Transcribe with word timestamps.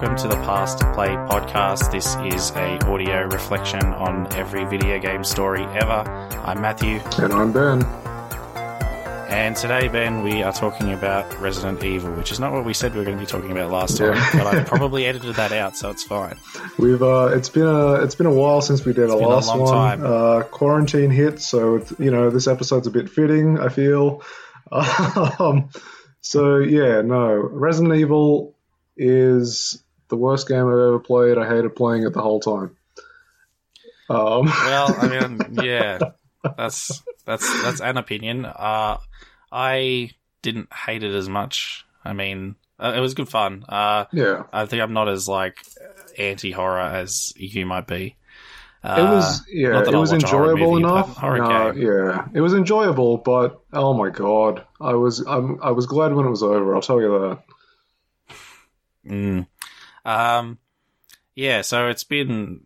Welcome 0.00 0.16
to 0.16 0.28
the 0.28 0.36
Past 0.46 0.78
Play 0.94 1.08
podcast. 1.08 1.90
This 1.92 2.14
is 2.34 2.50
a 2.52 2.78
audio 2.86 3.24
reflection 3.24 3.84
on 3.84 4.32
every 4.32 4.64
video 4.64 4.98
game 4.98 5.24
story 5.24 5.62
ever. 5.62 6.08
I'm 6.44 6.62
Matthew, 6.62 7.00
And 7.18 7.32
I'm 7.32 7.52
Ben. 7.52 7.82
and 9.30 9.54
today, 9.56 9.88
Ben, 9.88 10.22
we 10.22 10.42
are 10.42 10.52
talking 10.52 10.92
about 10.94 11.38
Resident 11.40 11.84
Evil, 11.84 12.12
which 12.12 12.32
is 12.32 12.40
not 12.40 12.52
what 12.52 12.64
we 12.64 12.72
said 12.72 12.92
we 12.92 13.00
were 13.00 13.04
going 13.04 13.18
to 13.18 13.22
be 13.22 13.26
talking 13.26 13.50
about 13.52 13.70
last 13.70 13.98
time, 13.98 14.14
Yeah. 14.14 14.30
but 14.32 14.46
I 14.46 14.62
probably 14.64 15.04
edited 15.06 15.34
that 15.34 15.52
out, 15.52 15.76
so 15.76 15.90
it's 15.90 16.04
fine. 16.04 16.38
We've 16.78 17.02
uh, 17.02 17.30
it's 17.34 17.50
been 17.50 17.66
a 17.66 17.94
it's 17.96 18.14
been 18.14 18.26
a 18.26 18.32
while 18.32 18.62
since 18.62 18.84
we 18.84 18.92
did 18.94 19.10
our 19.10 19.16
a 19.20 19.26
last 19.28 19.48
long 19.48 19.60
one. 19.60 19.72
time. 19.74 20.02
Uh, 20.04 20.42
quarantine 20.44 21.10
hit, 21.10 21.40
so 21.42 21.76
it's, 21.76 21.92
you 21.98 22.10
know 22.10 22.30
this 22.30 22.46
episode's 22.46 22.86
a 22.86 22.90
bit 22.90 23.10
fitting. 23.10 23.58
I 23.58 23.68
feel. 23.68 24.22
Um, 24.72 25.68
so 26.20 26.58
yeah, 26.58 27.00
no, 27.02 27.34
Resident 27.34 27.96
Evil 27.96 28.54
is 28.96 29.82
the 30.10 30.16
worst 30.16 30.46
game 30.48 30.66
I've 30.66 30.72
ever 30.72 30.98
played. 30.98 31.38
I 31.38 31.48
hated 31.48 31.74
playing 31.74 32.02
it 32.02 32.12
the 32.12 32.20
whole 32.22 32.40
time. 32.40 32.76
Um, 34.10 34.46
Well, 34.64 34.94
I 34.98 35.08
mean, 35.08 35.40
yeah, 35.62 35.98
that's 36.56 37.02
that's 37.24 37.62
that's 37.62 37.80
an 37.80 37.96
opinion. 37.96 38.44
Uh, 38.44 38.98
I 39.50 40.10
didn't 40.42 40.72
hate 40.72 41.02
it 41.02 41.14
as 41.14 41.28
much. 41.28 41.86
I 42.04 42.12
mean, 42.12 42.56
uh, 42.78 42.92
it 42.96 43.00
was 43.00 43.14
good 43.14 43.28
fun. 43.28 43.64
Uh, 43.68 44.06
yeah, 44.12 44.44
I 44.52 44.66
think 44.66 44.82
I'm 44.82 44.92
not 44.92 45.08
as 45.08 45.28
like 45.28 45.64
anti 46.18 46.50
horror 46.50 46.80
as 46.80 47.32
you 47.36 47.66
might 47.66 47.86
be. 47.86 48.16
Uh, 48.82 48.96
it 48.98 49.14
was 49.14 49.46
yeah, 49.52 49.80
it 49.82 49.94
I'll 49.94 50.00
was 50.00 50.12
enjoyable 50.12 50.72
movie, 50.72 50.84
enough. 50.84 51.14
horror 51.16 51.38
No, 51.38 51.72
yeah, 51.72 52.26
it 52.32 52.40
was 52.40 52.54
enjoyable, 52.54 53.18
but 53.18 53.60
oh 53.74 53.92
my 53.92 54.08
god, 54.08 54.64
I 54.80 54.94
was 54.94 55.20
I'm, 55.20 55.62
I 55.62 55.70
was 55.72 55.86
glad 55.86 56.14
when 56.14 56.26
it 56.26 56.30
was 56.30 56.42
over. 56.42 56.74
I'll 56.74 56.80
tell 56.80 57.00
you 57.00 57.10
that. 57.10 58.34
Mm. 59.06 59.46
Um, 60.04 60.58
yeah, 61.34 61.62
so 61.62 61.88
it's 61.88 62.04
been 62.04 62.62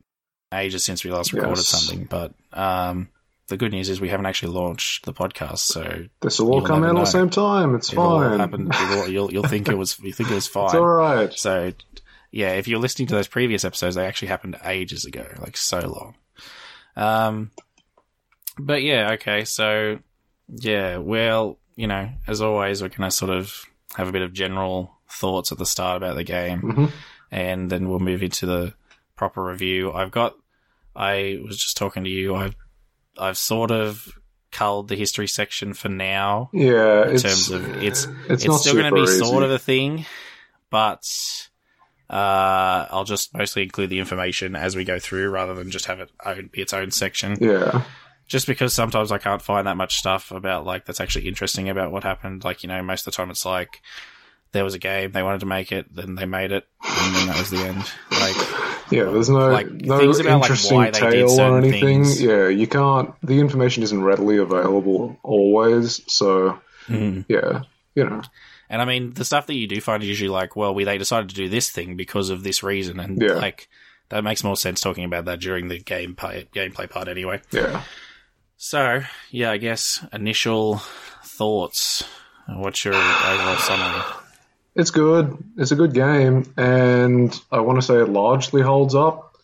ages 0.53 0.85
since 0.85 1.05
we 1.05 1.11
last 1.11 1.33
recorded 1.33 1.59
Yes. 1.59 1.69
something, 1.69 2.07
but 2.09 2.33
um, 2.53 3.09
the 3.49 3.57
good 3.57 3.73
news 3.73 3.89
is 3.89 4.01
we 4.01 4.09
haven't 4.09 4.27
actually 4.27 4.53
launched 4.53 5.05
the 5.05 5.13
podcast, 5.13 5.59
so 5.59 6.05
This 6.21 6.39
will 6.41 6.51
all 6.53 6.63
come 6.63 6.85
out 6.85 6.97
at 6.97 7.01
the 7.01 7.05
same 7.07 7.31
time. 7.31 7.75
It's 7.75 7.93
it'll 7.93 8.21
fine. 8.21 8.39
happen. 8.39 8.69
It'll, 8.73 9.09
you'll 9.09 9.33
you'll 9.33 9.47
think 9.49 9.69
it 9.69 9.77
was 9.77 9.99
you 10.01 10.13
think 10.13 10.31
it 10.31 10.35
was 10.35 10.47
fine. 10.49 10.67
It's 10.67 10.75
all 10.75 10.87
right. 10.87 11.33
So, 11.35 11.73
yeah, 12.31 12.53
if 12.55 12.67
you're 12.69 12.79
listening 12.81 13.09
to 13.09 13.15
those 13.15 13.29
previous 13.29 13.65
episodes, 13.65 13.97
they 13.97 14.07
actually 14.07 14.29
happened 14.29 14.57
ages 14.65 15.05
ago, 15.05 15.27
like 15.41 15.57
so 15.57 15.81
long. 15.81 16.15
Um, 16.97 17.51
but 18.59 18.83
yeah, 18.83 19.13
okay, 19.13 19.45
so 19.45 19.99
yeah, 20.49 20.99
well, 20.99 21.59
you 21.77 21.87
know, 21.87 22.09
as 22.27 22.41
always, 22.41 22.81
we're 22.83 22.89
gonna 22.89 23.11
sort 23.11 23.31
of 23.31 23.65
have 23.97 24.09
a 24.09 24.13
bit 24.13 24.23
of 24.23 24.33
general 24.33 24.93
thoughts 25.11 25.53
at 25.53 25.59
the 25.59 25.67
start 25.67 25.97
about 25.97 26.17
the 26.17 26.25
game, 26.25 26.61
Mhm. 26.63 26.91
And 27.35 27.69
then 27.69 27.89
we'll 27.89 27.99
move 27.99 28.23
into 28.23 28.47
the 28.47 28.73
proper 29.17 29.45
review. 29.45 29.93
I've 29.93 30.13
got, 30.13 30.37
I 30.95 31.41
was 31.45 31.59
just 31.59 31.77
talking 31.77 32.05
to 32.05 32.11
you. 32.11 32.37
I've, 32.37 32.55
I've 33.19 33.37
sort 33.37 33.73
of 33.73 34.09
culled 34.53 34.87
the 34.87 34.95
history 34.95 35.27
section 35.27 35.75
for 35.75 35.89
now 35.89 36.49
Yeah, 36.53 37.09
in 37.09 37.15
it's, 37.15 37.23
terms 37.25 37.51
of 37.51 37.83
it's 37.83 38.07
it's, 38.29 38.45
it's, 38.45 38.61
still 38.61 38.75
going 38.75 38.95
to 38.95 39.01
be 39.01 39.07
super 39.09 39.25
sort 39.25 39.43
of 39.43 39.51
a 39.51 39.59
thing, 39.59 40.07
but 40.71 41.03
uh, 42.09 42.87
I'll 42.89 43.05
just 43.05 43.37
mostly 43.37 43.65
include 43.65 43.91
the 43.91 43.99
information 43.99 44.55
as 44.55 44.77
we 44.77 44.85
go 44.85 45.01
through 45.01 45.29
rather 45.31 45.55
than 45.55 45.73
just 45.73 45.87
have 45.87 45.99
it 45.99 46.13
own, 46.25 46.51
be 46.53 46.63
its 46.63 46.73
own 46.73 46.93
section. 46.93 47.37
Yeah, 47.41 47.83
Just 48.29 48.47
because 48.47 48.73
sometimes 48.73 49.11
I 49.11 49.19
can't 49.19 49.43
find 49.43 49.67
that 49.67 49.77
much 49.77 49.97
stuff 49.97 50.31
about 50.31 50.65
like 50.65 50.85
that's 50.85 51.01
actually 51.01 51.27
interesting 51.27 51.69
about 51.69 51.91
what 51.91 52.05
happened. 52.05 52.45
Like 52.45 52.63
you 52.63 52.69
know, 52.69 52.81
most 52.81 53.01
of 53.09 53.13
the 53.13 53.17
time 53.17 53.31
it's 53.31 53.45
like 53.45 53.83
there 54.55 54.65
was 54.65 54.73
a 54.73 54.79
game 54.79 55.13
they 55.13 55.23
wanted 55.23 55.41
to 55.41 55.47
make 55.47 55.71
it, 55.71 55.95
then 55.95 56.15
they 56.15 56.25
made 56.25 56.51
it, 56.53 56.67
and 56.83 57.15
then 57.15 57.27
that 57.27 57.39
was 57.39 57.51
the 57.51 57.59
end. 57.59 57.85
Like 58.11 58.91
yeah. 58.91 59.05
There's 59.05 59.29
no 59.31 59.49
Like, 59.51 59.71
no 59.71 59.99
things 59.99 60.21
about, 60.21 60.41
like, 60.41 60.43
interesting 60.51 60.77
why 60.77 60.91
they 60.91 61.01
did 61.01 61.29
tale 61.29 61.41
or 61.41 61.59
anything. 61.59 61.81
things. 61.83 62.23
Yeah, 62.23 62.49
you 62.49 62.67
can't. 62.67 63.15
The 63.23 63.41
information 63.41 63.83
isn't 63.83 64.03
readily 64.03 64.37
available 64.39 65.19
always. 65.23 66.01
So 66.13 66.59
mhm. 66.87 67.25
yeah, 67.29 67.63
you 67.95 68.05
know, 68.05 68.23
And 68.71 68.81
I 68.83 68.85
mean, 68.85 69.13
the 69.13 69.25
stuff 69.25 69.47
that 69.47 69.55
you 69.55 69.67
do 69.67 69.81
find 69.81 70.03
is 70.03 70.09
usually 70.09 70.29
like, 70.31 70.55
well, 70.57 70.75
we 70.75 70.85
they 70.85 70.99
decided 70.99 71.29
to 71.31 71.35
do 71.35 71.49
this 71.49 71.71
thing 71.71 71.97
because 71.97 72.31
of 72.31 72.43
this 72.43 72.63
reason, 72.63 73.01
and 73.01 73.21
Yeah. 73.21 73.35
like 73.35 73.69
that 74.11 74.23
makes 74.23 74.45
more 74.45 74.57
sense 74.57 74.81
talking 74.81 75.05
about 75.05 75.25
that 75.25 75.41
during 75.41 75.69
the 75.69 75.79
game 75.81 76.15
play, 76.15 76.47
gameplay 76.55 76.89
part 76.89 77.09
anyway. 77.09 77.41
yeah. 77.53 77.83
So 78.57 79.01
yeah, 79.31 79.51
I 79.51 79.57
guess 79.57 80.05
initial 80.13 80.81
thoughts. 81.25 82.05
What's 82.47 82.85
your 82.85 82.95
overall 82.95 83.57
summary? 83.57 84.03
It's 84.77 84.91
good. 84.91 85.37
It's 85.57 85.71
a 85.71 85.77
good 85.77 85.95
game, 85.95 86.53
and 86.57 87.39
I 87.53 87.61
want 87.61 87.79
to 87.79 87.83
say 87.87 87.95
it 87.97 88.09
largely 88.09 88.61
holds 88.63 88.95
up. 88.95 89.37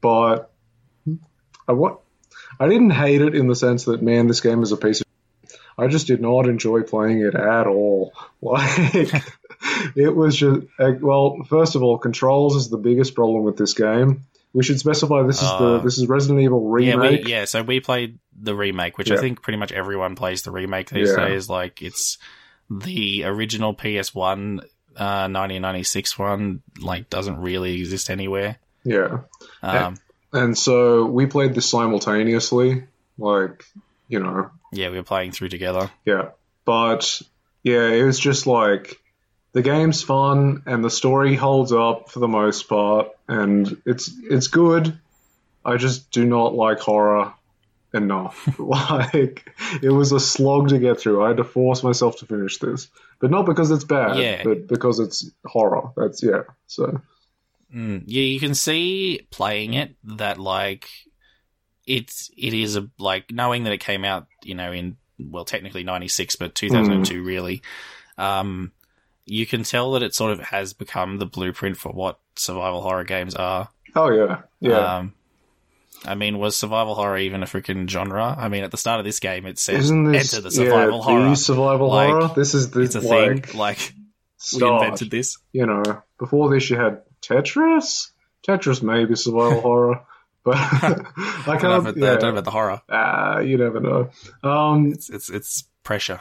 But 0.00 0.50
I 1.68 1.72
what 1.72 2.00
I 2.60 2.68
didn't 2.68 2.90
hate 2.90 3.22
it 3.22 3.34
in 3.34 3.46
the 3.48 3.54
sense 3.54 3.84
that 3.84 4.02
man, 4.02 4.26
this 4.26 4.40
game 4.40 4.62
is 4.62 4.72
a 4.72 4.76
piece 4.76 5.00
of. 5.00 5.06
I 5.78 5.86
just 5.86 6.06
did 6.06 6.20
not 6.20 6.46
enjoy 6.48 6.82
playing 6.82 7.20
it 7.20 7.34
at 7.34 7.66
all. 7.66 8.12
Like 8.42 9.12
it 9.94 10.14
was 10.14 10.36
just 10.36 10.66
well, 11.00 11.38
first 11.48 11.76
of 11.76 11.82
all, 11.84 11.96
controls 11.96 12.56
is 12.56 12.68
the 12.68 12.76
biggest 12.76 13.14
problem 13.14 13.44
with 13.44 13.56
this 13.56 13.72
game. 13.74 14.26
We 14.52 14.64
should 14.64 14.80
specify 14.80 15.22
this 15.22 15.36
is 15.40 15.48
the 15.48 15.76
Uh, 15.76 15.78
this 15.78 15.96
is 15.96 16.08
Resident 16.08 16.40
Evil 16.40 16.76
Yeah, 16.80 16.94
remake. 16.94 17.24
we, 17.24 17.30
yeah. 17.30 17.44
So 17.44 17.62
we 17.62 17.78
played 17.78 18.18
the 18.38 18.54
remake, 18.54 18.98
which 18.98 19.10
I 19.12 19.16
think 19.16 19.40
pretty 19.42 19.58
much 19.58 19.70
everyone 19.70 20.16
plays 20.16 20.42
the 20.42 20.50
remake 20.50 20.90
these 20.90 21.10
Yeah. 21.10 21.28
days. 21.28 21.48
Like 21.48 21.80
it's 21.82 22.18
the 22.80 23.24
original 23.24 23.74
PS 23.74 24.14
One, 24.14 24.60
uh, 24.96 25.28
1996 25.28 26.18
one. 26.18 26.62
Like 26.80 27.10
doesn't 27.10 27.38
really 27.38 27.80
exist 27.80 28.10
anywhere. 28.10 28.58
yeah. 28.84 29.20
Um, 29.62 29.96
And 30.32 30.56
so 30.56 31.04
we 31.04 31.26
played 31.26 31.54
this 31.54 31.68
simultaneously, 31.68 32.84
like 33.18 33.64
you 34.08 34.20
know, 34.20 34.50
yeah, 34.72 34.90
we 34.90 34.96
were 34.96 35.02
playing 35.02 35.32
through 35.32 35.48
together. 35.50 35.90
Yeah. 36.04 36.30
But 36.64 37.20
yeah, 37.62 37.88
it 37.88 38.02
was 38.04 38.18
just 38.18 38.46
like 38.46 38.96
the 39.52 39.62
game's 39.62 40.02
fun 40.02 40.62
and 40.66 40.82
the 40.82 40.90
story 40.90 41.36
holds 41.36 41.72
up 41.72 42.10
for 42.10 42.20
the 42.20 42.28
most 42.28 42.68
part 42.68 43.08
and 43.28 43.80
it's 43.84 44.10
it's 44.22 44.46
good. 44.48 44.98
I 45.64 45.76
just 45.76 46.10
do 46.10 46.24
not 46.24 46.54
like 46.54 46.80
horror 46.80 47.34
enough. 47.94 48.48
like 48.58 49.50
it 49.82 49.90
was 49.90 50.12
a 50.12 50.20
slog 50.20 50.68
to 50.68 50.78
get 50.78 50.98
through. 51.00 51.22
I 51.24 51.28
had 51.28 51.36
to 51.38 51.44
force 51.44 51.82
myself 51.82 52.16
to 52.18 52.26
finish 52.26 52.58
this. 52.58 52.88
But 53.20 53.30
not 53.30 53.46
because 53.46 53.70
it's 53.70 53.84
bad, 53.84 54.16
Yeah. 54.16 54.42
but 54.44 54.66
because 54.66 54.98
it's 54.98 55.30
horror. 55.44 55.90
That's 55.96 56.22
yeah. 56.22 56.42
So 56.66 57.00
Mm, 57.74 58.04
yeah, 58.06 58.22
you 58.22 58.38
can 58.38 58.54
see 58.54 59.26
playing 59.30 59.72
it 59.72 59.94
that 60.04 60.38
like 60.38 60.90
it's 61.86 62.30
it 62.36 62.52
is 62.54 62.76
a 62.76 62.88
like 62.98 63.30
knowing 63.30 63.64
that 63.64 63.72
it 63.72 63.78
came 63.80 64.04
out 64.04 64.26
you 64.44 64.54
know 64.54 64.72
in 64.72 64.96
well, 65.18 65.44
technically 65.44 65.84
96, 65.84 66.36
but 66.36 66.54
2002 66.54 67.20
Hmm. 67.20 67.26
really, 67.26 67.62
um, 68.18 68.72
you 69.24 69.46
can 69.46 69.62
tell 69.62 69.92
that 69.92 70.02
it 70.02 70.14
sort 70.14 70.32
of 70.32 70.40
has 70.40 70.72
become 70.72 71.18
the 71.18 71.26
blueprint 71.26 71.76
for 71.76 71.92
what 71.92 72.18
survival 72.34 72.82
horror 72.82 73.04
games 73.04 73.34
are. 73.36 73.68
Oh 73.94 74.10
yeah, 74.10 74.42
yeah. 74.60 74.96
Um, 74.98 75.14
I 76.04 76.14
mean, 76.14 76.38
was 76.38 76.56
survival 76.56 76.94
horror 76.94 77.18
even 77.18 77.42
a 77.42 77.46
freaking 77.46 77.88
genre? 77.88 78.34
I 78.38 78.48
mean, 78.48 78.64
at 78.64 78.70
the 78.70 78.76
start 78.76 78.98
of 78.98 79.04
this 79.06 79.20
game, 79.20 79.46
it 79.46 79.58
says 79.58 79.84
Isn't 79.84 80.10
this 80.12 80.32
enter 80.34 80.42
the 80.42 80.50
survival 80.50 80.98
yeah, 80.98 81.02
horror. 81.04 81.36
Survival 81.36 81.88
Like, 81.88 82.08
horror. 82.10 82.30
This 82.34 82.54
is 82.54 82.70
the 82.70 82.80
it's 82.80 82.94
a 82.96 83.00
like, 83.00 83.46
thing. 83.48 83.58
Like 83.58 83.94
we 84.54 84.66
invented 84.68 85.10
this. 85.10 85.38
You 85.52 85.66
know, 85.66 86.02
before 86.18 86.50
this 86.50 86.68
you 86.70 86.76
had 86.76 87.02
Tetris. 87.22 88.10
Tetris 88.46 88.82
maybe 88.82 89.14
survival 89.14 89.60
horror, 89.68 90.00
but 90.44 90.56
I 90.58 91.04
I 91.46 91.56
don't 91.58 91.62
know 91.62 91.80
can't. 91.82 91.86
about 91.88 91.96
yeah. 91.96 92.12
I 92.12 92.16
don't 92.16 92.22
know 92.22 92.28
about 92.30 92.44
the 92.44 92.50
horror. 92.50 92.82
Ah, 92.88 93.38
you 93.38 93.56
never 93.58 93.78
know. 93.80 94.10
Um, 94.42 94.92
It's 94.92 95.08
it's 95.08 95.30
it's 95.30 95.64
pressure. 95.84 96.20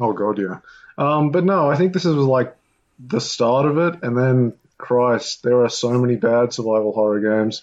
oh 0.00 0.12
god, 0.12 0.38
yeah. 0.38 0.58
Um, 0.98 1.30
but 1.30 1.44
no, 1.44 1.70
I 1.70 1.76
think 1.76 1.92
this 1.92 2.04
was 2.04 2.16
like 2.16 2.56
the 2.98 3.20
start 3.20 3.66
of 3.66 3.78
it, 3.78 4.02
and 4.02 4.16
then 4.16 4.54
Christ, 4.78 5.42
there 5.44 5.62
are 5.64 5.68
so 5.68 5.90
many 5.92 6.16
bad 6.16 6.52
survival 6.52 6.92
horror 6.92 7.20
games. 7.20 7.62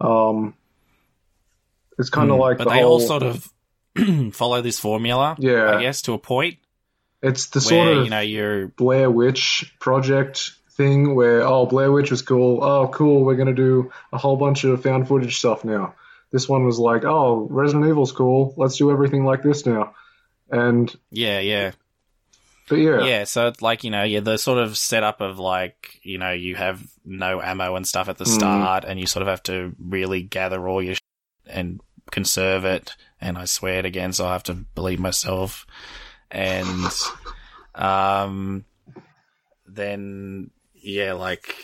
Um, 0.00 0.54
it's 1.98 2.10
kind 2.10 2.30
of 2.30 2.38
like 2.38 2.56
Hmm. 2.58 2.64
but 2.64 2.70
the 2.70 2.74
they 2.76 2.82
whole. 2.82 2.92
all 2.92 3.00
sort 3.00 3.22
of 3.22 3.48
follow 4.34 4.62
this 4.62 4.78
formula. 4.78 5.36
Yeah. 5.38 5.76
I 5.76 5.82
guess 5.82 6.02
to 6.02 6.12
a 6.14 6.18
point 6.18 6.58
it's 7.22 7.48
the 7.48 7.58
where 7.60 7.68
sort 7.86 7.98
of 7.98 8.04
you 8.04 8.10
know 8.10 8.20
you're 8.20 8.68
Blair 8.68 9.10
Witch 9.10 9.74
project 9.78 10.52
thing 10.72 11.14
where 11.14 11.42
oh 11.46 11.66
Blair 11.66 11.92
Witch 11.92 12.10
was 12.10 12.22
cool. 12.22 12.62
Oh 12.64 12.88
cool, 12.88 13.24
we're 13.24 13.36
gonna 13.36 13.54
do 13.54 13.90
a 14.12 14.18
whole 14.18 14.36
bunch 14.36 14.64
of 14.64 14.82
found 14.82 15.08
footage 15.08 15.38
stuff 15.38 15.64
now. 15.64 15.94
This 16.32 16.48
one 16.48 16.64
was 16.64 16.78
like, 16.78 17.04
oh 17.04 17.46
Resident 17.50 17.86
Evil's 17.88 18.12
cool. 18.12 18.54
Let's 18.56 18.76
do 18.76 18.90
everything 18.90 19.24
like 19.24 19.42
this 19.42 19.66
now. 19.66 19.94
And 20.50 20.94
yeah 21.10 21.40
yeah 21.40 21.72
but 22.68 22.76
yeah, 22.76 23.02
yeah. 23.04 23.24
So 23.24 23.48
it's 23.48 23.60
like 23.60 23.82
you 23.82 23.90
know 23.90 24.04
yeah 24.04 24.20
the 24.20 24.36
sort 24.38 24.58
of 24.58 24.78
setup 24.78 25.20
of 25.20 25.40
like 25.40 25.98
you 26.02 26.18
know 26.18 26.30
you 26.30 26.54
have 26.54 26.80
no 27.04 27.42
ammo 27.42 27.74
and 27.74 27.86
stuff 27.86 28.08
at 28.08 28.16
the 28.16 28.24
Mm. 28.24 28.34
start, 28.34 28.84
and 28.84 28.98
you 29.00 29.06
sort 29.06 29.22
of 29.22 29.28
have 29.28 29.42
to 29.44 29.74
really 29.80 30.22
gather 30.22 30.68
all 30.68 30.80
your 30.80 30.94
and 31.52 31.80
conserve 32.10 32.64
it. 32.64 32.96
And 33.20 33.36
I 33.36 33.44
swear 33.44 33.80
it 33.80 33.84
again, 33.84 34.12
so 34.12 34.26
I 34.26 34.32
have 34.32 34.42
to 34.44 34.54
believe 34.54 35.00
myself. 35.00 35.66
And 36.30 36.90
um, 37.74 38.64
then 39.66 40.50
yeah, 40.74 41.12
like 41.12 41.54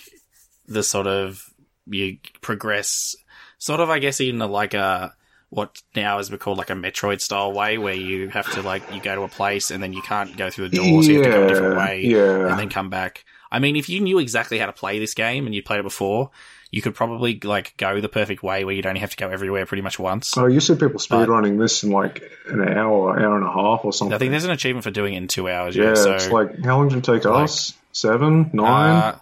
the 0.66 0.82
sort 0.82 1.06
of 1.06 1.42
you 1.86 2.18
progress, 2.40 3.16
sort 3.58 3.80
of 3.80 3.90
I 3.90 3.98
guess 3.98 4.20
in 4.20 4.40
a, 4.40 4.46
like 4.46 4.74
a 4.74 5.14
what 5.50 5.80
now 5.94 6.18
has 6.18 6.28
been 6.28 6.38
called 6.38 6.58
like 6.58 6.70
a 6.70 6.74
Metroid 6.74 7.20
style 7.20 7.52
way, 7.52 7.78
where 7.78 7.94
you 7.94 8.28
have 8.28 8.50
to 8.52 8.62
like 8.62 8.82
you 8.92 9.00
go 9.00 9.14
to 9.14 9.22
a 9.22 9.28
place 9.28 9.70
and 9.70 9.82
then 9.82 9.92
you 9.92 10.02
can't 10.02 10.36
go 10.36 10.50
through 10.50 10.68
the 10.68 10.76
door, 10.76 11.02
so 11.02 11.10
you 11.10 11.22
have 11.22 11.24
to 11.26 11.30
go 11.30 11.44
a 11.44 11.48
different 11.48 11.76
way 11.76 12.02
yeah. 12.02 12.48
and 12.48 12.58
then 12.58 12.68
come 12.68 12.90
back. 12.90 13.24
I 13.50 13.58
mean, 13.58 13.76
if 13.76 13.88
you 13.88 14.00
knew 14.00 14.18
exactly 14.18 14.58
how 14.58 14.66
to 14.66 14.72
play 14.72 14.98
this 14.98 15.14
game 15.14 15.46
and 15.46 15.54
you 15.54 15.62
played 15.62 15.80
it 15.80 15.84
before, 15.84 16.30
you 16.70 16.82
could 16.82 16.94
probably 16.94 17.38
like 17.44 17.76
go 17.76 18.00
the 18.00 18.08
perfect 18.08 18.42
way 18.42 18.64
where 18.64 18.74
you'd 18.74 18.86
only 18.86 19.00
have 19.00 19.10
to 19.10 19.16
go 19.16 19.30
everywhere 19.30 19.66
pretty 19.66 19.82
much 19.82 19.98
once. 19.98 20.36
Oh, 20.36 20.46
you 20.46 20.60
see 20.60 20.74
people 20.74 20.98
speedrunning 21.00 21.58
this 21.58 21.82
in 21.84 21.90
like 21.90 22.30
an 22.48 22.60
hour, 22.66 23.18
hour 23.18 23.36
and 23.36 23.44
a 23.46 23.52
half 23.52 23.84
or 23.84 23.92
something. 23.92 24.14
I 24.14 24.18
think 24.18 24.32
there's 24.32 24.44
an 24.44 24.50
achievement 24.50 24.84
for 24.84 24.90
doing 24.90 25.14
it 25.14 25.18
in 25.18 25.28
two 25.28 25.48
hours. 25.48 25.76
yeah, 25.76 25.84
Yeah, 25.88 25.94
so 25.94 26.14
it's 26.14 26.28
like 26.30 26.64
how 26.64 26.78
long 26.78 26.88
did 26.88 26.98
it 26.98 27.04
take 27.04 27.24
like- 27.24 27.44
us? 27.44 27.72
Seven, 27.92 28.50
nine? 28.52 28.90
uh, 28.90 29.18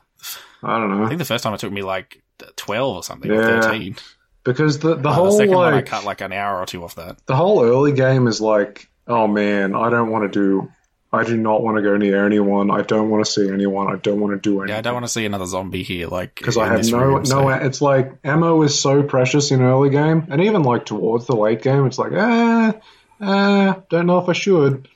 I 0.62 0.78
don't 0.80 0.90
know. 0.98 1.04
I 1.04 1.08
think 1.08 1.18
the 1.18 1.24
first 1.24 1.44
time 1.44 1.54
it 1.54 1.60
took 1.60 1.70
me 1.72 1.82
like 1.82 2.20
twelve 2.56 2.96
or 2.96 3.02
something, 3.04 3.30
Yeah. 3.30 3.60
thirteen. 3.60 3.96
because 4.42 4.78
the 4.80 4.96
the 4.96 5.08
Uh, 5.10 5.12
whole 5.12 5.26
the 5.26 5.32
second 5.38 5.54
one 5.54 5.74
I 5.74 5.82
cut 5.82 6.04
like 6.04 6.20
an 6.22 6.32
hour 6.32 6.58
or 6.60 6.66
two 6.66 6.82
off 6.82 6.96
that. 6.96 7.18
the 7.26 7.36
whole 7.36 7.62
early 7.64 7.92
game 7.92 8.26
is 8.26 8.40
like, 8.40 8.88
oh 9.06 9.26
man, 9.28 9.74
I 9.76 9.90
don't 9.90 10.10
want 10.10 10.32
to 10.32 10.38
do, 10.40 10.72
I 11.14 11.24
do 11.24 11.36
not 11.36 11.62
want 11.62 11.76
to 11.76 11.82
go 11.82 11.96
near 11.96 12.26
anyone. 12.26 12.70
I 12.70 12.82
don't 12.82 13.08
want 13.10 13.24
to 13.24 13.30
see 13.30 13.48
anyone. 13.48 13.92
I 13.92 13.96
don't 13.96 14.20
want 14.20 14.32
to 14.34 14.38
do 14.38 14.60
anything. 14.60 14.74
Yeah, 14.74 14.78
I 14.78 14.80
don't 14.82 14.94
want 14.94 15.06
to 15.06 15.12
see 15.12 15.24
another 15.24 15.46
zombie 15.46 15.82
here, 15.82 16.08
like 16.08 16.34
because 16.34 16.56
I 16.56 16.66
have 16.68 16.84
no 16.90 16.98
room, 16.98 17.24
so- 17.24 17.40
no. 17.42 17.48
It's 17.50 17.80
like 17.80 18.12
ammo 18.24 18.62
is 18.62 18.78
so 18.78 19.02
precious 19.02 19.50
in 19.50 19.62
early 19.62 19.90
game, 19.90 20.26
and 20.30 20.42
even 20.42 20.62
like 20.62 20.84
towards 20.86 21.26
the 21.26 21.36
late 21.36 21.62
game, 21.62 21.86
it's 21.86 21.98
like 21.98 22.12
ah, 22.14 22.74
ah, 23.20 23.80
don't 23.88 24.06
know 24.06 24.18
if 24.18 24.28
I 24.28 24.32
should. 24.32 24.88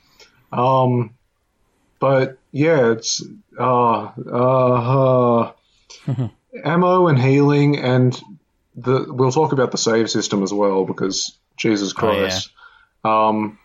Um, 0.51 1.15
but 1.99 2.37
yeah, 2.51 2.91
it's 2.91 3.23
uh 3.59 4.11
uh, 4.25 5.51
uh 6.07 6.27
ammo 6.63 7.07
and 7.07 7.19
healing, 7.19 7.77
and 7.77 8.19
the 8.75 9.05
we'll 9.09 9.31
talk 9.31 9.51
about 9.51 9.71
the 9.71 9.77
save 9.77 10.09
system 10.09 10.43
as 10.43 10.53
well 10.53 10.85
because 10.85 11.37
Jesus 11.57 11.93
Oh, 11.97 12.11
yeah. 12.11 12.19
Christ. 12.19 12.49
Um, 13.03 13.59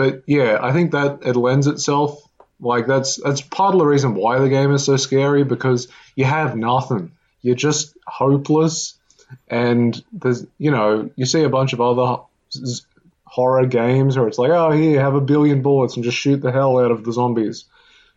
but 0.00 0.22
yeah, 0.26 0.58
I 0.62 0.72
think 0.72 0.92
that 0.92 1.26
it 1.26 1.36
lends 1.36 1.66
itself 1.66 2.26
like 2.58 2.86
that's 2.86 3.16
that's 3.22 3.42
part 3.42 3.74
of 3.74 3.80
the 3.80 3.84
reason 3.84 4.14
why 4.14 4.38
the 4.38 4.48
game 4.48 4.72
is 4.72 4.82
so 4.82 4.96
scary 4.96 5.44
because 5.44 5.88
you 6.16 6.24
have 6.24 6.56
nothing. 6.56 7.12
You're 7.42 7.54
just 7.54 7.94
hopeless, 8.06 8.94
and 9.46 10.02
there's 10.10 10.46
you 10.56 10.70
know 10.70 11.10
you 11.16 11.26
see 11.26 11.42
a 11.42 11.50
bunch 11.50 11.74
of 11.74 11.82
other 11.82 12.22
horror 13.24 13.66
games 13.66 14.16
where 14.16 14.26
it's 14.26 14.38
like 14.38 14.50
oh 14.50 14.70
here 14.70 15.02
have 15.02 15.14
a 15.14 15.20
billion 15.20 15.60
bullets 15.60 15.96
and 15.96 16.04
just 16.04 16.16
shoot 16.16 16.40
the 16.40 16.50
hell 16.50 16.78
out 16.78 16.90
of 16.90 17.04
the 17.04 17.12
zombies. 17.12 17.66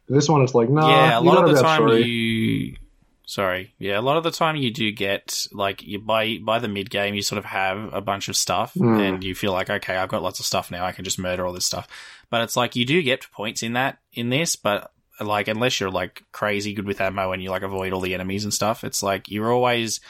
But 0.07 0.15
this 0.15 0.29
one 0.29 0.41
it's 0.41 0.55
like 0.55 0.69
nah. 0.69 0.87
yeah, 0.87 1.19
a 1.19 1.21
lot 1.21 1.43
of 1.43 1.53
the 1.53 1.61
time 1.61 1.81
three. 1.81 2.05
you. 2.05 2.77
Sorry, 3.25 3.73
yeah, 3.79 3.97
a 3.97 4.01
lot 4.01 4.17
of 4.17 4.23
the 4.23 4.31
time 4.31 4.57
you 4.57 4.69
do 4.69 4.91
get 4.91 5.47
like 5.53 5.81
you 5.81 5.97
by 5.99 6.39
by 6.39 6.59
the 6.59 6.67
mid 6.67 6.89
game 6.89 7.15
you 7.15 7.21
sort 7.21 7.39
of 7.39 7.45
have 7.45 7.93
a 7.93 8.01
bunch 8.01 8.27
of 8.27 8.35
stuff 8.35 8.73
Hmm. 8.73 8.99
and 8.99 9.23
you 9.23 9.33
feel 9.33 9.53
like 9.53 9.69
okay 9.69 9.95
I've 9.95 10.09
got 10.09 10.21
lots 10.21 10.39
of 10.41 10.45
stuff 10.45 10.69
now 10.69 10.85
I 10.85 10.91
can 10.91 11.05
just 11.05 11.17
murder 11.19 11.45
all 11.45 11.53
this 11.53 11.65
stuff, 11.65 11.87
but 12.29 12.41
it's 12.41 12.57
like 12.57 12.75
you 12.75 12.85
do 12.85 13.01
get 13.01 13.31
points 13.31 13.63
in 13.63 13.73
that 13.73 13.99
in 14.11 14.29
this, 14.29 14.57
but 14.57 14.91
like 15.21 15.47
unless 15.47 15.79
you're 15.79 15.89
like 15.89 16.23
crazy 16.33 16.73
good 16.73 16.85
with 16.85 16.99
ammo 16.99 17.31
and 17.31 17.41
you 17.41 17.49
like 17.49 17.61
avoid 17.61 17.93
all 17.93 18.01
the 18.01 18.13
enemies 18.13 18.43
and 18.43 18.53
stuff, 18.53 18.83
it's 18.83 19.01
like 19.01 19.29
you're 19.31 19.53
always 19.53 20.01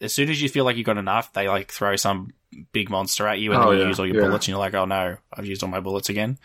as 0.00 0.12
soon 0.12 0.28
as 0.28 0.42
you 0.42 0.48
feel 0.48 0.64
like 0.64 0.76
you've 0.76 0.84
got 0.86 0.98
enough, 0.98 1.32
they 1.32 1.48
like 1.48 1.70
throw 1.70 1.94
some 1.94 2.32
big 2.72 2.90
monster 2.90 3.28
at 3.28 3.38
you 3.38 3.52
and 3.52 3.62
Oh, 3.62 3.70
then 3.70 3.80
you 3.82 3.86
use 3.86 4.00
all 4.00 4.06
your 4.06 4.16
yeah. 4.16 4.22
bullets 4.26 4.46
and 4.46 4.52
you're 4.52 4.58
like 4.58 4.74
oh 4.74 4.84
no 4.84 5.16
I've 5.32 5.46
used 5.46 5.62
all 5.62 5.68
my 5.70 5.78
bullets 5.80 6.08
again. 6.08 6.38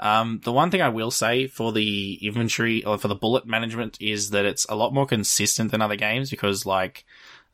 Um, 0.00 0.40
the 0.44 0.52
one 0.52 0.70
thing 0.70 0.82
I 0.82 0.88
will 0.88 1.10
say 1.10 1.46
for 1.46 1.72
the 1.72 2.18
inventory 2.26 2.84
or 2.84 2.98
for 2.98 3.08
the 3.08 3.14
bullet 3.14 3.46
management 3.46 3.96
is 4.00 4.30
that 4.30 4.44
it's 4.44 4.66
a 4.68 4.74
lot 4.74 4.92
more 4.92 5.06
consistent 5.06 5.70
than 5.70 5.80
other 5.80 5.96
games 5.96 6.30
because, 6.30 6.66
like, 6.66 7.04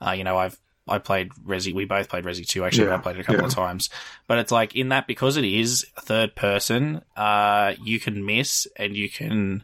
uh, 0.04 0.12
you 0.12 0.24
know, 0.24 0.38
I've 0.38 0.58
I 0.88 0.98
played 0.98 1.30
Resi. 1.46 1.72
We 1.72 1.84
both 1.84 2.08
played 2.08 2.24
Resi 2.24 2.46
2. 2.46 2.64
Actually, 2.64 2.88
Yeah, 2.88 2.96
I 2.96 2.98
played 2.98 3.16
it 3.16 3.20
a 3.20 3.24
couple 3.24 3.42
yeah. 3.42 3.46
of 3.46 3.54
times. 3.54 3.90
But 4.26 4.38
it's 4.38 4.50
like 4.50 4.74
in 4.74 4.88
that 4.88 5.06
because 5.06 5.36
it 5.36 5.44
is 5.44 5.86
third 6.00 6.34
person, 6.34 7.02
uh, 7.16 7.74
you 7.82 8.00
can 8.00 8.26
miss 8.26 8.66
and 8.76 8.96
you 8.96 9.08
can 9.08 9.62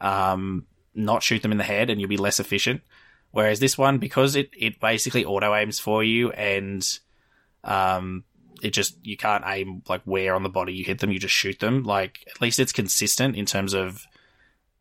um, 0.00 0.66
not 0.94 1.22
shoot 1.22 1.42
them 1.42 1.52
in 1.52 1.58
the 1.58 1.64
head 1.64 1.88
and 1.88 2.00
you'll 2.00 2.08
be 2.08 2.18
less 2.18 2.38
efficient. 2.38 2.82
Whereas 3.30 3.60
this 3.60 3.78
one, 3.78 3.98
because 3.98 4.36
it, 4.36 4.50
it 4.56 4.80
basically 4.80 5.24
auto 5.24 5.54
aims 5.54 5.78
for 5.78 6.04
you 6.04 6.30
and 6.32 6.86
um, 7.64 8.24
it 8.62 8.70
just 8.72 8.96
you 9.04 9.16
can't 9.16 9.44
aim 9.46 9.82
like 9.88 10.02
where 10.04 10.34
on 10.34 10.42
the 10.42 10.48
body 10.48 10.72
you 10.72 10.84
hit 10.84 11.00
them, 11.00 11.10
you 11.10 11.18
just 11.18 11.34
shoot 11.34 11.58
them. 11.60 11.82
Like 11.84 12.24
at 12.34 12.40
least 12.40 12.58
it's 12.58 12.72
consistent 12.72 13.36
in 13.36 13.46
terms 13.46 13.74
of 13.74 14.04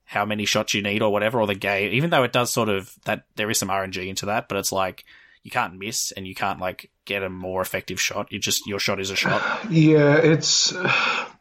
how 0.06 0.26
many 0.26 0.46
shots 0.46 0.74
you 0.74 0.82
need 0.82 1.02
or 1.02 1.12
whatever, 1.12 1.40
or 1.42 1.48
the 1.48 1.56
game. 1.56 1.94
Even 1.94 2.10
though 2.10 2.24
it 2.24 2.32
does 2.34 2.52
sort 2.52 2.70
of 2.70 2.96
that 3.06 3.26
there 3.36 3.50
is 3.50 3.58
some 3.58 3.70
RNG 3.70 4.08
into 4.08 4.26
that, 4.28 4.48
but 4.48 4.58
it's 4.58 4.72
like 4.72 5.04
you 5.44 5.52
can't 5.52 5.78
miss 5.78 6.12
and 6.12 6.28
you 6.28 6.36
can't 6.36 6.60
like 6.60 6.90
get 7.06 7.24
a 7.24 7.30
more 7.30 7.62
effective 7.62 8.00
shot. 8.02 8.32
You 8.32 8.40
just 8.40 8.66
your 8.68 8.80
shot 8.80 9.00
is 9.00 9.10
a 9.12 9.16
shot. 9.16 9.42
Yeah, 9.72 10.16
it's 10.18 10.74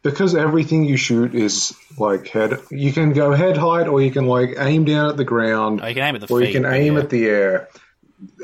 because 0.03 0.35
everything 0.35 0.85
you 0.85 0.97
shoot 0.97 1.35
is 1.35 1.77
like 1.99 2.29
head. 2.29 2.61
You 2.71 2.93
can 2.93 3.13
go 3.13 3.33
head 3.33 3.57
height, 3.57 3.89
or 3.89 4.01
you 4.01 4.11
can 4.11 4.27
like 4.27 4.55
aim 4.59 4.85
down 4.85 5.11
at 5.11 5.17
the 5.17 5.25
ground, 5.25 5.81
Oh, 5.83 5.87
you 5.87 5.95
can 5.95 6.05
aim 6.05 6.15
at 6.15 6.21
the 6.21 6.33
or 6.33 6.41
feet. 6.41 6.49
you 6.49 6.61
can 6.61 6.73
aim 6.73 6.95
yeah. 6.95 7.01
at 7.01 7.11
the 7.11 7.27
air, 7.27 7.69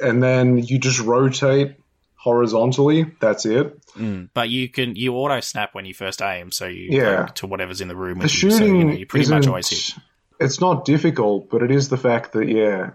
and 0.02 0.22
then 0.22 0.58
you 0.58 0.78
just 0.78 1.00
rotate 1.00 1.76
horizontally. 2.22 3.06
That's 3.20 3.44
it. 3.46 3.84
Mm, 3.94 4.28
but 4.32 4.48
you 4.48 4.68
can 4.68 4.94
you 4.96 5.14
auto 5.14 5.40
snap 5.40 5.74
when 5.74 5.84
you 5.86 5.94
first 5.94 6.22
aim, 6.22 6.50
so 6.52 6.66
you 6.66 6.88
Yeah. 6.90 7.26
to 7.34 7.46
whatever's 7.46 7.80
in 7.80 7.88
the 7.88 7.96
room 7.96 8.18
The 8.18 8.24
with 8.24 8.32
you. 8.32 8.50
shooting 8.50 8.58
So 8.58 8.64
you, 8.64 8.84
know, 8.84 8.92
you 8.92 9.06
pretty 9.06 9.28
much 9.30 9.46
always 9.46 9.68
hit. 9.68 9.94
It's 10.40 10.60
not 10.60 10.84
difficult, 10.84 11.50
but 11.50 11.62
it 11.62 11.70
is 11.70 11.88
the 11.88 11.96
fact 11.96 12.32
that 12.32 12.48
yeah, 12.48 12.90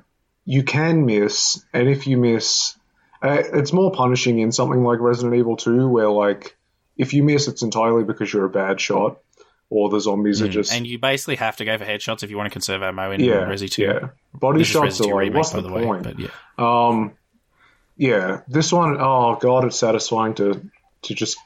you 0.45 0.63
can 0.63 1.05
miss, 1.05 1.63
and 1.73 1.89
if 1.89 2.07
you 2.07 2.17
miss, 2.17 2.75
uh, 3.21 3.41
it's 3.53 3.73
more 3.73 3.91
punishing 3.91 4.39
in 4.39 4.51
something 4.51 4.83
like 4.83 4.99
Resident 4.99 5.35
Evil 5.35 5.57
Two, 5.57 5.87
where 5.87 6.09
like 6.09 6.55
if 6.97 7.13
you 7.13 7.23
miss, 7.23 7.47
it's 7.47 7.61
entirely 7.63 8.03
because 8.03 8.31
you're 8.33 8.45
a 8.45 8.49
bad 8.49 8.79
shot, 8.81 9.19
or 9.69 9.89
the 9.89 9.99
zombies 9.99 10.41
are 10.41 10.47
just 10.47 10.71
Mm, 10.71 10.77
And 10.77 10.87
you 10.87 10.99
basically 10.99 11.35
have 11.35 11.57
to 11.57 11.65
go 11.65 11.77
for 11.77 11.85
headshots 11.85 12.23
if 12.23 12.29
you 12.31 12.37
want 12.37 12.47
to 12.47 12.53
conserve 12.53 12.81
ammo 12.81 13.11
in 13.11 13.19
yeah, 13.21 13.45
Resi 13.45 13.69
2. 13.69 13.81
yeah. 13.83 13.99
Body 14.33 14.59
This 14.59 14.67
shots 14.69 14.99
Resi 14.99 15.05
2 15.05 15.11
are 15.11 15.23
like, 15.25 15.33
what's 15.33 15.51
the, 15.51 15.61
the 15.61 15.71
way. 15.71 15.83
point? 15.85 16.03
But 16.03 16.19
yeah. 16.19 16.29
Um, 16.57 17.11
yeah, 17.97 18.41
this 18.47 18.71
one, 18.71 18.97
oh 18.99 19.35
god, 19.35 19.65
it's 19.65 19.77
satisfying 19.79 20.35
to 20.35 20.69
to 21.03 21.13
just 21.13 21.37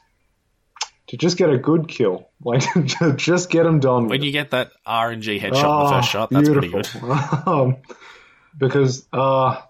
to 1.08 1.16
just 1.16 1.36
get 1.36 1.50
a 1.50 1.58
good 1.58 1.88
kill, 1.88 2.28
like 2.44 2.62
to 2.98 3.14
just 3.16 3.50
get 3.50 3.64
them 3.64 3.80
done. 3.80 4.08
When 4.08 4.22
you 4.22 4.32
get 4.32 4.50
that 4.50 4.70
RNG 4.86 5.40
headshot 5.40 5.44
in 5.44 5.50
the 5.50 5.66
Oh, 5.66 5.90
first 5.90 6.10
shot, 6.10 6.30
that's 6.30 6.48
pretty 6.48 6.68
good. 6.68 6.88
um, 7.46 7.76
because 8.56 9.06
uh, 9.12 9.60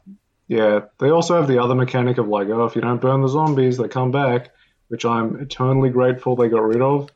yeah, 0.49 0.81
they 0.99 1.11
also 1.11 1.37
have 1.37 1.49
the 1.49 1.63
other 1.63 1.75
mechanic 1.75 2.19
of 2.19 2.29
like, 2.29 2.49
oh, 2.49 2.65
if 2.65 2.75
you 2.75 2.83
don't 2.83 3.01
burn 3.01 3.23
the 3.23 3.29
zombies, 3.29 3.79
they 3.79 3.89
come 3.89 4.11
back, 4.11 4.51
which 4.89 5.05
I'm 5.05 5.41
eternally 5.41 5.91
grateful 5.91 6.37
they 6.37 6.49
got 6.49 6.63
rid 6.63 6.83
of. 6.83 7.11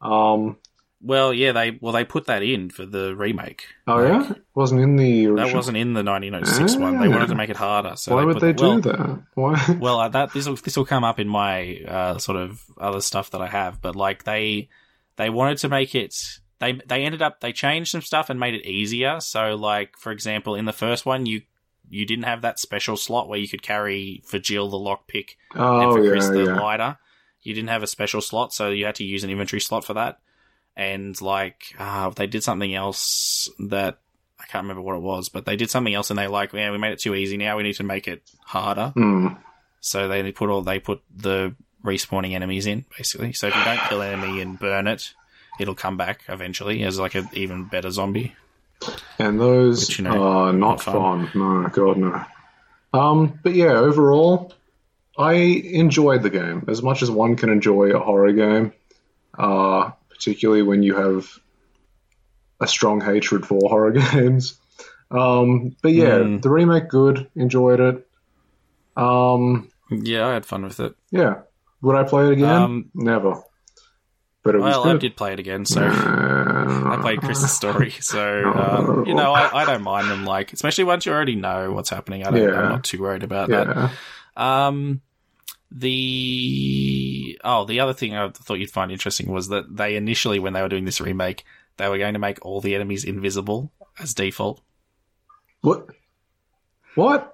Um, 0.00 0.56
Well, 1.02 1.32
yeah, 1.34 1.52
they 1.52 1.78
well 1.80 1.92
they 1.92 2.04
put 2.04 2.26
that 2.26 2.42
in 2.42 2.70
for 2.70 2.86
the 2.86 3.14
remake. 3.14 3.66
oh 3.86 3.96
Like, 3.96 4.08
yeah, 4.28 4.32
wasn't 4.54 4.80
in 4.80 4.96
the 4.96 5.26
original. 5.26 5.36
That 5.46 5.54
wasn't 5.54 5.76
in 5.76 5.92
the 5.92 6.02
1906 6.02 6.76
one. 6.76 6.98
They 6.98 7.06
Ah. 7.06 7.10
wanted 7.10 7.28
to 7.28 7.34
make 7.34 7.50
it 7.50 7.56
harder. 7.56 7.96
So 7.96 8.14
Why 8.14 8.22
they 8.22 8.26
would 8.26 8.40
they 8.40 8.52
do 8.54 8.64
well, 8.64 8.80
that? 8.80 9.22
Why? 9.34 9.76
Well, 9.80 10.00
uh, 10.00 10.08
that 10.08 10.32
this 10.32 10.46
will 10.48 10.56
this 10.56 10.76
will 10.76 10.86
come 10.86 11.04
up 11.04 11.20
in 11.20 11.28
my 11.28 11.80
uh, 11.86 12.18
sort 12.18 12.38
of 12.38 12.62
other 12.78 13.00
stuff 13.02 13.30
that 13.30 13.42
I 13.42 13.46
have, 13.46 13.82
but 13.82 13.94
like 13.94 14.24
they 14.24 14.68
they 15.16 15.28
wanted 15.30 15.58
to 15.58 15.68
make 15.68 15.94
it. 15.94 16.14
They 16.58 16.80
they 16.86 17.02
ended 17.04 17.20
up 17.20 17.40
they 17.40 17.52
changed 17.52 17.90
some 17.90 18.00
stuff 18.02 18.30
and 18.30 18.40
made 18.40 18.54
it 18.54 18.66
easier. 18.66 19.20
So 19.20 19.54
like 19.54 19.96
for 19.98 20.12
example, 20.12 20.54
in 20.54 20.64
the 20.64 20.72
first 20.72 21.04
one, 21.04 21.26
you 21.26 21.42
you 21.90 22.06
didn't 22.06 22.24
have 22.24 22.40
that 22.40 22.58
special 22.58 22.96
slot 22.96 23.28
where 23.28 23.38
you 23.38 23.46
could 23.48 23.62
carry 23.62 24.22
for 24.26 24.38
Jill 24.38 24.70
the 24.70 24.78
lockpick 24.78 25.36
and 25.54 25.62
Oh 25.62 25.92
for 25.92 26.02
yeah, 26.02 26.10
Chris 26.10 26.28
the 26.30 26.44
yeah. 26.44 26.58
lighter. 26.58 26.98
You 27.42 27.52
didn't 27.54 27.68
have 27.68 27.82
a 27.82 27.86
special 27.86 28.22
slot, 28.22 28.54
so 28.54 28.70
you 28.70 28.86
had 28.86 28.94
to 28.96 29.04
use 29.04 29.22
an 29.22 29.30
inventory 29.30 29.60
slot 29.60 29.84
for 29.84 29.92
that. 29.94 30.18
And 30.76 31.20
like 31.22 31.74
uh, 31.78 32.10
they 32.10 32.26
did 32.26 32.42
something 32.42 32.74
else 32.74 33.48
that 33.58 33.98
I 34.38 34.44
can't 34.44 34.64
remember 34.64 34.82
what 34.82 34.96
it 34.96 35.02
was, 35.02 35.28
but 35.30 35.46
they 35.46 35.56
did 35.56 35.70
something 35.70 35.94
else, 35.94 36.10
and 36.10 36.18
they 36.18 36.26
like, 36.26 36.52
yeah, 36.52 36.70
we 36.70 36.78
made 36.78 36.92
it 36.92 37.00
too 37.00 37.14
easy. 37.14 37.36
Now 37.36 37.56
we 37.56 37.62
need 37.62 37.76
to 37.76 37.84
make 37.84 38.06
it 38.06 38.22
harder. 38.44 38.88
Hmm. 38.94 39.28
So 39.80 40.08
they 40.08 40.30
put 40.32 40.50
all 40.50 40.62
they 40.62 40.78
put 40.78 41.00
the 41.14 41.54
respawning 41.84 42.32
enemies 42.32 42.66
in 42.66 42.84
basically. 42.96 43.32
So 43.32 43.46
if 43.46 43.56
you 43.56 43.64
don't 43.64 43.80
kill 43.88 44.02
an 44.02 44.12
enemy 44.12 44.40
and 44.40 44.58
burn 44.58 44.86
it, 44.86 45.14
it'll 45.58 45.74
come 45.74 45.96
back 45.96 46.22
eventually 46.28 46.82
as 46.82 46.98
like 46.98 47.14
an 47.14 47.28
even 47.32 47.64
better 47.64 47.90
zombie. 47.90 48.34
And 49.18 49.40
those 49.40 49.88
Which, 49.88 49.98
you 49.98 50.04
know, 50.04 50.22
are 50.22 50.52
not 50.52 50.68
not 50.68 50.82
fun. 50.82 51.28
fun. 51.28 51.62
No, 51.62 51.68
God 51.68 51.96
no. 51.96 52.24
Um, 52.92 53.38
but 53.42 53.54
yeah, 53.54 53.72
overall, 53.72 54.52
I 55.16 55.32
enjoyed 55.32 56.22
the 56.22 56.30
game 56.30 56.64
as 56.68 56.82
much 56.82 57.02
as 57.02 57.10
one 57.10 57.36
can 57.36 57.48
enjoy 57.48 57.90
a 57.90 57.98
horror 57.98 58.32
game. 58.32 58.72
Uh, 59.38 59.92
particularly 60.16 60.62
when 60.62 60.82
you 60.82 60.94
have 60.96 61.28
a 62.60 62.66
strong 62.66 63.00
hatred 63.00 63.46
for 63.46 63.60
horror 63.68 63.92
games. 64.12 64.58
Um, 65.10 65.76
but 65.82 65.92
yeah, 65.92 66.18
Mm. 66.18 66.42
the 66.42 66.50
remake 66.50 66.88
good, 66.88 67.28
enjoyed 67.36 67.80
it. 67.80 68.06
Um, 68.96 69.68
Yeah, 69.90 70.26
I 70.26 70.32
had 70.32 70.46
fun 70.46 70.64
with 70.64 70.80
it. 70.80 70.94
yeah, 71.10 71.42
would 71.82 71.96
I 71.96 72.04
play 72.04 72.26
it 72.26 72.32
again? 72.32 72.48
Um, 72.62 72.90
Never. 72.94 73.42
But 74.42 74.60
Well, 74.60 74.86
I 74.88 74.96
did 74.96 75.16
play 75.16 75.32
it 75.32 75.40
again, 75.40 75.64
so 75.64 75.80
I 75.84 76.98
played 77.00 77.20
Chris's 77.20 77.50
story. 77.52 77.90
So 78.00 78.20
uh, 78.20 79.02
you 79.04 79.14
know, 79.14 79.32
I, 79.34 79.62
I 79.62 79.64
don't 79.64 79.82
mind 79.82 80.08
them. 80.08 80.24
Like, 80.24 80.52
especially 80.52 80.84
once 80.84 81.04
you 81.04 81.12
already 81.12 81.34
know 81.34 81.72
what's 81.72 81.90
happening. 81.90 82.24
I 82.24 82.30
don't, 82.30 82.40
Yeah. 82.48 82.60
I'm 82.60 82.68
not 82.70 82.84
too 82.84 83.00
worried 83.02 83.24
about 83.24 83.48
that. 83.50 83.66
Yeah. 83.66 83.90
Um, 84.36 85.00
the 85.70 87.38
oh, 87.44 87.64
the 87.64 87.80
other 87.80 87.92
thing 87.92 88.14
I 88.14 88.28
thought 88.30 88.58
you'd 88.58 88.70
find 88.70 88.90
interesting 88.92 89.30
was 89.30 89.48
that 89.48 89.76
they 89.76 89.96
initially, 89.96 90.38
when 90.38 90.52
they 90.52 90.62
were 90.62 90.68
doing 90.68 90.84
this 90.84 91.00
remake, 91.00 91.44
they 91.76 91.88
were 91.88 91.98
going 91.98 92.14
to 92.14 92.18
make 92.20 92.44
all 92.44 92.60
the 92.60 92.74
enemies 92.74 93.04
invisible 93.04 93.70
as 93.98 94.14
default. 94.14 94.60
What? 95.62 95.88
What? 96.94 97.32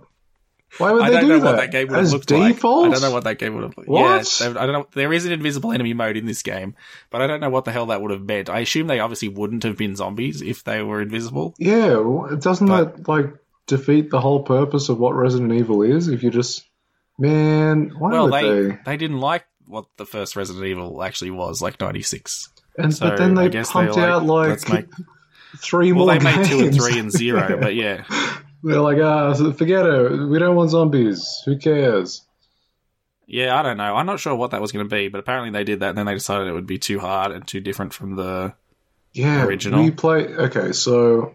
Why 0.79 0.91
would 0.93 1.03
I 1.03 1.11
they 1.11 1.17
don't 1.17 1.23
do 1.29 1.29
know 1.39 1.41
that? 1.45 1.57
that 1.57 1.71
game 1.71 1.89
would 1.89 1.97
have 1.97 2.05
As 2.07 2.13
looked 2.15 2.29
default? 2.29 2.85
like. 2.89 2.91
I 2.91 2.95
don't 2.95 3.03
know 3.03 3.11
what 3.15 3.25
that 3.25 3.39
game 3.39 3.55
would 3.55 3.65
have. 3.65 3.75
What? 3.87 4.01
Yes, 4.01 4.41
I 4.41 4.53
don't 4.53 4.73
know. 4.73 4.87
There 4.95 5.13
is 5.13 5.27
an 5.27 5.33
invisible 5.33 5.71
enemy 5.73 5.93
mode 5.93 6.17
in 6.17 6.25
this 6.25 6.43
game, 6.43 6.75
but 7.11 7.21
I 7.21 7.27
don't 7.27 7.41
know 7.41 7.51
what 7.51 7.67
the 7.67 7.73
hell 7.73 7.87
that 7.87 8.01
would 8.01 8.11
have 8.11 8.23
meant. 8.23 8.49
I 8.49 8.61
assume 8.61 8.87
they 8.87 8.99
obviously 9.01 9.29
wouldn't 9.29 9.65
have 9.65 9.77
been 9.77 9.97
zombies 9.97 10.41
if 10.41 10.65
they 10.65 10.83
were 10.83 11.03
invisible. 11.03 11.55
Yeah, 11.59 12.03
doesn't 12.39 12.67
But- 12.69 12.97
that 12.97 13.09
like 13.09 13.27
defeat 13.67 14.11
the 14.11 14.21
whole 14.21 14.43
purpose 14.45 14.89
of 14.89 14.99
what 14.99 15.15
Resident 15.15 15.53
Evil 15.53 15.83
is? 15.83 16.09
If 16.09 16.23
you 16.23 16.31
just, 16.31 16.65
man, 17.23 17.93
why 17.99 18.11
well, 18.11 18.29
they, 18.29 18.43
they? 18.43 18.79
they 18.85 18.97
didn't 18.97 19.21
like 19.21 19.45
what 19.67 19.87
the 19.97 20.05
first 20.05 20.37
Resident 20.37 20.67
Evil 20.67 21.03
actually 21.03 21.31
was, 21.31 21.63
like 21.63 21.81
ninety 21.81 22.03
six. 22.03 22.51
And 22.77 22.95
So 22.95 23.09
but 23.09 23.19
then 23.19 23.35
they 23.35 23.49
pumped 23.63 23.95
they 23.95 24.03
out 24.03 24.25
like, 24.25 24.59
three 25.59 25.93
Well, 25.93 26.07
more. 26.07 26.19
they 26.19 26.25
made 26.25 26.47
two 26.47 26.61
and 26.61 26.75
three 26.75 26.99
and 26.99 27.11
zero, 27.11 27.59
but 27.61 27.75
yeah. 27.75 28.05
They're 28.63 28.81
like, 28.81 28.99
ah, 28.99 29.35
forget 29.53 29.85
it. 29.87 30.29
We 30.29 30.39
don't 30.39 30.57
want 30.57 30.71
zombies. 30.71 31.43
Who 31.45 31.59
cares? 31.59 32.25
Yeah, 33.27 33.59
I 33.59 33.63
don't 33.63 33.77
know. 33.77 33.97
I'm 33.97 34.07
not 34.07 34.21
sure 34.21 34.35
what 34.35 34.51
that 34.51 34.61
was 34.61 34.73
going 34.73 34.85
to 34.89 34.95
be, 34.95 35.09
but 35.09 35.19
apparently 35.19 35.51
they 35.51 35.65
did 35.65 35.81
that, 35.81 35.91
and 35.91 35.99
then 35.99 36.07
they 36.07 36.15
decided 36.15 36.49
it 36.49 36.53
would 36.53 36.67
be 36.67 36.79
too 36.79 36.99
hard 37.01 37.33
and 37.33 37.47
too 37.47 37.61
different 37.61 37.93
from 37.95 38.17
the. 38.17 38.55
Yeah, 39.13 39.45
Original. 39.45 39.83
we 39.83 39.91
play. 39.91 40.27
Okay, 40.27 40.73
so 40.73 41.35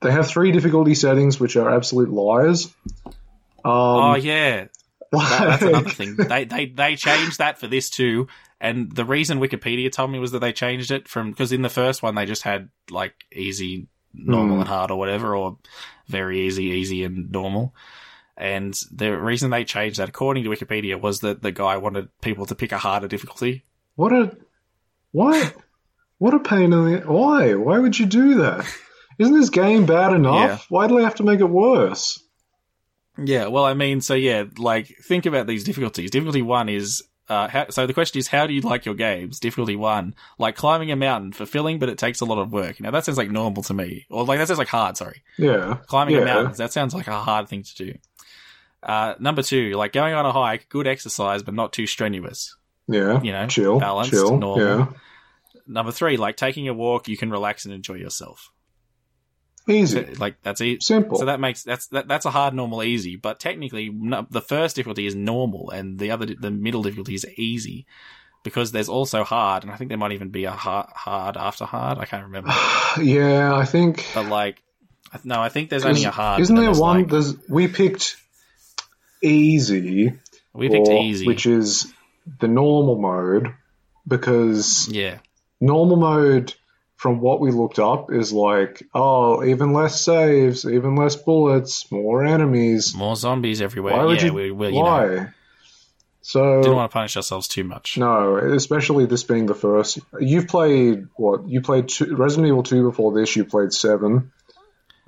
they 0.00 0.10
have 0.12 0.28
three 0.28 0.52
difficulty 0.52 0.94
settings, 0.94 1.40
which 1.40 1.56
are 1.56 1.74
absolute 1.74 2.10
lies. 2.10 2.72
Um, 3.66 3.72
oh 3.72 4.14
yeah, 4.14 4.66
that, 5.12 5.58
that's 5.60 5.62
another 5.64 5.90
thing. 5.90 6.16
They 6.16 6.44
they 6.44 6.66
they 6.66 6.96
changed 6.96 7.38
that 7.38 7.58
for 7.58 7.66
this 7.66 7.90
too, 7.90 8.28
and 8.60 8.94
the 8.94 9.04
reason 9.04 9.40
Wikipedia 9.40 9.90
told 9.90 10.10
me 10.10 10.18
was 10.18 10.32
that 10.32 10.38
they 10.40 10.52
changed 10.52 10.90
it 10.90 11.08
from 11.08 11.30
because 11.30 11.52
in 11.52 11.62
the 11.62 11.68
first 11.68 12.02
one 12.02 12.14
they 12.14 12.26
just 12.26 12.42
had 12.42 12.68
like 12.90 13.14
easy, 13.32 13.88
normal, 14.14 14.54
Hmm. 14.56 14.60
and 14.60 14.68
hard 14.68 14.90
or 14.90 14.98
whatever, 14.98 15.34
or 15.34 15.58
very 16.06 16.46
easy, 16.46 16.64
easy 16.64 17.02
and 17.04 17.30
normal. 17.30 17.74
And 18.36 18.74
the 18.92 19.16
reason 19.18 19.50
they 19.50 19.64
changed 19.64 19.98
that, 19.98 20.10
according 20.10 20.44
to 20.44 20.50
Wikipedia, 20.50 21.00
was 21.00 21.20
that 21.20 21.40
the 21.42 21.52
guy 21.52 21.78
wanted 21.78 22.08
people 22.20 22.44
to 22.46 22.54
pick 22.54 22.70
a 22.70 22.78
harder 22.78 23.08
difficulty. 23.08 23.64
What 23.94 24.12
a 24.12 24.36
what? 25.12 25.54
What 26.18 26.34
a 26.34 26.38
pain 26.40 26.72
in 26.72 26.84
the 26.84 26.98
why? 27.06 27.54
Why 27.54 27.78
would 27.78 27.98
you 27.98 28.06
do 28.06 28.34
that? 28.36 28.66
Isn't 29.18 29.38
this 29.40 29.48
game 29.50 29.86
bad 29.86 30.12
enough? 30.12 30.34
Yeah. 30.50 30.58
Why 30.68 30.86
do 30.86 30.96
they 30.98 31.04
have 31.04 31.14
to 31.16 31.22
make 31.22 31.40
it 31.40 31.48
worse? 31.48 32.22
Yeah, 33.22 33.46
well, 33.46 33.64
I 33.64 33.74
mean, 33.74 34.00
so 34.00 34.14
yeah, 34.14 34.44
like 34.58 34.88
think 35.02 35.26
about 35.26 35.46
these 35.46 35.64
difficulties. 35.64 36.10
Difficulty 36.10 36.42
one 36.42 36.68
is 36.68 37.02
uh, 37.28 37.48
how, 37.48 37.68
so 37.70 37.86
the 37.86 37.94
question 37.94 38.18
is, 38.18 38.28
how 38.28 38.46
do 38.46 38.52
you 38.54 38.60
like 38.60 38.84
your 38.84 38.94
games? 38.94 39.40
Difficulty 39.40 39.74
one, 39.74 40.14
like 40.38 40.54
climbing 40.54 40.90
a 40.92 40.96
mountain, 40.96 41.32
fulfilling, 41.32 41.78
but 41.78 41.88
it 41.88 41.98
takes 41.98 42.20
a 42.20 42.24
lot 42.24 42.38
of 42.38 42.52
work. 42.52 42.78
Now 42.80 42.90
that 42.92 43.04
sounds 43.04 43.18
like 43.18 43.30
normal 43.30 43.62
to 43.64 43.74
me, 43.74 44.06
or 44.10 44.24
like 44.24 44.38
that 44.38 44.46
sounds 44.48 44.58
like 44.58 44.68
hard. 44.68 44.96
Sorry, 44.96 45.22
Yeah, 45.38 45.78
climbing 45.86 46.14
yeah. 46.16 46.20
a 46.22 46.24
mountain 46.24 46.54
that 46.58 46.72
sounds 46.72 46.94
like 46.94 47.08
a 47.08 47.18
hard 47.20 47.48
thing 47.48 47.62
to 47.62 47.74
do. 47.74 47.94
Uh, 48.82 49.14
number 49.18 49.42
two, 49.42 49.72
like 49.72 49.92
going 49.92 50.14
on 50.14 50.24
a 50.26 50.32
hike, 50.32 50.68
good 50.68 50.86
exercise, 50.86 51.42
but 51.42 51.54
not 51.54 51.72
too 51.72 51.86
strenuous. 51.86 52.54
Yeah, 52.86 53.20
You 53.20 53.32
know, 53.32 53.46
chill, 53.48 53.80
balanced, 53.80 54.12
chill. 54.12 54.38
normal. 54.38 54.64
Yeah, 54.78 54.86
Number 55.66 55.90
three, 55.90 56.16
like 56.16 56.36
taking 56.36 56.68
a 56.68 56.74
walk, 56.74 57.08
you 57.08 57.16
can 57.16 57.30
relax 57.32 57.64
and 57.64 57.74
enjoy 57.74 57.94
yourself. 57.94 58.52
Easy, 59.68 60.04
Like 60.18 60.40
that's 60.42 60.60
it. 60.60 60.82
simple. 60.82 61.18
So 61.18 61.24
that 61.26 61.40
makes 61.40 61.62
that's 61.64 61.86
that, 61.88 62.08
that's 62.08 62.24
a 62.26 62.30
hard 62.30 62.54
normal 62.54 62.82
easy, 62.82 63.16
but 63.16 63.38
technically 63.40 63.88
no, 63.90 64.26
the 64.30 64.40
first 64.40 64.76
difficulty 64.76 65.06
is 65.06 65.14
normal 65.14 65.70
and 65.70 65.98
the 65.98 66.10
other 66.10 66.26
the 66.26 66.50
middle 66.50 66.82
difficulty 66.82 67.14
is 67.14 67.26
easy 67.36 67.86
because 68.44 68.70
there's 68.72 68.88
also 68.88 69.24
hard 69.24 69.64
and 69.64 69.72
I 69.72 69.76
think 69.76 69.88
there 69.88 69.98
might 69.98 70.12
even 70.12 70.28
be 70.30 70.44
a 70.44 70.52
hard, 70.52 70.86
hard 70.94 71.36
after 71.36 71.64
hard. 71.64 71.98
I 71.98 72.04
can't 72.04 72.24
remember, 72.24 72.50
yeah, 73.02 73.54
I 73.54 73.64
think. 73.64 74.06
but 74.14 74.26
like 74.26 74.62
no, 75.24 75.40
I 75.40 75.48
think 75.48 75.70
there's 75.70 75.84
only 75.84 76.04
a 76.04 76.10
hard. 76.10 76.40
Isn't 76.40 76.56
there 76.56 76.72
one? 76.72 77.02
like- 77.02 77.08
there's 77.10 77.34
we 77.48 77.68
picked 77.68 78.16
easy, 79.22 80.12
we 80.52 80.68
picked 80.68 80.88
or- 80.88 81.02
easy, 81.02 81.26
which 81.26 81.46
is 81.46 81.92
the 82.40 82.48
normal 82.48 82.96
mode, 82.98 83.54
because 84.06 84.88
yeah, 84.88 85.18
normal 85.60 85.96
mode 85.96 86.54
from 86.96 87.20
what 87.20 87.40
we 87.40 87.50
looked 87.50 87.78
up 87.78 88.12
is 88.12 88.32
like 88.32 88.82
oh 88.94 89.44
even 89.44 89.72
less 89.72 90.00
saves 90.00 90.64
even 90.64 90.96
less 90.96 91.14
bullets 91.16 91.90
more 91.92 92.24
enemies 92.24 92.94
more 92.94 93.16
zombies 93.16 93.60
everywhere. 93.60 93.94
why 93.94 94.04
would 94.04 94.20
yeah, 94.20 94.26
you 94.26 94.32
we, 94.34 94.50
we, 94.50 94.68
you 94.68 94.74
why 94.74 95.06
know, 95.06 95.28
so 96.22 96.62
didn't 96.62 96.76
want 96.76 96.90
to 96.90 96.92
punish 96.92 97.16
ourselves 97.16 97.46
too 97.46 97.64
much. 97.64 97.96
no 97.98 98.36
especially 98.36 99.06
this 99.06 99.22
being 99.22 99.46
the 99.46 99.54
first 99.54 99.98
you've 100.18 100.48
played 100.48 101.06
what 101.16 101.46
you 101.48 101.60
played 101.60 101.88
two, 101.88 102.16
resident 102.16 102.48
evil 102.48 102.62
2 102.62 102.82
before 102.88 103.12
this 103.14 103.36
you 103.36 103.44
played 103.44 103.72
7 103.72 104.32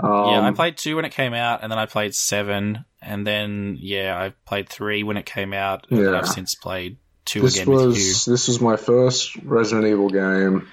um, 0.01 0.11
yeah, 0.11 0.47
I 0.47 0.53
played 0.53 0.77
two 0.77 0.95
when 0.95 1.05
it 1.05 1.11
came 1.11 1.35
out, 1.35 1.63
and 1.63 1.73
then 1.73 1.79
I 1.81 1.87
played 1.87 2.15
seven, 2.15 2.85
and 3.03 3.27
then 3.27 3.77
yeah, 3.81 4.17
I 4.17 4.33
played 4.47 4.69
three 4.69 5.03
when 5.03 5.17
it 5.17 5.27
came 5.27 5.53
out, 5.53 5.89
and 5.91 5.99
Yeah. 5.99 6.19
I've 6.19 6.29
since 6.29 6.55
played 6.55 6.99
two 7.25 7.41
this 7.41 7.57
again 7.57 7.75
with 7.75 7.81
you. 7.81 7.87
was 7.89 8.25
this 8.25 8.47
was 8.49 8.61
my 8.61 8.77
first 8.77 9.37
resident 9.43 9.89
evil 9.89 10.09
game 10.09 10.69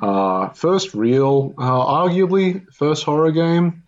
uh, 0.00 0.48
first 0.50 0.94
real 0.94 1.54
uh, 1.58 1.62
arguably 1.86 2.64
first 2.74 3.04
horror 3.04 3.30
game 3.32 3.82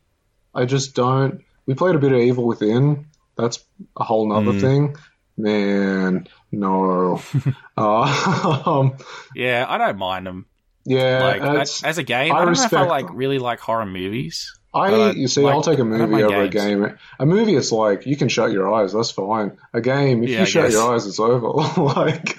i 0.54 0.64
just 0.64 0.94
don't 0.94 1.42
we 1.66 1.74
played 1.74 1.94
a 1.94 1.98
bit 1.98 2.12
of 2.12 2.18
evil 2.20 2.46
within 2.46 3.06
that's 3.36 3.64
a 3.96 4.04
whole 4.04 4.28
nother 4.28 4.52
Mm. 4.52 4.60
thing 4.60 4.96
man 5.38 6.28
no 6.50 7.20
uh, 7.76 8.62
um, 8.66 8.96
Yeah, 9.34 9.64
I 9.68 9.78
don't 9.78 9.96
mind 9.98 10.26
them. 10.26 10.46
yeah 10.84 11.22
like 11.22 11.42
I- 11.42 11.60
as 11.88 11.98
a 11.98 12.02
game, 12.02 12.32
I 12.32 12.36
I, 12.36 12.44
don't 12.44 12.52
know 12.54 12.62
if 12.64 12.72
I 12.72 12.82
respect 12.82 12.88
like 12.90 13.06
really 13.14 13.38
like 13.38 13.60
horror 13.60 13.86
movies. 13.86 14.52
I 14.74 15.10
you 15.10 15.28
see, 15.28 15.42
like, 15.42 15.52
I'll 15.54 15.62
take 15.62 15.78
a 15.80 15.84
movie 15.84 16.22
over 16.22 16.48
games. 16.48 16.54
a 16.54 16.68
game. 16.88 16.98
A 17.18 17.26
movie, 17.26 17.56
it's 17.56 17.72
like 17.72 18.06
you 18.06 18.16
can 18.16 18.28
shut 18.30 18.52
your 18.52 18.72
eyes. 18.72 18.94
That's 18.94 19.10
fine. 19.10 19.58
A 19.74 19.82
game, 19.82 20.22
if 20.24 20.30
Yeah, 20.30 20.36
you 20.36 20.42
I 20.42 20.46
shut 20.46 20.64
guess. 20.64 20.72
your 20.72 20.94
eyes, 20.94 21.06
it's 21.06 21.20
over. 21.20 21.48
like 21.82 22.38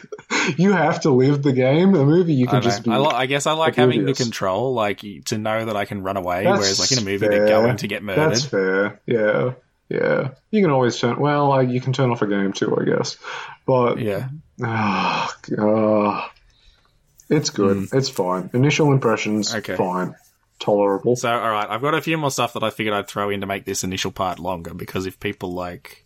you 0.58 0.72
have 0.72 1.02
to 1.02 1.12
live 1.12 1.44
the 1.44 1.54
game. 1.54 1.96
A 1.96 2.06
movie, 2.06 2.34
you 2.34 2.48
can 2.48 2.62
just 2.62 2.84
be. 2.84 2.92
I, 2.92 2.98
li- 2.98 3.12
I 3.14 3.26
guess 3.26 3.46
I 3.46 3.54
like 3.54 3.76
having 3.76 4.06
the 4.06 4.14
control, 4.14 4.74
like 4.74 5.04
to 5.26 5.38
know 5.38 5.66
that 5.66 5.76
I 5.76 5.86
can 5.86 6.04
run 6.04 6.18
away. 6.18 6.44
That's 6.44 6.60
whereas, 6.60 6.80
like 6.80 6.92
in 6.92 7.00
a 7.00 7.02
movie, 7.02 7.20
fair. 7.20 7.30
they're 7.30 7.48
going 7.48 7.78
to 7.78 7.88
get 7.88 8.04
murdered. 8.04 8.32
That's 8.32 8.46
fair. 8.46 9.02
Yeah, 9.06 9.54
yeah. 9.90 10.32
You 10.52 10.62
can 10.62 10.72
always 10.72 10.98
turn. 10.98 11.20
Well, 11.20 11.50
like, 11.50 11.70
you 11.70 11.82
can 11.82 11.94
turn 11.94 12.10
off 12.12 12.22
a 12.22 12.28
game 12.28 12.54
too, 12.54 12.78
I 12.80 12.86
guess. 12.86 13.18
But 13.66 14.00
Yeah, 14.00 14.30
ah, 14.62 15.36
ah. 15.60 16.32
It's 17.30 17.50
good. 17.50 17.88
It's 17.94 18.10
fine. 18.10 18.50
Initial 18.54 18.92
impressions. 18.92 19.56
Okay. 19.56 19.76
fine. 19.76 20.16
Tolerable. 20.60 21.16
So, 21.16 21.30
all 21.30 21.52
right, 21.52 21.68
I've 21.70 21.82
got 21.82 21.94
a 21.94 22.02
few 22.02 22.18
more 22.18 22.32
stuff 22.32 22.54
that 22.54 22.64
I 22.64 22.70
figured 22.70 22.94
I'd 22.94 23.08
throw 23.08 23.30
in 23.30 23.42
to 23.42 23.48
make 23.48 23.66
this 23.66 23.84
initial 23.84 24.12
part 24.12 24.40
longer 24.40 24.74
because 24.74 25.06
if 25.06 25.20
people 25.20 25.52
like 25.54 26.06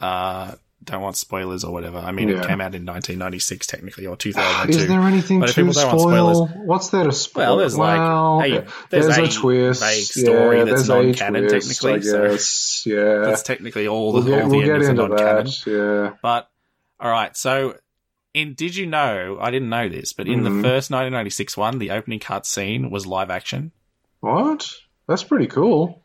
uh 0.00 0.54
don't 0.86 1.02
want 1.02 1.16
spoilers 1.16 1.62
or 1.64 1.72
whatever, 1.72 1.98
I 1.98 2.12
mean, 2.12 2.28
Yeah. 2.28 2.36
it 2.40 2.46
came 2.46 2.60
out 2.60 2.74
in 2.74 2.84
1996 2.86 3.66
technically 3.66 4.06
or 4.06 4.16
2002. 4.16 4.78
Is 4.78 4.88
there 4.88 5.00
anything 5.02 5.40
But 5.40 5.48
to 5.48 5.54
people 5.54 5.72
don't 5.72 5.86
want 5.88 6.00
spoil? 6.00 6.34
spoilers- 6.46 6.66
What's 6.66 6.88
there 6.90 7.04
to 7.04 7.12
spoil? 7.12 7.44
Well, 7.44 7.56
there's 7.58 7.76
like- 7.76 7.98
Well, 7.98 8.40
hey, 8.40 8.50
there's 8.90 9.06
there's, 9.06 9.18
a 9.18 9.22
a 9.24 9.28
twist. 9.28 9.82
vague 9.82 10.04
story 10.04 10.58
yeah, 10.58 10.64
that's 10.64 10.88
non-canon 10.88 11.48
twist, 11.48 11.82
technically, 11.82 12.38
so- 12.40 12.90
yeah. 12.90 13.18
That's 13.26 13.42
technically 13.42 13.86
all 13.88 14.12
we'll 14.12 14.22
the 14.22 14.30
get, 14.30 14.44
all 14.44 14.50
we'll 14.50 14.60
get 14.60 14.70
endings 14.76 14.86
are 14.86 14.90
into 14.90 15.08
non-canon. 15.08 15.44
that. 15.44 15.66
Yeah. 15.66 16.16
But 16.22 16.48
all 17.00 17.10
right, 17.10 17.36
so 17.36 17.74
in 18.32 18.54
did 18.54 18.76
you 18.76 18.86
know? 18.86 19.38
I 19.40 19.50
didn't 19.50 19.68
know 19.70 19.88
this, 19.88 20.12
but 20.12 20.26
in 20.28 20.40
Mhm. 20.40 20.44
the 20.44 20.62
first 20.68 20.90
1996 20.90 21.56
one, 21.56 21.78
the 21.78 21.90
opening 21.90 22.20
cut 22.20 22.46
scene 22.46 22.90
was 22.90 23.06
live 23.06 23.30
action. 23.30 23.72
What? 24.20 24.70
That's 25.08 25.24
pretty 25.24 25.46
cool. 25.46 26.02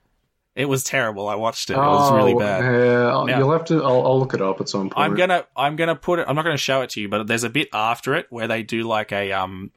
It 0.55 0.65
was 0.65 0.83
terrible. 0.83 1.29
I 1.29 1.35
watched 1.35 1.69
it. 1.69 1.73
It 1.73 1.77
was 1.77 2.11
really 2.11 2.33
Oh, 2.33 2.39
bad. 2.39 2.61
Yeah, 2.63 3.23
Now- 3.25 3.37
you'll 3.39 3.51
have 3.53 3.65
to. 3.65 3.83
I'll, 3.83 4.05
I'll 4.05 4.19
look 4.19 4.33
it 4.33 4.41
up 4.41 4.59
at 4.59 4.67
some 4.67 4.89
point. 4.89 4.97
I'm 4.97 5.15
gonna 5.15 5.45
I'm 5.55 5.75
gonna 5.77 5.95
put 5.95 6.19
it. 6.19 6.25
I'm 6.27 6.35
not 6.35 6.43
gonna 6.43 6.57
show 6.57 6.81
it 6.81 6.89
to 6.91 7.01
you, 7.01 7.07
but 7.09 7.25
there's 7.27 7.43
a 7.45 7.49
bit 7.49 7.69
after 7.73 8.15
it 8.15 8.27
where 8.29 8.47
they 8.47 8.61
do 8.63 8.83
like 8.83 9.11
a 9.13 9.31
um, 9.31 9.71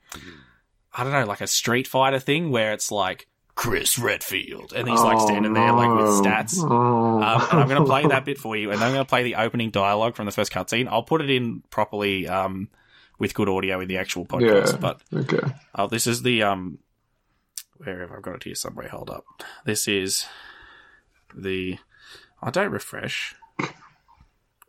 I 0.92 1.04
don't 1.04 1.12
know, 1.12 1.24
like 1.26 1.40
a 1.40 1.46
Street 1.46 1.86
Fighter 1.86 2.18
thing 2.18 2.50
where 2.50 2.72
it's 2.72 2.90
like 2.90 3.28
Chris 3.54 4.00
Redfield, 4.00 4.72
and 4.74 4.88
he's 4.88 5.00
like 5.00 5.18
Oh, 5.18 5.26
standing 5.26 5.52
there 5.52 5.72
like 5.72 5.90
with 5.96 6.06
stats. 6.24 6.56
Oh. 6.60 7.22
Um, 7.22 7.40
and 7.52 7.60
I'm 7.60 7.68
going 7.68 7.80
to 7.80 7.86
play 7.86 8.04
that 8.08 8.24
bit 8.24 8.38
for 8.38 8.56
you, 8.56 8.72
and 8.72 8.80
then 8.80 8.88
I'm 8.88 8.94
going 8.94 9.04
to 9.06 9.08
play 9.08 9.22
the 9.22 9.36
opening 9.36 9.70
dialogue 9.70 10.16
from 10.16 10.26
the 10.26 10.32
first 10.32 10.50
cutscene. 10.52 10.88
I'll 10.88 11.04
put 11.04 11.20
it 11.20 11.30
in 11.30 11.62
properly 11.70 12.26
um, 12.26 12.68
with 13.20 13.32
good 13.32 13.48
audio 13.48 13.78
in 13.78 13.86
the 13.86 13.98
actual 13.98 14.26
podcast. 14.26 14.72
Yeah. 14.72 14.78
But 14.78 15.00
Okay. 15.14 15.38
oh, 15.76 15.86
this 15.86 16.08
is 16.08 16.22
the 16.22 16.42
um, 16.42 16.78
where 17.76 18.00
have 18.00 18.10
I 18.10 18.20
got 18.20 18.34
it 18.34 18.42
here 18.42 18.56
somewhere? 18.56 18.88
Hold 18.88 19.10
up. 19.10 19.24
This 19.64 19.86
is 19.86 20.26
the. 21.36 21.78
I 22.42 22.50
don't 22.50 22.70
refresh. 22.70 23.34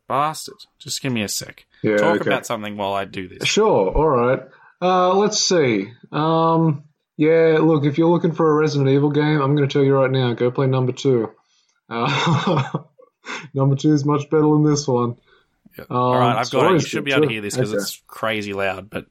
Bastard. 0.08 0.56
Just 0.80 1.02
give 1.02 1.12
me 1.12 1.24
a 1.24 1.28
sec. 1.28 1.66
Yeah. 1.82 1.98
Talk 1.98 2.22
okay. 2.22 2.30
about 2.30 2.46
something 2.46 2.78
while 2.78 2.94
I 2.94 3.06
do 3.06 3.28
this. 3.28 3.48
Sure. 3.48 3.92
All 3.92 4.08
right. 4.08 4.40
Uh, 4.82 5.14
let's 5.16 5.40
see. 5.44 5.92
Um, 6.12 6.84
yeah. 7.18 7.58
Look, 7.62 7.86
if 7.86 7.98
you're 7.98 8.10
looking 8.10 8.32
for 8.34 8.50
a 8.52 8.56
Resident 8.56 8.90
Evil 8.90 9.10
game, 9.10 9.42
I'm 9.42 9.56
going 9.56 9.68
to 9.68 9.74
tell 9.74 9.84
you 9.84 9.96
right 9.96 10.12
now. 10.12 10.34
Go 10.34 10.52
play 10.52 10.68
number 10.68 10.92
two. 10.92 11.32
Uh, 11.90 12.70
number 13.54 13.76
two 13.76 13.94
is 13.94 14.06
much 14.06 14.30
better 14.30 14.44
than 14.44 14.64
this 14.64 14.88
one. 14.88 15.18
Um, 15.78 15.86
All 15.90 16.16
right, 16.18 16.38
I've 16.38 16.50
got 16.52 16.72
it. 16.72 16.74
You 16.74 16.80
should 16.88 17.04
be 17.04 17.12
able 17.12 17.24
to 17.24 17.30
hear 17.30 17.42
this 17.42 17.56
because 17.56 17.74
Okay. 17.74 17.82
it's 17.82 18.02
crazy 18.08 18.54
loud. 18.54 18.90
But 18.90 19.08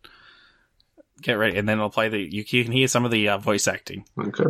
get 1.20 1.34
ready, 1.34 1.58
and 1.58 1.68
then 1.68 1.80
I'll 1.80 1.90
play 1.90 2.08
the. 2.08 2.18
You, 2.18 2.44
you 2.46 2.64
can 2.64 2.73
hear 2.73 2.88
some 2.88 3.04
of 3.04 3.11
the 3.11 3.28
uh, 3.30 3.38
voice 3.38 3.68
acting. 3.68 4.04
Okay. 4.18 4.44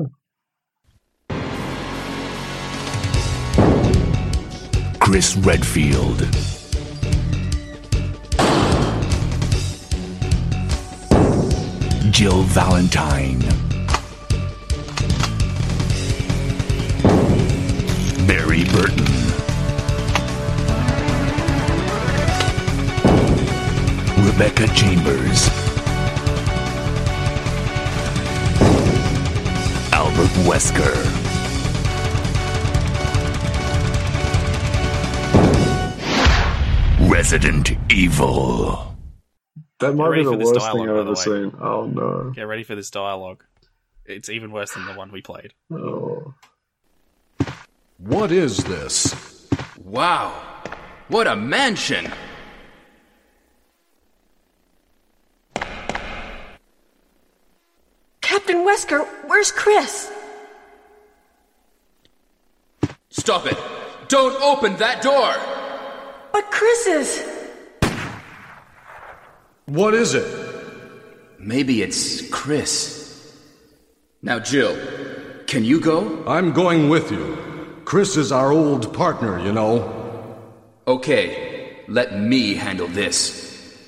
Chris 5.14 5.36
Redfield. 5.36 6.18
Jill 12.10 12.42
Valentine. 12.42 13.38
Barry 18.26 18.64
Burton. 18.64 19.04
Rebecca 24.26 24.66
Chambers. 24.74 25.48
Albert 29.92 30.34
Wesker. 30.42 31.23
Resident 37.08 37.72
Evil. 37.90 38.96
That 39.80 39.94
might 39.94 40.14
be 40.14 40.24
the 40.24 40.30
for 40.30 40.36
this 40.36 40.52
worst 40.52 40.72
thing 40.72 40.88
I've 40.88 40.96
ever 40.96 41.16
seen. 41.16 41.54
Oh 41.60 41.86
no. 41.86 42.32
Get 42.34 42.46
ready 42.46 42.62
for 42.62 42.74
this 42.74 42.90
dialogue. 42.90 43.44
It's 44.04 44.28
even 44.28 44.52
worse 44.52 44.72
than 44.72 44.86
the 44.86 44.92
one 44.92 45.10
we 45.12 45.22
played. 45.22 45.54
Oh. 45.72 46.34
What 47.98 48.32
is 48.32 48.58
this? 48.64 49.48
Wow. 49.82 50.32
What 51.08 51.26
a 51.26 51.36
mansion! 51.36 52.10
Captain 58.20 58.66
Wesker, 58.66 59.06
where's 59.26 59.52
Chris? 59.52 60.10
Stop 63.10 63.46
it! 63.46 63.58
Don't 64.08 64.40
open 64.42 64.76
that 64.76 65.02
door! 65.02 65.53
But 66.34 66.50
Chris 66.50 66.86
is. 66.88 67.24
What 69.66 69.94
is 69.94 70.14
it? 70.14 70.26
Maybe 71.38 71.80
it's 71.80 72.28
Chris. 72.28 73.32
Now, 74.20 74.40
Jill, 74.40 74.76
can 75.46 75.64
you 75.64 75.78
go? 75.78 76.24
I'm 76.26 76.52
going 76.52 76.88
with 76.88 77.12
you. 77.12 77.38
Chris 77.84 78.16
is 78.16 78.32
our 78.32 78.50
old 78.50 78.92
partner, 78.92 79.38
you 79.38 79.52
know. 79.52 79.78
Okay, 80.88 81.84
let 81.86 82.18
me 82.18 82.54
handle 82.54 82.88
this. 82.88 83.78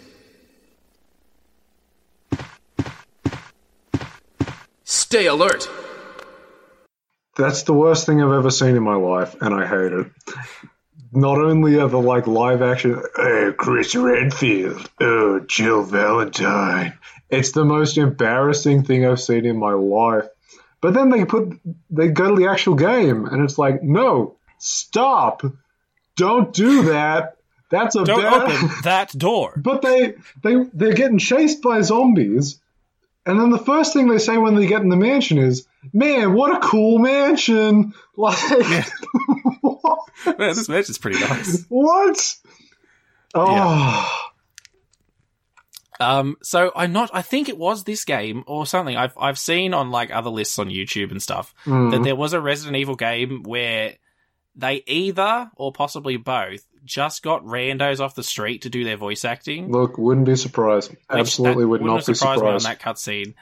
Stay 4.84 5.26
alert! 5.26 5.68
That's 7.36 7.64
the 7.64 7.74
worst 7.74 8.06
thing 8.06 8.22
I've 8.22 8.30
ever 8.30 8.52
seen 8.52 8.76
in 8.76 8.84
my 8.84 8.94
life, 8.94 9.34
and 9.40 9.52
I 9.52 9.66
hate 9.66 9.92
it. 9.92 10.06
Not 11.16 11.38
only 11.38 11.80
are 11.80 11.88
the 11.88 11.98
like 11.98 12.26
live 12.26 12.60
action, 12.60 13.02
oh 13.16 13.54
Chris 13.56 13.94
Redfield, 13.96 14.90
oh 15.00 15.40
Jill 15.40 15.82
Valentine. 15.82 16.98
It's 17.30 17.52
the 17.52 17.64
most 17.64 17.96
embarrassing 17.96 18.84
thing 18.84 19.06
I've 19.06 19.20
seen 19.20 19.46
in 19.46 19.58
my 19.58 19.72
life. 19.72 20.26
But 20.82 20.92
then 20.92 21.08
they 21.08 21.24
put 21.24 21.58
they 21.90 22.08
go 22.08 22.28
to 22.28 22.36
the 22.36 22.48
actual 22.48 22.74
game, 22.74 23.24
and 23.24 23.42
it's 23.42 23.56
like, 23.56 23.82
no, 23.82 24.36
stop, 24.58 25.42
don't 26.16 26.52
do 26.52 26.82
that. 26.84 27.36
That's 27.70 27.96
a 27.96 28.04
Don't 28.04 28.22
bad. 28.22 28.42
open 28.42 28.70
that 28.84 29.10
door. 29.16 29.54
But 29.56 29.82
they 29.82 30.14
they 30.42 30.54
they're 30.72 30.92
getting 30.92 31.18
chased 31.18 31.62
by 31.62 31.80
zombies, 31.80 32.60
and 33.24 33.40
then 33.40 33.50
the 33.50 33.58
first 33.58 33.92
thing 33.92 34.08
they 34.08 34.18
say 34.18 34.36
when 34.38 34.54
they 34.54 34.66
get 34.66 34.82
in 34.82 34.90
the 34.90 34.96
mansion 34.96 35.38
is, 35.38 35.66
"Man, 35.92 36.34
what 36.34 36.56
a 36.56 36.60
cool 36.66 36.98
mansion!" 36.98 37.92
Like, 38.18 38.38
what? 39.60 39.98
Man, 40.38 40.54
this 40.54 40.68
mansion's 40.70 40.96
pretty 40.98 41.20
nice. 41.20 41.64
What? 41.68 42.34
Oh, 43.34 44.22
Um, 45.98 46.36
so 46.42 46.72
I'm 46.76 46.92
not. 46.92 47.10
I 47.12 47.22
think 47.22 47.48
it 47.48 47.56
was 47.56 47.84
this 47.84 48.04
game 48.04 48.44
or 48.46 48.66
something. 48.66 48.96
I've 48.96 49.16
I've 49.18 49.38
seen 49.38 49.72
on 49.74 49.90
like 49.90 50.10
other 50.10 50.30
lists 50.30 50.58
on 50.58 50.68
YouTube 50.68 51.10
and 51.10 51.22
stuff 51.22 51.54
Hmm. 51.64 51.90
that 51.90 52.02
there 52.02 52.16
was 52.16 52.32
a 52.34 52.40
Resident 52.40 52.76
Evil 52.76 52.96
game 52.96 53.42
where 53.44 53.94
they 54.54 54.82
either 54.86 55.50
or 55.56 55.72
possibly 55.72 56.16
both 56.16 56.66
just 56.84 57.22
got 57.22 57.44
randos 57.44 57.98
off 58.00 58.14
the 58.14 58.22
street 58.22 58.62
to 58.62 58.70
do 58.70 58.84
their 58.84 58.96
voice 58.96 59.24
acting. 59.24 59.72
look, 59.72 59.98
wouldn't 59.98 60.26
be 60.26 60.36
surprised. 60.36 60.94
Absolutely 61.10 61.64
would 61.64 61.82
wouldn't 61.82 62.06
be 62.06 62.14
surprised 62.14 62.42
me 62.42 62.48
on 62.48 62.58
that 62.62 62.80
cutscene. 62.80 63.34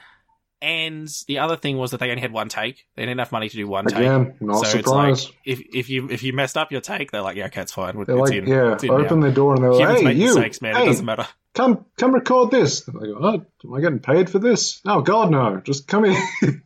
And 0.65 1.07
the 1.27 1.37
other 1.37 1.57
thing 1.57 1.77
was 1.77 1.91
that 1.91 1.99
they 1.99 2.09
only 2.09 2.21
had 2.21 2.31
one 2.31 2.49
take. 2.49 2.87
They 2.95 3.03
didn't 3.03 3.09
have 3.09 3.15
enough 3.17 3.31
money 3.31 3.49
to 3.49 3.55
do 3.55 3.67
one 3.67 3.85
Again, 3.85 4.31
take. 4.31 4.41
not 4.41 4.65
so 4.65 4.77
surprised. 4.79 5.27
like 5.27 5.37
if 5.45 5.61
if 5.75 5.89
you 5.91 6.09
if 6.09 6.23
you 6.23 6.33
messed 6.33 6.57
up 6.57 6.71
your 6.71 6.81
take, 6.81 7.11
they're 7.11 7.21
like, 7.21 7.37
yeah, 7.37 7.45
okay, 7.45 7.61
it's 7.61 7.71
fine. 7.71 7.93
They're 8.03 8.17
it's 8.17 8.29
like, 8.31 8.33
in. 8.33 8.47
yeah, 8.47 8.75
open 8.89 9.19
now. 9.19 9.27
the 9.27 9.31
door 9.31 9.53
and 9.53 9.63
they're 9.63 9.73
Humans 9.73 10.01
like, 10.01 10.15
"Hey, 10.15 10.21
you, 10.23 10.33
mistakes, 10.33 10.63
man. 10.63 10.75
hey, 10.75 10.83
It 10.83 10.87
doesn't 10.87 11.05
matter. 11.05 11.27
come, 11.53 11.85
come 11.97 12.15
record 12.15 12.49
this." 12.49 12.81
Go, 12.81 12.99
"Oh, 12.99 13.33
am 13.63 13.73
I 13.75 13.79
getting 13.79 13.99
paid 13.99 14.27
for 14.27 14.39
this?" 14.39 14.81
Oh 14.85 15.01
God, 15.01 15.29
no! 15.29 15.57
Just 15.63 15.87
come 15.87 16.05
in. 16.05 16.15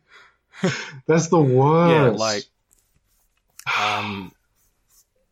That's 1.06 1.28
the 1.28 1.38
worst. 1.38 1.92
Yeah, 1.94 2.24
like, 2.24 2.44
um, 3.78 4.32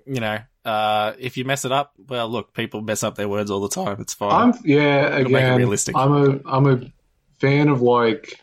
you 0.07 0.21
know, 0.21 0.41
uh, 0.67 1.15
if 1.19 1.39
you 1.39 1.45
mess 1.47 1.65
it 1.65 1.73
up, 1.73 1.95
well, 2.07 2.29
look, 2.29 2.53
people 2.53 2.83
mess 2.83 3.03
up 3.03 3.15
their 3.15 3.29
words 3.31 3.51
all 3.51 3.61
the 3.61 3.69
time. 3.71 3.99
It's 4.01 4.13
fine. 4.13 4.53
I'm 4.53 4.61
yeah. 4.63 5.09
make 5.11 5.21
it 5.21 5.27
Again, 5.27 5.57
realistic. 5.57 5.97
I'm 5.97 6.13
a 6.13 6.41
I'm 6.45 6.67
a 6.67 6.93
fan 7.39 7.69
of 7.69 7.81
like 7.81 8.39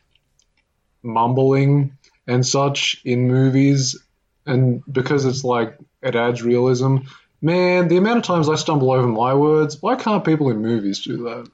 mumbling 1.05 1.97
and 2.27 2.45
such 2.45 3.01
in 3.05 3.27
movies, 3.27 3.97
and 4.45 4.81
because 4.91 5.25
it's 5.25 5.43
like 5.43 5.77
it 6.01 6.15
adds 6.15 6.41
realism. 6.43 6.97
Man, 7.41 7.87
the 7.89 7.97
amount 7.97 8.17
of 8.17 8.23
times 8.23 8.49
I 8.49 8.55
stumble 8.55 8.91
over 8.91 9.07
my 9.07 9.33
words, 9.35 9.79
why 9.81 9.95
can't 9.95 10.25
people 10.25 10.49
in 10.49 10.61
movies 10.61 11.01
do 11.03 11.17
that? 11.25 11.49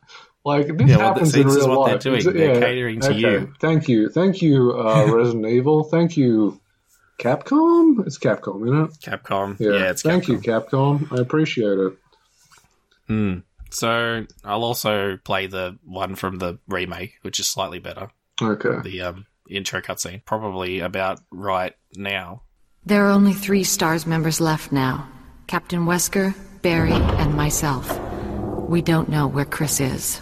Like 0.46 0.68
this 0.78 0.90
Yeah, 0.90 0.98
well, 0.98 1.08
happens 1.08 1.34
this 1.34 1.42
in 1.42 1.48
is 1.50 1.56
real 1.58 1.70
what 1.78 1.86
they're 1.86 1.96
life. 1.96 2.24
doing. 2.24 2.36
They're 2.38 2.60
catering 2.62 3.00
to 3.02 3.14
you. 3.14 3.54
Thank 3.60 3.90
you, 3.90 4.10
thank 4.10 4.42
you, 4.42 4.72
uh, 4.80 5.06
Resident 5.14 5.46
Evil. 5.48 5.84
Thank 5.84 6.16
you, 6.18 6.60
Capcom. 7.20 8.08
It's 8.08 8.18
Capcom, 8.18 8.64
isn't 8.66 8.86
it? 8.86 8.92
Capcom. 9.02 9.60
Yeah. 9.60 9.72
Yeah, 9.72 9.90
it's 9.92 10.02
thank 10.02 10.26
Capcom. 10.26 10.30
you, 10.30 10.40
Capcom. 10.40 11.18
I 11.18 11.22
appreciate 11.22 11.78
it. 11.78 11.94
So 13.72 14.26
I'll 14.44 14.64
also 14.64 15.18
play 15.18 15.48
the 15.48 15.78
one 15.84 16.16
from 16.16 16.38
the 16.40 16.60
remake, 16.68 17.16
which 17.22 17.40
is 17.40 17.48
slightly 17.48 17.80
better. 17.80 18.10
Okay. 18.42 18.80
The 18.84 19.02
um, 19.02 19.26
intro 19.52 19.82
cutscene, 19.82 20.24
probably 20.26 20.80
about 20.80 21.20
right 21.32 21.74
now. 21.96 22.44
There 22.86 23.06
are 23.06 23.12
only 23.12 23.34
three 23.34 23.64
STARS 23.64 24.06
members 24.06 24.42
left 24.42 24.72
now 24.72 25.08
Captain 25.48 25.86
Wesker, 25.86 26.34
Barry, 26.62 26.94
and 26.94 27.36
myself. 27.36 28.00
We 28.70 28.82
don't 28.82 29.10
know 29.10 29.28
where 29.28 29.46
Chris 29.46 29.80
is. 29.80 30.22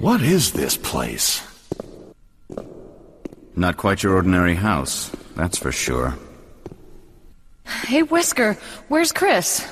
What 0.00 0.22
is 0.22 0.52
this 0.52 0.76
place? 0.76 1.42
Not 3.54 3.76
quite 3.76 4.02
your 4.02 4.14
ordinary 4.14 4.54
house, 4.54 5.10
that's 5.34 5.58
for 5.58 5.72
sure. 5.72 6.16
Hey, 7.66 8.02
Wesker, 8.04 8.56
where's 8.88 9.12
Chris? 9.12 9.66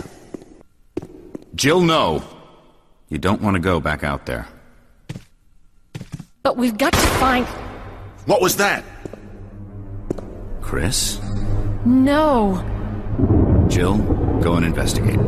Jill, 1.54 1.80
no! 1.80 2.22
You 3.08 3.18
don't 3.18 3.40
want 3.40 3.54
to 3.54 3.60
go 3.60 3.80
back 3.80 4.02
out 4.02 4.26
there. 4.26 4.48
But 6.42 6.56
we've 6.56 6.76
got 6.76 6.92
to 6.92 7.06
find. 7.18 7.46
What 8.26 8.40
was 8.40 8.56
that? 8.56 8.84
Chris? 10.60 11.20
No. 11.84 12.64
Jill, 13.68 13.98
go 14.40 14.54
and 14.54 14.66
investigate. 14.66 15.18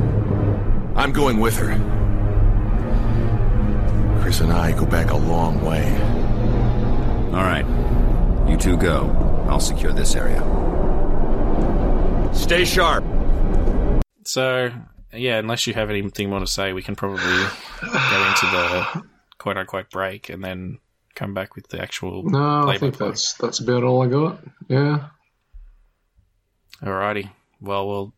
I'm 0.96 1.12
going 1.12 1.38
with 1.38 1.56
her. 1.58 1.76
Chris 4.20 4.40
and 4.40 4.52
I 4.52 4.72
go 4.72 4.84
back 4.84 5.10
a 5.10 5.16
long 5.16 5.64
way. 5.64 5.84
All 7.32 7.44
right. 7.44 7.64
You 8.50 8.56
two 8.56 8.76
go. 8.76 9.46
I'll 9.48 9.60
secure 9.60 9.92
this 9.92 10.16
area. 10.16 10.42
Stay 12.34 12.64
sharp. 12.64 13.04
So 14.24 14.72
yeah, 15.12 15.38
unless 15.38 15.66
you 15.66 15.74
have 15.74 15.90
anything 15.90 16.30
more 16.30 16.40
to 16.40 16.46
say, 16.46 16.72
we 16.72 16.82
can 16.82 16.96
probably 16.96 17.22
go 17.22 18.28
into 18.28 18.46
the 18.46 19.02
quote 19.38 19.56
unquote 19.56 19.90
break 19.90 20.28
and 20.28 20.42
then 20.44 20.78
come 21.14 21.34
back 21.34 21.54
with 21.56 21.68
the 21.68 21.80
actual. 21.80 22.22
No, 22.24 22.68
I 22.68 22.78
think 22.78 22.96
play. 22.96 23.08
that's 23.08 23.34
that's 23.34 23.60
about 23.60 23.82
all 23.84 24.02
I 24.02 24.06
got. 24.06 24.38
Yeah. 24.68 25.08
Alrighty. 26.82 27.30
Well, 27.60 27.88
well, 27.88 28.14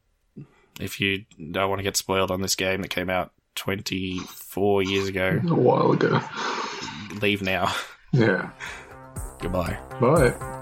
if 0.81 1.01
you 1.01 1.25
don't 1.51 1.69
want 1.71 1.79
to 1.79 1.83
get 1.85 1.97
spoiled 1.97 2.31
on 2.31 2.43
this 2.43 2.55
game 2.55 2.83
that 2.83 2.89
came 2.89 3.09
out 3.09 3.33
24 3.55 4.83
years 4.83 5.09
ago, 5.09 5.41
A 5.49 5.55
while 5.55 5.93
ago. 5.93 6.21
leave 7.23 7.41
now. 7.43 7.73
Yeah. 8.13 8.51
Goodbye. 9.41 9.79
Bye. 10.01 10.57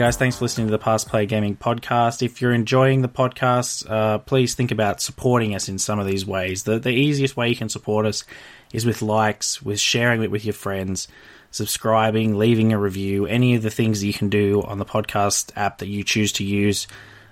Guys, 0.00 0.16
thanks 0.16 0.38
for 0.38 0.46
listening 0.46 0.66
to 0.66 0.70
the 0.70 0.78
Past 0.78 1.08
Play 1.08 1.26
Gaming 1.26 1.54
podcast. 1.54 2.22
If 2.22 2.40
you're 2.40 2.54
enjoying 2.54 3.02
the 3.02 3.08
podcast, 3.08 3.86
uh, 3.90 4.16
please 4.16 4.54
think 4.54 4.70
about 4.70 5.02
supporting 5.02 5.54
us 5.54 5.68
in 5.68 5.78
some 5.78 5.98
of 5.98 6.06
these 6.06 6.24
ways. 6.24 6.62
The, 6.62 6.78
the 6.78 6.88
easiest 6.88 7.36
way 7.36 7.50
you 7.50 7.54
can 7.54 7.68
support 7.68 8.06
us 8.06 8.24
is 8.72 8.86
with 8.86 9.02
likes, 9.02 9.60
with 9.60 9.78
sharing 9.78 10.22
it 10.22 10.30
with 10.30 10.46
your 10.46 10.54
friends, 10.54 11.06
subscribing, 11.50 12.38
leaving 12.38 12.72
a 12.72 12.78
review, 12.78 13.26
any 13.26 13.56
of 13.56 13.62
the 13.62 13.68
things 13.68 14.00
that 14.00 14.06
you 14.06 14.14
can 14.14 14.30
do 14.30 14.62
on 14.62 14.78
the 14.78 14.86
podcast 14.86 15.52
app 15.54 15.76
that 15.80 15.88
you 15.88 16.02
choose 16.02 16.32
to 16.32 16.44
use. 16.44 16.86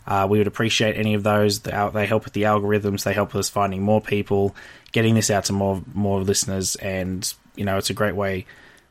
Uh, 0.06 0.26
we 0.28 0.36
would 0.36 0.46
appreciate 0.46 0.98
any 0.98 1.14
of 1.14 1.22
those. 1.22 1.60
They 1.60 1.72
help 1.72 2.24
with 2.24 2.34
the 2.34 2.42
algorithms. 2.42 3.02
They 3.02 3.14
help 3.14 3.32
with 3.32 3.40
us 3.40 3.48
finding 3.48 3.80
more 3.80 4.02
people, 4.02 4.54
getting 4.92 5.14
this 5.14 5.30
out 5.30 5.46
to 5.46 5.54
more 5.54 5.82
more 5.94 6.20
listeners, 6.20 6.76
and 6.76 7.32
you 7.56 7.64
know 7.64 7.78
it's 7.78 7.88
a 7.88 7.94
great 7.94 8.14
way 8.14 8.44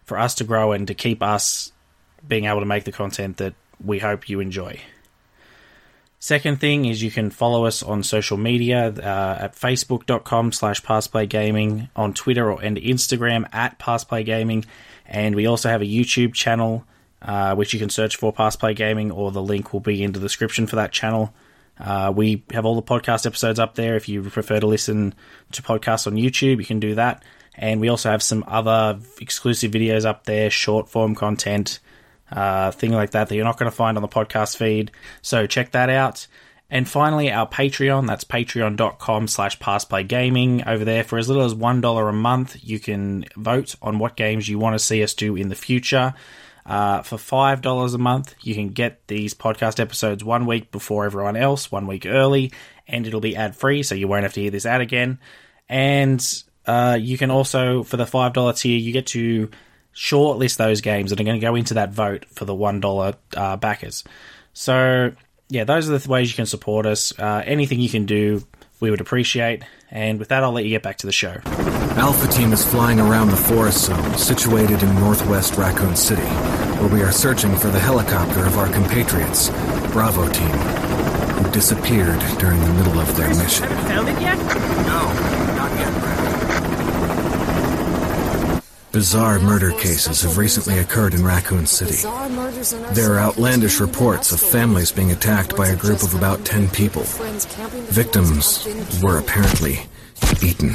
for 0.03 0.17
us 0.17 0.33
to 0.35 0.43
grow 0.43 0.71
and 0.71 0.87
to 0.87 0.95
keep 0.95 1.21
us 1.21 1.71
being 2.27 2.45
able 2.45 2.61
to 2.61 2.65
make 2.65 2.83
the 2.83 2.91
content 2.91 3.37
that 3.37 3.53
we 3.83 3.99
hope 3.99 4.29
you 4.29 4.39
enjoy. 4.39 4.79
Second 6.19 6.59
thing 6.59 6.85
is 6.85 7.03
you 7.03 7.11
can 7.11 7.29
follow 7.29 7.65
us 7.65 7.83
on 7.83 8.01
social 8.01 8.37
media 8.37 8.87
uh, 8.87 9.37
at 9.39 9.55
facebook.com 9.55 10.51
slash 10.51 10.81
pastplaygaming, 10.81 11.89
on 11.95 12.13
Twitter 12.13 12.51
or, 12.51 12.61
and 12.61 12.77
Instagram 12.77 13.47
at 13.53 13.77
pastplaygaming, 13.77 14.65
and 15.05 15.35
we 15.35 15.45
also 15.45 15.69
have 15.69 15.81
a 15.81 15.85
YouTube 15.85 16.33
channel 16.33 16.85
uh, 17.21 17.55
which 17.55 17.73
you 17.73 17.79
can 17.79 17.89
search 17.89 18.15
for 18.15 18.31
Past 18.31 18.59
Play 18.59 18.73
Gaming, 18.73 19.11
or 19.11 19.31
the 19.31 19.41
link 19.41 19.73
will 19.73 19.79
be 19.79 20.03
in 20.03 20.11
the 20.11 20.19
description 20.19 20.67
for 20.67 20.75
that 20.75 20.91
channel. 20.91 21.33
Uh, 21.79 22.11
we 22.15 22.43
have 22.51 22.65
all 22.65 22.75
the 22.75 22.81
podcast 22.81 23.25
episodes 23.25 23.59
up 23.59 23.75
there. 23.75 23.95
If 23.95 24.09
you 24.09 24.23
prefer 24.23 24.59
to 24.59 24.67
listen 24.67 25.13
to 25.51 25.61
podcasts 25.61 26.07
on 26.07 26.13
YouTube, 26.13 26.59
you 26.59 26.65
can 26.65 26.79
do 26.79 26.95
that. 26.95 27.23
And 27.55 27.81
we 27.81 27.89
also 27.89 28.11
have 28.11 28.21
some 28.21 28.43
other 28.47 28.99
exclusive 29.19 29.71
videos 29.71 30.05
up 30.05 30.25
there, 30.25 30.49
short 30.49 30.89
form 30.89 31.15
content, 31.15 31.79
uh, 32.31 32.71
thing 32.71 32.91
like 32.91 33.11
that 33.11 33.29
that 33.29 33.35
you're 33.35 33.45
not 33.45 33.57
going 33.57 33.69
to 33.69 33.75
find 33.75 33.97
on 33.97 34.01
the 34.01 34.07
podcast 34.07 34.57
feed. 34.57 34.91
So 35.21 35.47
check 35.47 35.71
that 35.71 35.89
out. 35.89 36.27
And 36.69 36.87
finally, 36.87 37.31
our 37.31 37.47
Patreon, 37.47 38.07
that's 38.07 38.25
patreon.com 38.25 39.27
slash 39.27 39.57
pastplaygaming. 39.59 40.67
Over 40.67 40.83
there, 40.83 41.03
for 41.03 41.17
as 41.17 41.29
little 41.29 41.45
as 41.45 41.53
$1 41.53 42.09
a 42.09 42.13
month, 42.13 42.57
you 42.61 42.79
can 42.79 43.25
vote 43.37 43.75
on 43.81 43.99
what 43.99 44.17
games 44.17 44.49
you 44.49 44.59
want 44.59 44.73
to 44.73 44.79
see 44.79 45.01
us 45.01 45.13
do 45.13 45.37
in 45.37 45.47
the 45.47 45.55
future. 45.55 46.13
Uh, 46.65 47.01
for 47.03 47.15
$5 47.15 47.93
a 47.93 47.97
month, 47.97 48.35
you 48.41 48.53
can 48.53 48.69
get 48.69 49.07
these 49.07 49.33
podcast 49.33 49.79
episodes 49.79 50.25
one 50.25 50.45
week 50.45 50.69
before 50.69 51.05
everyone 51.05 51.37
else, 51.37 51.71
one 51.71 51.87
week 51.87 52.05
early, 52.05 52.51
and 52.85 53.07
it'll 53.07 53.21
be 53.21 53.37
ad 53.37 53.55
free, 53.55 53.83
so 53.83 53.95
you 53.95 54.09
won't 54.09 54.23
have 54.23 54.33
to 54.33 54.41
hear 54.41 54.51
this 54.51 54.65
ad 54.65 54.81
again. 54.81 55.19
And 55.69 56.21
uh, 56.65 56.97
you 56.99 57.17
can 57.17 57.31
also, 57.31 57.83
for 57.83 57.95
the 57.95 58.03
$5 58.03 58.59
tier, 58.59 58.77
you 58.77 58.91
get 58.91 59.07
to 59.07 59.49
shortlist 59.97 60.57
those 60.57 60.81
games 60.81 61.09
that 61.09 61.19
are 61.19 61.23
going 61.23 61.39
to 61.39 61.45
go 61.45 61.55
into 61.55 61.73
that 61.73 61.91
vote 61.91 62.25
for 62.31 62.45
the 62.45 62.53
$1 62.53 63.15
uh, 63.35 63.57
backers. 63.57 64.03
So, 64.53 65.11
yeah, 65.49 65.63
those 65.63 65.89
are 65.89 65.97
the 65.97 66.09
ways 66.09 66.29
you 66.29 66.35
can 66.35 66.45
support 66.45 66.85
us. 66.85 67.17
Uh, 67.17 67.41
anything 67.43 67.79
you 67.79 67.89
can 67.89 68.05
do, 68.05 68.45
we 68.79 68.91
would 68.91 69.01
appreciate. 69.01 69.63
And 69.89 70.19
with 70.19 70.29
that, 70.29 70.43
I'll 70.43 70.51
let 70.51 70.65
you 70.65 70.69
get 70.69 70.83
back 70.83 70.97
to 70.97 71.07
the 71.07 71.11
show. 71.11 71.37
Alpha 71.97 72.27
Team 72.27 72.53
is 72.53 72.63
flying 72.63 72.99
around 72.99 73.29
the 73.29 73.37
forest 73.37 73.85
zone 73.85 74.17
situated 74.17 74.83
in 74.83 74.95
northwest 74.95 75.55
Raccoon 75.57 75.95
City, 75.95 76.21
where 76.21 76.93
we 76.93 77.01
are 77.01 77.11
searching 77.11 77.55
for 77.55 77.69
the 77.69 77.79
helicopter 77.79 78.45
of 78.45 78.57
our 78.59 78.71
compatriots, 78.71 79.49
Bravo 79.93 80.31
Team, 80.31 80.47
who 80.47 81.51
disappeared 81.51 82.19
during 82.37 82.59
the 82.59 82.73
middle 82.73 82.99
of 82.99 83.17
their 83.17 83.29
mission. 83.29 83.67
Found 83.67 84.09
it 84.09 84.21
yet? 84.21 84.37
No, 84.37 85.55
not 85.55 85.71
yet, 85.79 86.16
Bizarre 88.97 89.37
murder 89.39 89.73
cases 89.73 90.23
have 90.23 90.39
recently 90.39 90.79
occurred 90.79 91.13
in 91.13 91.23
Raccoon 91.23 91.67
City. 91.67 92.01
There 92.95 93.13
are 93.13 93.19
outlandish 93.19 93.79
reports 93.79 94.31
of 94.31 94.39
families 94.39 94.91
being 94.91 95.11
attacked 95.11 95.55
by 95.55 95.67
a 95.67 95.75
group 95.75 96.01
of 96.01 96.15
about 96.15 96.43
10 96.43 96.67
people. 96.69 97.03
Victims 97.93 98.67
were 99.03 99.19
apparently 99.19 99.85
eaten. 100.41 100.69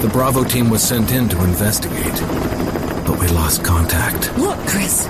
The 0.00 0.08
Bravo 0.12 0.44
team 0.44 0.70
was 0.70 0.80
sent 0.80 1.10
in 1.10 1.28
to 1.28 1.42
investigate, 1.42 2.20
but 3.04 3.18
we 3.18 3.26
lost 3.26 3.64
contact. 3.64 4.38
Look, 4.38 4.58
Chris. 4.68 5.08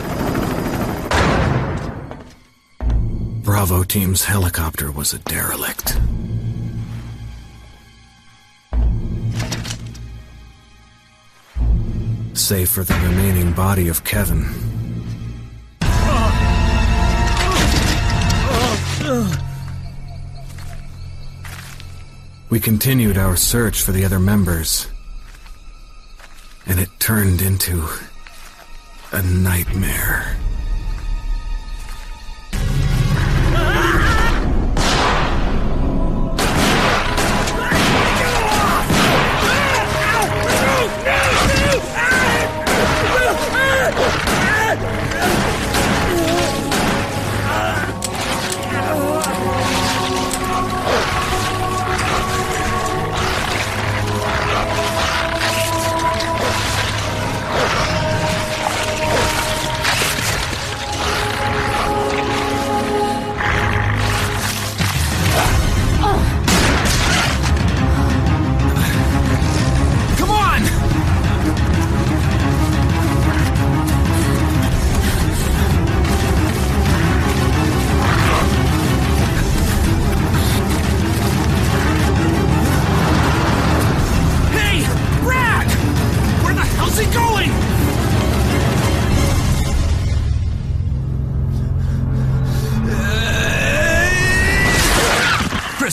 Bravo 3.45 3.83
team's 3.83 4.25
helicopter 4.25 4.91
was 4.91 5.13
a 5.13 5.19
derelict. 5.19 5.99
Save 12.38 12.70
for 12.70 12.85
the 12.85 12.94
remaining 12.94 13.53
body 13.53 13.88
of 13.88 14.05
Kevin. 14.05 14.46
We 22.48 22.61
continued 22.61 23.18
our 23.18 23.37
search 23.37 23.83
for 23.83 23.90
the 23.90 24.05
other 24.05 24.20
members, 24.20 24.87
and 26.64 26.79
it 26.79 26.88
turned 27.01 27.42
into 27.42 27.85
a 29.12 29.20
nightmare. 29.20 30.37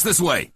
This 0.06 0.22
way. 0.22 0.52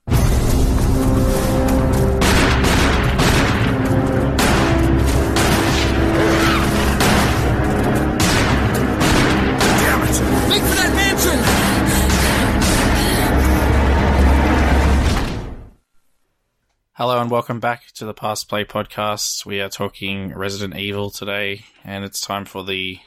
Hello 16.93 17.19
and 17.19 17.31
welcome 17.31 17.59
back 17.59 17.87
to 17.95 18.05
the 18.05 18.13
Past 18.13 18.49
Play 18.49 18.65
podcast. 18.65 19.45
We 19.47 19.61
are 19.61 19.69
talking 19.69 20.31
Resident 20.35 20.77
Evil 20.77 21.09
today, 21.09 21.65
and 21.83 22.05
it's 22.05 22.21
time 22.21 22.45
for 22.45 22.63
the 22.63 22.99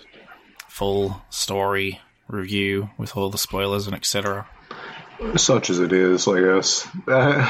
full 0.67 1.23
story 1.31 2.01
review 2.27 2.91
with 2.99 3.17
all 3.17 3.31
the 3.31 3.39
spoilers 3.39 3.87
and 3.87 3.95
etc. 3.95 4.49
Such 5.37 5.71
as 5.71 5.79
it 5.79 5.93
is, 5.93 6.27
I 6.29 6.41
guess. 6.41 6.89
Uh, 7.07 7.49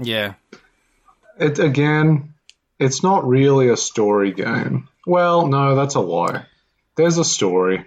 Yeah, 0.00 0.34
it 1.38 1.58
again, 1.58 2.34
it's 2.78 3.02
not 3.02 3.26
really 3.26 3.68
a 3.68 3.76
story 3.76 4.32
game. 4.32 4.88
Well, 5.06 5.46
no, 5.46 5.74
that's 5.74 5.94
a 5.94 6.00
lie. 6.00 6.46
There's 6.96 7.18
a 7.18 7.24
story, 7.24 7.84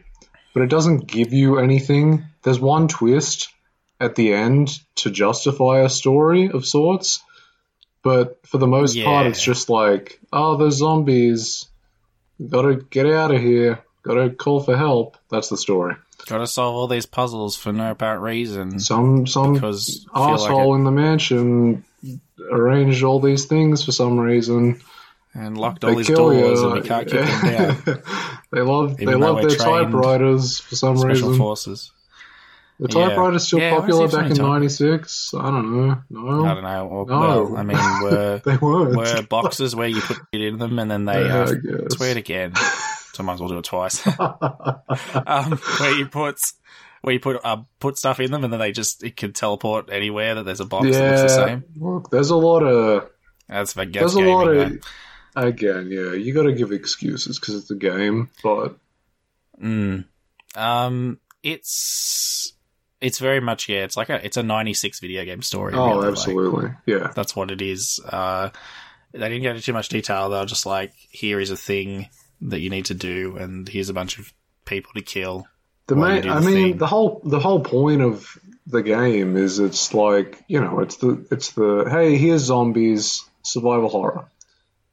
but 0.53 0.63
it 0.63 0.69
doesn't 0.69 1.07
give 1.07 1.33
you 1.33 1.57
anything. 1.59 2.25
There's 2.43 2.59
one 2.59 2.87
twist 2.87 3.49
at 3.99 4.15
the 4.15 4.33
end 4.33 4.79
to 4.95 5.09
justify 5.09 5.79
a 5.79 5.89
story 5.89 6.49
of 6.49 6.65
sorts, 6.65 7.21
but 8.03 8.45
for 8.45 8.57
the 8.57 8.67
most 8.67 8.95
part, 9.05 9.27
it's 9.27 9.43
just 9.43 9.69
like, 9.69 10.19
oh, 10.31 10.57
there's 10.57 10.75
zombies. 10.77 11.67
Gotta 12.49 12.75
get 12.75 13.05
out 13.05 13.31
of 13.31 13.39
here. 13.41 13.79
Gotta 14.03 14.29
call 14.31 14.59
for 14.61 14.75
help. 14.75 15.17
That's 15.29 15.49
the 15.49 15.57
story. 15.57 15.95
Gotta 16.27 16.47
solve 16.47 16.75
all 16.75 16.87
these 16.87 17.05
puzzles 17.05 17.55
for 17.55 17.71
no 17.73 17.91
apparent 17.91 18.21
reason. 18.21 18.79
Some 18.79 19.27
some 19.27 19.53
Because 19.53 20.05
like 20.15 20.33
asshole 20.33 20.73
it- 20.73 20.77
in 20.77 20.83
the 20.83 20.91
mansion 20.91 21.83
arranged 22.51 23.03
all 23.03 23.19
these 23.19 23.45
things 23.45 23.83
for 23.83 23.91
some 23.91 24.19
reason. 24.19 24.81
and 25.35 25.57
locked 25.57 25.81
They 25.81 25.87
all 25.93 26.03
kill 26.03 26.29
doors 26.31 26.59
you. 26.61 26.65
and 26.71 26.73
we 26.81 26.87
can't 26.87 27.07
kick 27.09 27.25
them 27.25 27.41
down. 27.85 28.01
they 28.51 28.61
love 28.61 28.97
they 28.97 29.03
Even 29.03 29.19
though 29.19 29.33
love 29.33 29.41
their 29.47 29.57
typewriters 29.57 30.59
for 30.59 30.75
some 30.75 30.97
Special 30.97 31.29
reason. 31.29 31.37
forces. 31.37 31.91
The 32.79 32.87
Yeah. 32.91 33.07
typewriter's 33.09 33.47
still 33.47 33.59
Yeah, 33.59 33.79
popular 33.79 34.07
back 34.07 34.31
in 34.31 34.37
'96. 34.37 35.33
I 35.37 35.43
don't 35.43 35.71
know. 35.87 35.97
No, 36.09 36.45
I 36.45 36.53
don't 36.55 36.63
know. 36.63 36.85
Well, 36.91 37.05
No. 37.05 37.43
well, 37.43 37.57
I 37.57 37.63
mean, 37.63 37.77
were 38.03 38.41
they 38.43 38.57
were 38.57 39.21
boxes 39.23 39.75
where 39.75 39.87
you 39.87 40.01
put 40.01 40.17
it 40.33 40.41
in 40.41 40.57
them 40.57 40.77
and 40.79 40.89
then 40.91 41.05
they 41.05 41.25
Yeah, 41.27 41.43
uh, 41.43 41.89
swear 41.91 42.11
it 42.11 42.17
again. 42.17 42.53
So 43.13 43.23
I 43.23 43.25
might 43.25 43.33
as 43.33 43.39
well 43.39 43.49
do 43.49 43.57
it 43.57 43.65
twice. 43.65 44.05
um, 44.19 45.57
where 45.79 45.97
you 45.97 46.07
put 46.07 46.39
where 47.01 47.13
you 47.13 47.19
put 47.19 47.39
uh, 47.43 47.57
put 47.79 47.97
stuff 47.97 48.19
in 48.19 48.31
them 48.31 48.43
and 48.43 48.51
then 48.51 48.59
they 48.59 48.71
just 48.71 49.03
it 49.03 49.15
can 49.15 49.33
teleport 49.33 49.89
anywhere 49.91 50.35
that 50.35 50.43
there's 50.43 50.59
a 50.59 50.65
box 50.65 50.87
that 50.89 51.21
looks 51.21 51.33
the 51.33 51.39
yeah, 51.39 51.45
same. 51.45 51.63
look, 51.75 52.09
there's 52.09 52.31
a 52.31 52.35
lot 52.35 52.61
of 52.61 53.09
That's 53.47 53.73
for 53.73 53.85
there's 53.85 54.15
a 54.15 54.21
lot 54.21 54.47
of 54.47 54.79
again. 55.35 55.89
Yeah, 55.91 56.13
you 56.13 56.33
got 56.33 56.43
to 56.43 56.53
give 56.53 56.71
excuses 56.71 57.39
because 57.39 57.55
it's 57.55 57.71
a 57.71 57.75
game, 57.75 58.29
but 58.43 58.77
Mm. 59.61 60.05
Um, 60.55 61.19
it's 61.41 62.53
it's 63.01 63.19
very 63.19 63.41
much 63.41 63.69
yeah. 63.69 63.83
It's 63.83 63.97
like 63.97 64.09
a 64.09 64.23
it's 64.25 64.37
a 64.37 64.43
'96 64.43 64.99
video 64.99 65.25
game 65.25 65.41
story. 65.41 65.73
oh, 65.73 65.87
really, 65.87 66.01
like, 66.01 66.11
absolutely, 66.11 66.71
yeah. 66.85 67.11
that's 67.15 67.35
what 67.35 67.51
it 67.51 67.61
is. 67.61 67.99
Uh, 68.07 68.49
they 69.11 69.29
didn't 69.29 69.41
get 69.41 69.55
into 69.55 69.65
too 69.65 69.73
much 69.73 69.89
detail. 69.89 70.29
They're 70.29 70.45
just 70.45 70.65
like, 70.65 70.93
here 71.09 71.39
is 71.39 71.51
a 71.51 71.57
thing 71.57 72.09
that 72.49 72.59
you 72.59 72.69
need 72.69 72.85
to 72.85 72.93
do, 72.93 73.37
and 73.37 73.67
here's 73.67 73.89
a 73.89 73.93
bunch 73.93 74.19
of 74.19 74.33
people 74.65 74.91
to 74.95 75.01
kill. 75.01 75.47
The 75.87 75.95
main, 75.95 76.29
I 76.29 76.39
mean, 76.39 76.53
thing. 76.71 76.77
the 76.77 76.87
whole 76.87 77.21
the 77.25 77.39
whole 77.39 77.59
point 77.61 78.01
of 78.01 78.37
the 78.67 78.81
game 78.81 79.35
is 79.35 79.59
it's 79.59 79.93
like 79.93 80.41
you 80.47 80.61
know, 80.61 80.79
it's 80.79 80.97
the 80.97 81.25
it's 81.31 81.51
the 81.51 81.85
hey, 81.89 82.15
here's 82.17 82.41
zombies, 82.43 83.23
survival 83.43 83.89
horror, 83.89 84.25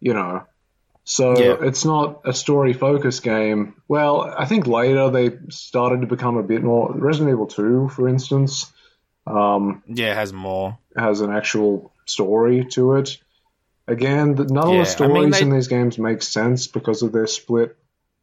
you 0.00 0.14
know. 0.14 0.44
So 1.04 1.38
Yeah. 1.38 1.56
it's 1.66 1.84
not 1.84 2.20
a 2.24 2.32
story 2.32 2.72
focused 2.72 3.22
game. 3.22 3.74
Well, 3.88 4.22
I 4.22 4.44
think 4.44 4.66
later 4.66 5.10
they 5.10 5.30
started 5.48 6.02
to 6.02 6.06
become 6.06 6.36
a 6.36 6.42
bit 6.42 6.62
more. 6.62 6.92
Resident 6.92 7.30
Evil 7.30 7.46
Two, 7.46 7.88
for 7.88 8.08
instance, 8.08 8.72
um, 9.26 9.82
Yeah, 9.88 10.12
it 10.12 10.16
has 10.16 10.32
more. 10.32 10.78
has 10.96 11.20
an 11.20 11.30
actual 11.30 11.92
story 12.06 12.64
to 12.72 12.94
it. 12.96 13.18
Again, 13.90 14.34
none 14.36 14.46
Yeah, 14.48 14.60
of 14.60 14.64
the 14.64 14.64
I 14.72 14.76
mean, 14.76 14.86
stories 14.86 15.32
they- 15.32 15.42
in 15.42 15.50
these 15.50 15.68
games 15.68 15.98
make 15.98 16.22
sense 16.22 16.66
because 16.68 17.02
of 17.02 17.12
their 17.12 17.26
split 17.26 17.76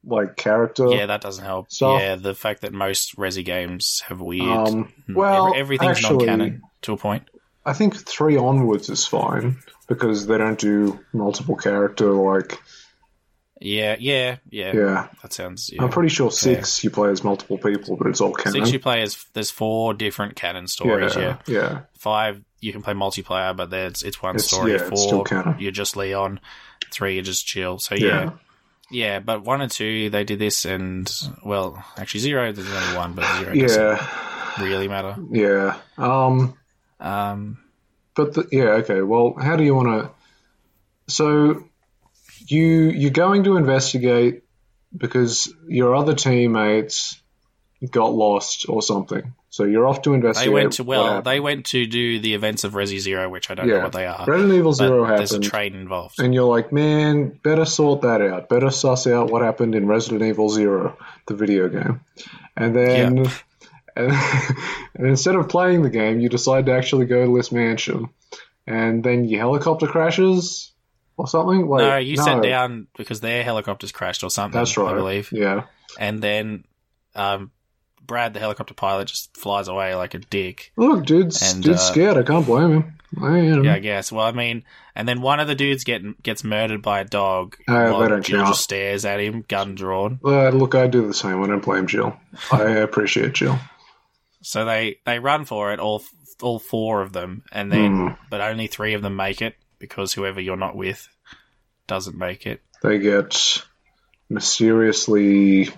like 0.06 0.38
character. 0.38 0.88
Yeah, 0.88 1.08
that 1.08 1.22
doesn't 1.22 1.44
help. 1.44 1.70
stuff. 1.72 2.02
Yeah, 2.02 2.16
the 2.16 2.34
fact 2.34 2.62
that 2.62 2.72
most 2.72 3.18
Resi 3.18 3.44
games 3.44 4.02
have 4.08 4.22
weird. 4.22 4.48
Um, 4.48 4.94
Hmm, 5.08 5.14
well, 5.14 5.48
every- 5.48 5.60
everything's 5.60 5.98
actually- 5.98 6.26
non-canon 6.28 6.62
to 6.84 6.94
a 6.94 6.98
point. 6.98 7.24
I 7.66 7.74
think 7.74 7.96
three 7.98 8.38
onwards 8.38 8.90
is 8.90 9.06
fine 9.06 9.58
because 9.90 10.26
they 10.28 10.38
don't 10.38 10.58
do 10.58 10.98
multiple 11.12 11.58
character 11.58 12.12
like 12.14 12.62
Yeah, 13.60 13.96
yeah, 14.00 14.38
yeah. 14.50 14.72
Yeah. 14.76 15.08
That 15.22 15.34
sounds. 15.34 15.72
Yeah. 15.74 15.84
I'm 15.84 15.90
pretty 15.90 16.10
sure 16.10 16.30
six 16.32 16.84
you 16.84 16.90
play 16.90 17.10
as 17.10 17.24
multiple 17.24 17.58
people, 17.58 17.96
but 17.98 18.08
it's 18.08 18.22
all 18.22 18.34
canon. 18.34 18.54
Six 18.62 18.72
you 18.72 18.80
play 18.80 19.02
as 19.02 19.26
there's 19.34 19.50
four 19.50 19.94
different 19.94 20.36
canon 20.36 20.68
stories. 20.68 21.16
Yeah, 21.16 21.38
yeah, 21.48 21.54
yeah. 21.56 21.80
Five 21.98 22.44
you 22.60 22.72
can 22.72 22.82
play 22.84 22.94
multiplayer, 22.94 23.56
but 23.58 23.70
there's 23.70 24.04
it's 24.04 24.22
one 24.22 24.36
It's- 24.36 24.48
story. 24.52 24.74
yeah, 24.74 24.90
Four 24.90 25.24
canon. 25.24 25.56
you're 25.60 25.72
just 25.72 25.96
Leon. 25.98 26.40
Three 26.92 27.16
you're 27.16 27.24
just 27.24 27.48
Jill. 27.48 27.80
So 27.80 27.96
Yeah. 27.96 28.06
yeah. 28.08 28.30
yeah, 28.92 29.20
But 29.20 29.44
one 29.44 29.62
and 29.62 29.72
two 29.72 30.10
they 30.12 30.24
did 30.24 30.40
this, 30.40 30.64
and 30.66 31.12
well, 31.44 31.84
actually 31.98 32.20
zero 32.22 32.52
there's 32.52 32.72
only 32.72 32.96
one, 32.98 33.14
but 33.14 33.26
zero 33.40 33.54
Yeah, 33.54 33.66
doesn't 33.68 34.64
really 34.64 34.88
matter. 34.88 35.16
yeah. 35.32 35.78
Um, 35.98 36.58
Um, 37.00 37.58
but 38.16 38.34
the, 38.34 38.48
yeah, 38.52 38.70
okay. 38.82 39.02
Well, 39.02 39.34
how 39.40 39.56
do 39.56 39.64
you 39.64 39.74
want 39.76 39.88
to? 40.04 40.10
So 41.14 41.64
you 42.48 42.90
you're 42.90 43.12
going 43.12 43.44
to 43.46 43.58
investigate 43.58 44.44
because 44.96 45.54
your 45.68 45.96
other 45.96 46.14
teammates 46.16 47.22
got 47.92 48.14
lost 48.14 48.66
or 48.70 48.82
something. 48.82 49.34
So 49.50 49.64
you're 49.64 49.88
off 49.88 50.04
to 50.04 50.14
investigate. 50.14 50.48
they 50.50 50.54
went 50.54 50.74
to 50.74 50.84
well, 50.84 51.22
they 51.22 51.40
went 51.40 51.66
to 51.68 51.86
do 51.88 52.20
the 52.20 52.34
events 52.36 52.64
of 52.64 52.74
Resi 52.74 53.00
Zero, 53.00 53.28
which 53.30 53.50
I 53.50 53.56
don't 53.56 53.68
Yeah. 53.68 53.78
know 53.78 53.84
what 53.84 53.94
they 53.94 54.06
are. 54.06 54.26
Resident 54.28 54.54
Evil 54.54 54.74
Zero 54.74 55.08
There's 55.08 55.32
a 55.34 55.40
train 55.40 55.74
involved. 55.76 56.20
and 56.20 56.34
you're 56.34 56.44
like, 56.50 56.72
man, 56.72 57.30
better 57.44 57.66
sort 57.66 58.02
that 58.02 58.22
out. 58.22 58.50
Better 58.50 58.70
suss 58.70 59.08
out 59.08 59.30
what 59.32 59.42
happened 59.42 59.74
in 59.76 59.88
Resident 59.88 60.22
Evil 60.22 60.50
Zero, 60.50 60.98
the 61.28 61.34
video 61.36 61.70
game. 61.70 62.02
And 62.56 62.76
then, 62.76 63.18
and, 63.96 64.12
and 64.96 65.08
instead 65.08 65.36
of 65.36 65.50
playing 65.50 65.82
the 65.82 65.90
game, 65.90 66.20
you 66.20 66.30
decide 66.30 66.66
to 66.68 66.74
actually 66.74 67.06
go 67.06 67.26
to 67.26 67.36
this 67.38 67.52
mansion. 67.52 68.10
And 68.68 69.04
then 69.04 69.24
your 69.26 69.40
helicopter 69.40 69.88
crashes 69.88 70.72
or 71.18 71.28
something. 71.28 71.68
No, 71.68 71.98
you 71.98 72.16
sat 72.18 72.42
down 72.42 72.88
because 72.98 73.20
their 73.20 73.44
helicopters 73.44 73.92
crashed 73.92 74.24
or 74.24 74.30
something. 74.30 74.58
That's 74.58 74.78
right. 74.78 74.94
I 74.94 74.96
believe. 74.96 75.30
Yeah. 75.32 75.64
And 76.00 76.22
then 76.22 76.64
um, 77.16 77.52
Brad, 78.06 78.34
the 78.34 78.40
helicopter 78.40 78.74
pilot, 78.74 79.08
just 79.10 79.36
flies 79.36 79.68
away 79.68 79.96
like 79.96 80.14
a 80.14 80.20
dick. 80.20 80.72
Look, 80.78 81.06
dude's, 81.06 81.42
And, 81.54 81.64
dude's 81.64 81.80
uh, 81.82 81.92
scared. 81.92 82.18
I 82.18 82.24
can't 82.24 82.46
blame 82.46 82.72
him. 82.72 82.94
I 83.22 83.38
am. 83.40 83.64
Yeah, 83.64 83.74
I 83.76 83.80
guess. 83.80 84.12
Well, 84.12 84.26
I 84.26 84.32
mean, 84.34 84.64
and 84.94 85.08
then 85.08 85.22
one 85.22 85.40
of 85.40 85.48
the 85.48 85.56
dudes 85.56 85.86
get 85.86 86.22
gets 86.22 86.44
murdered 86.44 86.82
by 86.82 87.00
a 87.00 87.06
dog. 87.06 87.56
Uh, 87.68 87.90
while 87.90 88.10
don't 88.10 88.22
Jill 88.26 88.40
count. 88.40 88.50
just 88.50 88.64
stares 88.66 89.06
at 89.06 89.22
him, 89.22 89.46
gun 89.48 89.76
drawn. 89.76 90.20
Uh, 90.24 90.50
look, 90.50 90.76
I 90.76 90.88
do 90.88 91.08
the 91.08 91.14
same. 91.14 91.42
I 91.42 91.48
don't 91.48 91.64
blame 91.64 91.88
Jill. 91.88 92.20
I 92.52 92.64
appreciate 92.84 93.34
Jill. 93.34 93.58
So 94.44 94.66
they 94.66 94.98
they 95.06 95.20
run 95.20 95.46
for 95.46 95.72
it, 95.72 95.80
all 95.80 96.04
all 96.42 96.60
four 96.60 97.02
of 97.02 97.14
them, 97.14 97.44
and 97.52 97.72
then 97.72 97.96
Hmm. 98.10 98.14
but 98.30 98.42
only 98.42 98.68
three 98.68 98.94
of 98.94 99.02
them 99.02 99.16
make 99.16 99.42
it 99.42 99.56
because 99.80 100.14
whoever 100.14 100.40
you're 100.42 100.56
not 100.58 100.76
with 100.76 101.08
doesn't 101.88 102.18
make 102.18 102.46
it. 102.46 102.62
They 102.84 103.00
get 103.00 103.64
mysteriously. 104.30 105.70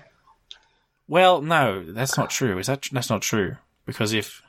Well, 1.08 1.42
no, 1.42 1.84
that's 1.92 2.18
not 2.18 2.30
true. 2.30 2.58
Is 2.60 2.68
that 2.68 2.88
that's 2.92 3.10
not 3.10 3.22
true? 3.22 3.58
Because 3.86 4.14
if 4.14 4.42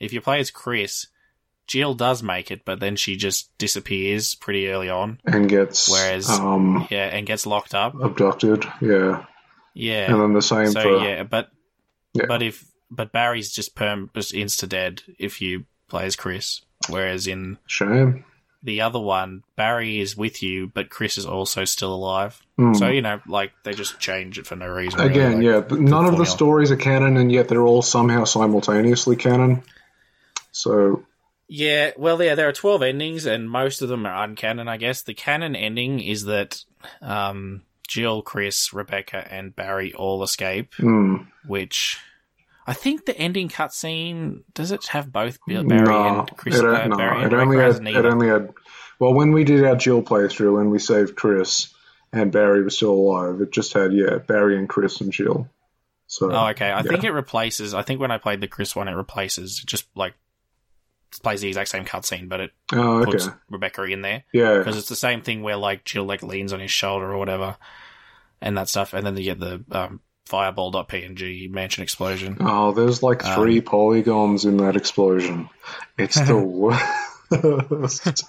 if 0.00 0.12
you 0.12 0.20
play 0.20 0.40
as 0.40 0.50
Chris, 0.50 1.06
Jill 1.66 1.94
does 1.94 2.22
make 2.22 2.50
it, 2.50 2.64
but 2.64 2.80
then 2.80 2.96
she 2.96 3.16
just 3.16 3.56
disappears 3.58 4.34
pretty 4.34 4.68
early 4.68 4.88
on. 4.90 5.18
And 5.24 5.48
gets 5.48 5.90
Whereas, 5.90 6.28
um, 6.30 6.86
yeah, 6.90 7.06
and 7.06 7.26
gets 7.26 7.46
locked 7.46 7.74
up. 7.74 7.94
abducted. 8.00 8.64
Yeah. 8.80 9.24
Yeah, 9.76 10.12
And 10.12 10.20
then 10.20 10.32
the 10.34 10.42
same 10.42 10.70
so 10.70 10.80
for 10.82 11.04
yeah, 11.04 11.24
but 11.24 11.50
Yeah. 12.12 12.26
but 12.28 12.42
if 12.42 12.64
but 12.90 13.10
Barry's 13.12 13.50
just 13.52 13.74
perm 13.74 14.08
just 14.14 14.32
insta 14.32 14.68
dead 14.68 15.02
if 15.18 15.40
you 15.40 15.64
play 15.88 16.04
as 16.04 16.14
Chris, 16.16 16.60
whereas 16.88 17.26
in 17.26 17.58
shame. 17.66 18.24
The 18.64 18.80
other 18.80 18.98
one, 18.98 19.44
Barry 19.56 20.00
is 20.00 20.16
with 20.16 20.42
you, 20.42 20.68
but 20.68 20.88
Chris 20.88 21.18
is 21.18 21.26
also 21.26 21.66
still 21.66 21.94
alive. 21.94 22.40
Hmm. 22.56 22.72
So 22.72 22.88
you 22.88 23.02
know, 23.02 23.20
like 23.28 23.52
they 23.62 23.74
just 23.74 24.00
change 24.00 24.38
it 24.38 24.46
for 24.46 24.56
no 24.56 24.66
reason. 24.66 24.98
really, 24.98 25.10
Again, 25.12 25.34
like, 25.42 25.70
yeah, 25.70 25.76
none 25.76 26.06
of 26.06 26.16
the 26.16 26.24
stories 26.24 26.70
are 26.70 26.76
canon, 26.76 27.18
and 27.18 27.30
yet 27.30 27.48
they're 27.48 27.62
all 27.62 27.82
somehow 27.82 28.24
simultaneously 28.24 29.16
canon. 29.16 29.62
So 30.50 31.04
Yeah, 31.46 31.90
well, 31.98 32.20
yeah, 32.22 32.34
there 32.34 32.48
are 32.48 32.52
12 32.52 32.82
endings, 32.82 33.26
and 33.26 33.50
most 33.50 33.82
of 33.82 33.90
them 33.90 34.06
are 34.06 34.26
uncanon, 34.26 34.66
I 34.66 34.78
guess. 34.78 35.02
The 35.02 35.14
canon 35.14 35.54
ending 35.54 36.00
is 36.00 36.24
that 36.24 36.64
um, 37.02 37.62
Jill, 37.86 38.22
Chris, 38.22 38.72
Rebecca, 38.72 39.30
and 39.30 39.54
Barry 39.54 39.92
all 39.92 40.22
escape, 40.22 40.72
hmm, 40.74 41.16
which 41.46 41.98
I 42.66 42.72
think 42.72 43.04
the 43.04 43.16
ending 43.18 43.48
cutscene 43.48 44.42
does 44.54 44.72
it 44.72 44.86
have 44.88 45.12
both 45.12 45.38
Bill- 45.46 45.64
Barry 45.64 45.84
no, 45.84 46.20
and 46.20 46.36
Chris? 46.36 46.58
it, 46.58 46.64
uh, 46.64 46.86
no, 46.86 46.96
Barry 46.96 47.22
and 47.24 47.32
it 47.32 47.36
only 47.36 47.58
had, 47.58 47.86
it 47.86 48.06
only 48.06 48.28
had. 48.28 48.52
Well, 48.98 49.12
when 49.12 49.32
we 49.32 49.44
did 49.44 49.64
our 49.64 49.76
Jill 49.76 50.02
playthrough 50.02 50.60
and 50.60 50.70
we 50.70 50.78
saved 50.78 51.14
Chris 51.16 51.74
and 52.12 52.30
Barry 52.32 52.62
was 52.62 52.76
still 52.76 52.92
alive, 52.92 53.40
it 53.40 53.50
just 53.50 53.72
had 53.74 53.92
yeah 53.92 54.16
Barry 54.18 54.56
and 54.58 54.68
Chris 54.68 55.00
and 55.00 55.12
Jill. 55.12 55.48
So 56.06 56.30
Oh, 56.32 56.46
okay. 56.48 56.70
I 56.70 56.76
yeah. 56.78 56.82
think 56.82 57.04
it 57.04 57.10
replaces. 57.12 57.74
I 57.74 57.82
think 57.82 58.00
when 58.00 58.10
I 58.10 58.18
played 58.18 58.40
the 58.40 58.48
Chris 58.48 58.74
one, 58.76 58.88
it 58.88 58.92
replaces 58.94 59.60
it 59.60 59.66
just 59.66 59.86
like 59.94 60.14
plays 61.22 61.40
the 61.42 61.48
exact 61.48 61.68
same 61.70 61.84
cutscene, 61.84 62.28
but 62.28 62.40
it 62.40 62.50
Oh, 62.72 63.02
okay. 63.02 63.10
puts 63.12 63.28
Rebecca 63.50 63.82
in 63.84 64.02
there. 64.02 64.24
Yeah. 64.32 64.58
because 64.58 64.76
it's 64.76 64.88
the 64.88 64.96
same 64.96 65.20
thing 65.22 65.42
where 65.42 65.56
like 65.56 65.84
Jill 65.84 66.04
like 66.04 66.22
leans 66.22 66.52
on 66.52 66.60
his 66.60 66.70
shoulder 66.70 67.12
or 67.12 67.18
whatever, 67.18 67.56
and 68.40 68.56
that 68.56 68.68
stuff, 68.68 68.94
and 68.94 69.06
then 69.06 69.16
you 69.16 69.24
get 69.24 69.38
the 69.40 69.64
um, 69.70 70.00
fireball.png 70.26 71.50
mansion 71.50 71.82
explosion. 71.82 72.36
Oh, 72.40 72.72
there's 72.72 73.02
like 73.02 73.24
Um, 73.24 73.34
three 73.34 73.60
polygons 73.60 74.44
in 74.44 74.56
that 74.58 74.76
explosion. 74.76 75.48
It's 75.98 76.20
the 76.20 76.36
worst. 77.30 78.24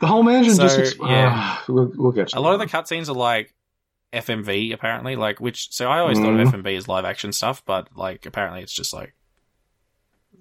the 0.00 0.06
whole 0.06 0.22
mansion 0.22 0.54
So, 0.54 0.62
just. 0.64 0.78
Ex- 0.78 0.94
yeah. 1.00 1.30
Ah, 1.34 1.64
we'll, 1.68 1.92
we'll 1.94 2.12
get 2.12 2.34
A 2.34 2.40
lot 2.40 2.54
of 2.54 2.60
the 2.60 2.66
cutscenes 2.66 3.08
are 3.08 3.12
like 3.14 3.54
FMV 4.12 4.72
apparently, 4.74 5.16
like 5.16 5.40
which. 5.40 5.72
So 5.72 5.88
I 5.88 5.98
always 6.00 6.18
thought 6.18 6.28
Mhm. 6.34 6.42
of 6.48 6.54
FMV 6.54 6.76
as 6.76 6.88
live 6.88 7.04
action 7.04 7.32
stuff, 7.32 7.62
but 7.64 7.88
like 7.96 8.26
apparently 8.26 8.62
it's 8.62 8.72
just 8.72 8.92
like 8.92 9.14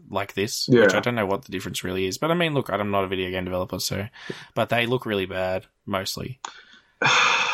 like 0.10 0.34
this, 0.34 0.68
Yeah. 0.70 0.82
which 0.82 0.94
I 0.94 1.00
don't 1.00 1.16
know 1.16 1.26
what 1.26 1.46
the 1.46 1.52
difference 1.54 1.84
really 1.86 2.06
is. 2.06 2.18
But 2.18 2.32
I 2.32 2.34
mean, 2.34 2.54
look, 2.54 2.70
I'm 2.70 2.92
not 2.92 3.06
a 3.06 3.08
video 3.08 3.30
game 3.32 3.46
developer, 3.46 3.80
so 3.80 4.08
but 4.56 4.68
they 4.70 4.86
look 4.86 5.06
really 5.06 5.26
bad 5.26 5.68
mostly. 5.86 6.40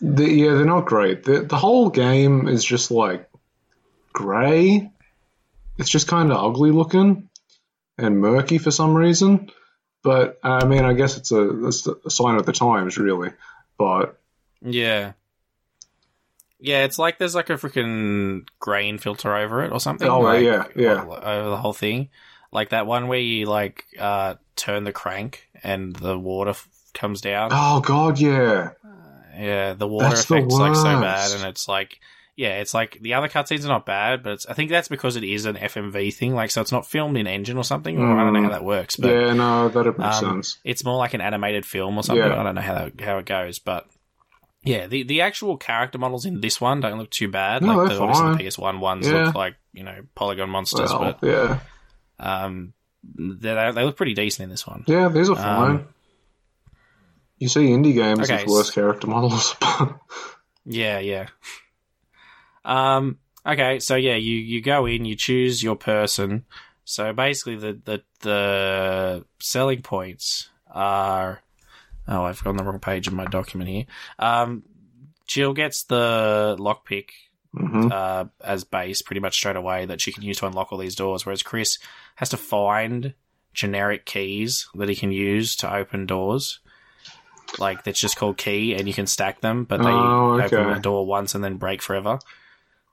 The, 0.00 0.24
yeah, 0.28 0.54
they're 0.54 0.64
not 0.64 0.86
great. 0.86 1.24
The, 1.24 1.42
the 1.42 1.56
whole 1.56 1.90
game 1.90 2.48
is 2.48 2.64
just 2.64 2.90
like 2.90 3.28
grey. 4.12 4.90
It's 5.78 5.90
just 5.90 6.08
kind 6.08 6.30
of 6.32 6.38
ugly 6.42 6.70
looking 6.70 7.28
and 7.98 8.20
murky 8.20 8.58
for 8.58 8.70
some 8.70 8.94
reason. 8.94 9.50
But 10.02 10.38
I 10.42 10.64
mean, 10.64 10.84
I 10.84 10.94
guess 10.94 11.16
it's 11.16 11.32
a, 11.32 11.66
it's 11.66 11.86
a 11.86 12.10
sign 12.10 12.36
of 12.36 12.46
the 12.46 12.52
times, 12.52 12.96
really. 12.98 13.30
But 13.78 14.18
Yeah. 14.62 15.12
Yeah, 16.58 16.84
it's 16.84 16.98
like 16.98 17.18
there's 17.18 17.34
like 17.34 17.50
a 17.50 17.54
freaking 17.54 18.46
grain 18.58 18.98
filter 18.98 19.34
over 19.34 19.64
it 19.64 19.72
or 19.72 19.80
something. 19.80 20.08
Oh, 20.08 20.20
like, 20.20 20.44
yeah, 20.44 20.66
yeah. 20.76 21.02
Over 21.02 21.48
the 21.48 21.56
whole 21.56 21.72
thing. 21.72 22.10
Like 22.52 22.70
that 22.70 22.86
one 22.86 23.08
where 23.08 23.18
you 23.18 23.46
like 23.46 23.84
uh 23.98 24.34
turn 24.56 24.84
the 24.84 24.92
crank 24.92 25.48
and 25.62 25.94
the 25.96 26.18
water 26.18 26.50
f- 26.50 26.68
comes 26.92 27.20
down. 27.20 27.50
oh 27.52 27.80
god, 27.80 28.18
yeah, 28.18 28.70
Yeah, 29.40 29.74
the 29.74 29.88
water 29.88 30.08
That's 30.10 30.24
the 30.26 30.36
effect's 30.36 30.54
like 30.54 30.76
so 30.76 31.00
bad 31.00 31.32
and 31.32 31.44
it's 31.48 31.66
like 31.68 31.98
yeah, 32.36 32.60
it's 32.60 32.72
like 32.72 32.98
the 33.02 33.14
other 33.14 33.28
cutscenes 33.28 33.64
are 33.64 33.68
not 33.68 33.84
bad, 33.84 34.22
but 34.22 34.32
it's, 34.34 34.46
I 34.46 34.54
think 34.54 34.70
that's 34.70 34.88
because 34.88 35.16
it 35.16 35.24
is 35.24 35.44
an 35.44 35.56
FMV 35.56 36.14
thing, 36.14 36.34
like 36.34 36.50
so 36.50 36.62
it's 36.62 36.72
not 36.72 36.86
filmed 36.86 37.18
in 37.18 37.26
engine 37.26 37.58
or 37.58 37.64
something, 37.64 37.98
or 37.98 38.18
I 38.18 38.24
don't 38.24 38.32
know 38.32 38.42
how 38.44 38.48
that 38.50 38.64
works, 38.64 38.96
but 38.96 39.10
yeah, 39.10 39.34
no, 39.34 39.68
that 39.68 39.84
makes 39.98 40.22
um, 40.22 40.36
sense. 40.36 40.58
It's 40.64 40.82
more 40.84 40.96
like 40.96 41.12
an 41.12 41.20
animated 41.20 41.66
film 41.66 41.98
or 41.98 42.02
something. 42.02 42.24
Yeah. 42.24 42.40
I 42.40 42.42
don't 42.42 42.54
know 42.54 42.60
how 42.62 42.74
that, 42.74 43.00
how 43.00 43.18
it 43.18 43.26
goes, 43.26 43.58
but 43.58 43.86
yeah, 44.62 44.86
the 44.86 45.02
the 45.02 45.20
actual 45.20 45.58
character 45.58 45.98
models 45.98 46.24
in 46.24 46.40
this 46.40 46.60
one 46.60 46.80
don't 46.80 46.98
look 46.98 47.10
too 47.10 47.28
bad. 47.28 47.62
No, 47.62 47.76
like 47.76 47.90
the, 47.90 47.98
fine. 47.98 48.38
the 48.38 48.44
PS1 48.44 48.78
ones 48.78 49.06
Yeah. 49.06 49.26
look 49.26 49.34
like 49.34 49.56
you 49.74 49.82
know 49.84 50.00
polygon 50.14 50.48
monsters, 50.48 50.90
Well, 50.90 51.16
but 51.20 51.26
yeah, 51.26 51.58
um, 52.18 52.72
they 53.18 53.54
they 53.74 53.84
look 53.84 53.96
pretty 53.96 54.14
decent 54.14 54.44
in 54.44 54.50
this 54.50 54.66
one. 54.66 54.84
yeah, 54.86 55.08
these 55.08 55.28
are 55.28 55.36
Um, 55.36 55.76
fine. 55.76 55.86
You 57.40 57.48
see 57.48 57.66
indie 57.70 57.94
games 57.94 58.30
okay, 58.30 58.44
with 58.44 58.52
worse 58.52 58.70
character 58.70 59.08
models. 59.08 59.56
Yeah, 60.64 61.00
yeah. 61.00 61.26
Um. 62.64 63.18
Okay, 63.46 63.78
so 63.80 63.96
yeah, 63.96 64.16
you 64.16 64.36
you 64.36 64.60
go 64.62 64.86
in, 64.86 65.04
you 65.04 65.16
choose 65.16 65.62
your 65.62 65.74
person. 65.76 66.44
So 66.84 67.12
basically, 67.12 67.56
the 67.56 67.80
the 67.84 68.02
the 68.20 69.24
selling 69.40 69.82
points 69.82 70.50
are. 70.70 71.42
Oh, 72.06 72.24
I've 72.24 72.42
gone 72.44 72.56
the 72.56 72.64
wrong 72.64 72.80
page 72.80 73.08
in 73.08 73.14
my 73.14 73.24
document 73.24 73.70
here. 73.70 73.84
Um, 74.18 74.64
Jill 75.26 75.54
gets 75.54 75.84
the 75.84 76.56
lockpick 76.58 77.10
Mhm. 77.54 77.90
uh, 77.90 78.26
as 78.44 78.64
base 78.64 79.02
pretty 79.02 79.20
much 79.20 79.34
straight 79.34 79.56
away 79.56 79.86
that 79.86 80.00
she 80.00 80.12
can 80.12 80.22
use 80.22 80.38
to 80.38 80.46
unlock 80.46 80.70
all 80.72 80.78
these 80.78 80.94
doors, 80.94 81.24
whereas 81.24 81.42
Chris 81.42 81.78
has 82.16 82.28
to 82.30 82.36
find 82.36 83.14
generic 83.54 84.06
keys 84.06 84.68
that 84.74 84.88
he 84.88 84.94
can 84.94 85.10
use 85.10 85.56
to 85.56 85.72
open 85.72 86.06
doors. 86.06 86.60
Like 87.58 87.84
that's 87.84 87.98
just 88.00 88.16
called 88.16 88.36
key, 88.36 88.74
and 88.74 88.86
you 88.86 88.94
can 88.94 89.06
stack 89.06 89.40
them, 89.40 89.64
but 89.64 89.78
they 89.82 89.88
Oh, 89.88 90.40
open 90.40 90.58
okay. 90.58 90.78
a 90.78 90.80
door 90.80 91.06
once 91.06 91.34
and 91.34 91.42
then 91.42 91.56
break 91.56 91.82
forever. 91.82 92.18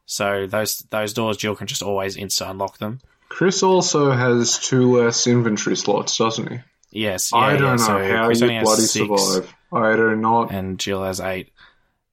So 0.05 0.47
those 0.47 0.79
those 0.89 1.13
doors, 1.13 1.37
Jill 1.37 1.55
can 1.55 1.67
just 1.67 1.83
always 1.83 2.17
insta 2.17 2.49
unlock 2.49 2.77
them. 2.77 2.99
Chris 3.29 3.61
also 3.61 4.11
has 4.11 4.57
two 4.57 4.97
less 4.97 5.27
inventory 5.27 5.75
slots, 5.75 6.17
doesn't 6.17 6.51
he? 6.51 6.59
Yes, 6.91 7.31
yeah, 7.33 7.39
I 7.39 7.51
don't 7.57 7.61
yeah. 7.63 7.71
know 7.71 7.77
So 7.77 8.07
how 8.15 8.25
Chris 8.25 8.41
you 8.41 8.47
bloody 8.47 8.81
six, 8.83 9.21
survive. 9.23 9.53
I 9.71 9.95
do 9.95 10.15
not. 10.15 10.51
and 10.51 10.79
Jill 10.79 11.03
has 11.03 11.19
eight. 11.19 11.51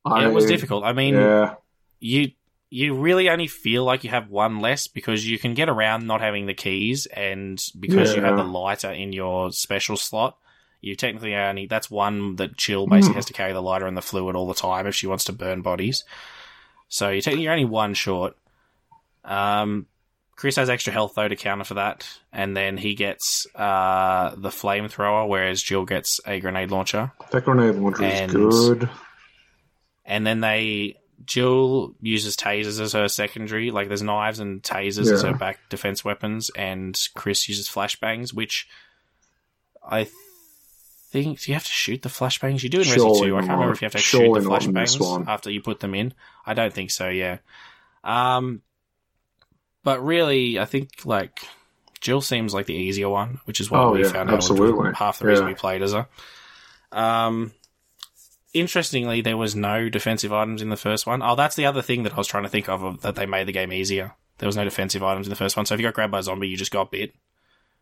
I, 0.04 0.22
Yeah, 0.22 0.28
it 0.28 0.32
was 0.32 0.46
difficult. 0.46 0.84
I 0.84 0.92
mean, 0.92 1.14
yeah, 1.14 1.54
you 2.00 2.32
you 2.68 2.94
really 2.94 3.30
only 3.30 3.46
feel 3.46 3.84
like 3.84 4.02
you 4.02 4.10
have 4.10 4.28
one 4.28 4.58
less 4.58 4.88
because 4.88 5.24
you 5.24 5.38
can 5.38 5.54
get 5.54 5.68
around 5.68 6.06
not 6.08 6.20
having 6.20 6.46
the 6.46 6.54
keys, 6.54 7.06
and 7.06 7.64
because 7.78 8.14
you 8.16 8.22
have 8.22 8.36
the 8.36 8.42
lighter 8.44 8.90
in 8.90 9.12
your 9.12 9.52
special 9.52 9.96
slot, 9.96 10.36
you 10.84 10.94
technically 10.96 11.34
only 11.34 11.66
that's 11.66 11.90
one 11.90 12.36
that 12.36 12.56
Jill 12.56 12.86
basically 12.86 13.12
Hmm. 13.14 13.16
has 13.18 13.26
to 13.26 13.32
carry 13.32 13.52
the 13.52 13.62
lighter 13.62 13.86
and 13.86 13.96
the 13.96 14.02
fluid 14.02 14.36
all 14.36 14.46
the 14.46 14.54
time 14.54 14.86
if 14.86 14.94
she 14.94 15.06
wants 15.06 15.24
to 15.24 15.32
burn 15.32 15.62
bodies. 15.62 16.04
So 16.88 17.10
you're 17.10 17.20
technically 17.22 17.44
you're 17.44 17.52
only 17.52 17.64
one 17.64 17.94
short. 17.94 18.36
Um, 19.24 19.86
Chris 20.36 20.56
has 20.56 20.68
extra 20.68 20.92
health 20.92 21.14
though 21.14 21.28
to 21.28 21.36
counter 21.36 21.64
for 21.64 21.74
that, 21.74 22.06
and 22.32 22.56
then 22.56 22.76
he 22.76 22.94
gets 22.94 23.46
uh 23.54 24.34
the 24.36 24.48
flamethrower, 24.50 25.28
whereas 25.28 25.62
Jill 25.62 25.84
gets 25.84 26.20
a 26.26 26.40
grenade 26.40 26.70
launcher. 26.70 27.12
that 27.30 27.44
grenade 27.44 27.76
launcher 27.76 28.04
is 28.04 28.32
good. 28.32 28.88
and 30.04 30.26
then 30.26 30.40
they 30.40 30.96
Jill 31.24 31.94
uses 32.02 32.36
tasers 32.36 32.80
as 32.80 32.92
her 32.92 33.08
secondary. 33.08 33.70
Like 33.70 33.88
there's 33.88 34.02
knives 34.02 34.40
and 34.40 34.62
tasers 34.62 35.10
as 35.10 35.22
her 35.22 35.32
back 35.34 35.58
defense 35.70 36.04
weapons, 36.04 36.50
and 36.56 36.98
Chris 37.14 37.48
uses 37.48 37.68
flashbangs, 37.68 38.34
which 38.34 38.68
I 39.88 40.08
think 41.22 41.40
do 41.40 41.50
you 41.50 41.54
have 41.54 41.64
to 41.64 41.70
shoot 41.70 42.02
the 42.02 42.08
flashbangs? 42.08 42.62
You 42.62 42.68
do 42.68 42.78
in 42.78 42.84
Surely 42.84 43.20
Resi 43.20 43.26
2. 43.28 43.36
I 43.36 43.40
can't 43.40 43.50
remember 43.52 43.72
if 43.72 43.80
you 43.82 43.86
have 43.86 43.92
to 43.92 43.98
Surely 43.98 44.40
shoot 44.40 44.44
the 44.44 44.50
not 44.50 44.64
in 44.66 44.72
this 44.74 44.96
flashbangs 44.96 45.28
after 45.28 45.50
you 45.50 45.60
put 45.62 45.80
them 45.80 45.94
in. 45.94 46.12
I 46.44 46.54
don't 46.54 46.72
think 46.72 46.90
so. 46.90 47.08
Yeah. 47.08 47.38
Um, 48.02 48.62
but 49.82 50.04
really, 50.04 50.58
I 50.58 50.64
think 50.64 51.04
like 51.04 51.40
Jill 52.00 52.20
seems 52.20 52.52
like 52.52 52.66
the 52.66 52.74
easier 52.74 53.08
one, 53.08 53.40
which 53.44 53.60
is 53.60 53.70
what 53.70 53.80
Oh, 53.80 53.92
we 53.92 54.02
yeah, 54.02 54.12
found 54.12 54.28
out. 54.30 54.34
absolutely. 54.36 54.92
half 54.94 55.18
the 55.20 55.26
reason 55.26 55.44
Yeah. 55.46 55.50
we 55.52 55.54
played 55.54 55.82
as 55.82 55.92
her. 55.92 56.06
Um, 56.92 57.52
interestingly, 58.52 59.20
there 59.20 59.36
was 59.36 59.54
no 59.56 59.88
defensive 59.88 60.32
items 60.32 60.62
in 60.62 60.68
the 60.68 60.76
first 60.76 61.06
one. 61.06 61.22
Oh, 61.22 61.34
that's 61.36 61.56
the 61.56 61.66
other 61.66 61.82
thing 61.82 62.02
that 62.02 62.12
I 62.12 62.16
was 62.16 62.26
trying 62.26 62.42
to 62.44 62.48
think 62.48 62.68
of, 62.68 62.82
of 62.82 63.00
that 63.02 63.14
they 63.14 63.26
made 63.26 63.46
the 63.48 63.52
game 63.52 63.72
easier. 63.72 64.12
There 64.38 64.46
was 64.46 64.56
no 64.56 64.64
defensive 64.64 65.02
items 65.02 65.26
in 65.26 65.30
the 65.30 65.36
first 65.36 65.56
one, 65.56 65.64
so 65.66 65.74
if 65.74 65.80
you 65.80 65.86
got 65.86 65.94
grabbed 65.94 66.12
by 66.12 66.18
a 66.18 66.22
zombie, 66.22 66.48
you 66.48 66.56
just 66.56 66.72
got 66.72 66.90
bit. 66.90 67.14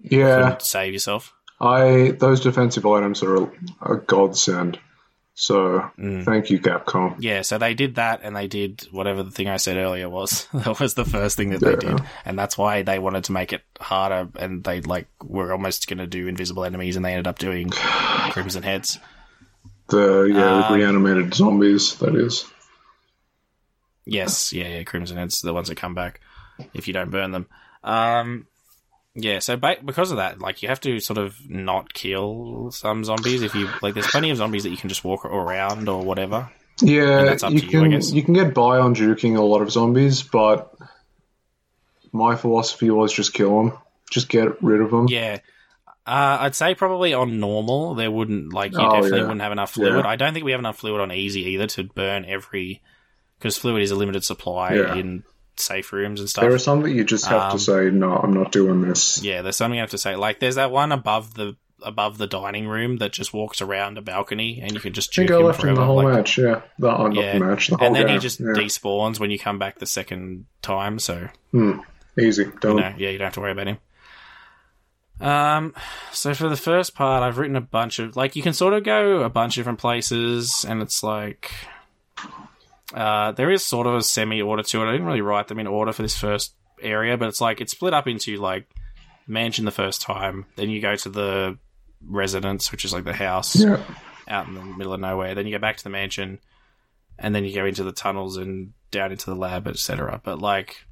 Yeah, 0.00 0.58
save 0.58 0.92
yourself. 0.92 1.32
I 1.62 2.10
those 2.10 2.40
defensive 2.40 2.84
items 2.84 3.22
are 3.22 3.36
a, 3.44 3.50
a 3.82 3.96
godsend. 3.96 4.78
So 5.34 5.90
Mm. 5.98 6.24
thank 6.26 6.50
you, 6.50 6.58
Capcom. 6.60 7.16
Yeah, 7.18 7.40
so 7.40 7.56
they 7.56 7.72
did 7.72 7.94
that, 7.94 8.20
and 8.22 8.36
they 8.36 8.48
did 8.48 8.86
whatever 8.90 9.22
the 9.22 9.30
thing 9.30 9.48
I 9.48 9.56
said 9.56 9.78
earlier 9.78 10.10
was. 10.10 10.46
that 10.54 10.78
was 10.78 10.92
the 10.94 11.06
first 11.06 11.38
thing 11.38 11.50
that 11.50 11.60
they 11.60 11.76
did, 11.76 12.02
and 12.26 12.38
that's 12.38 12.58
why 12.58 12.82
they 12.82 12.98
wanted 12.98 13.24
to 13.24 13.32
make 13.32 13.52
it 13.54 13.62
harder. 13.80 14.28
And 14.38 14.62
they 14.62 14.82
like 14.82 15.06
were 15.24 15.52
almost 15.52 15.88
going 15.88 15.98
to 15.98 16.06
do 16.06 16.26
invisible 16.28 16.64
enemies, 16.66 16.96
and 16.96 17.04
they 17.04 17.12
ended 17.12 17.28
up 17.28 17.38
doing 17.38 17.70
crimson 18.32 18.62
heads. 18.62 18.98
The 19.88 20.24
yeah 20.24 20.66
Um, 20.66 20.74
reanimated 20.74 21.32
zombies. 21.32 21.94
That 21.96 22.14
is. 22.14 22.44
Yes, 24.04 24.52
yeah, 24.52 24.68
yeah, 24.68 24.82
crimson 24.82 25.16
heads, 25.16 25.40
the 25.40 25.54
ones 25.54 25.68
that 25.68 25.76
come 25.76 25.94
back 25.94 26.20
if 26.74 26.88
you 26.88 26.92
don't 26.94 27.10
burn 27.10 27.30
them. 27.30 27.46
Um, 27.84 28.46
yeah, 29.14 29.38
so 29.40 29.56
ba- 29.56 29.76
because 29.84 30.10
of 30.10 30.16
that, 30.18 30.38
like 30.40 30.62
you 30.62 30.68
have 30.68 30.80
to 30.80 31.00
sort 31.00 31.18
of 31.18 31.36
not 31.48 31.92
kill 31.92 32.70
some 32.72 33.04
zombies 33.04 33.42
if 33.42 33.54
you 33.54 33.68
like. 33.82 33.94
There's 33.94 34.06
plenty 34.06 34.30
of 34.30 34.36
zombies 34.38 34.62
that 34.64 34.70
you 34.70 34.76
can 34.76 34.88
just 34.88 35.04
walk 35.04 35.24
around 35.24 35.88
or 35.88 36.02
whatever. 36.02 36.50
Yeah, 36.80 37.36
you 37.48 37.56
you, 37.58 37.68
can 37.68 37.90
guess. 37.90 38.12
you 38.12 38.22
can 38.22 38.34
get 38.34 38.54
by 38.54 38.78
on 38.78 38.94
juking 38.94 39.36
a 39.36 39.42
lot 39.42 39.60
of 39.62 39.70
zombies, 39.70 40.22
but 40.22 40.74
my 42.12 42.36
philosophy 42.36 42.90
was 42.90 43.12
just 43.12 43.34
kill 43.34 43.56
them, 43.64 43.78
just 44.10 44.28
get 44.28 44.62
rid 44.62 44.80
of 44.80 44.90
them. 44.90 45.06
Yeah. 45.08 45.38
Uh, 46.04 46.38
I'd 46.40 46.54
say 46.56 46.74
probably 46.74 47.14
on 47.14 47.38
normal 47.38 47.94
there 47.94 48.10
wouldn't 48.10 48.52
like 48.52 48.72
you 48.72 48.78
Oh, 48.80 48.90
definitely 48.94 49.18
yeah. 49.18 49.22
wouldn't 49.24 49.40
have 49.42 49.52
enough 49.52 49.70
fluid. 49.72 50.04
Yeah. 50.04 50.10
I 50.10 50.16
don't 50.16 50.32
think 50.32 50.44
we 50.44 50.50
have 50.50 50.58
enough 50.60 50.78
fluid 50.78 51.00
on 51.00 51.12
easy 51.12 51.42
either 51.50 51.68
to 51.68 51.84
burn 51.84 52.24
every 52.24 52.82
because 53.38 53.56
fluid 53.56 53.82
is 53.82 53.92
a 53.92 53.94
limited 53.94 54.24
supply 54.24 54.74
Yeah. 54.74 54.94
in 54.96 55.22
safe 55.56 55.92
rooms 55.92 56.20
and 56.20 56.28
stuff. 56.28 56.42
There 56.42 56.52
are 56.52 56.58
some 56.58 56.82
that 56.82 56.90
you 56.92 57.04
just 57.04 57.26
have 57.26 57.42
Um, 57.42 57.50
to 57.52 57.58
say, 57.58 57.90
no, 57.90 58.12
I'm 58.16 58.32
not 58.32 58.52
doing 58.52 58.80
this. 58.82 59.22
Yeah, 59.22 59.42
there's 59.42 59.56
something 59.56 59.76
you 59.76 59.82
have 59.82 59.90
to 59.90 59.98
say. 59.98 60.16
Like, 60.16 60.40
there's 60.40 60.54
that 60.56 60.70
one 60.70 60.92
above 60.92 61.34
the 61.34 61.56
above 61.84 62.16
the 62.16 62.28
dining 62.28 62.68
room 62.68 62.98
that 62.98 63.12
just 63.12 63.34
walks 63.34 63.60
around 63.60 63.98
a 63.98 64.02
balcony, 64.02 64.60
and 64.62 64.70
you 64.72 64.78
can 64.78 64.92
just 64.92 65.10
I 65.14 65.22
think 65.22 65.30
juke 65.30 65.40
I 65.40 65.44
left 65.44 65.58
him 65.58 65.62
forever. 65.62 65.80
the 65.80 65.86
whole 65.86 65.96
like- 66.04 66.14
match. 66.14 66.38
Yeah, 66.38 66.60
the, 66.78 66.96
oh, 66.96 67.10
yeah, 67.10 67.32
the 67.38 67.44
match. 67.44 67.68
The 67.68 67.76
whole 67.76 67.86
and 67.88 67.96
then 67.96 68.06
game. 68.06 68.14
he 68.14 68.18
just 68.20 68.38
yeah. 68.38 68.46
despawns 68.54 69.18
when 69.18 69.30
you 69.32 69.38
come 69.38 69.58
back 69.58 69.78
the 69.80 69.86
second 69.86 70.46
time. 70.62 70.98
So 71.00 71.28
Hmm. 71.50 71.80
Easy, 72.20 72.44
done. 72.60 72.76
you 72.76 72.80
know, 72.82 72.94
yeah, 72.98 73.08
you 73.10 73.18
don't 73.18 73.24
have 73.26 73.34
to 73.34 73.40
worry 73.40 73.52
about 73.52 73.66
him. 73.66 73.78
Um, 75.20 75.74
so 76.12 76.34
for 76.34 76.48
the 76.48 76.56
first 76.56 76.94
part, 76.94 77.22
I've 77.22 77.38
written 77.38 77.56
a 77.56 77.60
bunch 77.60 77.98
of 77.98 78.16
like 78.16 78.34
you 78.36 78.42
can 78.42 78.52
sort 78.52 78.74
of 78.74 78.82
go 78.84 79.22
a 79.22 79.28
bunch 79.30 79.56
of 79.56 79.60
different 79.60 79.78
places, 79.78 80.64
and 80.68 80.82
it's 80.82 81.02
like 81.02 81.52
uh, 82.94 83.32
there 83.32 83.50
is 83.50 83.64
sort 83.64 83.86
of 83.86 83.94
a 83.94 84.02
semi 84.02 84.42
order 84.42 84.62
to 84.62 84.82
it. 84.82 84.88
I 84.88 84.92
didn't 84.92 85.06
really 85.06 85.20
write 85.20 85.48
them 85.48 85.58
in 85.58 85.66
order 85.66 85.92
for 85.92 86.02
this 86.02 86.16
first 86.16 86.54
area, 86.80 87.16
but 87.16 87.28
it's 87.28 87.40
like 87.40 87.60
it's 87.60 87.72
split 87.72 87.94
up 87.94 88.06
into 88.08 88.36
like 88.38 88.66
mansion 89.26 89.64
the 89.64 89.70
first 89.70 90.02
time, 90.02 90.46
then 90.56 90.68
you 90.70 90.80
go 90.80 90.96
to 90.96 91.08
the 91.08 91.58
residence, 92.04 92.72
which 92.72 92.84
is 92.84 92.92
like 92.92 93.04
the 93.04 93.12
house 93.12 93.54
Yeah. 93.56 93.80
out 94.28 94.48
in 94.48 94.54
the 94.54 94.62
middle 94.62 94.92
of 94.92 95.00
nowhere. 95.00 95.34
Then 95.34 95.46
you 95.46 95.52
go 95.52 95.60
back 95.60 95.76
to 95.76 95.84
the 95.84 95.90
mansion, 95.90 96.40
and 97.18 97.34
then 97.34 97.44
you 97.44 97.54
go 97.54 97.64
into 97.64 97.84
the 97.84 97.92
tunnels 97.92 98.36
and 98.36 98.72
down 98.90 99.12
into 99.12 99.26
the 99.26 99.36
lab, 99.36 99.68
etc. 99.68 100.20
But 100.24 100.40
like, 100.40 100.84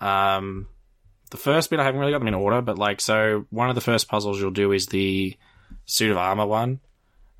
um, 0.00 0.68
the 1.30 1.36
first 1.36 1.70
bit 1.70 1.80
I 1.80 1.84
haven't 1.84 2.00
really 2.00 2.12
got 2.12 2.18
them 2.18 2.28
in 2.28 2.34
order, 2.34 2.60
but 2.60 2.78
like, 2.78 3.00
so 3.00 3.46
one 3.50 3.68
of 3.68 3.74
the 3.74 3.80
first 3.80 4.08
puzzles 4.08 4.40
you'll 4.40 4.50
do 4.50 4.72
is 4.72 4.86
the 4.86 5.36
suit 5.86 6.10
of 6.10 6.16
armor 6.16 6.46
one, 6.46 6.80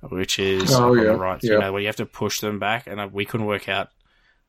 which 0.03 0.39
is 0.39 0.73
Oh, 0.73 0.91
on 0.91 0.97
the 0.97 1.03
yeah, 1.05 1.09
right, 1.11 1.43
you 1.43 1.53
yeah. 1.55 1.59
know, 1.59 1.73
where 1.73 1.81
you 1.81 1.87
have 1.89 1.97
to 1.97 2.07
push 2.07 2.41
them 2.41 2.59
back, 2.59 2.87
and 2.87 3.01
uh, 3.01 3.09
we 3.11 3.25
couldn't 3.25 3.47
work 3.47 3.69
out 3.69 3.89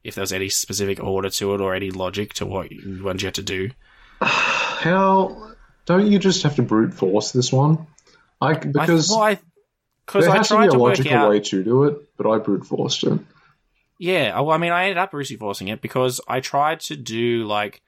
if 0.03 0.15
there 0.15 0.21
was 0.21 0.31
any 0.33 0.49
specific 0.49 1.01
order 1.03 1.29
to 1.29 1.53
it 1.55 1.61
or 1.61 1.73
any 1.75 1.91
logic 1.91 2.33
to 2.35 2.45
what 2.45 2.69
ones 3.01 3.21
you 3.21 3.27
had 3.27 3.35
to 3.35 3.43
do. 3.43 3.69
How 4.21 5.53
don't 5.85 6.07
you 6.11 6.19
just 6.19 6.43
have 6.43 6.55
to 6.55 6.61
brute 6.61 6.93
force 6.93 7.31
this 7.31 7.51
one? 7.51 7.87
I 8.41 8.53
because 8.53 9.11
I, 9.11 9.13
well, 9.15 9.23
I, 9.23 9.39
cause 10.05 10.23
there 10.25 10.33
I 10.33 10.37
has 10.37 10.47
to 10.49 10.57
be 10.59 10.65
a 10.67 10.69
to 10.71 10.77
logical 10.77 11.13
out. 11.13 11.29
way 11.31 11.39
to 11.39 11.63
do 11.63 11.83
it, 11.85 11.97
but 12.17 12.29
I 12.29 12.37
brute 12.37 12.65
forced 12.65 13.03
it. 13.03 13.19
Yeah, 13.97 14.39
well, 14.39 14.51
I 14.51 14.57
mean, 14.57 14.71
I 14.71 14.83
ended 14.83 14.97
up 14.97 15.11
brute 15.11 15.27
forcing 15.37 15.67
it 15.67 15.81
because 15.81 16.21
I 16.27 16.39
tried 16.39 16.79
to 16.81 16.95
do 16.95 17.43
like, 17.45 17.81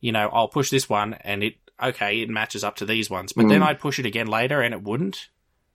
you 0.00 0.12
know, 0.12 0.28
I'll 0.32 0.46
push 0.48 0.70
this 0.70 0.88
one 0.88 1.14
and 1.14 1.42
it 1.42 1.54
okay, 1.82 2.20
it 2.20 2.28
matches 2.30 2.62
up 2.62 2.76
to 2.76 2.86
these 2.86 3.10
ones, 3.10 3.32
but 3.32 3.48
then 3.48 3.60
Mm. 3.60 3.66
I'd 3.66 3.80
push 3.80 3.98
it 3.98 4.06
again 4.06 4.28
later 4.28 4.60
and 4.62 4.72
it 4.72 4.82
wouldn't. 4.82 5.28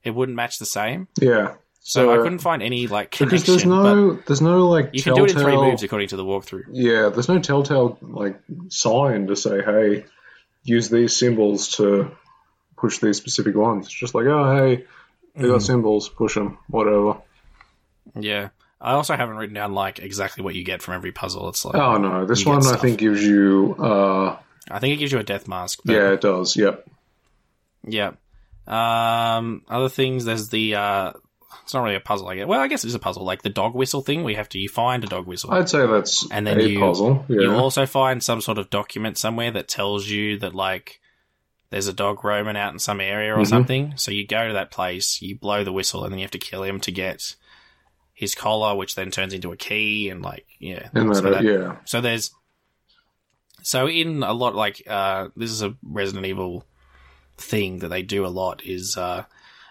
It 0.03 0.11
wouldn't 0.11 0.35
match 0.35 0.57
the 0.59 0.65
same. 0.65 1.07
Yeah. 1.19 1.55
So, 1.83 2.05
So- 2.05 2.13
I 2.13 2.17
couldn't 2.23 2.39
find 2.39 2.61
any 2.61 2.87
like 2.87 3.11
connection. 3.11 3.37
Because 3.39 3.47
there's 3.47 3.65
no 3.65 4.13
there's 4.27 4.41
no 4.41 4.67
like 4.69 4.89
you 4.93 5.01
can 5.01 5.15
do 5.15 5.25
it 5.25 5.31
in 5.31 5.39
three 5.39 5.55
moves 5.57 5.81
according 5.83 6.09
to 6.09 6.15
the 6.15 6.23
walkthrough. 6.25 6.65
Yeah, 6.71 7.09
there's 7.09 7.27
no 7.29 7.39
telltale 7.39 7.97
like 8.01 8.39
sign 8.69 9.27
to 9.27 9.35
say, 9.35 9.61
hey, 9.63 10.05
use 10.63 10.89
these 10.89 11.15
symbols 11.17 11.69
to 11.77 12.11
push 12.77 12.99
these 12.99 13.17
specific 13.17 13.55
ones. 13.55 13.85
It's 13.87 13.95
just 13.95 14.13
like, 14.15 14.25
oh, 14.27 14.55
hey, 14.55 14.85
they 15.35 15.47
got 15.47 15.59
Mm. 15.59 15.65
symbols, 15.65 16.09
push 16.09 16.35
them, 16.35 16.57
whatever. 16.67 17.17
Yeah. 18.19 18.49
I 18.79 18.93
also 18.93 19.15
haven't 19.15 19.37
written 19.37 19.53
down 19.53 19.73
like 19.73 19.99
exactly 19.99 20.43
what 20.43 20.55
you 20.55 20.63
get 20.63 20.81
from 20.81 20.95
every 20.95 21.11
puzzle. 21.11 21.47
It's 21.49 21.63
like 21.65 21.75
Oh 21.75 21.97
no, 21.97 22.25
this 22.25 22.45
one 22.45 22.65
I 22.65 22.75
think 22.77 22.99
gives 22.99 23.23
you. 23.23 23.75
uh 23.79 24.37
I 24.69 24.79
think 24.79 24.93
it 24.93 24.97
gives 24.97 25.11
you 25.11 25.19
a 25.19 25.23
death 25.23 25.47
mask. 25.47 25.79
Yeah, 25.85 26.11
it 26.11 26.21
does. 26.21 26.55
Yep. 26.55 26.87
Yeah. 27.87 28.11
Um, 28.71 29.63
other 29.67 29.89
things, 29.89 30.25
there's 30.25 30.49
the, 30.49 30.75
uh, 30.75 31.11
it's 31.63 31.73
not 31.73 31.83
really 31.83 31.95
a 31.95 31.99
puzzle, 31.99 32.27
I 32.29 32.35
guess. 32.37 32.47
Well, 32.47 32.61
I 32.61 32.67
guess 32.67 32.83
it 32.83 32.87
is 32.87 32.95
a 32.95 32.99
puzzle, 32.99 33.25
like 33.25 33.41
the 33.41 33.49
dog 33.49 33.75
whistle 33.75 34.01
thing. 34.01 34.23
We 34.23 34.35
have 34.35 34.47
to, 34.49 34.59
you 34.59 34.69
find 34.69 35.03
a 35.03 35.07
dog 35.07 35.27
whistle. 35.27 35.51
I'd 35.51 35.69
say 35.69 35.85
that's 35.85 36.25
and 36.31 36.47
then 36.47 36.59
a 36.59 36.63
you, 36.63 36.79
puzzle. 36.79 37.25
Yeah. 37.27 37.41
You 37.41 37.53
also 37.53 37.85
find 37.85 38.23
some 38.23 38.39
sort 38.41 38.57
of 38.57 38.69
document 38.69 39.17
somewhere 39.17 39.51
that 39.51 39.67
tells 39.67 40.07
you 40.07 40.39
that, 40.39 40.55
like, 40.55 40.99
there's 41.69 41.87
a 41.87 41.93
dog 41.93 42.23
roaming 42.23 42.57
out 42.57 42.73
in 42.73 42.79
some 42.79 42.99
area 43.01 43.33
or 43.33 43.39
Mhm. 43.39 43.47
something. 43.47 43.93
So 43.97 44.11
you 44.11 44.25
go 44.25 44.47
to 44.47 44.53
that 44.53 44.71
place, 44.71 45.21
you 45.21 45.37
blow 45.37 45.63
the 45.63 45.73
whistle, 45.73 46.03
and 46.03 46.11
then 46.11 46.19
you 46.19 46.23
have 46.23 46.31
to 46.31 46.39
kill 46.39 46.63
him 46.63 46.79
to 46.81 46.91
get 46.91 47.35
his 48.13 48.35
collar, 48.35 48.75
which 48.75 48.95
then 48.95 49.11
turns 49.11 49.33
into 49.33 49.51
a 49.51 49.57
key, 49.57 50.09
and, 50.09 50.21
like, 50.21 50.45
yeah. 50.59 50.89
And 50.93 51.15
so 51.15 51.33
uh, 51.33 51.41
yeah. 51.41 51.75
So 51.85 52.01
there's, 52.01 52.31
so 53.63 53.87
in 53.87 54.23
a 54.23 54.33
lot, 54.33 54.55
like, 54.55 54.81
uh, 54.87 55.27
this 55.35 55.51
is 55.51 55.61
a 55.61 55.75
Resident 55.83 56.25
Evil 56.25 56.65
thing 57.41 57.79
that 57.79 57.89
they 57.89 58.01
do 58.01 58.25
a 58.25 58.27
lot 58.27 58.63
is, 58.65 58.97
uh, 58.97 59.23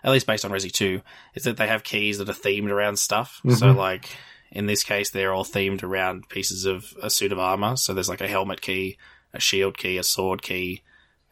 at 0.03 0.12
least 0.12 0.27
based 0.27 0.45
on 0.45 0.51
Resi 0.51 0.71
2, 0.73 1.03
is 1.35 1.45
that 1.45 1.57
they 1.57 1.66
have 1.66 1.85
keys 1.85 2.18
that 2.18 2.29
are 2.29 2.33
themed 2.33 2.71
around 2.71 2.99
stuff. 2.99 3.41
So, 3.45 3.66
Mhm. 3.73 3.77
like, 3.77 4.16
in 4.51 4.66
this 4.66 4.83
case, 4.83 5.11
they're 5.11 5.33
all 5.33 5.45
themed 5.45 5.83
around 5.83 6.29
pieces 6.29 6.64
of 6.64 6.93
a 7.03 7.09
suit 7.11 7.33
of 7.33 7.39
armor. 7.39 7.77
So 7.77 7.95
there's 7.95 8.09
like 8.09 8.21
a 8.21 8.29
helmet 8.29 8.61
key, 8.61 8.97
a 9.33 9.41
shield 9.41 9.79
key, 9.79 9.97
a 9.97 10.03
sword 10.03 10.43
key, 10.43 10.83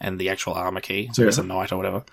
and 0.00 0.18
the 0.18 0.28
actual 0.28 0.54
armor 0.54 0.80
key. 0.80 1.10
So 1.12 1.22
it's 1.28 1.38
a 1.38 1.42
knight 1.42 1.72
or 1.72 1.76
whatever. 1.76 2.04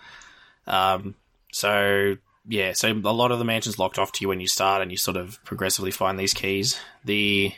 Um, 0.66 1.16
so 1.52 2.18
yeah, 2.48 2.74
so 2.74 2.90
a 2.92 2.94
lot 2.94 3.32
of 3.32 3.40
the 3.40 3.46
mansion's 3.46 3.80
locked 3.80 3.98
off 4.00 4.12
to 4.14 4.22
you 4.22 4.30
when 4.30 4.40
you 4.40 4.48
start, 4.48 4.82
and 4.82 4.92
you 4.92 4.98
sort 4.98 5.18
of 5.18 5.44
progressively 5.44 5.92
find 5.92 6.18
these 6.18 6.34
keys. 6.34 6.80
The, 7.04 7.54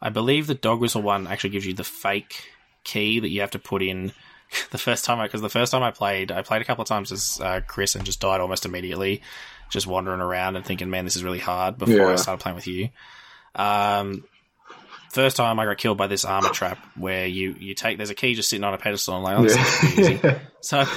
I 0.00 0.08
believe 0.10 0.46
the 0.46 0.54
dog 0.54 0.80
whistle 0.80 1.02
one 1.02 1.26
actually 1.26 1.50
gives 1.50 1.66
you 1.66 1.74
the 1.74 1.84
fake 1.84 2.50
key 2.84 3.20
that 3.20 3.28
you 3.28 3.40
have 3.42 3.50
to 3.52 3.58
put 3.58 3.82
in. 3.82 4.12
The 4.70 4.78
first 4.78 5.04
time, 5.04 5.24
because 5.24 5.40
the 5.40 5.48
first 5.48 5.72
time 5.72 5.82
I 5.82 5.90
played, 5.90 6.30
I 6.32 6.42
played 6.42 6.62
a 6.62 6.64
couple 6.64 6.82
of 6.82 6.88
times 6.88 7.12
as 7.12 7.40
uh, 7.40 7.60
Chris 7.66 7.94
and 7.94 8.04
just 8.04 8.20
died 8.20 8.40
almost 8.40 8.66
immediately, 8.66 9.22
just 9.68 9.86
wandering 9.86 10.20
around 10.20 10.56
and 10.56 10.64
thinking, 10.64 10.90
man, 10.90 11.04
this 11.04 11.16
is 11.16 11.24
really 11.24 11.38
hard. 11.38 11.78
Before 11.78 12.12
I 12.12 12.16
started 12.16 12.42
playing 12.42 12.56
with 12.56 12.66
you, 12.66 12.88
um, 13.54 14.24
first 15.12 15.36
time 15.36 15.58
I 15.58 15.64
got 15.64 15.78
killed 15.78 15.98
by 15.98 16.06
this 16.06 16.24
armor 16.24 16.50
trap 16.50 16.78
where 16.96 17.26
you 17.26 17.54
you 17.58 17.74
take 17.74 17.96
there's 17.96 18.10
a 18.10 18.14
key 18.14 18.34
just 18.34 18.48
sitting 18.48 18.64
on 18.64 18.74
a 18.74 18.78
pedestal 18.78 19.16
and 19.16 19.24
like, 19.24 19.38
oh, 19.38 19.42
this 19.42 19.56
is 19.56 19.78
pretty 19.94 20.14
easy. 20.14 20.36
So 20.62 20.80
I 20.80 20.88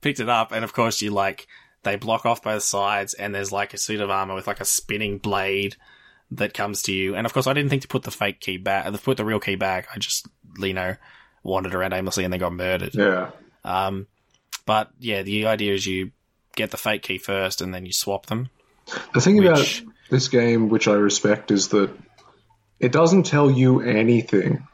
picked 0.00 0.18
it 0.20 0.28
up, 0.28 0.50
and 0.52 0.64
of 0.64 0.72
course, 0.72 1.02
you 1.02 1.10
like 1.10 1.46
they 1.82 1.96
block 1.96 2.26
off 2.26 2.42
both 2.42 2.62
sides, 2.62 3.14
and 3.14 3.34
there's 3.34 3.52
like 3.52 3.74
a 3.74 3.78
suit 3.78 4.00
of 4.00 4.10
armor 4.10 4.34
with 4.34 4.46
like 4.46 4.60
a 4.60 4.64
spinning 4.64 5.18
blade 5.18 5.76
that 6.32 6.54
comes 6.54 6.82
to 6.84 6.92
you. 6.92 7.14
And 7.14 7.26
of 7.26 7.32
course, 7.32 7.46
I 7.46 7.52
didn't 7.52 7.70
think 7.70 7.82
to 7.82 7.88
put 7.88 8.02
the 8.02 8.10
fake 8.10 8.40
key 8.40 8.56
back, 8.56 8.90
to 8.90 8.98
put 8.98 9.16
the 9.16 9.24
real 9.24 9.40
key 9.40 9.56
back. 9.56 9.88
I 9.94 9.98
just, 9.98 10.26
you 10.58 10.72
know, 10.74 10.96
wandered 11.42 11.74
around 11.74 11.92
aimlessly 11.92 12.24
and 12.24 12.32
then 12.32 12.40
got 12.40 12.52
murdered. 12.52 12.94
Yeah. 12.94 13.30
Um, 13.64 14.06
but 14.66 14.90
yeah, 14.98 15.22
the 15.22 15.46
idea 15.46 15.74
is 15.74 15.86
you 15.86 16.12
get 16.56 16.70
the 16.70 16.76
fake 16.76 17.02
key 17.02 17.18
first, 17.18 17.60
and 17.62 17.72
then 17.74 17.86
you 17.86 17.92
swap 17.92 18.26
them. 18.26 18.48
The 19.14 19.20
thing 19.20 19.36
Which- 19.36 19.46
about 19.82 19.92
this 20.10 20.28
game, 20.28 20.68
which 20.68 20.88
I 20.88 20.94
respect, 20.94 21.50
is 21.50 21.68
that 21.68 21.90
it 22.78 22.92
doesn't 22.92 23.24
tell 23.26 23.50
you 23.50 23.80
anything. 23.80 24.66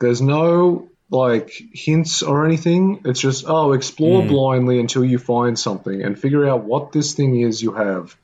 There's 0.00 0.20
no 0.20 0.88
like 1.10 1.52
hints 1.72 2.22
or 2.22 2.44
anything. 2.44 3.02
It's 3.04 3.20
just 3.20 3.44
oh, 3.46 3.72
explore 3.72 4.22
Mm. 4.22 4.28
blindly 4.28 4.80
until 4.80 5.04
you 5.04 5.18
find 5.18 5.58
something 5.58 6.02
and 6.02 6.18
figure 6.18 6.48
out 6.48 6.64
what 6.64 6.92
this 6.92 7.12
thing 7.14 7.40
is 7.40 7.62
you 7.62 7.72
have, 7.72 8.16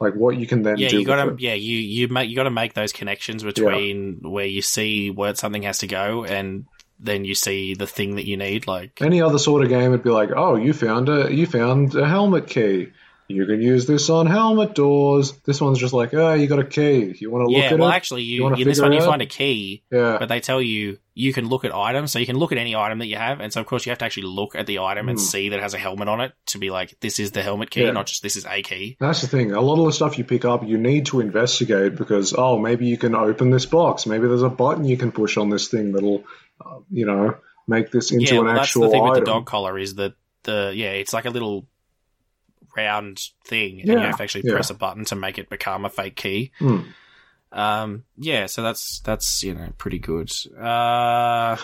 like 0.00 0.14
what 0.14 0.36
you 0.36 0.46
can 0.46 0.62
then 0.62 0.78
yeah, 0.78 0.88
do. 0.88 1.00
you 1.00 1.06
gotta, 1.06 1.32
it. 1.32 1.40
yeah, 1.40 1.54
you 1.54 1.76
you 1.76 2.08
make 2.08 2.28
you 2.30 2.36
got 2.36 2.44
to 2.44 2.50
make 2.50 2.74
those 2.74 2.92
connections 2.92 3.42
between 3.42 4.20
where 4.22 4.44
you 4.46 4.62
see 4.62 5.10
where 5.10 5.34
something 5.34 5.62
has 5.62 5.78
to 5.78 5.86
go, 5.86 6.24
and 6.24 6.66
then 7.00 7.24
you 7.24 7.34
see 7.34 7.74
the 7.74 7.86
thing 7.86 8.16
that 8.16 8.26
you 8.26 8.36
need. 8.36 8.66
Like, 8.66 9.00
Any 9.00 9.22
other 9.22 9.38
sort 9.38 9.62
of 9.62 9.68
game 9.68 9.92
it'd 9.92 10.02
be 10.02 10.10
like, 10.10 10.30
oh, 10.34 10.56
you 10.56 10.72
found 10.72 11.08
a 11.08 11.32
you 11.32 11.46
found 11.46 11.94
a 11.94 12.06
helmet 12.06 12.46
key. 12.48 12.88
You 13.30 13.44
can 13.44 13.60
use 13.60 13.84
this 13.84 14.08
on 14.08 14.24
helmet 14.26 14.74
doors. 14.74 15.32
This 15.44 15.60
one's 15.60 15.78
just 15.78 15.92
like, 15.92 16.14
oh, 16.14 16.32
you 16.32 16.46
got 16.46 16.60
a 16.60 16.64
key. 16.64 17.14
You 17.20 17.30
want 17.30 17.42
to 17.46 17.52
look 17.52 17.62
yeah, 17.62 17.72
at 17.74 17.78
well, 17.78 17.90
it? 17.90 17.94
actually, 17.94 18.22
you, 18.22 18.42
wanna 18.42 18.56
in 18.56 18.66
this 18.66 18.80
one 18.80 18.90
you 18.94 19.02
find 19.02 19.20
a 19.20 19.26
key, 19.26 19.82
Yeah. 19.92 20.16
but 20.18 20.30
they 20.30 20.40
tell 20.40 20.62
you 20.62 20.96
you 21.14 21.34
can 21.34 21.46
look 21.46 21.66
at 21.66 21.74
items, 21.74 22.10
so 22.10 22.18
you 22.18 22.24
can 22.24 22.38
look 22.38 22.52
at 22.52 22.58
any 22.58 22.74
item 22.74 23.00
that 23.00 23.06
you 23.06 23.16
have, 23.16 23.40
and 23.40 23.52
so 23.52 23.60
of 23.60 23.66
course 23.66 23.84
you 23.84 23.90
have 23.90 23.98
to 23.98 24.06
actually 24.06 24.22
look 24.28 24.54
at 24.54 24.66
the 24.66 24.78
item 24.78 25.10
and 25.10 25.18
Hmm. 25.18 25.22
see 25.24 25.48
that 25.50 25.56
it 25.58 25.62
has 25.62 25.74
a 25.74 25.78
helmet 25.78 26.08
on 26.08 26.22
it 26.22 26.32
to 26.46 26.58
be 26.58 26.70
like, 26.70 26.96
this 27.00 27.18
is 27.20 27.32
the 27.32 27.42
helmet 27.42 27.70
key, 27.70 27.82
Yeah. 27.82 27.90
not 27.90 28.06
just 28.06 28.22
this 28.22 28.34
is 28.36 28.46
a 28.46 28.62
key. 28.62 28.96
That's 28.98 29.20
the 29.20 29.26
thing. 29.26 29.52
A 29.52 29.60
lot 29.60 29.78
of 29.78 29.84
the 29.84 29.92
stuff 29.92 30.16
you 30.16 30.24
pick 30.24 30.46
up, 30.46 30.66
you 30.66 30.78
need 30.78 31.04
to 31.06 31.20
investigate 31.20 31.96
because, 31.96 32.32
oh, 32.38 32.58
maybe 32.58 32.86
you 32.86 32.96
can 32.96 33.14
open 33.14 33.50
this 33.50 33.66
box. 33.66 34.06
Maybe 34.06 34.26
there's 34.26 34.42
a 34.42 34.48
button 34.48 34.86
you 34.86 34.96
can 34.96 35.12
push 35.12 35.36
on 35.36 35.50
this 35.50 35.68
thing 35.68 35.92
that'll, 35.92 36.24
uh, 36.64 36.78
you 36.90 37.06
know, 37.06 37.36
make 37.66 37.90
this 37.90 38.10
into 38.12 38.24
yeah, 38.34 38.40
an 38.40 38.46
well, 38.46 38.54
that's 38.54 38.68
actual 38.68 38.82
the 38.82 38.90
thing 38.90 39.02
item. 39.02 39.10
with 39.10 39.20
the 39.20 39.26
dog 39.26 39.46
collar 39.46 39.78
is 39.78 39.96
that 39.96 40.14
the 40.44 40.72
yeah, 40.74 40.90
it's 40.90 41.12
like 41.12 41.24
a 41.24 41.30
little 41.30 41.66
round 42.76 43.20
thing, 43.44 43.80
and 43.80 43.88
you 43.88 43.98
have 43.98 44.16
to 44.18 44.22
actually 44.22 44.44
yeah. 44.46 44.52
press 44.54 44.70
a 44.70 44.74
button 44.74 45.04
to 45.06 45.16
make 45.16 45.38
it 45.38 45.48
become 45.50 45.84
a 45.84 45.90
fake 45.90 46.16
key. 46.16 46.52
Hmm. 46.58 46.80
Um, 47.50 48.04
yeah, 48.16 48.46
so 48.46 48.62
that's 48.62 49.00
that's 49.00 49.42
you 49.42 49.54
know 49.54 49.70
pretty 49.78 49.98
good. 49.98 50.30
Uh, 50.56 51.56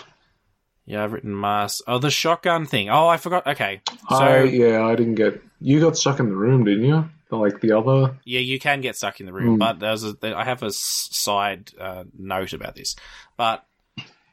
yeah, 0.85 1.03
I've 1.03 1.13
written 1.13 1.39
mass. 1.39 1.81
Oh, 1.87 1.99
the 1.99 2.11
shotgun 2.11 2.65
thing. 2.65 2.89
Oh, 2.89 3.07
I 3.07 3.17
forgot. 3.17 3.47
Okay, 3.47 3.81
so 4.09 4.15
I, 4.15 4.43
yeah, 4.43 4.85
I 4.85 4.95
didn't 4.95 5.15
get. 5.15 5.41
You 5.61 5.79
got 5.79 5.97
stuck 5.97 6.19
in 6.19 6.29
the 6.29 6.35
room, 6.35 6.63
didn't 6.63 6.85
you? 6.85 7.09
Like 7.31 7.59
the 7.59 7.73
other. 7.73 8.15
Yeah, 8.23 8.39
you 8.39 8.59
can 8.59 8.79
get 8.81 8.95
stuck 8.95 9.19
in 9.19 9.25
the 9.25 9.33
room, 9.33 9.57
Mm. 9.57 9.59
but 9.59 9.79
there's 9.79 10.05
a, 10.05 10.15
I 10.23 10.45
have 10.45 10.63
a 10.63 10.71
side 10.71 11.71
uh, 11.77 12.05
note 12.17 12.53
about 12.53 12.75
this. 12.75 12.95
But 13.35 13.65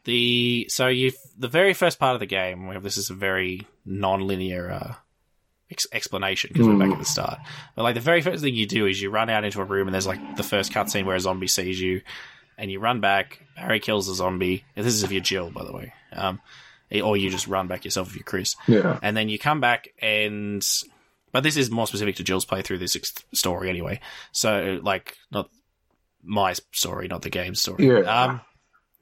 the 0.04 0.66
so 0.68 0.88
you 0.88 1.12
the 1.38 1.48
very 1.48 1.74
first 1.74 1.98
part 1.98 2.14
of 2.14 2.20
the 2.20 2.26
game, 2.26 2.66
we 2.68 2.74
have 2.74 2.82
this 2.82 2.96
is 2.98 3.10
a 3.10 3.14
very 3.14 3.66
non-linear 3.84 4.70
uh, 4.70 4.94
ex- 5.70 5.86
explanation 5.92 6.50
because 6.52 6.66
we're 6.66 6.76
back 6.78 6.88
Mm. 6.88 6.92
at 6.94 6.98
the 6.98 7.04
start. 7.04 7.38
But 7.76 7.82
like 7.82 7.94
the 7.94 8.00
very 8.00 8.20
first 8.22 8.42
thing 8.42 8.54
you 8.54 8.66
do 8.66 8.86
is 8.86 9.00
you 9.00 9.10
run 9.10 9.30
out 9.30 9.44
into 9.44 9.60
a 9.60 9.64
room 9.64 9.88
and 9.88 9.94
there's 9.94 10.06
like 10.06 10.36
the 10.36 10.42
first 10.42 10.72
cutscene 10.72 11.04
where 11.04 11.16
a 11.16 11.20
zombie 11.20 11.46
sees 11.48 11.80
you, 11.80 12.02
and 12.58 12.70
you 12.70 12.80
run 12.80 13.00
back. 13.00 13.40
Barry 13.56 13.80
kills 13.80 14.06
the 14.06 14.14
zombie. 14.14 14.64
This 14.74 14.86
is 14.86 15.04
if 15.04 15.12
you're 15.12 15.20
Jill, 15.20 15.50
by 15.50 15.64
the 15.64 15.72
way. 15.72 15.92
Um, 16.12 16.40
or 17.02 17.16
you 17.16 17.30
just 17.30 17.46
run 17.48 17.68
back 17.68 17.84
yourself 17.84 18.08
if 18.10 18.16
you're 18.16 18.22
Chris. 18.24 18.54
Yeah. 18.68 18.98
And 19.02 19.16
then 19.16 19.28
you 19.30 19.38
come 19.38 19.60
back 19.60 19.88
and 20.02 20.66
but 21.32 21.42
this 21.42 21.56
is 21.56 21.70
more 21.70 21.86
specific 21.86 22.16
to 22.16 22.24
Jill's 22.24 22.44
playthrough 22.44 22.78
this 22.78 22.96
story 23.32 23.70
anyway. 23.70 24.00
So 24.32 24.78
like 24.82 25.16
not 25.30 25.48
my 26.22 26.52
story, 26.72 27.08
not 27.08 27.22
the 27.22 27.30
game 27.30 27.54
story. 27.54 27.86
Yeah. 27.86 28.00
Um, 28.00 28.40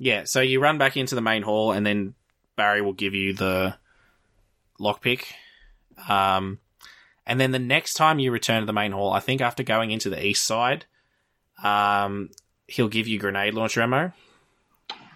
yeah. 0.01 0.25
So 0.25 0.41
you 0.41 0.61
run 0.61 0.79
back 0.79 0.97
into 0.97 1.15
the 1.15 1.21
main 1.21 1.43
hall, 1.43 1.73
and 1.73 1.87
then 1.87 2.15
Barry 2.57 2.81
will 2.81 2.95
give 2.95 3.15
you 3.15 3.35
the 3.35 3.77
lockpick. 4.81 5.27
Um, 6.09 6.59
and 7.27 7.39
then 7.39 7.53
the 7.53 7.59
next 7.59 7.95
time 7.95 8.19
you 8.19 8.33
return 8.33 8.61
to 8.61 8.67
the 8.67 8.73
main 8.73 8.93
hall, 8.93 9.13
I 9.13 9.21
think 9.21 9.43
after 9.43 9.63
going 9.63 9.91
into 9.91 10.09
the 10.09 10.25
east 10.25 10.45
side, 10.45 10.87
um, 11.63 12.31
he'll 12.67 12.89
give 12.89 13.07
you 13.07 13.19
grenade 13.19 13.53
launcher 13.53 13.83
ammo. 13.83 14.13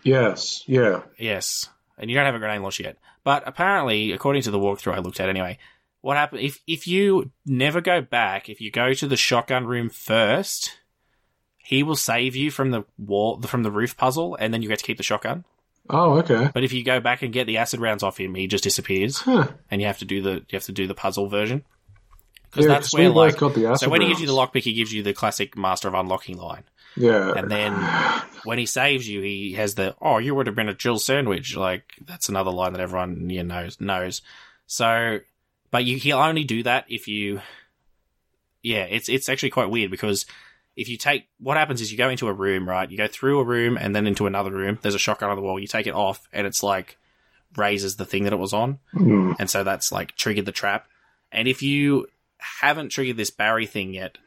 Yes, 0.02 0.62
yeah. 0.66 1.00
Yes, 1.18 1.70
and 1.98 2.10
you 2.10 2.16
don't 2.16 2.26
have 2.26 2.34
a 2.34 2.38
grenade 2.38 2.60
launcher 2.60 2.82
yet. 2.82 2.98
But 3.24 3.42
apparently, 3.46 4.12
according 4.12 4.42
to 4.42 4.50
the 4.50 4.58
walkthrough 4.58 4.94
I 4.94 4.98
looked 4.98 5.18
at 5.18 5.30
anyway, 5.30 5.58
what 6.02 6.18
happened 6.18 6.42
if 6.42 6.60
if 6.66 6.86
you 6.86 7.30
never 7.46 7.80
go 7.80 8.02
back, 8.02 8.50
if 8.50 8.60
you 8.60 8.70
go 8.70 8.92
to 8.92 9.08
the 9.08 9.16
shotgun 9.16 9.64
room 9.64 9.88
first, 9.88 10.78
he 11.64 11.82
will 11.82 11.96
save 11.96 12.36
you 12.36 12.50
from 12.50 12.70
the 12.70 12.84
wall 12.98 13.40
from 13.42 13.62
the 13.62 13.70
roof 13.70 13.96
puzzle, 13.96 14.36
and 14.38 14.52
then 14.52 14.62
you 14.62 14.68
get 14.68 14.78
to 14.78 14.84
keep 14.84 14.98
the 14.98 15.02
shotgun. 15.02 15.44
Oh, 15.90 16.18
okay. 16.18 16.50
But 16.52 16.64
if 16.64 16.72
you 16.72 16.82
go 16.84 17.00
back 17.00 17.22
and 17.22 17.32
get 17.32 17.46
the 17.46 17.58
acid 17.58 17.80
rounds 17.80 18.02
off 18.02 18.18
him, 18.18 18.34
he 18.34 18.46
just 18.46 18.64
disappears, 18.64 19.18
Huh. 19.18 19.48
and 19.70 19.80
you 19.80 19.86
have 19.86 19.98
to 19.98 20.04
do 20.04 20.22
the 20.22 20.32
you 20.48 20.54
have 20.54 20.64
to 20.64 20.72
do 20.72 20.86
the 20.86 20.94
puzzle 20.94 21.26
version. 21.28 21.64
Because 22.50 22.66
Yeah, 22.66 22.72
that's 22.72 22.94
where 22.94 23.10
like 23.10 23.36
got 23.38 23.54
the 23.54 23.62
so 23.62 23.70
acid 23.72 23.90
when 23.90 24.00
he 24.00 24.08
gives 24.08 24.20
you 24.20 24.26
the 24.26 24.32
lockpick, 24.32 24.62
he 24.62 24.74
gives 24.74 24.92
you 24.92 25.02
the 25.02 25.12
classic 25.12 25.56
Master 25.56 25.88
of 25.88 25.94
Unlocking 25.94 26.36
line. 26.38 26.64
Yeah. 26.96 27.32
And 27.36 27.50
then 27.50 27.72
when 28.44 28.58
he 28.58 28.66
saves 28.66 29.08
you, 29.08 29.20
he 29.22 29.54
has 29.54 29.74
the 29.74 29.96
"Oh, 30.00 30.18
you 30.18 30.34
would 30.34 30.46
have 30.46 30.54
been 30.56 30.68
a 30.68 30.74
Jill 30.74 30.98
sandwich." 30.98 31.56
Like 31.56 31.84
that's 32.06 32.28
another 32.28 32.50
line 32.52 32.72
that 32.72 32.80
everyone 32.80 33.28
you 33.30 33.42
know 33.42 33.68
knows. 33.80 34.22
So, 34.66 35.20
but 35.70 35.84
you 35.84 35.96
he'll 35.98 36.18
only 36.18 36.44
do 36.44 36.62
that 36.62 36.84
if 36.88 37.08
you. 37.08 37.40
Yeah, 38.62 38.84
it's 38.84 39.08
it's 39.08 39.28
actually 39.28 39.50
quite 39.50 39.68
weird 39.70 39.90
because 39.90 40.24
if 40.76 40.88
you 40.88 40.96
take 40.96 41.26
what 41.38 41.56
happens 41.56 41.80
is 41.80 41.90
you 41.92 41.98
go 41.98 42.08
into 42.08 42.28
a 42.28 42.32
room, 42.32 42.68
right? 42.68 42.90
You 42.90 42.96
go 42.96 43.06
through 43.06 43.38
a 43.40 43.44
room 43.44 43.76
and 43.80 43.94
then 43.94 44.06
into 44.06 44.26
another 44.26 44.50
room. 44.50 44.78
There's 44.82 44.94
a 44.94 44.98
shotgun 44.98 45.30
on 45.30 45.36
the 45.36 45.42
wall. 45.42 45.58
You 45.58 45.66
take 45.66 45.86
it 45.86 45.94
off, 45.94 46.28
and 46.32 46.46
it's 46.46 46.62
like 46.62 46.98
raises 47.56 47.96
the 47.96 48.04
thing 48.04 48.24
that 48.24 48.32
it 48.32 48.38
was 48.38 48.52
on, 48.52 48.78
Mm. 48.94 49.36
and 49.38 49.48
so 49.48 49.62
that's 49.62 49.92
like 49.92 50.16
triggered 50.16 50.46
the 50.46 50.52
trap. 50.52 50.86
And 51.30 51.46
if 51.46 51.62
you 51.62 52.06
haven't 52.38 52.88
triggered 52.90 53.16
this 53.16 53.30
Barry 53.30 53.66
thing 53.66 53.94
yet, 53.94 54.18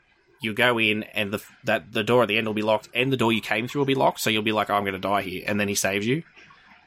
you 0.42 0.54
go 0.54 0.78
in 0.80 1.04
and 1.04 1.34
the 1.34 1.44
that 1.66 1.92
the 1.92 2.04
door 2.04 2.22
at 2.24 2.28
the 2.28 2.38
end 2.38 2.48
will 2.48 2.54
be 2.54 2.62
locked, 2.62 2.88
and 2.94 3.12
the 3.12 3.18
door 3.18 3.34
you 3.34 3.42
came 3.42 3.68
through 3.68 3.80
will 3.82 3.86
be 3.86 3.96
locked. 3.96 4.20
So 4.22 4.30
you'll 4.30 4.44
be 4.44 4.52
like, 4.54 4.70
oh, 4.70 4.76
"I'm 4.76 4.84
going 4.84 4.94
to 4.94 5.00
die 5.00 5.24
here," 5.24 5.44
and 5.48 5.60
then 5.60 5.68
he 5.68 5.76
saves 5.76 6.06
you. 6.08 6.24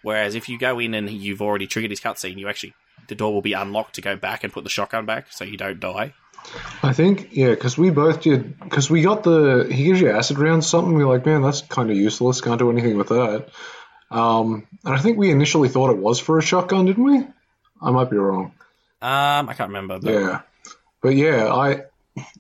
Whereas 0.03 0.35
if 0.35 0.49
you 0.49 0.59
go 0.59 0.79
in 0.79 0.95
and 0.95 1.11
you've 1.11 1.43
already 1.43 1.67
triggered 1.67 1.91
his 1.91 2.01
cutscene, 2.01 2.39
you 2.39 2.49
actually 2.49 2.73
the 3.09 3.15
door 3.15 3.35
will 3.35 3.43
be 3.43 3.53
unlocked 3.53 3.97
to 3.97 4.01
go 4.01 4.17
back 4.17 4.45
and 4.45 4.53
put 4.53 4.65
the 4.65 4.71
shotgun 4.71 5.05
back, 5.05 5.27
so 5.31 5.45
you 5.45 5.57
don't 5.57 5.81
die. 5.81 6.15
I 6.83 6.93
think 6.93 7.29
yeah, 7.33 7.51
because 7.51 7.77
we 7.77 7.91
both 7.91 8.23
did 8.23 8.59
because 8.59 8.91
we 8.91 9.03
got 9.03 9.23
the 9.23 9.69
he 9.71 9.85
gives 9.85 10.01
you 10.01 10.11
acid 10.11 10.39
rounds 10.39 10.67
something. 10.67 10.95
We're 10.95 11.07
like, 11.07 11.27
man, 11.27 11.43
that's 11.43 11.63
kind 11.63 11.91
of 11.91 11.97
useless. 11.97 12.41
Can't 12.41 12.59
do 12.59 12.71
anything 12.71 12.97
with 12.97 13.09
that. 13.09 13.49
Um, 14.11 14.67
and 14.85 14.95
I 14.95 14.99
think 14.99 15.19
we 15.19 15.31
initially 15.31 15.69
thought 15.69 15.91
it 15.91 15.99
was 15.99 16.19
for 16.19 16.39
a 16.39 16.43
shotgun, 16.43 16.87
didn't 16.87 17.05
we? 17.05 17.27
I 17.81 17.91
might 17.91 18.11
be 18.11 18.17
wrong. 18.17 18.53
Um, 19.03 19.49
I 19.49 19.55
can't 19.55 19.69
remember. 19.69 19.99
But 20.01 20.13
Yeah, 20.13 20.41
but 21.01 21.15
yeah, 21.15 21.53
I 21.53 21.85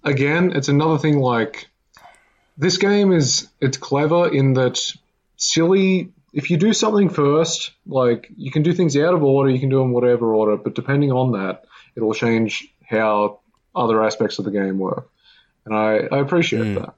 again, 0.02 0.52
it's 0.54 0.68
another 0.68 0.98
thing. 0.98 1.18
Like 1.18 1.68
this 2.56 2.78
game 2.78 3.12
is 3.12 3.48
it's 3.60 3.76
clever 3.76 4.32
in 4.32 4.54
that 4.54 4.80
silly. 5.36 6.12
If 6.32 6.50
you 6.50 6.56
do 6.56 6.72
something 6.72 7.08
first, 7.08 7.72
like 7.86 8.30
you 8.36 8.50
can 8.50 8.62
do 8.62 8.72
things 8.72 8.96
out 8.96 9.14
of 9.14 9.22
order, 9.22 9.50
you 9.50 9.58
can 9.58 9.68
do 9.68 9.78
them 9.78 9.92
whatever 9.92 10.32
order, 10.34 10.56
but 10.56 10.74
depending 10.74 11.10
on 11.10 11.32
that, 11.32 11.64
it'll 11.96 12.14
change 12.14 12.68
how 12.88 13.39
other 13.74 14.02
aspects 14.04 14.38
of 14.38 14.44
the 14.44 14.50
game 14.50 14.78
work. 14.78 15.08
And 15.64 15.74
I, 15.74 16.00
I 16.10 16.18
appreciate 16.18 16.74
that. 16.74 16.94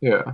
Yeah. 0.00 0.32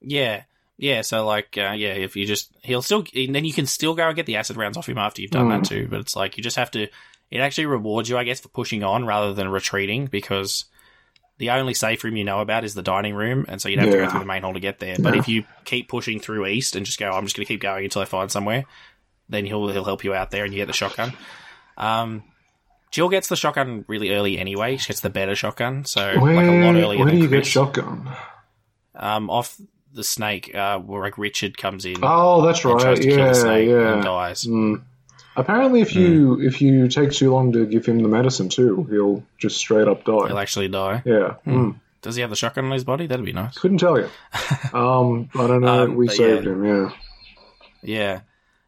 Yeah, 0.00 0.42
yeah. 0.78 1.02
So 1.02 1.26
like, 1.26 1.56
uh, 1.58 1.72
yeah, 1.76 1.92
if 1.92 2.16
you 2.16 2.24
just 2.26 2.50
he'll 2.62 2.82
still 2.82 3.04
and 3.14 3.34
then 3.34 3.44
you 3.44 3.52
can 3.52 3.66
still 3.66 3.94
go 3.94 4.06
and 4.06 4.16
get 4.16 4.26
the 4.26 4.36
acid 4.36 4.56
rounds 4.56 4.76
off 4.76 4.88
him 4.88 4.98
after 4.98 5.20
you've 5.22 5.30
done 5.30 5.48
Mm. 5.48 5.60
that 5.62 5.68
too. 5.68 5.88
But 5.90 6.00
it's 6.00 6.16
like 6.16 6.36
you 6.36 6.42
just 6.42 6.56
have 6.56 6.70
to. 6.72 6.86
It 7.30 7.38
actually 7.38 7.66
rewards 7.66 8.08
you, 8.08 8.16
I 8.18 8.24
guess, 8.24 8.40
for 8.40 8.48
pushing 8.48 8.82
on 8.82 9.04
rather 9.06 9.32
than 9.34 9.48
retreating 9.48 10.06
because 10.06 10.64
the 11.38 11.50
only 11.50 11.74
safe 11.74 12.02
room 12.02 12.16
you 12.16 12.24
know 12.24 12.40
about 12.40 12.64
is 12.64 12.74
the 12.74 12.82
dining 12.82 13.14
room, 13.14 13.44
and 13.48 13.60
so 13.62 13.68
you'd 13.68 13.78
have 13.78 13.90
to 13.90 13.96
go 13.96 14.08
through 14.10 14.18
the 14.20 14.26
main 14.26 14.42
hall 14.42 14.52
to 14.54 14.60
get 14.60 14.78
there. 14.80 14.96
But 14.98 15.14
Yeah. 15.14 15.20
if 15.20 15.28
you 15.28 15.44
keep 15.64 15.88
pushing 15.88 16.18
through 16.20 16.46
east 16.46 16.74
and 16.76 16.84
just 16.84 16.98
go, 16.98 17.10
I'm 17.10 17.24
just 17.24 17.36
going 17.36 17.46
to 17.46 17.52
keep 17.52 17.60
going 17.60 17.84
until 17.84 18.02
I 18.02 18.04
find 18.06 18.30
somewhere, 18.30 18.64
then 19.28 19.46
he'll 19.46 19.68
he'll 19.68 19.84
help 19.84 20.02
you 20.04 20.12
out 20.12 20.30
there 20.32 20.44
and 20.44 20.52
you 20.52 20.58
get 20.58 20.66
the 20.66 20.72
shotgun. 20.72 21.12
Um, 21.78 22.24
Jill 22.90 23.08
gets 23.08 23.28
the 23.28 23.36
shotgun 23.36 23.84
really 23.88 24.10
early 24.10 24.38
anyway. 24.38 24.76
She 24.76 24.88
gets 24.88 25.00
the 25.00 25.10
better 25.10 25.34
shotgun, 25.36 25.84
so 25.84 26.18
Where, 26.20 26.34
like 26.34 26.46
a 26.46 26.66
lot 26.66 26.74
earlier 26.74 26.98
where 26.98 27.06
than 27.06 27.16
do 27.16 27.22
you 27.22 27.28
get 27.28 27.36
Chris. 27.38 27.48
shotgun? 27.48 28.08
um, 28.96 29.30
off 29.30 29.60
the 29.92 30.04
snake, 30.04 30.54
uh, 30.54 30.78
where 30.78 31.02
like 31.02 31.18
Richard 31.18 31.56
comes 31.56 31.84
in. 31.84 31.96
Oh, 32.02 32.42
that's 32.44 32.64
right. 32.64 32.78
tries 32.80 33.00
to 33.00 33.06
kill 33.06 33.32
the 33.32 33.64
Yeah, 33.64 33.78
yeah. 33.78 33.94
and 33.94 34.02
dies. 34.02 34.44
Mm. 34.44 34.82
Apparently, 35.36 35.80
if 35.80 35.94
you 35.94 36.40
if 36.40 36.60
you 36.60 36.88
take 36.88 37.12
too 37.12 37.32
long 37.32 37.52
to 37.52 37.64
give 37.64 37.86
him 37.86 38.00
the 38.00 38.08
medicine 38.08 38.48
too, 38.48 38.86
he'll 38.90 39.24
just 39.38 39.56
straight 39.58 39.86
up 39.86 40.04
die. 40.04 40.26
He'll 40.26 40.38
actually 40.38 40.68
die. 40.68 41.02
Yeah. 41.04 41.34
Hmm. 41.44 41.50
Mm. 41.56 41.80
Does 42.02 42.16
he 42.16 42.22
have 42.22 42.30
the 42.30 42.36
shotgun 42.36 42.64
on 42.64 42.72
his 42.72 42.84
body? 42.84 43.06
That'd 43.06 43.24
be 43.24 43.32
nice. 43.32 43.56
Couldn't 43.56 43.78
tell 43.78 43.98
you. 43.98 44.08
um, 44.72 45.30
I 45.34 45.46
don't 45.46 45.60
know. 45.60 45.84
Um, 45.84 45.94
we 45.96 46.08
saved 46.08 46.44
yeah. 46.46 46.50
him. 46.52 46.64
Yeah. 46.64 46.90
Yeah. 47.82 48.20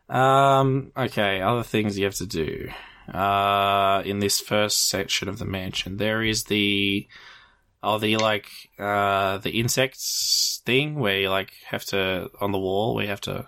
Um, 0.09 0.93
okay, 0.97 1.41
other 1.41 1.63
things 1.63 1.99
you 1.99 2.05
have 2.05 2.15
to 2.17 2.27
do. 2.27 2.71
Uh, 3.09 4.03
in 4.05 4.19
this 4.19 4.41
first 4.41 4.89
section 4.89 5.29
of 5.29 5.39
the 5.39 5.45
mansion, 5.45 5.97
there 5.97 6.23
is 6.23 6.45
the, 6.45 7.07
oh, 7.83 7.99
the, 7.99 8.17
like, 8.17 8.49
uh, 8.79 9.39
the 9.39 9.51
insects 9.51 10.61
thing 10.65 10.97
where 10.99 11.21
you, 11.21 11.31
like, 11.31 11.53
have 11.67 11.85
to, 11.87 12.31
on 12.41 12.53
the 12.53 12.59
wall, 12.59 12.95
we 12.95 13.07
have 13.07 13.21
to, 13.23 13.47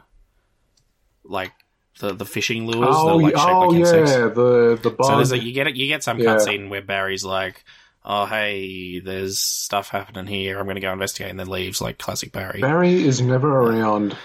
like, 1.24 1.52
the, 2.00 2.12
the 2.12 2.24
fishing 2.26 2.66
lures 2.66 2.88
Oh, 2.88 3.16
that 3.18 3.22
like, 3.22 3.36
shaped 3.36 3.48
oh 3.48 3.66
like 3.68 3.78
insects. 3.78 4.10
yeah, 4.10 4.28
the 4.28 4.78
the 4.82 4.90
bug. 4.90 5.06
So 5.06 5.16
there's 5.16 5.30
a, 5.30 5.38
you 5.38 5.52
get 5.52 5.68
it 5.68 5.76
you 5.76 5.86
get 5.86 6.02
some 6.02 6.18
Yeah. 6.18 6.34
cutscene 6.34 6.68
where 6.68 6.82
Barry's 6.82 7.24
like, 7.24 7.62
"Oh 8.04 8.26
hey, 8.26 8.98
there's 8.98 9.38
stuff 9.38 9.90
happening 9.90 10.26
here. 10.26 10.58
I'm 10.58 10.64
going 10.66 10.74
to 10.74 10.80
go 10.80 10.92
investigate," 10.92 11.30
and 11.30 11.38
then 11.38 11.46
leaves 11.46 11.80
like 11.80 11.98
classic 11.98 12.32
Barry. 12.32 12.60
Barry 12.60 13.04
is 13.04 13.20
never 13.20 13.48
around 13.48 14.16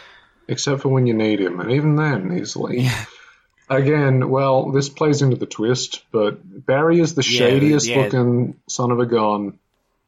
except 0.48 0.82
for 0.82 0.90
when 0.90 1.06
you 1.06 1.14
need 1.14 1.40
him, 1.40 1.60
and 1.60 1.72
even 1.72 1.96
then 1.96 2.32
he's 2.32 2.56
like. 2.56 2.80
Again, 3.70 4.30
well, 4.30 4.72
this 4.72 4.90
plays 4.90 5.22
into 5.22 5.36
the 5.36 5.46
twist, 5.46 6.04
but 6.12 6.40
Barry 6.66 7.00
is 7.00 7.14
the 7.14 7.22
Yeah, 7.24 7.40
shadiest 7.50 7.88
yeah. 7.88 7.98
looking 8.04 8.60
son 8.68 8.92
of 8.92 9.00
a 9.00 9.06
gun. 9.06 9.60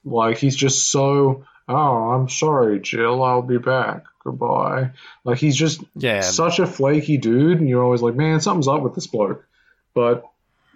Like 0.03 0.37
he's 0.39 0.55
just 0.55 0.89
so. 0.89 1.45
Oh, 1.69 1.75
I'm 2.11 2.27
sorry, 2.27 2.79
Jill. 2.79 3.21
I'll 3.23 3.43
be 3.43 3.59
back. 3.59 4.03
Goodbye. 4.23 4.91
Like 5.23 5.37
he's 5.37 5.55
just 5.55 5.83
Yeah. 5.95 6.21
such 6.21 6.59
a 6.59 6.65
flaky 6.65 7.17
dude, 7.17 7.59
and 7.59 7.69
you're 7.69 7.83
always 7.83 8.01
like, 8.01 8.15
man, 8.15 8.39
something's 8.41 8.67
up 8.67 8.81
with 8.81 8.95
this 8.95 9.07
bloke. 9.07 9.45
But 9.93 10.23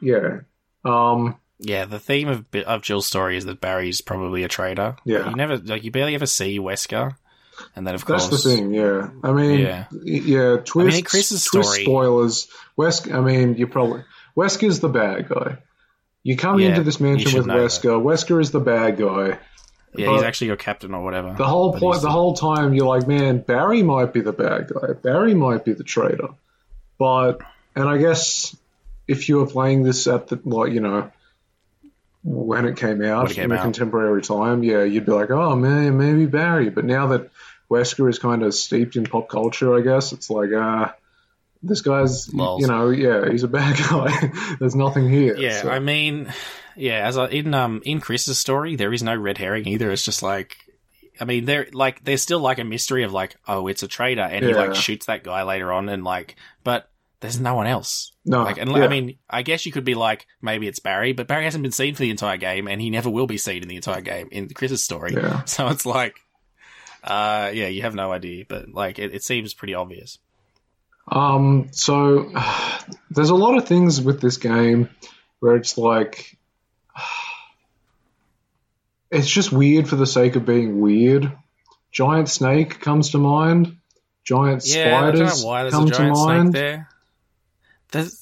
yeah, 0.02 0.42
um, 0.84 1.38
Yeah, 1.60 1.86
the 1.86 2.00
theme 2.00 2.28
of 2.28 2.46
of 2.68 2.82
Jill's 2.84 3.08
story 3.08 3.38
is 3.38 3.46
that 3.46 3.62
Barry's 3.62 4.02
probably 4.02 4.44
a 4.44 4.48
traitor. 4.48 4.98
Yeah. 5.06 5.30
you 5.30 5.36
never 5.36 5.58
like 5.58 5.84
you 5.84 5.90
barely 5.92 6.14
ever 6.14 6.26
see 6.28 6.60
Wesker, 6.60 7.16
and 7.76 7.86
then 7.88 7.96
of 7.96 8.06
That's 8.06 8.28
course 8.28 8.44
the 8.44 8.50
thing, 8.50 8.74
yeah. 8.74 9.10
I 9.24 9.32
mean, 9.32 9.60
Yeah. 9.60 9.86
yeah, 10.04 10.58
twist, 10.58 10.98
in 11.00 11.04
Chris's 11.06 11.44
twist 11.46 11.70
story- 11.70 11.84
spoilers. 11.84 12.48
Wesk, 12.78 13.12
I 13.12 13.22
mean, 13.22 13.56
you 13.56 13.68
probably 13.68 14.04
Wesker's 14.36 14.80
the 14.82 14.90
bad 14.90 15.30
guy. 15.30 15.58
You 16.24 16.36
come 16.36 16.60
Yeah, 16.60 16.70
into 16.70 16.84
this 16.84 17.00
mansion 17.00 17.38
with 17.38 17.46
know 17.46 17.60
that. 17.62 17.70
Wesker. 17.70 18.02
Wesker 18.02 18.42
is 18.42 18.52
the 18.52 18.60
bad 18.60 18.98
guy. 18.98 19.38
Yeah, 19.96 20.12
he's 20.12 20.24
actually 20.24 20.48
your 20.48 20.58
captain 20.58 20.94
or 20.94 21.04
whatever. 21.04 21.34
the 21.38 21.48
whole 21.48 21.72
point. 21.72 21.96
he's 21.96 22.02
The 22.04 22.10
whole 22.12 22.34
time, 22.34 22.74
you're 22.74 22.86
like, 22.88 23.08
man, 23.08 23.38
Barry 23.40 23.82
might 23.82 24.12
be 24.12 24.20
the 24.22 24.34
bad 24.34 24.70
guy. 24.74 24.94
Barry 24.94 25.34
might 25.34 25.64
be 25.64 25.72
the 25.74 25.86
traitor. 25.86 26.30
But 26.98 27.40
and 27.76 27.88
I 27.88 27.98
guess 27.98 28.56
if 29.08 29.30
you 29.30 29.38
were 29.38 29.46
playing 29.48 29.84
this 29.84 30.08
at 30.08 30.28
the 30.28 30.40
like, 30.44 30.74
you 30.74 30.82
know, 30.82 31.12
when 32.28 32.66
it 32.66 32.76
came 32.76 33.04
out 33.04 33.30
it 33.30 33.36
came 33.36 33.46
in 33.46 33.52
a 33.52 33.56
out. 33.60 33.64
contemporary 33.64 34.22
time, 34.24 34.64
yeah, 34.64 34.84
you'd 34.84 35.06
be 35.06 35.12
like, 35.12 35.30
oh 35.30 35.56
man, 35.56 35.98
maybe 35.98 36.26
Barry. 36.26 36.70
But 36.72 36.84
now 36.86 37.08
that 37.08 37.30
Wesker 37.70 38.10
is 38.10 38.18
kind 38.20 38.42
of 38.44 38.54
steeped 38.56 38.96
in 38.96 39.06
pop 39.06 39.30
culture, 39.30 39.76
I 39.78 39.82
guess 39.82 40.12
it's 40.12 40.30
like, 40.30 40.50
ah, 40.56 40.96
this 41.62 41.82
guy's, 41.82 42.34
Lols. 42.34 42.62
you 42.62 42.68
know, 42.68 42.90
yeah, 42.90 43.30
he's 43.30 43.44
a 43.44 43.48
bad 43.48 43.78
guy. 43.90 44.32
There's 44.60 44.76
nothing 44.76 45.08
here. 45.10 45.36
Yeah, 45.38 45.62
so- 45.62 45.70
I 45.70 45.78
mean, 45.80 46.34
yeah, 46.76 47.08
as 47.08 47.16
I, 47.18 47.28
in 47.28 47.54
um 47.54 47.82
in 47.86 48.02
Chris's 48.02 48.38
story, 48.40 48.76
there 48.76 48.92
is 48.92 49.04
no 49.04 49.16
red 49.16 49.38
herring 49.38 49.68
either. 49.68 49.92
It's 49.92 50.04
just 50.04 50.24
like, 50.24 50.58
I 51.22 51.26
mean, 51.26 51.46
there 51.46 51.68
like 51.74 52.04
there's 52.04 52.22
still 52.24 52.40
like 52.40 52.58
a 52.60 52.64
mystery 52.64 53.04
of 53.04 53.14
like, 53.14 53.36
oh, 53.48 53.68
it's 53.68 53.84
a 53.84 53.88
traitor, 53.88 54.22
and 54.24 54.44
he 54.44 54.54
like 54.54 54.76
shoots 54.76 55.06
that 55.06 55.24
guy 55.24 55.44
later 55.44 55.72
on, 55.72 55.90
and 55.90 56.04
like, 56.04 56.36
but 56.64 56.90
there's 57.26 57.40
no 57.40 57.56
one 57.56 57.66
else. 57.66 58.12
No, 58.24 58.44
like, 58.44 58.60
and 58.60 58.70
yeah. 58.70 58.86
I 58.86 58.88
mean, 58.88 59.18
I 59.28 59.42
guess 59.42 59.66
you 59.66 59.72
could 59.72 59.84
be 59.84 59.96
like, 59.96 60.28
maybe 60.44 60.68
it's 60.68 60.80
Barry, 60.80 61.14
but 61.14 61.28
Barry 61.28 61.46
hasn't 61.46 61.64
been 61.64 61.72
seen 61.72 61.96
for 61.96 62.02
the 62.02 62.12
entire 62.12 62.38
game, 62.38 62.68
and 62.68 62.80
he 62.80 62.92
never 62.92 63.10
will 63.10 63.26
be 63.26 63.38
seen 63.38 63.64
in 63.64 63.68
the 63.68 63.76
entire 63.76 64.02
game 64.02 64.30
in 64.32 64.48
Chris's 64.50 64.84
story. 64.84 65.14
Yeah. 65.14 65.42
So 65.46 65.68
it's 65.70 65.86
like, 65.86 66.20
uh, 67.04 67.52
yeah, 67.54 67.68
you 67.68 67.82
have 67.82 67.96
no 67.96 68.12
idea, 68.12 68.46
but 68.48 68.70
like, 68.70 69.00
it, 69.00 69.14
it 69.14 69.24
seems 69.24 69.56
pretty 69.56 69.74
obvious. 69.74 70.20
Um, 71.12 71.70
so 71.72 72.32
there's 73.10 73.32
a 73.32 73.36
lot 73.36 73.58
of 73.58 73.68
things 73.68 74.00
with 74.00 74.22
this 74.22 74.38
game 74.38 74.90
where 75.40 75.56
it's 75.56 75.78
like 75.78 76.38
it's 79.12 79.28
just 79.28 79.52
weird 79.52 79.88
for 79.88 79.96
the 79.96 80.06
sake 80.06 80.36
of 80.36 80.46
being 80.46 80.80
weird. 80.80 81.32
Giant 81.92 82.30
snake 82.30 82.82
comes 82.82 83.12
to 83.12 83.18
mind. 83.18 83.78
Giant 84.24 84.64
Yeah, 84.66 84.98
I 84.98 85.12
don't 85.12 85.16
spiders 85.16 85.42
know 85.42 85.48
why 85.48 85.62
there's 85.64 85.74
come 85.74 85.88
a 85.88 85.92
giant 85.92 86.16
to 86.16 86.22
snake 86.22 86.28
mind. 86.28 86.86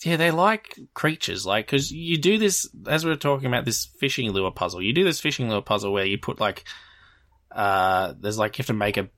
Yeah, 0.03 0.17
they 0.17 0.31
like 0.31 0.77
creatures, 0.93 1.45
like 1.45 1.65
because 1.67 1.91
you 1.91 2.17
do 2.17 2.37
this 2.37 2.69
as 2.87 3.03
we 3.05 3.11
were 3.11 3.17
talking 3.17 3.47
about 3.47 3.65
this 3.65 3.85
fishing 3.99 4.31
lure 4.31 4.51
puzzle. 4.51 4.81
You 4.81 4.93
do 4.93 5.03
this 5.03 5.19
fishing 5.19 5.49
lure 5.49 5.61
puzzle 5.61 5.91
where 5.93 6.05
you 6.05 6.17
put 6.17 6.39
like, 6.39 6.63
uh, 7.51 8.13
there's 8.19 8.37
like 8.37 8.57
you 8.57 8.61
have 8.63 8.67
to 8.67 8.73
make 8.73 8.97
a 8.97 9.09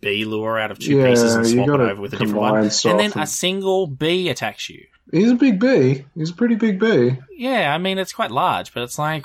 bee 0.00 0.24
lure 0.24 0.58
out 0.58 0.70
of 0.70 0.78
two 0.78 0.96
Yeah, 0.96 1.06
pieces 1.08 1.34
and 1.34 1.46
swap 1.46 1.68
it 1.68 1.80
over 1.80 2.00
with 2.00 2.12
a 2.14 2.16
different 2.16 2.40
one, 2.40 2.56
and 2.64 2.70
then 3.00 3.12
and- 3.12 3.16
a 3.16 3.26
single 3.26 3.86
bee 3.86 4.28
attacks 4.28 4.68
you. 4.68 4.84
He's 5.12 5.30
a 5.30 5.36
big 5.36 5.60
bee. 5.60 6.04
He's 6.16 6.30
a 6.30 6.34
pretty 6.34 6.56
big 6.56 6.80
bee. 6.80 7.16
Yeah, 7.30 7.72
I 7.72 7.78
mean 7.78 7.98
it's 7.98 8.12
quite 8.12 8.32
large, 8.32 8.74
but 8.74 8.82
it's 8.82 8.98
like, 8.98 9.24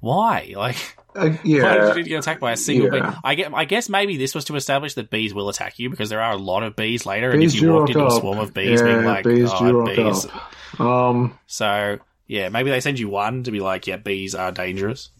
why? 0.00 0.52
Like, 0.56 0.96
Uh, 1.16 1.28
why 1.30 1.38
yeah. 1.44 1.84
did 1.94 1.96
you 1.98 2.04
get 2.04 2.18
attacked 2.18 2.40
by 2.40 2.52
a 2.52 2.56
single 2.56 2.94
Yeah. 2.94 3.10
bee? 3.10 3.16
I 3.24 3.34
get. 3.34 3.54
I 3.54 3.64
guess 3.64 3.88
maybe 3.88 4.16
this 4.16 4.34
was 4.34 4.44
to 4.46 4.56
establish 4.56 4.94
that 4.94 5.10
bees 5.10 5.32
will 5.34 5.48
attack 5.48 5.78
you 5.78 5.90
because 5.90 6.08
there 6.10 6.20
are 6.20 6.32
a 6.32 6.36
lot 6.38 6.62
of 6.62 6.74
bees 6.76 7.06
later, 7.06 7.30
and 7.30 7.42
if 7.42 7.54
you 7.54 7.72
walked 7.72 7.90
into 7.90 8.06
a 8.06 8.10
swarm 8.10 8.38
of 8.38 8.52
bees, 8.52 8.80
Yeah, 8.80 8.86
being 8.86 9.04
like, 9.04 9.24
bees 9.24 9.48
oh, 9.52 9.84
bees. 9.86 10.26
up. 10.26 10.80
Um, 10.80 11.38
So 11.46 11.98
yeah, 12.26 12.48
maybe 12.48 12.70
they 12.70 12.80
send 12.80 12.98
you 12.98 13.08
one 13.08 13.42
to 13.44 13.50
be 13.52 13.60
like, 13.60 13.86
yeah, 13.86 13.96
bees 13.96 14.34
are 14.34 14.50
dangerous. 14.50 15.10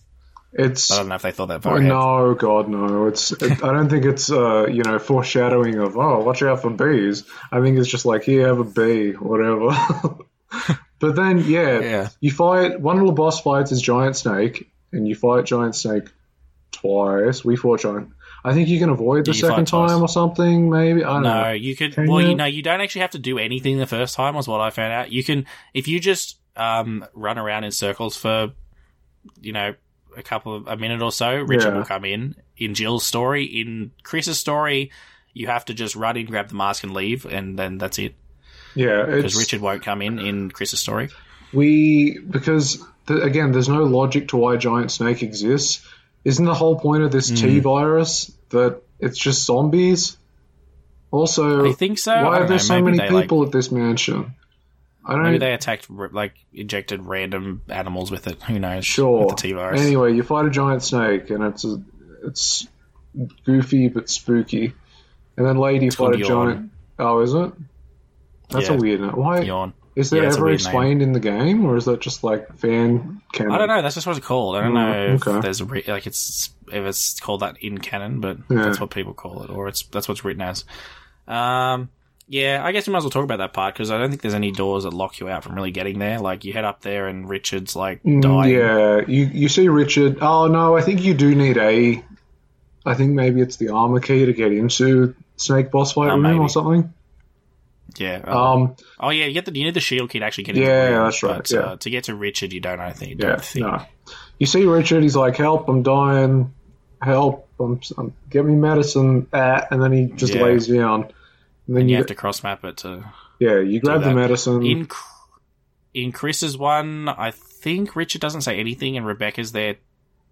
it's 0.52 0.90
I 0.90 0.96
don't 0.98 1.08
know 1.08 1.14
if 1.16 1.22
they 1.22 1.30
thought 1.32 1.46
that 1.48 1.62
far 1.62 1.74
Oh, 1.74 1.76
ahead. 1.76 1.88
no, 1.88 2.34
God, 2.34 2.68
no! 2.68 3.06
It's. 3.08 3.30
It, 3.32 3.62
I 3.62 3.72
don't 3.72 3.88
think 3.88 4.04
it's 4.04 4.30
uh, 4.32 4.66
you 4.66 4.82
know 4.82 4.98
foreshadowing 4.98 5.78
of 5.78 5.96
oh, 5.96 6.20
watch 6.24 6.42
out 6.42 6.62
for 6.62 6.70
bees. 6.70 7.24
I 7.52 7.60
think 7.60 7.78
it's 7.78 7.88
just 7.88 8.04
like 8.06 8.22
here, 8.24 8.46
have 8.48 8.58
a 8.58 8.64
bee, 8.64 9.12
whatever. 9.18 9.68
but 11.00 11.16
then, 11.16 11.38
yeah, 11.38 11.80
Yeah. 11.80 12.08
you 12.20 12.30
fight 12.30 12.80
one 12.80 12.98
of 12.98 13.06
the 13.06 13.12
boss 13.12 13.40
fights 13.40 13.72
is 13.72 13.82
giant 13.82 14.16
snake, 14.16 14.70
and 14.94 15.06
you 15.08 15.14
fight 15.14 15.44
giant 15.44 15.74
snake 15.76 16.04
twice. 16.72 17.44
We 17.44 17.56
fought 17.56 17.80
giant. 17.80 18.10
I 18.44 18.52
think 18.52 18.68
you 18.68 18.78
can 18.78 18.90
avoid 18.90 19.24
the 19.24 19.32
Yeah, 19.32 19.48
second 19.48 19.66
time 19.66 20.02
or 20.02 20.08
something. 20.08 20.68
Maybe 20.70 21.02
I 21.02 21.14
don't 21.14 21.22
No, 21.22 21.42
know. 21.44 21.50
you 21.52 21.74
could. 21.76 21.94
Can 21.94 22.06
well, 22.06 22.20
you 22.20 22.28
you? 22.30 22.34
know, 22.34 22.44
you 22.44 22.62
don't 22.62 22.80
actually 22.80 23.00
have 23.02 23.12
to 23.12 23.18
do 23.18 23.38
anything 23.38 23.78
the 23.78 23.86
first 23.86 24.14
time. 24.14 24.34
Was 24.34 24.46
what 24.48 24.60
I 24.60 24.70
found 24.70 24.92
out. 24.92 25.10
You 25.12 25.24
can 25.24 25.46
if 25.72 25.88
you 25.88 25.98
just 26.00 26.38
um, 26.56 27.04
run 27.14 27.38
around 27.38 27.64
in 27.64 27.70
circles 27.72 28.16
for, 28.16 28.52
you 29.40 29.52
know, 29.52 29.74
a 30.16 30.22
couple 30.22 30.56
of 30.56 30.66
a 30.68 30.76
minute 30.76 31.00
or 31.02 31.10
so. 31.12 31.34
Richard 31.34 31.70
Yeah. 31.72 31.78
will 31.78 31.84
come 31.84 32.04
in. 32.04 32.36
In 32.56 32.74
Jill's 32.74 33.04
story, 33.04 33.44
in 33.44 33.90
Chris's 34.04 34.38
story, 34.38 34.92
you 35.32 35.46
have 35.48 35.64
to 35.64 35.74
just 35.74 35.96
run 35.96 36.16
in, 36.16 36.26
grab 36.26 36.48
the 36.48 36.54
mask, 36.54 36.84
and 36.84 36.92
leave, 36.94 37.24
and 37.26 37.58
then 37.58 37.78
that's 37.78 37.98
it. 37.98 38.14
Yeah, 38.76 39.06
Because 39.06 39.34
Richard 39.36 39.60
won't 39.60 39.82
come 39.82 40.02
in 40.02 40.18
in 40.18 40.50
Chris's 40.50 40.80
story. 40.80 41.08
we 41.52 42.18
because 42.18 42.84
th- 43.06 43.22
again, 43.22 43.52
there's 43.52 43.68
no 43.68 43.84
logic 43.84 44.28
to 44.28 44.36
why 44.36 44.56
giant 44.56 44.90
snake 44.92 45.22
exists. 45.22 45.86
Isn't 46.24 46.44
the 46.44 46.54
whole 46.54 46.78
point 46.78 47.02
of 47.02 47.12
this 47.12 47.30
Mm. 47.30 47.36
T 47.40 47.58
virus 47.60 48.32
that 48.50 48.80
it's 48.98 49.18
just 49.18 49.44
zombies? 49.44 50.16
Also, 51.10 51.64
I 51.66 51.72
think 51.72 51.98
so. 51.98 52.12
Why 52.12 52.38
are 52.38 52.40
there 52.40 52.50
know, 52.50 52.56
so 52.58 52.74
maybe 52.74 52.96
many 52.96 52.98
they, 52.98 53.14
like- 53.14 53.24
people 53.24 53.42
at 53.44 53.52
this 53.52 53.70
mansion? 53.70 54.34
I 55.06 55.12
don't 55.12 55.22
Maybe 55.24 55.36
they 55.38 55.52
attacked, 55.52 55.90
like, 55.90 56.32
injected 56.54 57.02
random 57.04 57.60
animals 57.68 58.10
with 58.10 58.26
it. 58.26 58.42
Who 58.44 58.58
knows? 58.58 58.86
sure. 58.86 59.26
With 59.26 59.28
the 59.36 59.42
T 59.42 59.52
virus. 59.52 59.82
Anyway, 59.82 60.14
you 60.14 60.22
fight 60.22 60.46
a 60.46 60.50
giant 60.50 60.82
snake, 60.82 61.28
and 61.28 61.44
it's 61.44 61.62
a, 61.66 61.82
it's 62.24 62.66
goofy 63.44 63.88
but 63.88 64.08
spooky. 64.08 64.72
And 65.36 65.46
then 65.46 65.58
lady 65.58 65.88
It's 65.88 65.96
fight 65.96 66.04
called 66.12 66.14
a 66.14 66.18
Yawn. 66.20 66.46
giant. 66.54 66.70
Oh, 66.98 67.20
is 67.20 67.34
it? 67.34 67.52
That's 68.48 68.68
Yeah. 68.68 68.74
a 68.76 68.78
weird 68.78 69.00
name. 69.02 69.10
Why? 69.10 69.40
Yawn. 69.42 69.74
Is 69.96 70.10
that 70.10 70.16
Yeah, 70.22 70.28
ever 70.32 70.36
weird 70.44 70.46
name. 70.46 70.54
explained 70.54 71.02
in 71.02 71.12
the 71.12 71.20
game, 71.20 71.64
or 71.64 71.76
is 71.76 71.84
that 71.84 72.00
just 72.00 72.24
like 72.24 72.52
fan 72.58 73.20
canon? 73.32 73.52
I 73.52 73.58
don't 73.58 73.68
know. 73.68 73.80
That's 73.82 73.94
just 73.94 74.06
what 74.06 74.16
it's 74.16 74.26
called. 74.26 74.56
I 74.56 74.62
don't 74.62 74.72
Mm, 74.72 74.74
know 74.74 75.14
okay. 75.14 75.36
if 75.36 75.42
there's 75.42 75.60
a 75.60 75.64
re- 75.64 75.84
like 75.86 76.06
it's 76.08 76.50
if 76.72 76.84
it's 76.84 77.20
called 77.20 77.40
that 77.40 77.56
in 77.60 77.78
canon, 77.78 78.20
but 78.20 78.38
Yeah. 78.50 78.62
that's 78.64 78.80
what 78.80 78.90
people 78.90 79.14
call 79.14 79.42
it, 79.44 79.50
or 79.50 79.68
it's 79.68 79.82
that's 79.86 80.08
what's 80.08 80.24
written 80.24 80.42
as. 80.42 80.64
Um, 81.28 81.90
yeah, 82.26 82.62
I 82.64 82.72
guess 82.72 82.86
we 82.86 82.92
might 82.92 82.98
as 82.98 83.04
well 83.04 83.10
talk 83.10 83.24
about 83.24 83.36
that 83.38 83.52
part 83.52 83.74
because 83.74 83.90
I 83.90 83.98
don't 83.98 84.08
think 84.10 84.22
there's 84.22 84.34
any 84.34 84.50
doors 84.50 84.84
that 84.84 84.92
lock 84.94 85.20
you 85.20 85.28
out 85.28 85.44
from 85.44 85.54
really 85.54 85.70
getting 85.70 85.98
there. 85.98 86.18
Like 86.18 86.44
you 86.44 86.52
head 86.54 86.64
up 86.64 86.80
there 86.80 87.06
and 87.06 87.28
Richard's 87.28 87.76
like 87.76 88.02
Mm, 88.02 88.20
dying. 88.22 88.52
Yeah, 88.54 89.02
you 89.06 89.26
you 89.26 89.48
see 89.48 89.68
Richard. 89.68 90.18
Oh 90.22 90.46
no, 90.48 90.76
I 90.76 90.80
think 90.80 91.02
you 91.04 91.14
do 91.14 91.34
need 91.34 91.56
a. 91.56 92.02
I 92.86 92.94
think 92.94 93.12
maybe 93.12 93.40
it's 93.40 93.56
the 93.56 93.68
armor 93.70 94.00
key 94.00 94.26
to 94.26 94.32
get 94.32 94.52
into 94.52 95.14
Snake 95.36 95.70
boss 95.70 95.92
fight 95.92 96.10
Oh, 96.10 96.14
room 96.14 96.22
maybe. 96.22 96.38
or 96.38 96.48
something. 96.48 96.92
Yeah. 97.96 98.22
Um, 98.26 98.76
oh 98.98 99.10
yeah, 99.10 99.26
you 99.26 99.32
get 99.34 99.44
the 99.46 99.56
you 99.56 99.64
need 99.64 99.74
the 99.74 99.80
shield 99.80 100.10
key 100.10 100.18
to 100.18 100.24
actually 100.24 100.44
get. 100.44 100.56
into 100.56 100.68
Yeah, 100.68 101.04
that's 101.04 101.22
right, 101.22 101.38
But, 101.38 101.50
yeah. 101.50 101.58
Uh, 101.60 101.76
to 101.76 101.90
get 101.90 102.04
to 102.04 102.14
Richard, 102.14 102.52
you 102.52 102.60
don't. 102.60 102.80
I 102.80 102.92
think. 102.92 103.22
You 103.22 103.28
yeah, 103.28 103.36
think. 103.36 103.66
no. 103.66 103.82
You 104.38 104.46
see 104.46 104.64
Richard. 104.64 105.02
He's 105.02 105.16
like, 105.16 105.36
"Help! 105.36 105.68
I'm 105.68 105.82
dying. 105.82 106.52
Help! 107.00 107.48
I'm, 107.60 107.80
I'm 107.96 108.12
get 108.30 108.44
me 108.44 108.54
medicine." 108.54 109.26
Ah, 109.32 109.66
and 109.70 109.82
then 109.82 109.92
he 109.92 110.06
just 110.16 110.34
Yeah. 110.34 110.42
lays 110.42 110.66
down. 110.66 111.02
And 111.66 111.76
then 111.76 111.82
And 111.82 111.90
you, 111.90 111.94
you 111.94 111.98
have 111.98 112.06
to 112.08 112.14
cross 112.14 112.42
map 112.42 112.64
it 112.64 112.78
to. 112.78 113.04
yeah, 113.38 113.60
you 113.60 113.80
grab 113.80 114.02
the 114.02 114.12
medicine. 114.14 114.64
In 114.66 114.88
in 115.94 116.10
Chris's 116.12 116.58
one, 116.58 117.08
I 117.08 117.30
think 117.30 117.94
Richard 117.94 118.20
doesn't 118.20 118.40
say 118.42 118.58
anything, 118.58 118.96
and 118.96 119.06
Rebecca's 119.06 119.52
there 119.52 119.76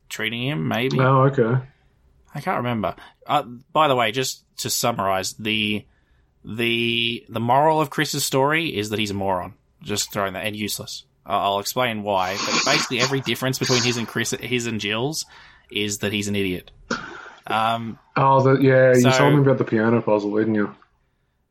treating 0.08 0.42
him. 0.42 0.66
Maybe. 0.68 0.98
oh, 1.00 1.22
okay. 1.30 1.62
I 2.34 2.40
can't 2.40 2.56
remember. 2.58 2.96
Uh, 3.26 3.42
by 3.72 3.88
the 3.88 3.94
way, 3.96 4.10
just 4.10 4.42
to 4.58 4.70
summarize, 4.70 5.34
the 5.34 5.84
the 6.44 7.24
the 7.28 7.40
moral 7.40 7.80
of 7.80 7.90
Chris's 7.90 8.24
story 8.24 8.76
is 8.76 8.90
that 8.90 8.98
he's 8.98 9.10
a 9.10 9.14
moron. 9.14 9.54
Just 9.82 10.12
throwing 10.12 10.34
that 10.34 10.44
and 10.46 10.56
useless. 10.56 11.04
I'll 11.24 11.60
explain 11.60 12.02
why. 12.02 12.36
But 12.36 12.60
basically, 12.64 13.00
every 13.00 13.20
difference 13.20 13.58
between 13.58 13.82
his 13.82 13.96
and 13.96 14.08
Chris, 14.08 14.32
his 14.32 14.66
and 14.66 14.80
Jill's, 14.80 15.24
is 15.70 15.98
that 15.98 16.12
he's 16.12 16.28
an 16.28 16.36
idiot. 16.36 16.70
Um, 17.46 17.98
Oh, 18.16 18.42
the, 18.42 18.60
yeah. 18.60 18.92
So- 18.94 19.08
you 19.08 19.14
told 19.14 19.34
me 19.34 19.40
about 19.40 19.58
the 19.58 19.64
piano 19.64 20.02
puzzle, 20.02 20.36
didn't 20.36 20.54
you? 20.54 20.74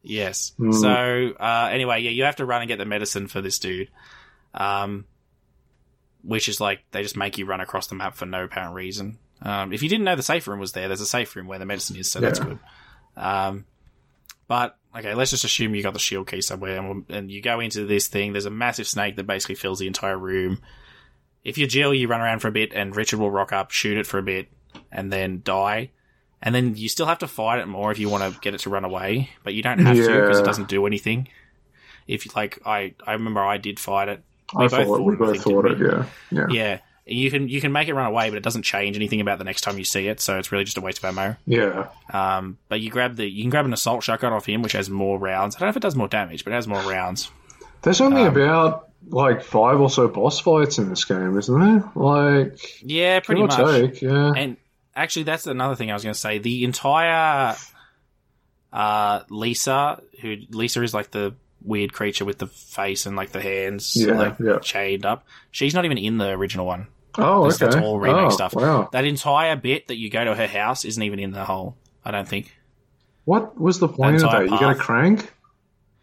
Yes. 0.03 0.53
Mm. 0.59 0.73
So 0.73 1.35
uh, 1.43 1.69
anyway, 1.71 2.01
yeah, 2.01 2.09
you 2.09 2.23
have 2.23 2.37
to 2.37 2.45
run 2.45 2.61
and 2.61 2.67
get 2.67 2.77
the 2.79 2.85
medicine 2.85 3.27
for 3.27 3.39
this 3.39 3.59
dude, 3.59 3.89
um, 4.53 5.05
which 6.23 6.49
is 6.49 6.59
like 6.59 6.79
they 6.91 7.03
just 7.03 7.15
make 7.17 7.37
you 7.37 7.45
run 7.45 7.61
across 7.61 7.87
the 7.87 7.95
map 7.95 8.15
for 8.15 8.25
no 8.25 8.45
apparent 8.45 8.73
reason. 8.75 9.19
Um, 9.41 9.73
if 9.73 9.81
you 9.83 9.89
didn't 9.89 10.05
know 10.05 10.15
the 10.15 10.23
safe 10.23 10.47
room 10.47 10.59
was 10.59 10.71
there, 10.73 10.87
there's 10.87 11.01
a 11.01 11.05
safe 11.05 11.35
room 11.35 11.47
where 11.47 11.59
the 11.59 11.65
medicine 11.65 11.95
is, 11.97 12.11
so 12.11 12.19
that's 12.19 12.39
good. 12.39 12.59
Um, 13.15 13.65
but 14.47 14.77
okay, 14.95 15.13
let's 15.13 15.31
just 15.31 15.43
assume 15.43 15.75
you 15.75 15.83
got 15.83 15.93
the 15.93 15.99
shield 15.99 16.27
key 16.27 16.41
somewhere, 16.41 16.77
and, 16.79 17.05
and 17.09 17.31
you 17.31 17.41
go 17.41 17.59
into 17.59 17.85
this 17.85 18.07
thing. 18.07 18.31
There's 18.31 18.45
a 18.45 18.51
massive 18.51 18.87
snake 18.87 19.15
that 19.15 19.27
basically 19.27 19.55
fills 19.55 19.79
the 19.79 19.87
entire 19.87 20.17
room. 20.17 20.59
If 21.43 21.57
you're 21.57 21.67
Jill, 21.67 21.93
you 21.93 22.07
run 22.07 22.21
around 22.21 22.39
for 22.39 22.47
a 22.49 22.51
bit, 22.51 22.73
and 22.73 22.95
Richard 22.95 23.19
will 23.19 23.31
rock 23.31 23.51
up, 23.51 23.71
shoot 23.71 23.97
it 23.97 24.05
for 24.05 24.17
a 24.17 24.23
bit, 24.23 24.49
and 24.91 25.11
then 25.11 25.41
die. 25.43 25.91
And 26.41 26.55
then 26.55 26.75
you 26.75 26.89
still 26.89 27.05
have 27.05 27.19
to 27.19 27.27
fight 27.27 27.59
it 27.59 27.67
more 27.67 27.91
if 27.91 27.99
you 27.99 28.09
want 28.09 28.33
to 28.33 28.39
get 28.39 28.55
it 28.55 28.61
to 28.61 28.69
run 28.69 28.83
away, 28.83 29.29
but 29.43 29.53
you 29.53 29.61
don't 29.61 29.79
have 29.79 29.95
to 29.95 30.21
because 30.21 30.39
it 30.39 30.45
doesn't 30.45 30.69
do 30.69 30.87
anything. 30.87 31.27
If 32.07 32.25
you 32.25 32.31
like, 32.35 32.59
I 32.65 32.95
I 33.05 33.13
remember 33.13 33.41
I 33.41 33.57
did 33.57 33.79
fight 33.79 34.09
it. 34.09 34.23
I 34.55 34.67
thought 34.67 35.01
we 35.03 35.13
I 35.13 35.17
both 35.17 35.43
thought 35.43 35.65
it. 35.65 35.79
we? 35.79 35.85
Yeah, 35.87 36.05
yeah, 36.31 36.47
Yeah, 36.49 36.79
you 37.11 37.29
can 37.31 37.47
you 37.49 37.61
can 37.61 37.71
make 37.71 37.87
it 37.87 37.93
run 37.93 38.05
away, 38.05 38.29
but 38.29 38.37
it 38.37 38.43
doesn't 38.43 38.63
change 38.63 38.95
anything 38.95 39.21
about 39.21 39.37
the 39.37 39.43
next 39.43 39.61
time 39.61 39.77
you 39.77 39.83
see 39.83 40.07
it. 40.07 40.19
So 40.19 40.37
it's 40.37 40.51
really 40.51 40.63
just 40.63 40.77
a 40.77 40.81
waste 40.81 40.99
of 40.99 41.05
ammo. 41.05 41.35
yeah. 41.45 41.87
Um, 42.13 42.57
but 42.69 42.81
you 42.81 42.89
grab 42.89 43.15
the 43.15 43.25
you 43.29 43.43
can 43.43 43.49
grab 43.49 43.65
an 43.65 43.73
assault 43.73 44.03
shotgun 44.03 44.33
off 44.33 44.45
him, 44.45 44.61
which 44.61 44.73
has 44.73 44.89
more 44.89 45.17
rounds. 45.19 45.55
I 45.55 45.59
don't 45.59 45.67
know 45.67 45.71
if 45.71 45.77
it 45.77 45.81
does 45.83 45.95
more 45.95 46.07
damage, 46.07 46.43
but 46.43 46.51
it 46.53 46.55
has 46.55 46.67
more 46.67 46.81
rounds. 46.81 47.29
There's 47.81 48.01
only 48.01 48.21
Um, 48.23 48.35
about 48.37 48.89
like 49.09 49.43
five 49.43 49.79
or 49.81 49.89
so 49.89 50.07
boss 50.07 50.39
fights 50.39 50.77
in 50.77 50.89
this 50.89 51.05
game, 51.05 51.37
isn't 51.37 51.59
there? 51.59 51.83
Like, 51.95 52.59
Yeah, 52.83 53.19
pretty 53.19 53.41
much. 53.41 53.55
take, 53.55 54.01
yeah. 54.01 54.31
And 54.35 54.57
actually, 54.95 55.23
that's 55.23 55.47
another 55.47 55.75
thing 55.75 55.89
I 55.89 55.95
was 55.95 56.03
going 56.03 56.13
to 56.13 56.19
say. 56.19 56.37
The 56.37 56.63
entire 56.63 57.55
uh, 58.71 59.23
Lisa, 59.29 60.01
who 60.21 60.37
Lisa 60.51 60.81
is 60.83 60.93
like 60.93 61.11
the 61.11 61.33
weird 61.63 61.93
creature 61.93 62.25
with 62.25 62.37
the 62.37 62.47
face 62.47 63.05
and 63.05 63.15
like 63.15 63.31
the 63.31 63.41
hands 63.41 63.95
Yeah, 63.95 64.13
like 64.13 64.35
yeah. 64.39 64.59
chained 64.59 65.05
up. 65.05 65.25
She's 65.51 65.73
not 65.73 65.85
even 65.85 65.97
in 65.97 66.17
the 66.17 66.29
original 66.29 66.65
one. 66.65 66.87
Oh, 67.17 67.43
That's- 67.49 67.61
okay. 67.61 67.71
That's 67.71 67.85
all 67.85 67.99
remake 67.99 68.25
oh, 68.25 68.29
stuff. 68.29 68.55
Wow. 68.55 68.89
That 68.91 69.05
entire 69.05 69.55
bit 69.55 69.87
that 69.87 69.97
you 69.97 70.09
go 70.09 70.23
to 70.23 70.35
her 70.35 70.47
house 70.47 70.85
isn't 70.85 71.01
even 71.01 71.19
in 71.19 71.31
the 71.31 71.45
whole. 71.45 71.77
I 72.03 72.11
don't 72.11 72.27
think. 72.27 72.55
What 73.25 73.59
was 73.59 73.79
the 73.79 73.87
point 73.87 74.17
of 74.17 74.23
entire 74.23 74.47
that? 74.47 74.51
You 74.51 74.59
get 74.59 74.71
a 74.71 74.75
crank 74.75 75.31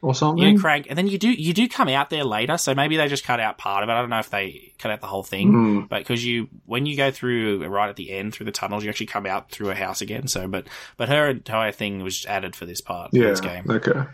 or 0.01 0.15
something? 0.15 0.47
You 0.47 0.61
crank, 0.61 0.87
and 0.89 0.97
then 0.97 1.09
you 1.09 1.19
do 1.19 1.29
you 1.31 1.53
do 1.53 1.69
come 1.69 1.89
out 1.89 2.11
there 2.11 2.23
later. 2.23 2.57
So 2.59 2.75
maybe 2.75 2.97
they 2.97 3.09
just 3.09 3.25
cut 3.25 3.41
out 3.41 3.59
part 3.59 3.83
of 3.83 3.89
it. 3.89 3.93
I 3.93 4.01
don't 4.01 4.11
know 4.11 4.21
if 4.21 4.31
they 4.31 4.73
cut 4.79 4.93
out 4.93 5.01
the 5.01 5.09
whole 5.09 5.25
thing, 5.25 5.51
Hmm. 5.51 5.81
but 5.89 5.99
because 5.99 6.25
you 6.25 6.49
when 6.67 6.87
you 6.87 6.97
go 6.97 7.11
through 7.11 7.67
right 7.67 7.89
at 7.89 7.97
the 7.97 8.13
end 8.13 8.35
through 8.35 8.47
the 8.47 8.53
tunnels, 8.53 8.85
you 8.85 8.91
actually 8.91 9.07
come 9.07 9.27
out 9.27 9.51
through 9.51 9.71
a 9.71 9.75
house 9.75 10.01
again. 10.01 10.29
So, 10.29 10.47
but 10.47 10.69
but 10.97 11.09
her 11.09 11.31
entire 11.31 11.73
thing 11.73 12.03
was 12.05 12.25
added 12.27 12.55
for 12.55 12.65
this 12.67 12.81
part 12.81 13.11
yeah. 13.13 13.25
of 13.25 13.31
this 13.31 13.41
game. 13.41 13.65
Okay. 13.69 14.05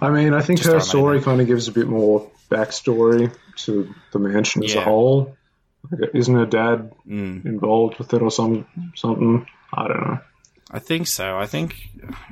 I 0.00 0.08
mean, 0.10 0.32
I 0.32 0.40
think 0.40 0.60
Just 0.60 0.66
her 0.66 0.70
throw 0.70 0.76
'em 0.76 0.80
in 0.80 0.88
story 0.88 1.22
kind 1.22 1.40
of 1.42 1.46
gives 1.46 1.68
a 1.68 1.72
bit 1.72 1.88
more 1.88 2.30
backstory 2.50 3.34
to 3.56 3.94
the 4.12 4.18
mansion 4.18 4.64
as 4.64 4.74
a 4.74 4.80
whole. 4.80 5.36
Isn't 6.14 6.34
her 6.34 6.46
dad 6.46 6.92
Mm. 7.08 7.44
involved 7.44 7.98
with 7.98 8.12
it 8.14 8.22
or 8.22 8.30
some 8.30 8.66
something? 8.94 9.46
I 9.72 9.88
don't 9.88 10.00
know. 10.00 10.18
I 10.70 10.78
think 10.78 11.06
so. 11.06 11.36
I 11.38 11.46
think 11.46 11.76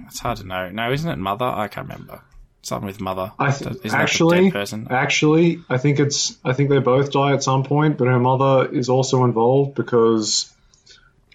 it's 0.06 0.20
hard 0.20 0.38
to 0.38 0.46
know. 0.46 0.70
No, 0.70 0.92
isn't 0.92 1.10
it 1.10 1.16
mother? 1.18 1.44
I 1.46 1.68
can't 1.68 1.88
remember. 1.88 2.22
Something 2.62 2.86
with 2.86 3.00
mother. 3.00 3.32
I 3.38 3.48
Isn't 3.48 3.82
th- 3.82 3.94
actually, 3.94 4.50
person? 4.50 4.86
actually, 4.90 5.60
I 5.70 5.78
think 5.78 5.98
it's. 5.98 6.36
I 6.44 6.52
think 6.52 6.68
they 6.70 6.78
both 6.78 7.10
die 7.10 7.32
at 7.32 7.42
some 7.42 7.64
point, 7.64 7.96
but 7.98 8.06
her 8.06 8.18
mother 8.20 8.68
is 8.70 8.88
also 8.90 9.24
involved 9.24 9.74
because 9.74 10.52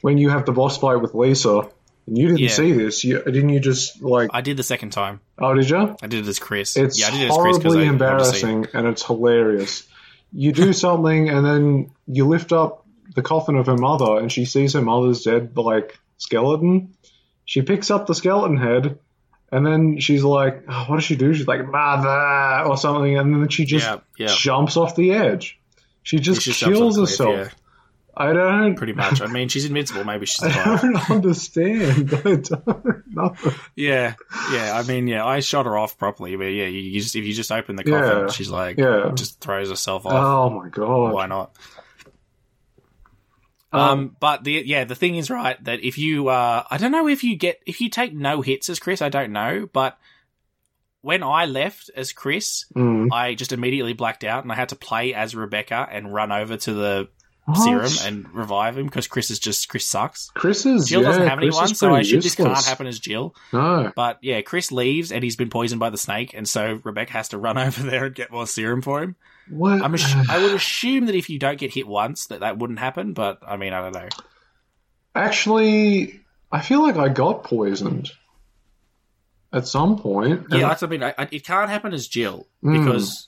when 0.01 0.18
you 0.20 0.30
have 0.30 0.45
the 0.45 0.51
boss 0.51 0.78
fight 0.78 0.97
with 1.01 1.16
Lisa, 1.16 1.68
and 2.07 2.18
you 2.18 2.28
didn't 2.28 2.39
Yeah. 2.41 2.49
see 2.49 2.72
this, 2.74 3.03
you, 3.03 3.24
didn't 3.24 3.49
you 3.49 3.59
just 3.59 4.01
like? 4.03 4.30
I 4.34 4.41
did 4.41 4.55
the 4.57 4.63
second 4.63 4.91
time. 4.91 5.20
Oh, 5.39 5.53
did 5.55 5.68
you? 5.68 5.95
I 6.01 6.07
did 6.07 6.26
it 6.26 6.28
as 6.30 6.38
Chris. 6.38 6.78
It's 6.78 6.99
yeah, 6.99 7.07
I 7.07 7.11
did 7.11 7.22
it 7.22 7.30
as 7.32 7.38
Chris 7.38 7.57
horribly 7.57 7.70
I 7.80 7.82
see 7.82 7.88
it. 7.88 7.89
embarrassing 7.89 8.68
and 8.74 8.88
it's 8.88 9.03
hilarious. 9.05 9.88
You 10.36 10.52
do 10.52 10.74
something 10.86 11.30
and 11.30 11.46
then 11.46 11.92
you 12.08 12.28
lift 12.28 12.52
up 12.52 12.86
the 13.16 13.22
coffin 13.22 13.56
of 13.56 13.68
her 13.68 13.78
mother 13.78 14.18
and 14.20 14.32
she 14.32 14.46
sees 14.46 14.74
her 14.74 14.82
mother's 14.82 15.24
dead 15.24 15.58
like 15.58 15.98
skeleton. 16.18 16.96
She 17.46 17.62
picks 17.62 17.90
up 17.90 18.08
the 18.08 18.16
skeleton 18.16 18.58
head 18.58 19.00
and 19.52 19.66
then 19.66 20.00
she's 20.00 20.24
like, 20.24 20.64
oh, 20.68 20.86
"What 20.88 20.96
does 20.98 21.06
she 21.06 21.16
do?" 21.16 21.34
She's 21.34 21.48
like, 21.48 21.66
"Mother" 21.66 22.68
or 22.68 22.76
something, 22.78 23.18
and 23.18 23.34
then 23.34 23.48
she 23.50 23.66
just 23.66 23.86
Yeah, 23.86 24.00
yeah. 24.18 24.34
jumps 24.36 24.76
off 24.76 24.96
the 24.96 25.14
edge. 25.14 25.60
She 26.04 26.20
just 26.20 26.42
She 26.42 26.52
kills 26.52 26.98
off 26.98 27.08
the 27.10 27.16
cliff, 27.16 27.36
herself. 27.38 27.56
I 28.18 28.32
don't. 28.34 28.76
Pretty 28.76 28.93
much. 28.93 29.22
I 29.22 29.28
mean, 29.28 29.49
she's 29.49 29.66
invincible. 29.66 30.03
Maybe 30.03 30.26
she's 30.26 30.43
I 30.43 30.78
don't 30.82 31.09
understand. 31.11 32.13
I 32.26 32.36
don't 32.36 33.03
know. 33.07 33.36
Yeah, 33.76 34.16
yeah. 34.51 34.78
I 34.78 34.84
mean, 34.84 35.07
yeah. 35.07 35.26
I 35.26 35.39
shot 35.41 35.66
her 35.66 35.78
off 35.78 35.97
properly, 35.97 36.36
but 36.36 36.45
yeah, 36.45 36.66
you, 36.66 36.80
you 36.80 37.01
just 37.01 37.16
if 37.16 37.26
you 37.26 37.34
just 37.34 37.51
open 37.51 37.76
the 37.76 37.84
coffin, 37.84 38.20
Yeah, 38.26 38.28
she's 38.32 38.49
like, 38.49 38.78
yeah. 38.78 39.11
just 39.16 39.41
throws 39.41 39.70
herself 39.70 40.05
off. 40.05 40.13
Oh 40.13 40.49
my 40.49 40.70
god! 40.70 41.13
Why 41.13 41.26
not? 41.26 41.55
Um, 43.72 44.16
but 44.22 44.43
the 44.45 44.63
yeah, 44.66 44.86
the 44.86 44.95
thing 44.95 45.16
is 45.18 45.30
right 45.30 45.61
that 45.66 45.84
if 45.84 45.97
you 45.97 46.30
uh, 46.30 46.63
I 46.70 46.78
don't 46.78 46.91
know 46.91 47.07
if 47.09 47.24
you 47.26 47.36
get 47.36 47.61
if 47.66 47.82
you 47.82 47.89
take 47.89 48.13
no 48.13 48.41
hits 48.41 48.70
as 48.70 48.80
Chris, 48.80 49.01
I 49.01 49.09
don't 49.09 49.34
know, 49.34 49.68
but 49.74 49.97
when 51.01 51.22
I 51.24 51.45
left 51.45 51.91
as 51.95 52.13
Chris, 52.13 52.66
Mm. 52.76 53.09
I 53.11 53.36
just 53.36 53.51
immediately 53.51 53.93
blacked 53.93 54.24
out 54.24 54.43
and 54.43 54.51
I 54.51 54.55
had 54.55 54.70
to 54.70 54.76
play 54.76 55.13
as 55.13 55.36
Rebecca 55.36 55.88
and 55.91 56.13
run 56.13 56.32
over 56.32 56.55
to 56.57 56.74
the 56.74 57.09
What? 57.48 57.58
serum 57.64 57.91
and 58.08 58.34
revive 58.34 58.76
him 58.76 58.86
because 58.88 59.08
Chris 59.08 59.30
is 59.30 59.38
just 59.38 59.70
Chris 59.70 59.86
sucks. 59.86 60.32
Chris 60.34 60.66
is 60.66 60.88
Jill 60.89 61.04
doesn't 61.04 61.28
have 61.28 61.38
Chris 61.38 61.56
anyone, 61.56 61.76
so 61.76 61.88
I 61.89 61.98
pretty 61.98 62.10
should 62.10 62.24
this 62.24 62.34
can't 62.34 62.58
happen 62.66 62.88
as 62.88 63.00
Jill. 63.00 63.36
No. 63.54 63.91
But 63.96 64.18
yeah, 64.24 64.41
Chris 64.41 64.72
leaves 64.72 65.12
and 65.12 65.24
he's 65.24 65.36
been 65.36 65.52
poisoned 65.52 65.80
by 65.80 65.91
the 65.91 65.98
snake, 65.98 66.34
and 66.34 66.50
so 66.50 66.80
Rebecca 66.84 67.14
has 67.14 67.30
to 67.30 67.38
run 67.38 67.58
over 67.60 67.84
there 67.84 68.06
and 68.06 68.16
get 68.16 68.32
more 68.32 68.48
serum 68.48 68.82
for 68.82 69.04
him. 69.04 69.16
What? 69.48 69.82
I'm 69.84 69.93
assu- 69.93 70.28
I 70.28 70.41
would 70.41 70.54
assume 70.56 71.06
that 71.06 71.14
if 71.16 71.30
you 71.30 71.38
don't 71.38 71.60
get 71.60 71.72
hit 71.72 71.88
once, 71.88 72.26
that 72.28 72.39
that 72.39 72.58
wouldn't 72.58 72.80
happen. 72.80 73.14
But 73.14 73.39
I 73.48 73.58
mean, 73.58 73.74
I 73.74 73.82
don't 73.82 73.93
know. 73.93 74.10
Actually, 75.14 76.22
I 76.52 76.62
feel 76.62 76.82
like 76.82 76.98
I 76.98 77.10
got 77.10 77.43
poisoned 77.43 78.12
at 79.54 79.68
some 79.68 79.98
point. 80.00 80.48
Yeah, 80.50 80.56
And- 80.58 80.64
that's 80.72 80.82
I 80.84 80.88
mean, 80.88 81.04
I, 81.04 81.14
I- 81.18 81.28
it 81.32 81.46
can't 81.46 81.70
happen 81.70 81.93
as 81.93 82.08
Jill 82.08 82.48
Mm. 82.64 82.80
because 82.84 83.28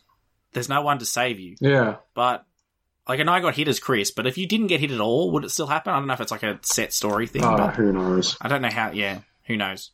there's 0.54 0.70
no 0.70 0.82
one 0.82 0.98
to 1.00 1.06
save 1.06 1.40
you. 1.40 1.56
yeah. 1.62 1.98
But 2.16 2.46
like, 3.08 3.20
I 3.20 3.24
know 3.24 3.34
I 3.34 3.40
got 3.40 3.56
hit 3.56 3.68
as 3.68 3.80
Chris, 3.80 4.12
but 4.12 4.28
if 4.28 4.38
you 4.38 4.48
didn't 4.48 4.68
get 4.68 4.80
hit 4.80 4.92
at 4.92 5.00
all, 5.00 5.32
would 5.32 5.44
it 5.44 5.52
still 5.52 5.68
happen? 5.68 5.94
I 5.94 5.98
don't 5.98 6.08
know 6.08 6.14
if 6.14 6.22
it's 6.22 6.32
like 6.32 6.44
a 6.44 6.60
set 6.62 6.94
story 6.94 7.28
thing. 7.28 7.42
But 7.42 7.76
who 7.76 7.92
knows? 7.94 8.38
I 8.42 8.48
don't 8.48 8.62
know 8.62 8.70
how. 8.70 8.92
Yeah, 8.92 9.20
who 9.46 9.56
knows? 9.56 9.92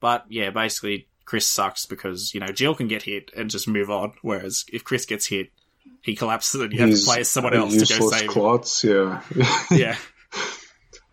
But 0.00 0.26
yeah, 0.28 0.50
basically, 0.50 1.08
Chris 1.24 1.46
sucks 1.46 1.86
because 1.86 2.34
you 2.34 2.40
know 2.40 2.48
Jill 2.48 2.74
can 2.74 2.88
get 2.88 3.02
hit 3.02 3.30
and 3.36 3.50
just 3.50 3.68
move 3.68 3.90
on, 3.90 4.14
whereas 4.22 4.64
if 4.72 4.84
Chris 4.84 5.06
gets 5.06 5.26
hit, 5.26 5.50
he 6.02 6.14
collapses 6.14 6.60
and 6.60 6.72
you 6.72 6.80
have 6.80 6.90
to 6.90 7.04
play 7.04 7.20
as 7.20 7.28
someone 7.28 7.54
else 7.54 7.72
to 7.72 7.78
go 7.78 8.04
useless 8.04 8.82
save 8.82 8.82
him. 8.82 9.20
yeah. 9.70 9.70
Yeah. 9.70 9.96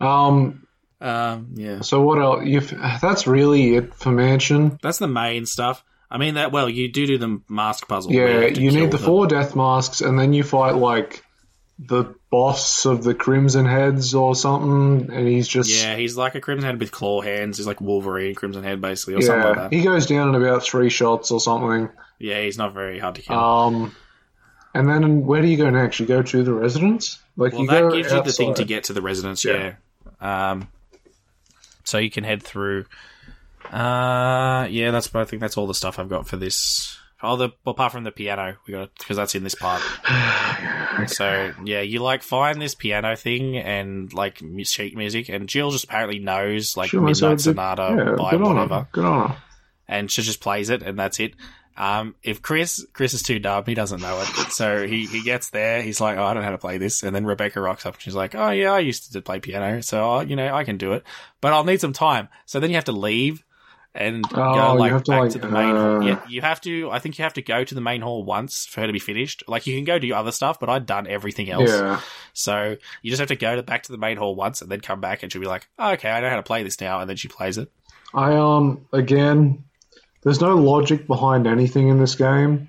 um. 0.00 0.66
Um. 1.00 1.50
Yeah. 1.54 1.80
So 1.80 2.02
what 2.02 2.18
else? 2.18 2.44
You've, 2.44 2.70
that's 3.00 3.26
really 3.26 3.74
it 3.74 3.94
for 3.94 4.10
Mansion. 4.10 4.78
That's 4.82 4.98
the 4.98 5.08
main 5.08 5.46
stuff. 5.46 5.84
I 6.10 6.18
mean 6.18 6.34
that. 6.34 6.52
Well, 6.52 6.68
you 6.68 6.90
do 6.90 7.06
do 7.06 7.18
the 7.18 7.40
mask 7.48 7.88
puzzle. 7.88 8.12
Yeah, 8.12 8.48
to 8.48 8.60
you 8.60 8.70
need 8.70 8.90
the 8.90 8.98
four 8.98 9.26
death 9.26 9.56
masks, 9.56 10.00
and 10.00 10.18
then 10.18 10.32
you 10.32 10.44
fight 10.44 10.76
like 10.76 11.24
the 11.78 12.14
boss 12.30 12.86
of 12.86 13.02
the 13.02 13.14
Crimson 13.14 13.66
Heads 13.66 14.14
or 14.14 14.34
something, 14.34 15.12
and 15.12 15.28
he's 15.28 15.48
just 15.48 15.70
Yeah, 15.70 15.96
he's 15.96 16.16
like 16.16 16.34
a 16.34 16.40
Crimson 16.40 16.66
Head 16.66 16.78
with 16.78 16.92
claw 16.92 17.20
hands. 17.20 17.56
He's 17.56 17.66
like 17.66 17.80
Wolverine, 17.80 18.34
Crimson 18.34 18.62
Head, 18.62 18.80
basically, 18.80 19.14
or 19.14 19.22
something 19.22 19.44
like 19.44 19.56
yeah. 19.56 19.62
that. 19.62 19.72
He 19.72 19.82
goes 19.82 20.06
down 20.06 20.28
in 20.28 20.34
about 20.34 20.62
three 20.62 20.88
shots 20.88 21.30
or 21.30 21.40
something. 21.40 21.90
Yeah, 22.18 22.40
he's 22.42 22.58
not 22.58 22.74
very 22.74 22.98
hard 22.98 23.16
to 23.16 23.22
kill. 23.22 23.36
Um, 23.36 23.96
and 24.72 24.88
then 24.88 25.26
where 25.26 25.42
do 25.42 25.48
you 25.48 25.56
go 25.56 25.70
next? 25.70 25.98
You 26.00 26.06
go 26.06 26.22
to 26.22 26.42
the 26.42 26.52
residence. 26.52 27.18
Like 27.36 27.52
well, 27.52 27.62
you 27.62 27.68
that 27.68 27.92
gives 27.92 28.12
you 28.12 28.22
the 28.22 28.32
thing 28.32 28.54
to 28.54 28.64
get 28.64 28.84
to 28.84 28.92
the 28.92 29.02
residence. 29.02 29.44
Yeah. 29.44 29.74
Um. 30.20 30.68
So 31.82 31.98
you 31.98 32.10
can 32.10 32.24
head 32.24 32.42
through. 32.42 32.86
Uh, 33.70 34.66
yeah, 34.70 34.90
that's. 34.90 35.12
I 35.14 35.24
think 35.24 35.40
that's 35.40 35.56
all 35.56 35.66
the 35.66 35.74
stuff 35.74 35.98
I've 35.98 36.08
got 36.08 36.28
for 36.28 36.36
this. 36.36 36.98
Oh, 37.24 37.36
the 37.36 37.48
well, 37.64 37.72
apart 37.74 37.92
from 37.92 38.04
the 38.04 38.12
piano, 38.12 38.56
we 38.66 38.72
got 38.72 38.90
because 38.98 39.16
that's 39.16 39.34
in 39.34 39.42
this 39.42 39.54
part. 39.54 39.82
So 41.08 41.52
yeah, 41.64 41.80
you 41.80 41.98
like 41.98 42.22
find 42.22 42.62
this 42.62 42.76
piano 42.76 43.16
thing 43.16 43.56
and 43.56 44.12
like 44.12 44.40
sheet 44.62 44.96
music, 44.96 45.28
and 45.28 45.48
Jill 45.48 45.72
just 45.72 45.84
apparently 45.84 46.20
knows 46.20 46.76
like 46.76 46.90
so 46.90 47.00
Midnight 47.00 47.40
Sonata 47.40 47.94
yeah, 47.96 48.14
by 48.16 48.36
whatever. 48.36 48.86
Good 48.92 49.04
on 49.04 49.30
her. 49.30 49.36
and 49.88 50.08
she 50.08 50.22
just 50.22 50.40
plays 50.40 50.70
it, 50.70 50.82
and 50.82 50.96
that's 50.96 51.18
it. 51.18 51.34
Um, 51.76 52.14
if 52.22 52.42
Chris 52.42 52.86
Chris 52.92 53.12
is 53.14 53.22
too 53.22 53.40
dumb, 53.40 53.64
he 53.66 53.74
doesn't 53.74 54.00
know 54.00 54.20
it. 54.20 54.52
So 54.52 54.86
he, 54.86 55.06
he 55.06 55.22
gets 55.22 55.50
there, 55.50 55.82
he's 55.82 56.00
like, 56.00 56.16
oh, 56.16 56.22
I 56.22 56.32
don't 56.32 56.42
know 56.42 56.46
how 56.46 56.52
to 56.52 56.58
play 56.58 56.78
this. 56.78 57.02
And 57.02 57.14
then 57.14 57.26
Rebecca 57.26 57.60
rocks 57.60 57.84
up, 57.84 57.94
and 57.94 58.02
she's 58.02 58.14
like, 58.14 58.36
oh 58.36 58.50
yeah, 58.50 58.72
I 58.72 58.78
used 58.78 59.12
to 59.12 59.20
play 59.20 59.40
piano, 59.40 59.82
so 59.82 60.12
uh, 60.12 60.20
you 60.22 60.36
know 60.36 60.54
I 60.54 60.62
can 60.62 60.76
do 60.76 60.92
it, 60.92 61.02
but 61.40 61.52
I'll 61.52 61.64
need 61.64 61.80
some 61.80 61.92
time. 61.92 62.28
So 62.46 62.60
then 62.60 62.70
you 62.70 62.76
have 62.76 62.84
to 62.84 62.92
leave 62.92 63.44
and 63.94 64.26
Oh, 64.34 64.54
go 64.54 64.74
like 64.74 64.92
have 64.92 65.04
to, 65.04 65.10
back 65.10 65.20
like, 65.20 65.30
to 65.32 65.38
the 65.38 65.48
main. 65.48 65.74
hall. 65.76 66.02
uh, 66.02 66.06
Yeah, 66.06 66.20
you 66.28 66.40
have 66.40 66.60
to. 66.62 66.90
I 66.90 66.98
think 66.98 67.18
you 67.18 67.22
have 67.24 67.34
to 67.34 67.42
go 67.42 67.62
to 67.64 67.74
the 67.74 67.80
main 67.80 68.00
hall 68.00 68.24
once 68.24 68.66
for 68.66 68.80
her 68.80 68.86
to 68.86 68.92
be 68.92 68.98
finished. 68.98 69.44
Like 69.46 69.66
you 69.66 69.76
can 69.76 69.84
go 69.84 69.98
do 69.98 70.12
other 70.14 70.32
stuff, 70.32 70.58
but 70.60 70.68
I'd 70.68 70.86
done 70.86 71.06
everything 71.06 71.50
else. 71.50 71.70
Yeah. 71.70 72.00
So 72.32 72.76
you 73.02 73.10
just 73.10 73.20
have 73.20 73.28
to 73.28 73.36
go 73.36 73.56
to, 73.56 73.62
back 73.62 73.84
to 73.84 73.92
the 73.92 73.98
main 73.98 74.16
hall 74.16 74.34
once, 74.34 74.60
and 74.62 74.70
then 74.70 74.80
come 74.80 75.00
back, 75.00 75.22
and 75.22 75.32
she'll 75.32 75.40
be 75.42 75.46
like, 75.48 75.68
oh, 75.78 75.92
okay, 75.92 76.10
I 76.10 76.20
know 76.20 76.30
how 76.30 76.36
to 76.36 76.42
play 76.42 76.62
this 76.62 76.80
now, 76.80 77.00
and 77.00 77.08
then 77.08 77.16
she 77.16 77.28
plays 77.28 77.56
it. 77.58 77.70
I 78.12 78.34
um 78.36 78.86
again, 78.92 79.64
there's 80.22 80.40
no 80.40 80.54
logic 80.56 81.06
behind 81.06 81.46
anything 81.46 81.88
in 81.88 81.98
this 81.98 82.14
game. 82.14 82.68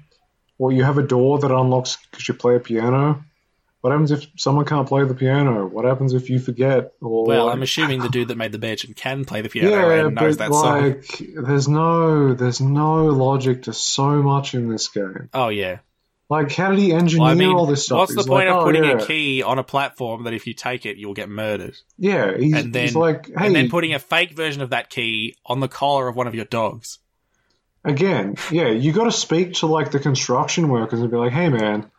Or 0.57 0.71
you 0.71 0.84
have 0.86 0.97
a 0.97 1.03
door 1.03 1.38
that 1.39 1.51
unlocks 1.51 1.97
because 2.09 2.28
you 2.28 2.34
play 2.34 2.55
a 2.55 2.59
piano. 2.61 3.26
What 3.86 3.92
happens 3.92 4.10
if 4.10 4.26
someone 4.36 4.66
can't 4.66 4.88
play 4.88 5.04
the 5.04 5.14
piano? 5.14 5.68
What 5.68 5.86
happens 5.86 6.16
if 6.16 6.32
you 6.32 6.40
forget? 6.40 6.94
Or 7.02 7.24
Well, 7.24 7.46
like- 7.46 7.54
I'm 7.54 7.62
assuming 7.62 8.00
the 8.00 8.10
dude 8.10 8.30
that 8.30 8.36
made 8.36 8.52
the 8.52 8.58
mansion 8.58 8.96
can 8.96 9.26
play 9.26 9.42
the 9.42 9.50
piano 9.50 9.70
yeah, 9.70 10.06
and 10.08 10.16
knows 10.16 10.38
but 10.38 10.50
that 10.50 10.54
song. 10.56 10.82
like, 10.82 11.22
there's 11.36 11.68
no, 11.68 12.34
there's 12.34 12.60
no 12.60 13.06
logic 13.06 13.62
to 13.64 13.74
so 13.74 14.24
much 14.24 14.56
in 14.56 14.70
this 14.70 14.88
game. 14.88 15.30
Oh 15.36 15.50
yeah. 15.50 15.82
Like, 16.32 16.52
how 16.52 16.72
did 16.72 16.80
he 16.80 16.94
engineer 16.94 17.26
Well, 17.26 17.32
I 17.32 17.36
mean, 17.36 17.56
all 17.56 17.68
this 17.68 17.86
stuff? 17.86 18.00
what's 18.00 18.16
the 18.16 18.22
He's 18.22 18.28
point 18.28 18.48
like, 18.48 18.56
of 18.56 18.64
oh, 18.64 18.66
putting 18.66 18.86
yeah. 18.86 18.94
a 18.94 19.06
key 19.06 19.44
on 19.44 19.60
a 19.60 19.64
platform 19.64 20.24
that 20.24 20.34
if 20.34 20.48
you 20.48 20.56
take 20.56 20.88
it, 20.88 20.98
you'll 20.98 21.14
get 21.14 21.30
murdered? 21.30 21.78
Yeah, 22.00 22.36
he's, 22.36 22.56
and 22.56 22.74
then, 22.74 22.86
he's 22.86 22.96
like, 22.96 23.28
hey, 23.28 23.34
and 23.46 23.56
then 23.56 23.70
putting 23.70 23.94
a 23.94 24.00
fake 24.00 24.32
version 24.32 24.64
of 24.64 24.72
that 24.72 24.90
key 24.90 25.36
on 25.46 25.60
the 25.60 25.68
collar 25.68 26.08
of 26.08 26.16
one 26.16 26.26
of 26.26 26.34
your 26.34 26.46
dogs. 26.46 26.98
Again, 27.84 28.36
yeah, 28.52 28.70
you 28.70 28.94
got 28.94 29.04
to 29.04 29.12
speak 29.12 29.54
to 29.58 29.68
like 29.68 29.92
the 29.92 30.00
construction 30.00 30.70
workers 30.70 31.02
and 31.02 31.12
be 31.12 31.18
like, 31.18 31.32
"Hey, 31.32 31.50
man, 31.50 31.92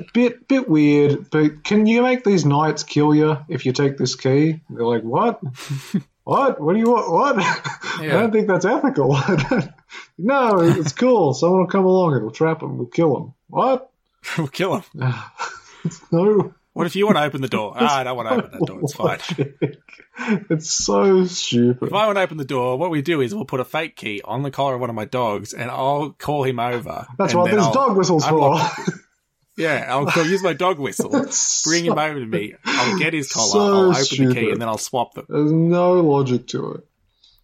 a 0.00 0.12
bit 0.12 0.48
bit 0.48 0.68
weird, 0.68 1.30
but 1.30 1.64
can 1.64 1.86
you 1.86 2.02
make 2.02 2.24
these 2.24 2.44
knights 2.44 2.82
kill 2.82 3.14
you 3.14 3.38
if 3.48 3.66
you 3.66 3.72
take 3.72 3.96
this 3.96 4.14
key?" 4.14 4.60
They're 4.70 4.86
like, 4.86 5.02
"What? 5.02 5.40
what? 6.24 6.60
What 6.60 6.72
do 6.74 6.78
you 6.78 6.90
want? 6.90 7.10
What? 7.10 7.36
I 8.00 8.06
don't 8.08 8.32
think 8.32 8.48
that's 8.48 8.64
ethical." 8.64 9.12
no, 10.18 10.60
it's 10.60 10.92
cool. 10.92 11.34
Someone 11.34 11.60
will 11.60 11.66
come 11.66 11.84
along 11.84 12.14
and 12.14 12.22
we'll 12.22 12.32
trap 12.32 12.60
them. 12.60 12.78
We'll 12.78 12.86
kill 12.86 13.14
them. 13.14 13.34
What? 13.48 13.90
we'll 14.36 14.48
kill 14.48 14.80
them. 14.80 15.14
no. 16.10 16.54
What 16.72 16.86
if 16.86 16.94
you 16.94 17.04
want 17.04 17.18
to 17.18 17.24
open 17.24 17.42
the 17.42 17.48
door? 17.48 17.74
Ah, 17.76 17.98
I 17.98 18.04
don't 18.04 18.16
want 18.16 18.28
to 18.28 18.34
open 18.36 18.50
that 18.52 18.66
door. 18.66 18.80
It's 18.82 18.94
fine. 18.94 20.46
It's 20.50 20.70
so 20.70 21.24
stupid. 21.24 21.88
If 21.88 21.92
I 21.94 22.06
want 22.06 22.16
to 22.16 22.22
open 22.22 22.36
the 22.36 22.44
door, 22.44 22.78
what 22.78 22.90
we 22.90 23.02
do 23.02 23.20
is 23.20 23.34
we'll 23.34 23.44
put 23.44 23.60
a 23.60 23.64
fake 23.64 23.96
key 23.96 24.20
on 24.24 24.42
the 24.42 24.50
collar 24.50 24.74
of 24.74 24.80
one 24.80 24.90
of 24.90 24.96
my 24.96 25.04
dogs, 25.04 25.52
and 25.52 25.70
I'll 25.70 26.10
call 26.10 26.44
him 26.44 26.60
over. 26.60 27.06
That's 27.18 27.32
and 27.32 27.42
what 27.42 27.50
there's 27.50 27.64
I'll 27.64 27.72
dog 27.72 27.96
whistles 27.96 28.26
for. 28.26 28.60
Unlock- 29.58 29.78
Yeah, 29.80 29.86
I'll 29.88 30.04
go 30.06 30.22
use 30.22 30.42
my 30.42 30.52
dog 30.52 30.78
whistle, 30.78 31.10
bring 31.64 31.84
him 31.84 31.98
over 31.98 32.18
to 32.20 32.26
me. 32.26 32.54
I'll 32.64 32.98
get 32.98 33.12
his 33.12 33.30
collar, 33.32 33.50
So 33.50 33.60
I'll 33.60 33.90
open 33.96 34.28
the 34.28 34.34
key, 34.34 34.50
and 34.50 34.60
then 34.60 34.68
I'll 34.68 34.78
swap 34.78 35.14
them. 35.14 35.26
There's 35.28 35.52
no 35.52 35.94
logic 36.00 36.46
to 36.48 36.72
it. 36.74 36.86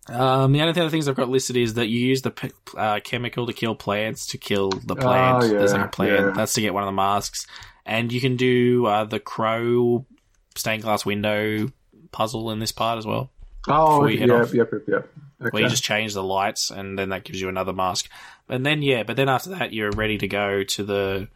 Um, 0.08 0.52
the 0.52 0.60
only 0.60 0.80
other 0.80 0.88
things 0.88 1.08
I've 1.08 1.16
got 1.16 1.28
listed 1.28 1.56
is 1.56 1.74
that 1.74 1.88
you 1.88 1.98
use 1.98 2.22
the 2.22 2.30
p- 2.30 2.52
uh, 2.76 3.00
chemical 3.02 3.44
to 3.46 3.52
kill 3.52 3.74
plants 3.74 4.26
to 4.28 4.38
kill 4.38 4.70
the 4.70 4.94
plant. 4.94 5.42
Oh, 5.42 5.46
yeah, 5.46 5.58
There's 5.58 5.72
like 5.72 5.84
a 5.86 5.88
plant. 5.88 6.12
yeah. 6.26 6.30
That's 6.32 6.54
to 6.54 6.60
get 6.60 6.72
one 6.74 6.84
of 6.84 6.86
the 6.86 6.92
masks. 6.92 7.46
And 7.84 8.12
you 8.12 8.20
can 8.20 8.36
do 8.36 8.86
uh, 8.86 9.04
the 9.04 9.18
crow 9.18 10.06
stained 10.54 10.82
glass 10.84 11.04
window 11.04 11.72
puzzle 12.12 12.52
in 12.52 12.60
this 12.60 12.70
part 12.70 12.98
as 12.98 13.06
well. 13.06 13.30
Oh, 13.68 13.96
Before 13.96 14.10
you 14.10 14.18
head 14.20 14.28
yep, 14.28 14.42
off. 14.42 14.54
yep, 14.54 14.70
yep, 14.72 14.82
yep. 14.86 15.12
Okay. 15.40 15.50
Where 15.50 15.62
you 15.64 15.68
just 15.68 15.82
change 15.82 16.14
the 16.14 16.22
lights 16.22 16.70
and 16.70 16.96
then 16.96 17.08
that 17.08 17.24
gives 17.24 17.40
you 17.40 17.48
another 17.48 17.72
mask. 17.72 18.08
And 18.48 18.64
then, 18.64 18.82
yeah, 18.82 19.02
but 19.02 19.16
then 19.16 19.28
after 19.28 19.50
that, 19.50 19.72
you're 19.72 19.90
ready 19.90 20.18
to 20.18 20.28
go 20.28 20.62
to 20.62 20.84
the 20.84 21.28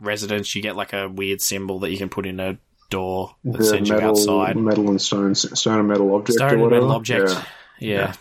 residence. 0.00 0.54
You 0.54 0.62
get 0.62 0.76
like 0.76 0.92
a 0.92 1.08
weird 1.08 1.40
symbol 1.40 1.80
that 1.80 1.90
you 1.90 1.98
can 1.98 2.08
put 2.08 2.26
in 2.26 2.40
a 2.40 2.58
door 2.90 3.34
that 3.44 3.58
the 3.58 3.64
sends 3.64 3.88
you 3.90 4.00
outside. 4.00 4.56
metal 4.56 4.88
and 4.88 5.00
stone, 5.00 5.34
stone 5.34 5.78
and 5.80 5.88
metal 5.88 6.14
object 6.14 6.38
Stone 6.38 6.60
and 6.60 6.70
metal 6.70 6.92
object. 6.92 7.30
Yeah. 7.78 7.88
Yeah. 7.88 8.12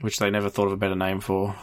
Which 0.00 0.18
they 0.18 0.30
never 0.30 0.48
thought 0.48 0.66
of 0.66 0.72
a 0.72 0.76
better 0.76 0.96
name 0.96 1.20
for. 1.20 1.54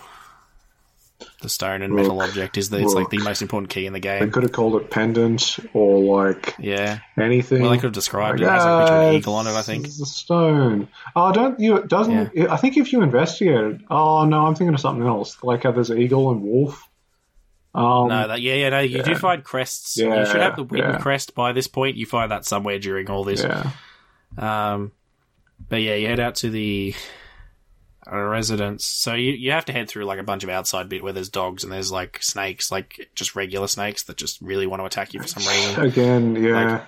the 1.42 1.50
stone 1.50 1.82
and 1.82 1.94
metal 1.94 2.16
Look, 2.18 2.30
object 2.30 2.58
is 2.58 2.70
that 2.70 2.80
it's 2.82 2.94
like 2.94 3.10
the 3.10 3.18
most 3.20 3.42
important 3.42 3.70
key 3.70 3.86
in 3.86 3.92
the 3.94 4.00
game. 4.00 4.22
They 4.24 4.30
could 4.30 4.44
have 4.44 4.52
called 4.54 4.76
it 4.82 4.90
pendant 4.90 5.58
or 5.74 6.00
like 6.00 6.56
Yeah. 6.60 7.00
anything. 7.18 7.62
Well, 7.62 7.72
they 7.72 7.78
could 7.78 7.86
have 7.86 7.94
described 7.94 8.40
it 8.42 8.46
as 8.46 8.64
a 8.64 8.80
picture 8.80 8.94
of 8.94 9.00
"Ah, 9.02 9.10
an 9.10 9.16
eagle 9.16 9.34
on 9.36 9.48
it. 9.48 9.52
I 9.52 9.62
think. 9.62 9.86
It's 9.86 10.00
a 10.02 10.06
stone. 10.06 10.88
Oh, 11.16 11.32
don't 11.34 11.60
you? 11.60 11.84
Doesn't 11.84 12.38
I 12.50 12.56
think 12.58 12.78
if 12.78 12.92
you 12.94 13.02
investigate 13.02 13.56
it? 13.56 13.82
Oh 13.90 14.26
no, 14.26 14.46
I'm 14.46 14.56
thinking 14.56 14.74
of 14.74 14.80
something 14.80 15.06
else. 15.06 15.38
Like 15.44 15.64
how 15.64 15.72
there's 15.72 15.92
eagle 15.92 16.32
and 16.32 16.42
wolf. 16.42 16.88
Um, 17.80 18.08
no, 18.10 18.28
that 18.28 18.42
yeah, 18.42 18.56
yeah, 18.56 18.70
no. 18.70 18.80
You 18.80 19.04
do 19.04 19.16
find 19.16 19.44
crests. 19.44 19.98
Yeah, 19.98 20.20
you 20.20 20.26
should 20.26 20.42
have 20.42 20.56
the 20.56 20.64
wind 20.64 20.86
yeah. 20.86 20.98
crest 21.00 21.34
by 21.36 21.54
this 21.54 21.68
point. 21.68 21.96
You 21.96 22.06
find 22.06 22.32
that 22.32 22.46
somewhere 22.46 22.80
during 22.80 23.10
all 23.10 23.24
this. 23.24 23.44
Yeah. 23.44 23.72
Um, 24.38 24.92
but 25.68 25.82
yeah, 25.82 25.96
you 25.96 26.08
head 26.08 26.20
out 26.20 26.36
to 26.36 26.50
the 26.50 26.94
uh, 28.12 28.18
residence. 28.18 28.86
So 28.86 29.14
you 29.14 29.32
you 29.32 29.52
have 29.52 29.66
to 29.66 29.74
head 29.74 29.90
through 29.90 30.06
like 30.06 30.20
a 30.20 30.24
bunch 30.24 30.44
of 30.44 30.50
outside 30.50 30.90
bit 30.90 31.04
where 31.04 31.14
there's 31.14 31.30
dogs 31.30 31.64
and 31.64 31.72
there's 31.72 31.92
like 31.92 32.22
snakes, 32.22 32.72
like 32.72 33.10
just 33.16 33.36
regular 33.36 33.68
snakes 33.68 34.04
that 34.04 34.18
just 34.18 34.42
really 34.42 34.68
want 34.68 34.82
to 34.82 34.86
attack 34.86 35.14
you 35.14 35.22
for 35.22 35.28
some 35.28 35.44
reason. 35.44 35.84
Again, 35.86 36.36
yeah. 36.36 36.74
Like, 36.74 36.88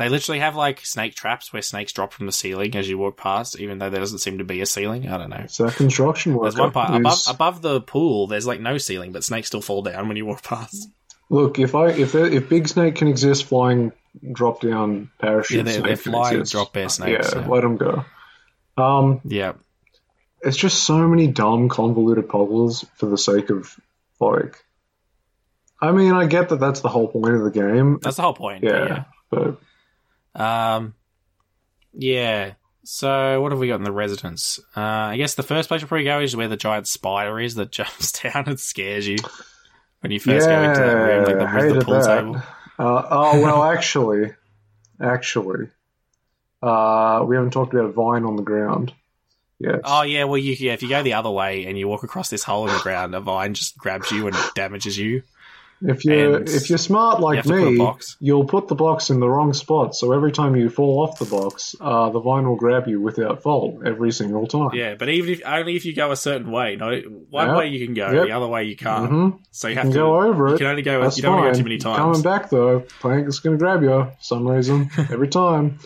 They 0.00 0.08
literally 0.08 0.38
have 0.40 0.56
like 0.56 0.84
snake 0.84 1.14
traps 1.14 1.52
where 1.52 1.60
snakes 1.60 1.92
drop 1.92 2.12
from 2.14 2.24
the 2.24 2.32
ceiling 2.32 2.74
as 2.74 2.88
you 2.88 2.96
walk 2.96 3.16
past, 3.18 3.60
even 3.60 3.78
though 3.78 3.90
there 3.90 4.00
doesn't 4.00 4.18
seem 4.20 4.38
to 4.38 4.44
be 4.44 4.62
a 4.62 4.66
ceiling. 4.66 5.06
I 5.08 5.18
don't 5.18 5.28
know. 5.28 5.44
so 5.48 5.66
that 5.66 5.76
construction 5.76 6.34
worker. 6.34 6.44
There's 6.50 6.58
one 6.58 6.72
part 6.72 6.94
above 6.98 7.18
above 7.28 7.60
the 7.62 7.82
pool. 7.82 8.26
There's 8.26 8.46
like 8.46 8.60
no 8.60 8.78
ceiling, 8.78 9.12
but 9.12 9.24
snakes 9.24 9.48
still 9.48 9.60
fall 9.60 9.82
down 9.82 10.08
when 10.08 10.16
you 10.16 10.24
walk 10.24 10.42
past. 10.42 10.88
Look, 11.28 11.58
if 11.58 11.74
I 11.74 11.88
if 11.90 12.14
if 12.14 12.48
Big 12.48 12.66
Snake 12.66 12.94
can 12.96 13.08
exist, 13.08 13.44
flying 13.44 13.92
drop 14.32 14.62
down 14.62 15.10
parachute. 15.20 15.58
Yeah, 15.58 15.62
they're- 15.74 15.82
they're 15.82 15.96
flying 15.96 16.42
drop 16.44 16.72
bear 16.72 16.88
snakes, 16.88 17.32
Yeah, 17.34 17.42
yeah. 17.42 17.46
let 17.48 17.60
them 17.60 17.76
go. 17.76 18.04
Um, 18.78 19.20
Yeah, 19.24 19.52
it's 20.40 20.56
just 20.56 20.82
so 20.84 21.06
many 21.06 21.26
dumb, 21.26 21.68
convoluted 21.68 22.28
puzzles 22.28 22.86
for 22.96 23.04
the 23.06 23.18
sake 23.18 23.50
of 23.50 23.78
like. 24.18 24.64
I 25.80 25.92
mean, 25.92 26.12
I 26.12 26.26
get 26.26 26.48
that 26.48 26.58
that's 26.60 26.80
the 26.80 26.88
whole 26.88 27.08
point 27.08 27.34
of 27.34 27.42
the 27.44 27.50
game. 27.50 27.98
that's 28.02 28.16
the 28.16 28.22
whole 28.22 28.34
point. 28.34 28.64
yeah, 28.64 28.84
Yeah. 28.86 29.04
but 29.30 29.60
Um, 30.34 30.94
yeah. 31.92 32.54
So 32.84 33.40
what 33.40 33.52
have 33.52 33.58
we 33.58 33.68
got 33.68 33.76
in 33.76 33.84
the 33.84 33.92
residence? 33.92 34.58
Uh, 34.76 34.80
I 34.80 35.16
guess 35.16 35.34
the 35.34 35.42
first 35.42 35.68
place 35.68 35.82
we'll 35.82 35.88
probably 35.88 36.04
go 36.04 36.20
is 36.20 36.34
where 36.34 36.48
the 36.48 36.56
giant 36.56 36.88
spider 36.88 37.38
is 37.38 37.54
that 37.56 37.70
jumps 37.72 38.12
down 38.12 38.44
and 38.46 38.58
scares 38.58 39.06
you 39.06 39.18
when 40.00 40.12
you 40.12 40.20
first 40.20 40.46
go 40.46 40.62
into 40.62 40.80
that 40.80 40.92
room, 40.92 41.24
like 41.24 41.38
the, 41.38 41.68
with 41.68 41.78
the 41.78 41.84
pool 41.84 41.94
that. 41.94 42.20
table. 42.20 42.36
Uh, 42.78 43.06
oh 43.10 43.40
well, 43.40 43.62
actually, 43.72 44.32
actually, 45.00 45.68
uh, 46.62 47.24
we 47.26 47.36
haven't 47.36 47.52
talked 47.52 47.74
about 47.74 47.94
Vine 47.94 48.24
on 48.24 48.36
the 48.36 48.42
ground. 48.42 48.94
Yes. 49.58 49.80
Oh 49.84 50.02
yeah, 50.02 50.24
well 50.24 50.38
you 50.38 50.56
yeah, 50.58 50.72
if 50.72 50.82
you 50.82 50.88
go 50.88 51.02
the 51.02 51.12
other 51.12 51.30
way 51.30 51.66
and 51.66 51.78
you 51.78 51.86
walk 51.86 52.02
across 52.02 52.30
this 52.30 52.42
hole 52.42 52.66
in 52.66 52.72
the 52.72 52.80
ground, 52.80 53.14
a 53.14 53.20
vine 53.20 53.52
just 53.52 53.76
grabs 53.76 54.10
you 54.10 54.26
and 54.26 54.36
damages 54.54 54.96
you. 54.96 55.22
If 55.82 56.04
you're 56.04 56.42
if 56.42 56.68
you're 56.68 56.76
smart 56.78 57.20
like 57.20 57.36
have 57.36 57.46
to 57.46 57.52
put 57.52 57.66
a 57.68 57.70
me, 57.70 57.92
you'll 58.20 58.44
put 58.44 58.68
the 58.68 58.74
box 58.74 59.08
in 59.08 59.18
the 59.18 59.28
wrong 59.28 59.54
spot. 59.54 59.94
So 59.94 60.12
every 60.12 60.30
time 60.30 60.54
you 60.54 60.68
fall 60.68 61.00
off 61.00 61.18
the 61.18 61.24
box, 61.24 61.74
uh, 61.80 62.10
the 62.10 62.20
vine 62.20 62.46
will 62.46 62.56
grab 62.56 62.86
you 62.86 63.00
without 63.00 63.42
fault 63.42 63.80
every 63.86 64.12
single 64.12 64.46
time. 64.46 64.70
Yeah, 64.74 64.96
but 64.96 65.08
even 65.08 65.32
if 65.32 65.40
only 65.46 65.76
if 65.76 65.86
you 65.86 65.94
go 65.94 66.10
a 66.12 66.16
certain 66.16 66.50
way. 66.50 66.76
No, 66.76 67.00
one 67.30 67.56
way 67.56 67.68
you 67.68 67.86
can 67.86 67.94
go, 67.94 68.10
Yep. 68.12 68.26
the 68.26 68.32
other 68.32 68.46
way 68.46 68.64
you 68.64 68.76
can't. 68.76 69.10
Mhm. 69.10 69.38
So 69.52 69.68
you 69.68 69.72
You 69.74 69.78
have 69.80 69.88
to 69.88 69.94
go 69.94 70.20
over 70.20 70.48
it. 70.48 70.52
You 70.52 70.58
can 70.58 70.66
only 70.66 70.82
go. 70.82 71.00
That's 71.02 71.16
you 71.16 71.22
don't 71.22 71.32
want 71.36 71.44
to 71.44 71.46
fine. 71.48 71.52
go 71.54 71.58
too 71.58 71.64
many 71.64 71.78
times. 71.78 71.96
Coming 71.96 72.22
back 72.22 72.50
though, 72.50 72.80
Plank 73.00 73.26
is 73.28 73.40
going 73.40 73.56
to 73.56 73.62
grab 73.64 73.82
you 73.82 73.88
for 73.88 74.16
some 74.20 74.46
reason 74.46 74.90
every 74.98 75.28
time. 75.28 75.78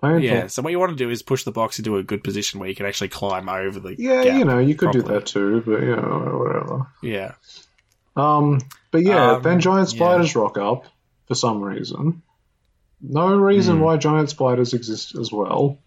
Painful. 0.00 0.20
Yeah. 0.22 0.46
So 0.46 0.62
what 0.62 0.70
you 0.70 0.78
want 0.78 0.96
to 0.96 1.04
do 1.04 1.10
is 1.10 1.22
push 1.22 1.42
the 1.42 1.50
box 1.50 1.78
into 1.78 1.96
a 1.96 2.02
good 2.04 2.22
position 2.22 2.60
where 2.60 2.68
you 2.68 2.74
can 2.76 2.86
actually 2.86 3.08
climb 3.08 3.48
over 3.48 3.80
the. 3.80 3.96
Yeah, 3.98 4.22
you 4.38 4.44
know, 4.44 4.58
you 4.58 4.74
could 4.76 4.92
do 4.92 5.02
that 5.02 5.26
too, 5.26 5.60
but 5.66 5.82
you 5.82 5.96
know, 5.96 6.40
whatever. 6.44 6.86
Yeah. 7.02 7.32
Um, 8.18 8.58
but 8.90 9.02
yeah, 9.02 9.32
Um, 9.32 9.42
then 9.42 9.60
giant 9.60 9.92
yeah. 9.92 9.96
spiders 9.96 10.34
rock 10.36 10.58
up 10.58 10.84
for 11.26 11.34
some 11.34 11.62
reason. 11.62 12.22
No 13.00 13.36
reason 13.36 13.76
Hmm. 13.76 13.82
why 13.82 13.96
giant 13.96 14.28
spiders 14.30 14.74
exist 14.74 15.14
as 15.14 15.30
well. 15.30 15.78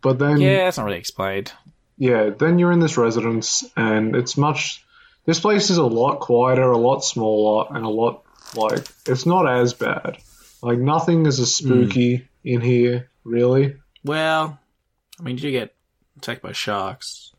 But 0.00 0.18
then, 0.18 0.40
Yeah, 0.40 0.68
it's 0.68 0.78
not 0.78 0.86
really 0.86 0.98
explained. 0.98 1.52
yeah, 1.98 2.30
then 2.30 2.58
you're 2.58 2.72
in 2.72 2.80
this 2.80 2.96
residence, 2.96 3.62
and 3.76 4.16
it's 4.16 4.36
much. 4.36 4.84
This 5.26 5.38
place 5.38 5.70
is 5.70 5.76
a 5.76 5.84
lot 5.86 6.18
quieter, 6.20 6.70
a 6.70 6.78
lot 6.78 7.04
smaller, 7.04 7.66
and 7.70 7.84
a 7.84 7.88
lot 7.88 8.24
like 8.56 8.84
it's 9.06 9.26
not 9.26 9.46
as 9.48 9.74
bad. 9.74 10.18
Like 10.62 10.78
nothing 10.78 11.26
is 11.26 11.38
as 11.40 11.54
spooky 11.54 12.26
in 12.44 12.60
here, 12.60 13.10
really. 13.24 13.76
Well, 14.04 14.58
I 15.18 15.22
mean, 15.22 15.36
you 15.36 15.42
do 15.42 15.50
get 15.52 15.74
attacked 16.16 16.42
by 16.42 16.52
sharks. 16.52 17.32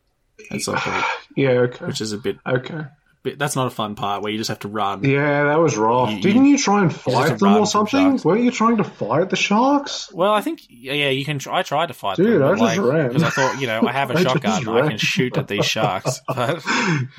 That's 0.49 0.67
like 0.67 0.81
Yeah, 1.35 1.49
okay, 1.67 1.85
which 1.85 2.01
is 2.01 2.13
a 2.13 2.17
bit, 2.17 2.37
okay. 2.45 2.85
Bit. 3.23 3.39
That's 3.39 3.55
not 3.55 3.67
a 3.67 3.69
fun 3.69 3.95
part 3.95 4.21
where 4.21 4.31
you 4.31 4.37
just 4.37 4.49
have 4.49 4.59
to 4.59 4.67
run. 4.67 5.03
Yeah, 5.03 5.45
that 5.45 5.59
was 5.59 5.75
rough. 5.77 6.11
You- 6.11 6.21
Didn't 6.21 6.45
you 6.45 6.57
try 6.57 6.81
and 6.81 6.93
fight 6.93 7.39
them 7.39 7.55
or 7.55 7.65
something? 7.65 8.19
Weren't 8.23 8.43
you 8.43 8.51
trying 8.51 8.77
to 8.77 8.83
fight 8.83 9.29
the 9.29 9.35
sharks? 9.35 10.11
Well, 10.13 10.33
I 10.33 10.41
think 10.41 10.61
yeah, 10.69 11.09
you 11.09 11.25
can. 11.25 11.39
Try, 11.39 11.59
I 11.59 11.63
tried 11.63 11.87
to 11.87 11.93
fight 11.93 12.17
Dude, 12.17 12.41
them, 12.41 12.43
I 12.43 12.51
just 12.51 12.61
like, 12.61 12.79
ran. 12.79 13.07
because 13.07 13.23
I 13.23 13.29
thought 13.29 13.59
you 13.61 13.67
know 13.67 13.81
I 13.87 13.91
have 13.91 14.11
a 14.11 14.15
I 14.17 14.23
shotgun, 14.23 14.67
I 14.69 14.87
can 14.89 14.97
shoot 14.97 15.37
at 15.37 15.47
these 15.47 15.65
sharks, 15.65 16.19
but 16.27 16.63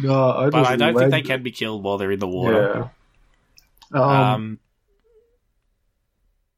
No, 0.01 0.31
I 0.31 0.51
but 0.51 0.67
I 0.67 0.77
don't 0.77 0.97
think 0.97 1.11
they 1.11 1.23
can 1.23 1.43
be 1.43 1.51
killed 1.53 1.83
while 1.83 1.99
they're 1.99 2.13
in 2.13 2.21
the 2.21 2.29
water. 2.29 2.91
Yeah. 3.93 4.01
Um, 4.01 4.11
Um, 4.11 4.59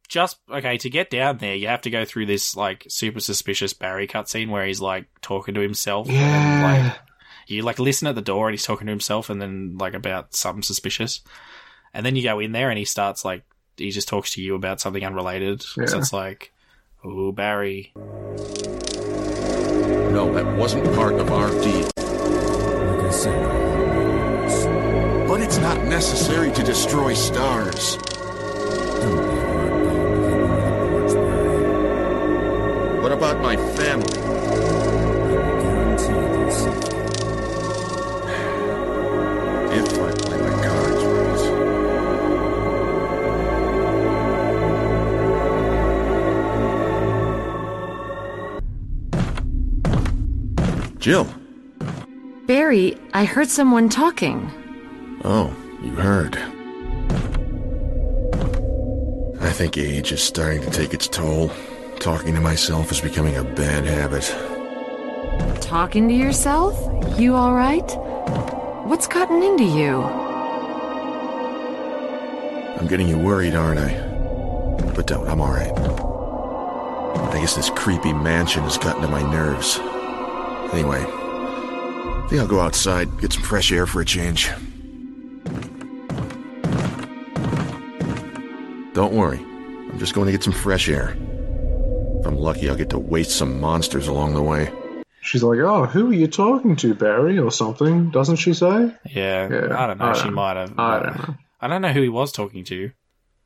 just 0.08 0.38
okay 0.50 0.78
to 0.78 0.88
get 0.88 1.10
down 1.10 1.38
there, 1.38 1.54
you 1.56 1.66
have 1.68 1.80
to 1.82 1.90
go 1.90 2.04
through 2.04 2.26
this 2.26 2.56
like 2.56 2.86
super 2.88 3.18
suspicious 3.20 3.72
Barry 3.72 4.06
cutscene 4.06 4.50
where 4.50 4.64
he's 4.66 4.80
like 4.80 5.06
talking 5.20 5.54
to 5.54 5.60
himself. 5.60 6.06
And, 6.08 6.16
Yeah. 6.16 6.84
like 6.84 6.98
you 7.46 7.62
like 7.62 7.78
listen 7.78 8.08
at 8.08 8.14
the 8.14 8.22
door 8.22 8.48
and 8.48 8.54
he's 8.54 8.64
talking 8.64 8.86
to 8.86 8.92
himself, 8.92 9.30
and 9.30 9.40
then 9.40 9.76
like 9.78 9.94
about 9.94 10.34
something 10.34 10.62
suspicious, 10.62 11.20
and 11.94 12.04
then 12.04 12.16
you 12.16 12.22
go 12.22 12.40
in 12.40 12.52
there 12.52 12.70
and 12.70 12.78
he 12.78 12.84
starts 12.84 13.24
like 13.24 13.44
he 13.76 13.90
just 13.90 14.08
talks 14.08 14.34
to 14.34 14.42
you 14.42 14.54
about 14.54 14.80
something 14.80 15.04
unrelated. 15.04 15.62
So 15.62 15.82
it's 15.82 16.12
like, 16.12 16.52
oh 17.04 17.32
Barry, 17.32 17.92
No, 20.12 20.32
that 20.32 20.56
wasn't 20.56 20.84
part 20.94 21.14
of 21.14 21.30
our 21.30 21.50
deal. 21.50 21.90
Like 21.96 23.06
I 23.06 23.10
said, 23.10 23.48
But 25.28 25.40
it's 25.40 25.58
not 25.58 25.84
necessary 25.84 26.50
to 26.52 26.62
destroy 26.62 27.14
stars. 27.14 27.98
don't 29.06 29.28
be 29.28 29.36
hard-bound 29.36 29.96
to 29.96 30.06
keep 30.16 30.34
me 30.34 30.66
the 30.66 30.88
porch, 30.90 31.12
Barry. 31.14 33.00
What 33.02 33.12
about 33.12 33.40
my 33.42 33.56
family? 33.56 34.06
Jill. 51.06 51.28
Barry, 52.48 52.98
I 53.14 53.26
heard 53.26 53.48
someone 53.48 53.88
talking. 53.88 54.50
Oh, 55.22 55.54
you 55.80 55.92
heard. 55.92 56.36
I 59.40 59.52
think 59.52 59.78
age 59.78 60.10
is 60.10 60.20
starting 60.20 60.62
to 60.62 60.70
take 60.72 60.92
its 60.92 61.06
toll. 61.06 61.52
Talking 62.00 62.34
to 62.34 62.40
myself 62.40 62.90
is 62.90 63.00
becoming 63.00 63.36
a 63.36 63.44
bad 63.44 63.84
habit. 63.84 64.24
Talking 65.60 66.08
to 66.08 66.14
yourself? 66.14 66.74
You 67.16 67.36
alright? 67.36 67.88
What's 68.88 69.06
gotten 69.06 69.44
into 69.44 69.62
you? 69.62 70.02
I'm 72.80 72.88
getting 72.88 73.06
you 73.06 73.16
worried, 73.16 73.54
aren't 73.54 73.78
I? 73.78 73.92
But 74.96 75.06
don't, 75.06 75.28
I'm 75.28 75.40
alright. 75.40 75.70
I 77.32 77.40
guess 77.40 77.54
this 77.54 77.70
creepy 77.70 78.12
mansion 78.12 78.64
has 78.64 78.76
gotten 78.76 79.02
to 79.02 79.08
my 79.08 79.22
nerves. 79.22 79.78
Anyway, 80.72 81.04
I 81.06 82.26
think 82.28 82.40
I'll 82.40 82.46
go 82.48 82.60
outside, 82.60 83.18
get 83.20 83.32
some 83.32 83.42
fresh 83.42 83.72
air 83.72 83.86
for 83.86 84.00
a 84.00 84.04
change. 84.04 84.50
Don't 88.94 89.12
worry, 89.14 89.38
I'm 89.38 89.98
just 89.98 90.14
going 90.14 90.26
to 90.26 90.32
get 90.32 90.42
some 90.42 90.52
fresh 90.54 90.88
air. 90.88 91.10
If 92.20 92.26
I'm 92.26 92.36
lucky, 92.36 92.68
I'll 92.70 92.76
get 92.76 92.90
to 92.90 92.98
waste 92.98 93.32
some 93.32 93.60
monsters 93.60 94.08
along 94.08 94.34
the 94.34 94.42
way. 94.42 94.72
she's 95.20 95.42
like, 95.42 95.58
"Oh, 95.58 95.84
who 95.84 96.10
are 96.10 96.14
you 96.14 96.26
talking 96.28 96.76
to, 96.76 96.94
Barry?" 96.94 97.38
or 97.38 97.50
something. 97.50 98.10
Doesn't 98.10 98.36
she 98.36 98.54
say? 98.54 98.94
yeah, 99.10 99.48
Yeah, 99.50 99.78
I 99.78 99.86
don't 99.86 99.98
know, 99.98 100.06
I 100.06 100.12
she 100.14 100.24
don't- 100.24 100.34
might 100.34 100.56
have. 100.56 100.78
I 100.78 100.98
don't 101.00 101.08
uh, 101.08 101.26
know. 101.26 101.34
I 101.60 101.68
don't 101.68 101.82
know 101.82 101.92
who 101.92 102.02
he 102.02 102.08
was 102.08 102.32
talking 102.32 102.64
to. 102.64 102.90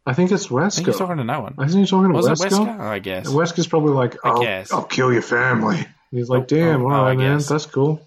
I 0.06 0.14
think 0.14 0.30
it's 0.32 0.50
I 0.50 0.68
think 0.70 0.86
he's 0.86 0.96
talking 0.98 1.16
to 1.18 1.24
no 1.24 1.40
one. 1.42 1.54
I 1.58 1.66
think 1.66 1.80
he's 1.80 1.90
talking 1.90 2.10
to 2.10 2.16
Was 2.16 2.26
it 2.26 2.32
Wesker. 2.48 2.66
Wesker? 2.66 2.80
I 2.80 2.98
guess. 3.00 3.26
Wesker's 3.28 3.66
probably 3.66 3.92
like, 3.92 4.16
I 4.24 4.30
"I'll, 4.30 4.40
guess. 4.40 4.72
I'll 4.72 4.84
kill 4.84 5.12
your 5.12 5.22
family." 5.22 5.86
He's 6.10 6.28
like, 6.28 6.42
Oh, 6.42 6.46
"Damn, 6.46 6.82
oh, 6.82 6.90
all 6.90 7.00
oh, 7.02 7.04
I 7.06 7.14
man, 7.16 7.38
guess. 7.38 7.48
that's 7.48 7.66
cool." 7.66 8.06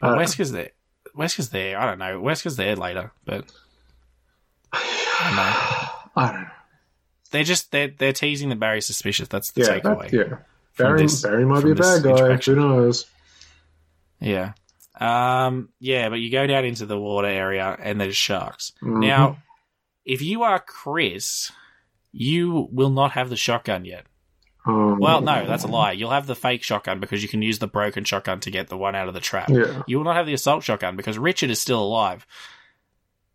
Uh, 0.00 0.16
Wesker's 0.16 0.50
there. 0.52 0.70
Wesker's 1.16 1.50
there. 1.50 1.78
I 1.78 1.86
don't 1.86 1.98
know. 1.98 2.20
Wesker's 2.20 2.56
there 2.56 2.76
later, 2.76 3.12
but 3.24 3.44
I 4.72 5.24
don't 5.24 5.36
know. 5.36 5.92
I 6.22 6.32
don't 6.32 6.42
know. 6.42 6.48
They're 7.30 7.44
just 7.44 7.70
they're 7.72 7.88
they're 7.96 8.12
teasing 8.12 8.48
that 8.50 8.60
Barry's 8.60 8.86
suspicious. 8.86 9.28
That's 9.28 9.50
the 9.52 9.62
Yeah, 9.62 9.78
takeaway. 9.80 10.10
that, 10.10 10.12
yeah. 10.30 10.36
Barry, 10.76 11.02
this- 11.02 11.22
Barry 11.22 11.44
might 11.46 11.64
be 11.64 11.70
a 11.70 11.74
bad 11.74 12.02
guy. 12.02 12.36
Who 12.36 12.54
knows? 12.56 13.06
Yeah. 14.20 14.52
Um, 14.98 15.68
yeah, 15.78 16.08
but 16.08 16.20
you 16.20 16.30
go 16.30 16.46
down 16.46 16.64
into 16.64 16.86
the 16.86 16.98
water 16.98 17.28
area 17.28 17.76
and 17.82 18.00
there's 18.00 18.16
sharks. 18.16 18.72
Mhm. 18.82 19.00
Now, 19.00 19.38
if 20.06 20.22
you 20.22 20.42
are 20.42 20.58
Chris, 20.58 21.50
you 22.12 22.68
will 22.72 22.88
not 22.90 23.12
have 23.12 23.28
the 23.28 23.36
shotgun 23.36 23.84
yet. 23.84 24.06
Um, 24.66 24.98
Well, 24.98 25.20
no, 25.20 25.46
that's 25.46 25.64
a 25.64 25.68
lie. 25.68 25.92
You'll 25.92 26.10
have 26.10 26.26
the 26.26 26.34
fake 26.34 26.62
shotgun 26.62 27.00
because 27.00 27.22
you 27.22 27.28
can 27.28 27.40
use 27.42 27.58
the 27.58 27.66
broken 27.68 28.04
shotgun 28.04 28.40
to 28.40 28.50
get 28.50 28.68
the 28.68 28.76
one 28.76 28.94
out 28.94 29.08
of 29.08 29.14
the 29.14 29.20
trap. 29.20 29.48
Yeah. 29.48 29.82
You 29.86 29.98
will 29.98 30.04
not 30.04 30.16
have 30.16 30.26
the 30.26 30.34
assault 30.34 30.64
shotgun 30.64 30.96
because 30.96 31.18
Richard 31.18 31.50
is 31.50 31.60
still 31.60 31.82
alive. 31.82 32.26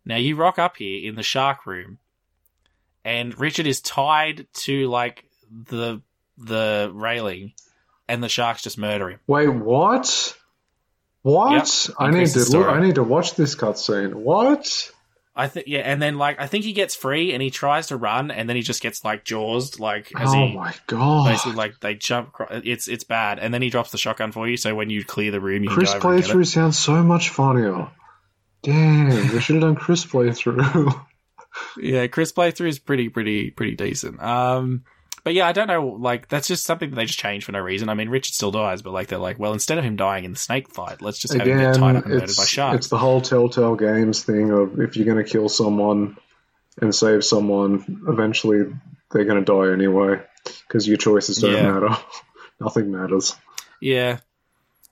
Now 0.04 0.16
you 0.16 0.36
rock 0.36 0.58
up 0.58 0.76
here 0.76 1.08
in 1.08 1.14
the 1.14 1.22
shark 1.22 1.64
room, 1.64 1.98
and 3.04 3.38
Richard 3.38 3.66
is 3.66 3.80
tied 3.80 4.46
to 4.64 4.88
like 4.88 5.24
the 5.50 6.02
the 6.38 6.90
railing, 6.92 7.52
and 8.08 8.22
the 8.22 8.28
sharks 8.28 8.62
just 8.62 8.78
murder 8.78 9.10
him. 9.10 9.20
Wait, 9.26 9.48
what? 9.48 10.36
What? 11.22 11.86
Yep, 11.88 11.96
I 12.00 12.10
need 12.10 12.26
to 12.28 12.44
look. 12.50 12.66
I 12.66 12.80
need 12.80 12.96
to 12.96 13.04
watch 13.04 13.34
this 13.36 13.54
cutscene. 13.54 14.12
What? 14.12 14.90
I 15.34 15.48
think 15.48 15.66
yeah, 15.66 15.80
and 15.80 16.00
then 16.02 16.18
like 16.18 16.38
I 16.38 16.46
think 16.46 16.64
he 16.64 16.72
gets 16.74 16.94
free 16.94 17.32
and 17.32 17.42
he 17.42 17.50
tries 17.50 17.86
to 17.86 17.96
run, 17.96 18.30
and 18.30 18.48
then 18.48 18.56
he 18.56 18.60
just 18.62 18.82
gets 18.82 19.02
like 19.04 19.24
jawsed 19.24 19.80
like 19.80 20.12
as 20.18 20.28
Oh 20.28 20.46
he 20.46 20.54
my 20.54 20.74
god! 20.86 21.28
basically 21.28 21.54
like 21.54 21.80
they 21.80 21.94
jump. 21.94 22.34
It's 22.50 22.86
it's 22.86 23.04
bad, 23.04 23.38
and 23.38 23.52
then 23.54 23.62
he 23.62 23.70
drops 23.70 23.92
the 23.92 23.98
shotgun 23.98 24.32
for 24.32 24.46
you. 24.46 24.56
So 24.58 24.74
when 24.74 24.90
you 24.90 25.04
clear 25.04 25.30
the 25.30 25.40
room, 25.40 25.64
you 25.64 25.70
Chris 25.70 25.92
can 25.92 26.00
go 26.00 26.08
over 26.08 26.16
and 26.16 26.24
get 26.24 26.30
it. 26.30 26.36
playthrough 26.36 26.46
sounds 26.46 26.78
so 26.78 27.02
much 27.02 27.30
funnier. 27.30 27.88
Damn, 28.62 29.32
we 29.32 29.40
should 29.40 29.56
have 29.56 29.62
done 29.62 29.74
Chris 29.74 30.04
playthrough. 30.04 31.04
yeah, 31.80 32.06
Chris 32.08 32.30
playthrough 32.32 32.68
is 32.68 32.78
pretty, 32.78 33.08
pretty, 33.08 33.50
pretty 33.50 33.74
decent. 33.74 34.22
Um, 34.22 34.84
but 35.24 35.34
yeah, 35.34 35.46
I 35.46 35.52
don't 35.52 35.68
know. 35.68 35.86
Like, 35.86 36.28
that's 36.28 36.48
just 36.48 36.64
something 36.64 36.90
that 36.90 36.96
they 36.96 37.04
just 37.06 37.18
changed 37.18 37.46
for 37.46 37.52
no 37.52 37.60
reason. 37.60 37.88
I 37.88 37.94
mean, 37.94 38.08
Richard 38.08 38.34
still 38.34 38.50
dies, 38.50 38.82
but 38.82 38.92
like, 38.92 39.08
they're 39.08 39.18
like, 39.18 39.38
well, 39.38 39.52
instead 39.52 39.78
of 39.78 39.84
him 39.84 39.96
dying 39.96 40.24
in 40.24 40.32
the 40.32 40.38
snake 40.38 40.68
fight, 40.72 41.00
let's 41.02 41.18
just 41.18 41.34
have 41.34 41.46
him 41.46 41.58
get 41.58 41.74
tied 41.76 41.96
up 41.96 42.04
and 42.04 42.14
murdered 42.14 42.36
by 42.36 42.44
sharks. 42.44 42.76
it's 42.78 42.88
the 42.88 42.98
whole 42.98 43.20
Telltale 43.20 43.76
Games 43.76 44.24
thing 44.24 44.50
of 44.50 44.80
if 44.80 44.96
you're 44.96 45.06
going 45.06 45.24
to 45.24 45.30
kill 45.30 45.48
someone 45.48 46.16
and 46.80 46.94
save 46.94 47.24
someone, 47.24 48.02
eventually 48.08 48.62
they're 49.10 49.24
going 49.24 49.44
to 49.44 49.52
die 49.66 49.72
anyway 49.72 50.20
because 50.66 50.88
your 50.88 50.96
choices 50.96 51.36
don't 51.38 51.52
Yeah. 51.52 51.70
matter. 51.70 51.96
Nothing 52.60 52.90
matters. 52.92 53.36
Yeah, 53.80 54.18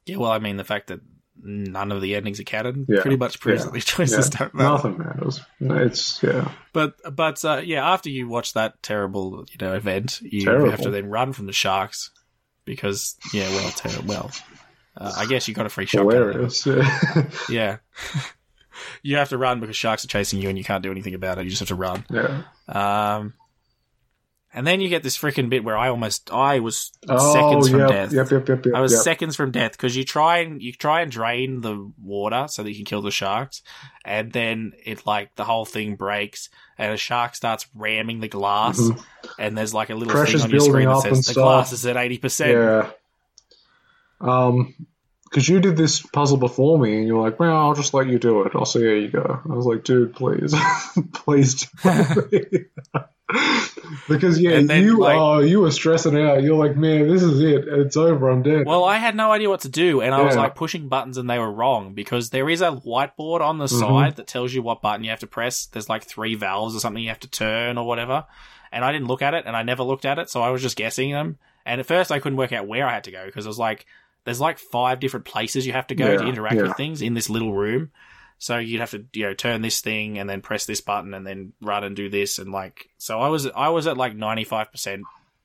yeah. 0.07 0.16
Well, 0.16 0.31
I 0.31 0.39
mean, 0.41 0.57
the 0.57 0.64
fact 0.64 0.89
that 0.89 1.01
none 1.43 1.93
of 1.93 2.01
the 2.01 2.14
endings 2.14 2.38
are 2.41 2.45
canon 2.45 2.86
Yeah, 2.88 3.01
pretty 3.03 3.16
much 3.16 3.41
proves 3.41 3.61
yeah, 3.61 3.64
that 3.66 3.72
these 3.72 3.84
choices 3.84 4.30
yeah. 4.32 4.38
don't 4.38 4.55
matter. 4.55 4.68
Nothing 4.70 4.99
matters. 4.99 5.41
It's 5.61 6.22
yeah. 6.22 6.51
But 6.72 6.95
but 7.14 7.45
uh, 7.45 7.62
yeah, 7.64 7.88
after 7.91 8.11
you 8.11 8.28
watch 8.28 8.53
that 8.55 8.82
terrible 8.82 9.45
you 9.51 9.57
know 9.66 9.74
event, 9.74 10.20
you 10.22 10.45
Terrible. 10.45 10.70
have 10.70 10.80
to 10.82 10.91
then 10.91 11.07
run 11.11 11.32
from 11.32 11.47
the 11.47 11.53
sharks 11.53 12.11
because 12.64 13.16
yeah, 13.32 13.49
well, 13.51 13.70
ter- 13.70 14.03
well, 14.07 14.30
uh, 14.97 15.12
I 15.16 15.26
guess 15.26 15.49
you 15.49 15.55
got 15.55 15.66
a 15.66 15.70
free 15.70 15.86
shotgun. 15.86 16.11
Hilarious. 16.16 16.66
Yeah. 16.66 17.26
Yeah. 17.49 17.76
you 19.03 19.16
have 19.16 19.28
to 19.30 19.38
run 19.38 19.61
because 19.61 19.76
sharks 19.76 20.05
are 20.05 20.09
chasing 20.09 20.41
you 20.41 20.49
and 20.49 20.57
you 20.59 20.64
can't 20.64 20.82
do 20.82 20.91
anything 20.91 21.14
about 21.14 21.38
it. 21.38 21.45
You 21.45 21.51
just 21.51 21.61
have 21.61 21.68
to 21.68 21.74
run. 21.74 22.05
yeah. 22.11 22.43
Um, 22.68 23.34
and 24.53 24.66
then 24.66 24.80
you 24.80 24.88
get 24.88 25.03
this 25.03 25.16
freaking 25.16 25.48
bit 25.48 25.62
where 25.64 25.76
I 25.76 25.88
almost, 25.88 26.30
I 26.32 26.59
was 26.61 26.90
Oh, 27.09 27.32
seconds 27.32 27.68
from 27.70 27.80
yep, 27.80 27.88
death. 27.88 28.12
Yep, 28.12 28.30
yep, 28.30 28.48
yep, 28.48 28.66
yep. 28.66 28.74
I 28.74 28.80
was 28.80 28.92
yep. 28.92 29.03
seconds 29.03 29.36
from 29.36 29.51
death 29.53 29.72
because 29.72 29.94
you 29.96 30.05
try 30.05 30.38
and 30.38 30.61
you 30.62 30.72
try 30.72 31.03
and 31.03 31.11
drain 31.11 31.61
the 31.61 31.90
water 32.03 32.46
so 32.48 32.62
that 32.62 32.70
you 32.70 32.76
can 32.76 32.84
kill 32.84 33.03
the 33.03 33.11
sharks, 33.11 33.62
and 34.05 34.32
then 34.32 34.72
it 34.84 35.07
like 35.07 35.34
the 35.36 35.44
whole 35.44 35.64
thing 35.64 35.94
breaks 35.96 36.48
and 36.78 36.92
a 36.92 36.96
shark 36.96 37.34
starts 37.34 37.66
ramming 37.74 38.20
the 38.20 38.28
glass, 38.28 38.80
Mhm. 38.80 39.03
and 39.38 39.57
there's 39.59 39.74
like 39.74 39.90
a 39.90 39.94
little 39.94 40.12
Pressure's 40.12 40.42
thing 40.42 40.51
on 40.51 40.57
your 40.57 40.61
screen 40.61 40.88
that 40.88 41.03
says 41.03 41.18
the 41.18 41.32
stuff. 41.32 41.34
glass 41.44 41.72
is 41.72 41.84
at 41.86 41.96
eighty 41.96 42.18
percent. 42.18 42.53
Yeah. 42.53 42.90
Um, 44.20 44.74
because 45.24 45.48
you 45.48 45.61
did 45.61 45.76
this 45.76 46.01
puzzle 46.01 46.38
before 46.38 46.76
me, 46.78 46.98
and 46.98 47.07
you're 47.07 47.22
like, 47.22 47.38
"Well, 47.38 47.57
I'll 47.57 47.74
just 47.74 47.94
let 47.94 48.09
you 48.09 48.18
do 48.18 48.42
it." 48.42 48.53
I'll 48.57 48.64
say, 48.64 48.80
"Here 48.80 48.96
you 48.96 49.09
go." 49.09 49.40
I 49.48 49.55
was 49.55 49.64
like, 49.64 49.84
"Dude, 49.84 50.12
please, 50.14 50.53
please." 51.12 51.68
Do 53.33 53.39
it." 53.39 53.99
because 54.09 54.41
yeah, 54.41 54.61
then, 54.62 54.85
you 54.85 54.99
like- 54.99 55.18
oh, 55.18 55.41
you 55.41 55.61
were 55.61 55.70
stressing 55.70 56.16
out. 56.18 56.43
You're 56.43 56.57
like, 56.57 56.76
"Man, 56.76 57.09
this 57.09 57.22
is 57.22 57.41
it. 57.41 57.64
It's 57.66 57.97
over. 57.97 58.28
I'm 58.28 58.43
dead." 58.43 58.66
Well, 58.66 58.85
I 58.85 58.97
had 58.97 59.16
no 59.16 59.33
idea 59.33 59.49
what 59.49 59.61
to 59.61 59.68
do, 59.68 60.01
and 60.01 60.14
I 60.14 60.22
was 60.22 60.37
like 60.37 60.55
pushing 60.55 60.89
buttons, 60.89 61.16
and 61.16 61.28
they 61.28 61.39
were 61.39 61.51
wrong 61.51 61.95
because 61.95 62.31
there 62.31 62.49
is 62.49 62.62
a 62.62 62.70
whiteboard 62.70 63.41
on 63.41 63.59
the 63.59 63.66
Mhm. 63.66 63.81
side 63.81 64.16
that 64.16 64.26
tells 64.26 64.53
you 64.53 64.62
what 64.62 64.83
button 64.83 65.05
you 65.05 65.11
have 65.11 65.20
to 65.20 65.26
press. 65.26 65.66
There's 65.66 65.89
like 65.89 66.05
three 66.05 66.35
valves 66.35 66.74
or 66.76 66.81
something 66.81 67.03
you 67.03 67.09
have 67.09 67.20
to 67.20 67.31
turn 67.31 67.78
or 67.78 67.87
whatever, 67.87 68.24
and 68.72 68.85
I 68.85 68.93
didn't 68.93 69.09
look 69.09 69.22
at 69.22 69.35
it, 69.35 69.45
and 69.47 69.57
I 69.57 69.62
never 69.62 69.83
looked 69.83 70.05
at 70.05 70.18
it, 70.18 70.31
so 70.31 70.43
I 70.43 70.51
was 70.51 70.62
just 70.62 70.76
guessing 70.76 71.12
them. 71.12 71.39
And 71.66 71.81
at 71.81 71.87
first, 71.87 72.11
I 72.11 72.18
couldn't 72.18 72.39
work 72.39 72.53
out 72.53 72.66
where 72.66 72.87
I 72.87 72.93
had 72.95 73.05
to 73.05 73.11
go 73.11 73.24
because 73.26 73.45
it 73.45 73.49
was 73.49 73.59
like 73.59 73.87
there's 74.24 74.41
like 74.41 74.59
five 74.59 75.01
different 75.01 75.26
places 75.26 75.66
you 75.66 75.72
have 75.72 75.87
to 75.89 75.95
go 75.95 76.16
to 76.16 76.26
interact 76.26 76.57
yeah. 76.57 76.62
with 76.62 76.76
things 76.76 77.01
in 77.01 77.14
this 77.14 77.31
little 77.31 77.53
room. 77.53 77.91
So 78.43 78.57
you'd 78.59 78.80
have 78.80 78.91
to 78.93 79.05
you 79.12 79.24
know 79.26 79.34
turn 79.34 79.61
this 79.62 79.80
thing 79.82 80.18
and 80.18 80.28
then 80.28 80.41
press 80.41 80.64
this 80.64 80.80
button 80.80 81.12
and 81.14 81.26
then 81.26 81.53
run 81.61 81.84
and 81.84 81.95
do 81.95 82.09
this 82.09 82.38
and 82.38 82.51
like 82.51 82.88
so 82.97 83.20
I 83.20 83.28
was 83.28 83.47
I 83.47 83.68
was 83.68 83.86
at 83.86 83.97
like 83.99 84.16
ninety 84.16 84.45
five 84.45 84.72
percent 84.72 85.03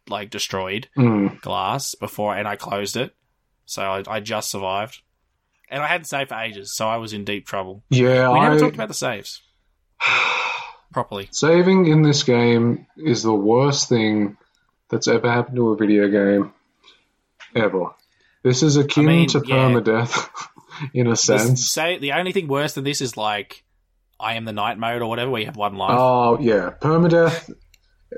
like 0.08 0.30
destroyed 0.30 0.88
Mm. 0.98 1.42
glass 1.42 1.94
before, 1.96 2.36
and 2.36 2.48
I 2.48 2.56
closed 2.56 2.96
it. 2.96 3.14
So 3.66 3.82
I, 3.82 4.04
I 4.08 4.20
just 4.22 4.50
survived, 4.52 5.02
and 5.70 5.82
I 5.84 5.88
hadn't 5.88 6.06
saved 6.06 6.30
for 6.30 6.36
ages, 6.36 6.74
so 6.76 6.88
I 6.88 6.98
was 6.98 7.12
in 7.14 7.26
deep 7.26 7.46
trouble. 7.48 7.84
Yeah, 7.90 8.32
we 8.32 8.40
never 8.40 8.56
I- 8.56 8.60
talked 8.60 8.76
about 8.76 8.88
the 8.88 8.94
saves 8.94 9.42
properly. 10.94 11.28
Saving 11.32 11.88
in 11.88 12.02
this 12.02 12.24
game 12.24 12.86
is 12.98 13.24
the 13.24 13.34
worst 13.34 13.90
thing 13.90 14.38
that's 14.90 15.08
ever 15.08 15.30
happened 15.32 15.56
to 15.58 15.72
a 15.72 15.76
video 15.78 16.08
game 16.08 16.54
ever. 17.56 17.88
This 18.44 18.62
is 18.64 18.78
akin 18.78 19.06
mean, 19.06 19.28
to 19.30 19.44
yeah. 19.46 19.56
permadeath 19.56 20.30
in 20.94 21.08
a 21.08 21.16
sense. 21.16 21.70
say 21.72 21.98
the 22.00 22.14
only 22.14 22.32
thing 22.32 22.48
worse 22.48 22.74
than 22.74 22.84
this 22.84 23.02
is 23.02 23.16
like 23.18 23.64
I 24.20 24.36
am 24.36 24.46
the 24.46 24.54
night 24.54 24.78
mode 24.78 25.02
or 25.02 25.08
whatever, 25.10 25.30
where 25.32 25.42
you 25.42 25.48
have 25.48 25.58
one 25.58 25.76
life. 25.76 25.98
Oh 26.00 26.40
yeah, 26.40 26.72
permadeath. 26.80 27.54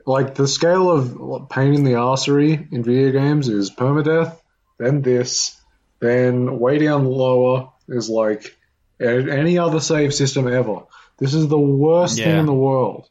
Like 0.05 0.35
the 0.35 0.47
scale 0.47 0.91
of 0.91 1.49
pain 1.49 1.73
in 1.73 1.83
the 1.83 1.93
arsery 1.93 2.71
in 2.71 2.83
video 2.83 3.11
games 3.11 3.49
is 3.49 3.71
permadeath, 3.71 4.37
then 4.77 5.01
this, 5.01 5.59
then 5.99 6.59
way 6.59 6.77
down 6.77 7.05
lower 7.05 7.69
is 7.87 8.09
like 8.09 8.55
any 8.99 9.57
other 9.57 9.79
save 9.79 10.13
system 10.13 10.47
ever. 10.47 10.81
This 11.17 11.33
is 11.33 11.47
the 11.47 11.57
worst 11.59 12.17
thing 12.17 12.39
in 12.39 12.45
the 12.45 12.53
world 12.53 13.09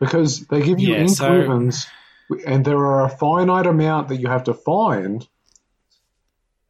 because 0.00 0.46
they 0.46 0.62
give 0.62 0.80
you 0.80 0.94
Yeah, 0.94 1.00
so- 1.08 1.26
and 2.46 2.64
there 2.64 2.78
are 2.78 3.04
a 3.04 3.10
finite 3.10 3.66
amount 3.66 4.08
that 4.08 4.16
you 4.16 4.28
have 4.28 4.44
to 4.44 4.54
find, 4.54 5.26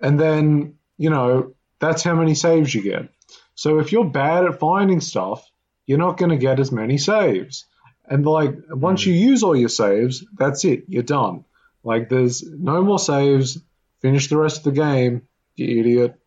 and 0.00 0.18
then 0.18 0.74
you 0.98 1.10
know 1.10 1.54
that's 1.80 2.02
how 2.02 2.14
many 2.14 2.34
saves 2.34 2.74
you 2.74 2.82
get. 2.82 3.08
So 3.54 3.78
if 3.78 3.92
you're 3.92 4.04
bad 4.04 4.44
at 4.44 4.58
finding 4.58 5.00
stuff, 5.00 5.48
you're 5.86 5.98
not 5.98 6.16
going 6.16 6.30
to 6.30 6.36
get 6.36 6.60
as 6.60 6.72
many 6.72 6.98
saves. 6.98 7.66
And 8.06 8.24
like 8.26 8.56
once 8.70 9.02
mm. 9.02 9.06
you 9.06 9.12
use 9.14 9.42
all 9.42 9.56
your 9.56 9.68
saves, 9.68 10.24
that's 10.36 10.64
it. 10.64 10.84
You're 10.88 11.02
done. 11.02 11.44
Like 11.82 12.08
there's 12.08 12.42
no 12.42 12.82
more 12.82 12.98
saves. 12.98 13.58
Finish 14.00 14.28
the 14.28 14.36
rest 14.36 14.58
of 14.58 14.64
the 14.64 14.80
game, 14.80 15.22
you 15.56 15.80
idiot. 15.80 16.18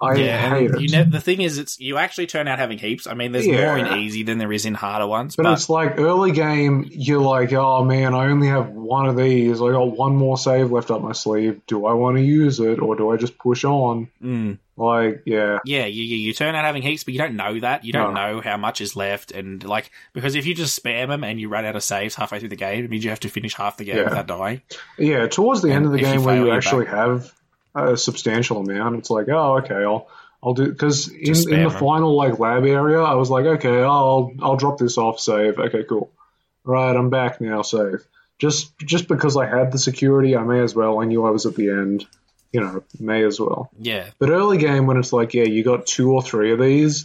I 0.00 0.14
yeah, 0.16 0.50
hate 0.50 0.70
it. 0.72 0.80
you 0.80 0.88
ne- 0.88 1.04
the 1.10 1.20
thing 1.20 1.40
is, 1.40 1.56
it's 1.56 1.78
you 1.78 1.96
actually 1.96 2.26
turn 2.26 2.48
out 2.48 2.58
having 2.58 2.78
heaps. 2.78 3.06
I 3.06 3.14
mean, 3.14 3.32
there's 3.32 3.46
more 3.46 3.78
in 3.78 3.98
easy 4.00 4.22
than 4.24 4.38
there 4.38 4.52
is 4.52 4.66
in 4.66 4.74
harder 4.74 5.06
ones, 5.06 5.36
But, 5.36 5.44
but, 5.44 5.52
it's 5.52 5.70
like 5.70 5.98
early 5.98 6.32
game, 6.32 6.84
you're 6.90 7.20
like, 7.22 7.52
oh 7.52 7.84
man, 7.84 8.12
I 8.14 8.26
only 8.26 8.48
have 8.48 8.68
one 8.70 9.06
of 9.08 9.16
these. 9.16 9.62
I 9.62 9.70
got 9.70 9.96
one 9.96 10.16
more 10.16 10.36
save 10.36 10.72
left 10.72 10.90
up 10.90 11.00
my 11.00 11.12
sleeve. 11.12 11.60
Do 11.66 11.86
I 11.86 11.92
want 11.94 12.16
to 12.16 12.22
use 12.22 12.58
it 12.60 12.80
or 12.80 12.96
do 12.96 13.10
I 13.12 13.16
just 13.16 13.38
push 13.38 13.64
on? 13.64 14.08
Mm. 14.22 14.58
Like, 14.76 15.22
yeah. 15.24 15.60
yeah, 15.64 15.86
you, 15.86 16.02
you 16.02 16.16
you 16.16 16.32
turn 16.34 16.56
out 16.56 16.64
having 16.64 16.82
heaps, 16.82 17.04
but 17.04 17.14
you 17.14 17.18
don't 17.18 17.36
know 17.36 17.60
that. 17.60 17.84
You 17.84 17.92
don't 17.92 18.12
No. 18.14 18.34
know 18.34 18.40
how 18.40 18.56
much 18.56 18.80
is 18.80 18.96
left, 18.96 19.30
and 19.30 19.62
like 19.62 19.92
because 20.12 20.34
if 20.34 20.44
you 20.46 20.54
just 20.56 20.82
spam 20.82 21.08
them 21.08 21.22
and 21.22 21.40
you 21.40 21.48
run 21.48 21.64
out 21.64 21.76
of 21.76 21.84
saves 21.84 22.16
halfway 22.16 22.40
through 22.40 22.48
the 22.48 22.56
game, 22.56 22.84
it 22.84 22.90
means 22.90 23.04
you 23.04 23.10
have 23.10 23.20
to 23.20 23.28
finish 23.28 23.54
half 23.54 23.76
the 23.76 23.84
game 23.84 23.98
Yeah. 23.98 24.04
without 24.04 24.26
dying. 24.26 24.62
Yeah, 24.98 25.28
towards 25.28 25.62
the 25.62 25.70
end 25.70 25.86
of 25.86 25.92
the 25.92 25.98
if 25.98 26.06
you 26.08 26.12
game 26.14 26.24
where 26.24 26.36
you 26.36 26.50
actually 26.50 26.86
back. 26.86 26.94
have 26.94 27.32
a 27.74 27.96
substantial 27.96 28.58
amount, 28.58 28.96
it's 28.96 29.10
like, 29.10 29.28
oh, 29.28 29.58
okay, 29.58 29.82
I'll 29.84 30.08
I'll 30.42 30.54
do 30.54 30.68
because 30.68 31.08
in, 31.08 31.34
in 31.52 31.64
the 31.64 31.70
final 31.70 32.14
like 32.14 32.38
lab 32.38 32.64
area, 32.64 33.00
I 33.00 33.14
was 33.14 33.30
like, 33.30 33.46
okay, 33.46 33.82
I'll 33.82 34.32
I'll 34.42 34.56
drop 34.56 34.78
this 34.78 34.98
off, 34.98 35.18
save. 35.18 35.58
Okay, 35.58 35.84
cool. 35.84 36.10
Right, 36.64 36.94
I'm 36.94 37.10
back 37.10 37.40
now, 37.40 37.62
save. 37.62 38.06
Just 38.38 38.76
just 38.78 39.08
because 39.08 39.36
I 39.36 39.46
had 39.46 39.72
the 39.72 39.78
security, 39.78 40.36
I 40.36 40.42
may 40.42 40.60
as 40.60 40.74
well. 40.74 41.00
I 41.00 41.04
knew 41.04 41.24
I 41.24 41.30
was 41.30 41.46
at 41.46 41.54
the 41.54 41.70
end. 41.70 42.06
You 42.52 42.60
know, 42.60 42.84
may 43.00 43.24
as 43.24 43.40
well. 43.40 43.70
Yeah, 43.80 44.10
But 44.20 44.30
early 44.30 44.58
game, 44.58 44.86
when 44.86 44.96
it's 44.96 45.12
like, 45.12 45.34
yeah, 45.34 45.42
you 45.42 45.64
got 45.64 45.86
two 45.86 46.12
or 46.12 46.22
three 46.22 46.52
of 46.52 46.60
these, 46.60 47.04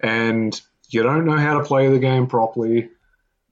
and 0.00 0.58
you 0.88 1.02
don't 1.02 1.26
know 1.26 1.36
how 1.36 1.58
to 1.58 1.64
play 1.64 1.90
the 1.90 1.98
game 1.98 2.28
properly, 2.28 2.88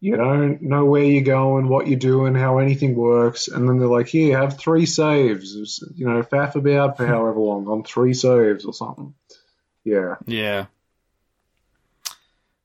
you 0.05 0.17
don't 0.17 0.61
know 0.61 0.85
where 0.85 1.03
you're 1.03 1.23
going, 1.23 1.67
what 1.69 1.87
you're 1.89 1.99
doing, 1.99 2.35
how 2.35 2.59
anything 2.59 2.95
works, 2.95 3.49
and 3.49 3.67
then 3.67 3.79
they're 3.79 3.89
like, 3.89 4.07
here, 4.09 4.39
have 4.39 4.59
three 4.59 4.85
saves. 4.85 5.55
You 5.97 6.07
know, 6.07 6.23
faff 6.23 6.57
about 6.57 6.99
for 6.99 7.07
however 7.07 7.39
long 7.41 7.67
on 7.69 7.85
three 7.85 8.13
saves 8.13 8.67
or 8.67 8.75
something. 8.75 9.15
Yeah. 9.83 10.17
yeah, 10.27 10.67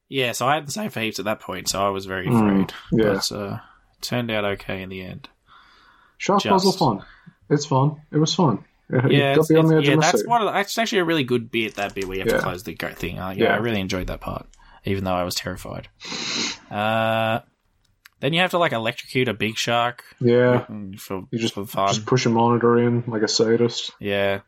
yeah. 0.08 0.32
So 0.34 0.48
I 0.48 0.56
had 0.56 0.68
the 0.68 0.72
same 0.72 0.90
for 0.90 1.00
heaps 1.00 1.20
at 1.20 1.26
that 1.26 1.40
point, 1.40 1.68
so 1.70 1.82
I 1.82 1.90
was 1.90 2.06
very 2.06 2.28
Mm, 2.28 2.64
afraid. 2.64 2.74
yeah. 2.92 3.14
but 3.14 3.32
uh, 3.32 3.60
turned 4.02 4.32
out 4.32 4.46
okay 4.46 4.82
in 4.82 4.90
the 4.90 5.02
end. 5.02 5.30
Shark 6.18 6.42
Just- 6.42 6.52
Puzzle 6.52 6.72
fun. 6.74 7.06
It's 7.50 7.66
fun. 7.66 8.02
It 8.12 8.18
was 8.18 8.34
fun. 8.36 8.66
Yeah, 9.08 9.36
got 9.36 9.42
it's, 9.42 9.50
me 9.52 9.56
on 9.60 9.68
the 9.68 9.78
it's- 9.78 9.88
yeah, 9.88 9.96
that's 9.98 10.26
one 10.26 10.42
of 10.42 10.48
the, 10.48 10.52
that's 10.52 10.78
actually 10.78 11.00
a 11.00 11.06
really 11.06 11.24
good 11.24 11.52
bit. 11.52 11.76
That 11.76 11.94
bit 11.94 12.06
where 12.08 12.16
you 12.18 12.22
have 12.24 12.32
Yeah. 12.32 12.38
to 12.38 12.44
close 12.44 12.64
the 12.64 12.74
thing. 12.76 13.20
Uh, 13.20 13.30
yeah, 13.30 13.44
Yeah. 13.46 13.54
I 13.54 13.58
really 13.58 13.80
enjoyed 13.80 14.08
that 14.08 14.20
part, 14.20 14.48
even 14.86 15.04
though 15.04 15.14
I 15.14 15.24
was 15.24 15.36
terrified. 15.36 15.88
Uh, 16.70 17.40
then 18.20 18.34
you 18.34 18.42
have 18.42 18.52
to 18.52 18.58
like 18.58 18.74
electrocute 18.74 19.28
a 19.28 19.34
big 19.34 19.58
shark. 19.58 20.04
Yeah. 20.20 20.66
for 20.98 21.26
You 21.32 21.40
just 21.40 21.54
for 21.54 21.66
fun. 21.66 21.88
just 21.88 22.06
push 22.06 22.26
a 22.26 22.30
monitor 22.30 22.78
in 22.78 23.04
like 23.08 23.22
a 23.24 23.28
sadist. 23.28 23.92
Yeah, 24.00 24.42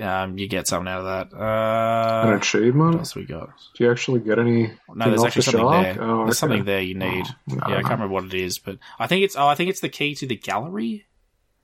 um, 0.00 0.36
you 0.38 0.48
get 0.48 0.66
something 0.66 0.90
out 0.92 1.00
of 1.00 1.30
that. 1.30 1.36
An 1.36 2.32
Uh, 2.32 2.36
achievement. 2.36 2.92
what 2.92 2.98
else 3.00 3.14
we 3.14 3.24
got? 3.24 3.50
Do 3.76 3.84
you 3.84 3.90
actually 3.90 4.20
get 4.20 4.38
any? 4.38 4.72
No, 4.94 5.08
there's 5.08 5.24
actually 5.24 5.42
something 5.42 5.70
there. 5.70 5.96
Oh, 6.02 6.16
There's 6.24 6.28
okay. 6.28 6.32
something 6.32 6.64
there 6.64 6.80
you 6.82 6.94
need. 6.94 7.26
no, 7.46 7.56
yeah, 7.68 7.76
I 7.76 7.82
can't 7.82 7.90
remember 7.92 8.08
what 8.08 8.24
it 8.24 8.34
is, 8.34 8.58
but 8.58 8.78
I 8.98 9.06
think 9.06 9.22
it's. 9.24 9.36
Oh, 9.36 9.46
I 9.46 9.54
think 9.54 9.70
it's 9.70 9.80
the 9.80 9.88
key 9.88 10.14
to 10.16 10.26
the 10.26 10.36
gallery 10.36 11.06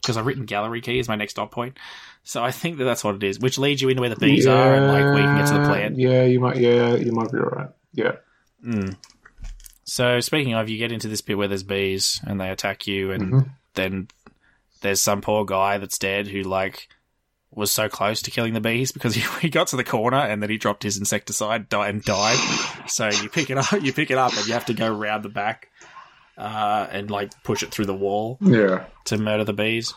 because 0.09 0.17
I've 0.17 0.27
written 0.27 0.47
gallery 0.47 0.81
key 0.81 0.99
as 0.99 1.09
my 1.09 1.17
next 1.17 1.35
dot 1.35 1.51
point. 1.51 1.77
So 2.25 2.43
I 2.43 2.51
think 2.51 2.79
that 2.79 2.85
that's 2.85 3.05
what 3.05 3.15
it 3.15 3.23
is, 3.23 3.39
which 3.39 3.59
leads 3.59 3.81
you 3.83 3.89
into 3.91 4.01
where 4.01 4.11
the 4.11 4.17
bees 4.17 4.47
are 4.47 4.75
and 4.75 4.87
like 4.89 5.03
where 5.05 5.19
you 5.19 5.25
can 5.25 5.39
get 5.39 5.47
to 5.49 5.55
the 5.55 5.67
plant. 5.67 5.99
Yeah, 5.99 6.25
you 6.25 6.41
might. 6.41 6.57
Yeah, 6.57 6.95
you 6.97 7.13
might 7.13 7.31
be 7.31 7.39
right. 7.39 7.69
Yeah. 7.93 8.13
Mm. 8.67 8.97
So 9.85 10.21
speaking 10.21 10.55
of, 10.55 10.69
you 10.69 10.79
get 10.79 10.93
into 10.93 11.09
this 11.09 11.21
bit 11.23 11.39
where 11.39 11.49
there's 11.49 11.63
bees 11.63 12.21
and 12.27 12.41
they 12.41 12.51
attack 12.51 12.87
you, 12.87 13.11
and 13.13 13.33
Mhm. 13.33 13.49
then 13.75 14.09
there's 14.83 15.01
some 15.01 15.21
poor 15.21 15.45
guy 15.45 15.79
that's 15.79 15.99
dead 15.99 16.27
who 16.29 16.43
like 16.43 16.89
was 17.51 17.73
so 17.73 17.89
close 17.89 18.21
to 18.23 18.31
killing 18.31 18.53
the 18.53 18.61
bees 18.61 18.93
because 18.93 19.15
he, 19.17 19.23
he 19.41 19.49
got 19.49 19.69
to 19.69 19.77
the 19.77 19.85
corner 19.85 20.19
and 20.19 20.43
then 20.43 20.51
he 20.51 20.59
dropped 20.59 20.83
his 20.83 20.99
insecticide 20.99 21.69
di- 21.71 21.89
and 21.89 22.03
died. 22.05 22.37
so 22.87 23.09
you 23.09 23.29
pick 23.31 23.49
it 23.49 23.57
up, 23.57 23.73
you 23.83 23.93
pick 23.93 24.11
it 24.11 24.19
up, 24.19 24.37
and 24.37 24.47
you 24.47 24.53
have 24.53 24.67
to 24.67 24.75
go 24.75 24.93
round 24.93 25.25
the 25.25 25.29
back 25.31 25.69
uh, 26.39 26.87
and 26.91 27.11
like 27.11 27.31
push 27.43 27.63
it 27.63 27.71
through 27.71 27.87
the 27.87 27.95
wall 27.95 28.39
Yeah. 28.41 28.85
to 29.07 29.19
murder 29.19 29.45
the 29.45 29.53
bees. 29.53 29.93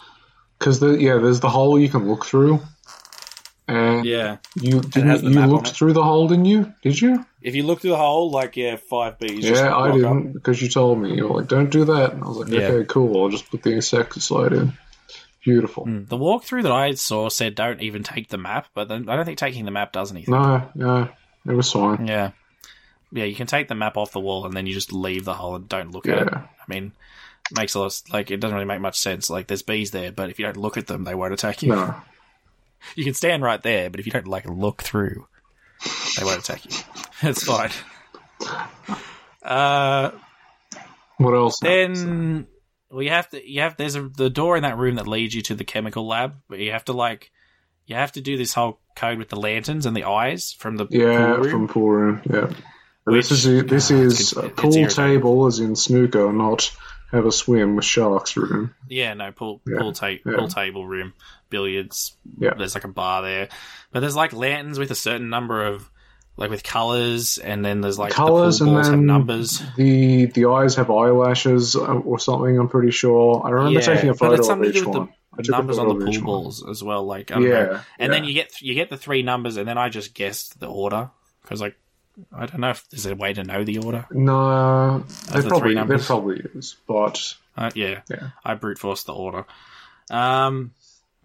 Because 0.59 0.79
the 0.79 0.91
yeah, 0.93 1.17
there's 1.17 1.39
the 1.39 1.49
hole 1.49 1.79
you 1.79 1.89
can 1.89 2.07
look 2.07 2.25
through, 2.25 2.59
and 3.67 4.05
Yeah. 4.05 4.37
you 4.55 4.81
didn't 4.81 5.23
you 5.23 5.39
looked 5.45 5.69
through 5.71 5.93
the 5.93 6.03
hole, 6.03 6.27
didn't 6.27 6.45
you? 6.45 6.73
Did 6.83 6.99
you? 7.01 7.25
If 7.41 7.55
you 7.55 7.63
look 7.63 7.81
through 7.81 7.91
the 7.91 7.97
hole, 7.97 8.29
like 8.31 8.55
yeah, 8.57 8.75
five 8.75 9.17
bees. 9.17 9.43
just 9.45 9.63
yeah, 9.63 9.75
I 9.75 9.91
didn't 9.91 10.27
up. 10.27 10.33
because 10.33 10.61
you 10.61 10.69
told 10.69 10.99
me. 10.99 11.15
You 11.15 11.27
were 11.27 11.39
like, 11.39 11.47
"Don't 11.49 11.69
do 11.71 11.85
that," 11.85 12.13
and 12.13 12.23
I 12.23 12.27
was 12.27 12.37
like, 12.37 12.49
Yeah. 12.49 12.67
"Okay, 12.67 12.85
cool. 12.87 13.21
I'll 13.23 13.29
just 13.29 13.49
put 13.49 13.63
the 13.63 13.71
insecticide 13.71 14.53
in." 14.53 14.73
Beautiful. 15.43 15.85
Mm. 15.87 16.07
The 16.07 16.17
walkthrough 16.19 16.61
that 16.63 16.71
I 16.71 16.93
saw 16.93 17.27
said 17.29 17.55
don't 17.55 17.81
even 17.81 18.03
take 18.03 18.29
the 18.29 18.37
map, 18.37 18.67
but 18.75 18.87
then 18.87 19.09
I 19.09 19.15
don't 19.15 19.25
think 19.25 19.39
taking 19.39 19.65
the 19.65 19.71
map 19.71 19.91
does 19.91 20.11
anything. 20.11 20.33
No, 20.35 20.69
no, 20.75 21.09
it 21.47 21.53
was 21.53 21.71
fine. 21.71 22.05
Yeah. 22.05 22.31
Yeah, 23.11 23.25
you 23.25 23.35
can 23.35 23.47
take 23.47 23.67
the 23.67 23.75
map 23.75 23.97
off 23.97 24.11
the 24.11 24.19
wall 24.19 24.45
and 24.45 24.53
then 24.55 24.65
you 24.67 24.73
just 24.73 24.93
leave 24.93 25.25
the 25.25 25.33
hole 25.33 25.55
and 25.55 25.67
don't 25.67 25.91
look 25.91 26.07
at 26.07 26.27
it. 26.27 26.33
I 26.33 26.47
mean, 26.67 26.93
makes 27.55 27.73
a 27.73 27.79
lot 27.79 27.87
of, 27.87 28.13
like, 28.13 28.31
it 28.31 28.37
doesn't 28.37 28.55
really 28.55 28.65
make 28.67 28.79
much 28.81 28.97
sense. 28.99 29.29
Like, 29.29 29.47
there's 29.47 29.61
bees 29.63 29.91
there, 29.91 30.11
but 30.11 30.29
if 30.29 30.39
you 30.39 30.45
don't 30.45 30.57
look 30.57 30.77
at 30.77 30.87
them, 30.87 31.03
they 31.03 31.15
won't 31.15 31.33
attack 31.33 31.61
you. 31.63 31.69
No. 31.69 31.95
You 32.95 33.03
can 33.03 33.13
stand 33.13 33.43
right 33.43 33.61
there, 33.61 33.91
but 33.91 33.99
if 33.99 34.07
you 34.07 34.11
don't, 34.11 34.27
like, 34.27 34.47
look 34.49 34.81
through, 34.81 35.27
they 36.17 36.23
won't 36.23 36.39
attack 36.39 36.65
you. 36.65 36.75
It's 37.29 37.43
fine. 37.43 37.69
Uh, 39.43 40.11
What 41.17 41.33
else? 41.35 41.59
then, 41.59 42.47
well, 42.89 43.03
you 43.03 43.09
have 43.09 43.29
to, 43.29 43.47
you 43.49 43.61
have, 43.61 43.77
there's 43.77 43.95
a, 43.95 44.09
the 44.09 44.29
door 44.29 44.57
in 44.57 44.63
that 44.63 44.77
room 44.77 44.95
that 44.95 45.07
leads 45.07 45.35
you 45.35 45.41
to 45.43 45.55
the 45.55 45.63
chemical 45.63 46.07
lab, 46.07 46.35
but 46.49 46.57
you 46.59 46.71
have 46.71 46.85
to, 46.85 46.93
like, 46.93 47.31
you 47.85 47.95
have 47.95 48.11
to 48.13 48.21
do 48.21 48.37
this 48.37 48.53
whole 48.53 48.79
code 48.95 49.17
with 49.19 49.29
the 49.29 49.35
lanterns 49.39 49.85
and 49.85 49.95
the 49.95 50.05
eyes 50.05 50.51
from 50.53 50.77
the 50.77 50.87
Yeah, 50.89 51.35
pool 51.35 51.43
room. 51.43 51.51
from 51.51 51.67
pool 51.67 51.89
room. 51.91 52.21
Yeah. 52.31 52.51
Which- 53.11 53.29
this 53.29 53.45
is 53.45 53.65
this 53.65 53.91
ah, 53.91 53.95
is 53.95 54.33
pool 54.55 54.87
table, 54.87 55.45
as 55.47 55.59
in 55.59 55.75
snooker, 55.75 56.31
not 56.33 56.71
have 57.11 57.25
a 57.25 57.31
swim 57.31 57.75
with 57.75 57.85
sharks 57.85 58.37
room. 58.37 58.73
Yeah, 58.87 59.13
no 59.13 59.31
pool 59.31 59.61
Yeah, 59.67 59.79
pool, 59.79 59.93
ta- 59.93 60.07
yeah. 60.07 60.19
pool 60.37 60.47
table 60.47 60.85
room, 60.87 61.13
billiards. 61.49 62.15
Yeah. 62.39 62.53
there's 62.57 62.73
like 62.75 62.85
a 62.85 62.89
bar 62.89 63.21
there, 63.21 63.49
but 63.91 63.99
there's 63.99 64.15
like 64.15 64.31
lanterns 64.33 64.79
with 64.79 64.91
a 64.91 64.95
certain 64.95 65.29
number 65.29 65.65
of 65.65 65.89
like 66.37 66.49
with 66.49 66.63
colors, 66.63 67.37
and 67.37 67.63
then 67.65 67.81
there's 67.81 67.99
like 67.99 68.13
Colors 68.13 68.59
the 68.59 68.65
and 68.65 68.69
pool 68.71 68.75
balls 68.77 68.87
have 68.87 68.95
then 68.97 69.05
numbers. 69.05 69.61
the 69.75 70.25
the 70.27 70.45
eyes 70.45 70.75
have 70.75 70.89
eyelashes 70.89 71.75
uh, 71.75 71.81
or 71.81 72.17
something. 72.19 72.57
I'm 72.57 72.69
pretty 72.69 72.91
sure. 72.91 73.41
I 73.45 73.49
remember 73.49 73.79
Yeah, 73.81 73.85
taking 73.85 74.09
a 74.09 74.13
but 74.13 74.19
photo 74.19 74.33
it's 74.35 74.47
of 74.49 74.63
each 74.63 74.75
with 74.85 74.87
one. 74.95 75.09
The 75.37 75.51
numbers 75.51 75.77
on 75.77 75.87
the 75.89 75.95
pool 76.05 76.13
one. 76.13 76.23
balls 76.23 76.65
as 76.67 76.81
well. 76.83 77.05
Like 77.05 77.29
Yeah, 77.29 77.37
know. 77.37 77.79
and 77.99 78.11
then 78.13 78.23
you 78.23 78.33
get 78.33 78.61
you 78.61 78.73
get 78.73 78.89
the 78.89 78.97
three 78.97 79.21
numbers, 79.21 79.57
and 79.57 79.67
then 79.67 79.77
I 79.77 79.89
just 79.89 80.13
guessed 80.13 80.59
the 80.59 80.67
order 80.67 81.09
because 81.41 81.59
like 81.61 81.75
I 82.33 82.45
don't 82.45 82.59
know 82.59 82.69
if 82.71 82.87
there's 82.89 83.05
a 83.05 83.15
way 83.15 83.33
to 83.33 83.43
know 83.43 83.63
the 83.63 83.79
order. 83.79 84.05
No, 84.11 84.99
the 84.99 85.31
there 85.33 85.41
three 85.41 85.49
probably 85.49 85.73
there 85.75 85.99
probably 85.99 86.41
is, 86.55 86.75
but 86.87 87.35
Uh, 87.57 87.71
yeah, 87.75 88.01
Yeah. 88.09 88.29
I 88.43 88.53
brute 88.55 88.79
force 88.79 89.03
the 89.03 89.13
order. 89.13 89.45
Um, 90.09 90.71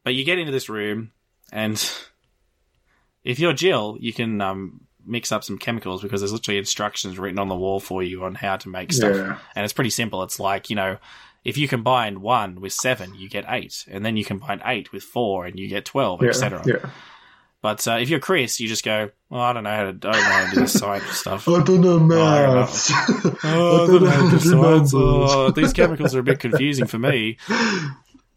but 0.04 0.14
you 0.14 0.24
get 0.24 0.38
into 0.38 0.52
this 0.52 0.68
room, 0.68 1.10
and 1.52 1.74
if 3.24 3.38
you're 3.38 3.52
Jill, 3.52 3.96
you 4.00 4.12
can 4.12 4.40
um, 4.40 4.80
mix 5.04 5.32
up 5.32 5.44
some 5.44 5.58
chemicals 5.58 6.02
because 6.02 6.20
there's 6.20 6.32
literally 6.32 6.58
instructions 6.58 7.18
written 7.18 7.38
on 7.38 7.48
the 7.48 7.56
wall 7.56 7.80
for 7.80 8.02
you 8.02 8.24
on 8.24 8.34
how 8.34 8.56
to 8.56 8.68
make 8.68 8.92
stuff, 8.92 9.14
Yeah. 9.14 9.38
and 9.54 9.64
it's 9.64 9.72
pretty 9.74 9.90
simple. 9.90 10.22
It's 10.22 10.38
like 10.40 10.70
you 10.70 10.76
know. 10.76 10.98
If 11.44 11.56
you 11.56 11.68
combine 11.68 12.22
one 12.22 12.60
with 12.60 12.72
seven, 12.72 13.14
you 13.14 13.28
get 13.28 13.44
eight, 13.48 13.84
and 13.88 14.04
then 14.04 14.16
you 14.16 14.24
combine 14.24 14.60
eight 14.64 14.90
with 14.90 15.04
four, 15.04 15.46
and 15.46 15.56
you 15.56 15.68
get 15.68 15.84
twelve, 15.84 16.20
yeah, 16.20 16.30
etc. 16.30 16.60
yeah. 16.66 16.90
But 17.66 17.88
uh, 17.88 17.94
if 18.00 18.08
you're 18.10 18.20
Chris, 18.20 18.60
you 18.60 18.68
just 18.68 18.84
go, 18.84 19.10
"Well, 19.28 19.40
I 19.40 19.52
don't 19.52 19.64
know 19.64 19.70
how 19.70 19.82
to, 19.82 19.88
I 19.88 19.92
don't 19.92 20.02
know 20.02 20.20
how 20.20 20.44
to 20.50 20.54
do 20.54 20.60
this 20.60 20.72
science 20.78 21.04
stuff." 21.10 21.48
I 21.48 21.64
don't 21.64 21.80
know 21.80 21.98
maths. 21.98 22.92
Oh, 23.44 23.82
I 23.82 23.86
don't 23.88 24.04
know 24.04 24.10
how 24.10 24.30
to 24.30 24.30
do 24.30 24.38
science. 24.38 24.92
Oh, 24.94 25.50
these 25.50 25.72
chemicals 25.72 26.14
are 26.14 26.20
a 26.20 26.22
bit 26.22 26.38
confusing 26.38 26.86
for 26.86 27.00
me. 27.00 27.38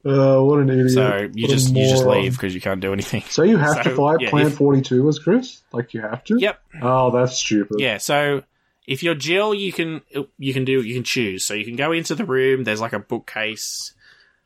Uh, 0.04 0.40
what 0.42 0.58
an 0.62 0.72
idiot! 0.72 0.90
So 0.90 1.30
you 1.32 1.44
What 1.44 1.52
just 1.52 1.76
you 1.76 1.88
just 1.88 2.06
leave 2.08 2.32
because 2.32 2.56
you 2.56 2.62
can't 2.62 2.82
do 2.82 2.92
anything. 2.92 3.22
So 3.30 3.44
you 3.44 3.58
have 3.58 3.84
to 3.84 3.92
So, 3.92 3.96
fight 3.98 4.22
yeah, 4.22 4.32
Plant 4.32 4.48
if- 4.48 4.56
Forty 4.56 4.82
Two 4.82 5.08
as 5.08 5.20
Chris? 5.20 5.62
Like 5.72 5.94
you 5.94 6.02
have 6.02 6.24
to? 6.24 6.40
Yep. 6.40 6.60
Oh, 6.82 7.12
that's 7.12 7.38
stupid. 7.38 7.80
Yeah. 7.80 7.98
So 8.00 8.42
if 8.88 9.04
you're 9.04 9.14
Jill, 9.14 9.54
you 9.54 9.72
can 9.72 10.02
you 10.40 10.54
can 10.56 10.66
do 10.66 10.82
you 10.82 10.96
can 10.96 11.04
choose. 11.04 11.46
So 11.46 11.54
you 11.54 11.66
can 11.66 11.76
go 11.76 11.92
into 11.92 12.16
the 12.16 12.26
room. 12.26 12.64
There's 12.64 12.82
like 12.82 12.94
a 12.94 13.00
bookcase. 13.00 13.94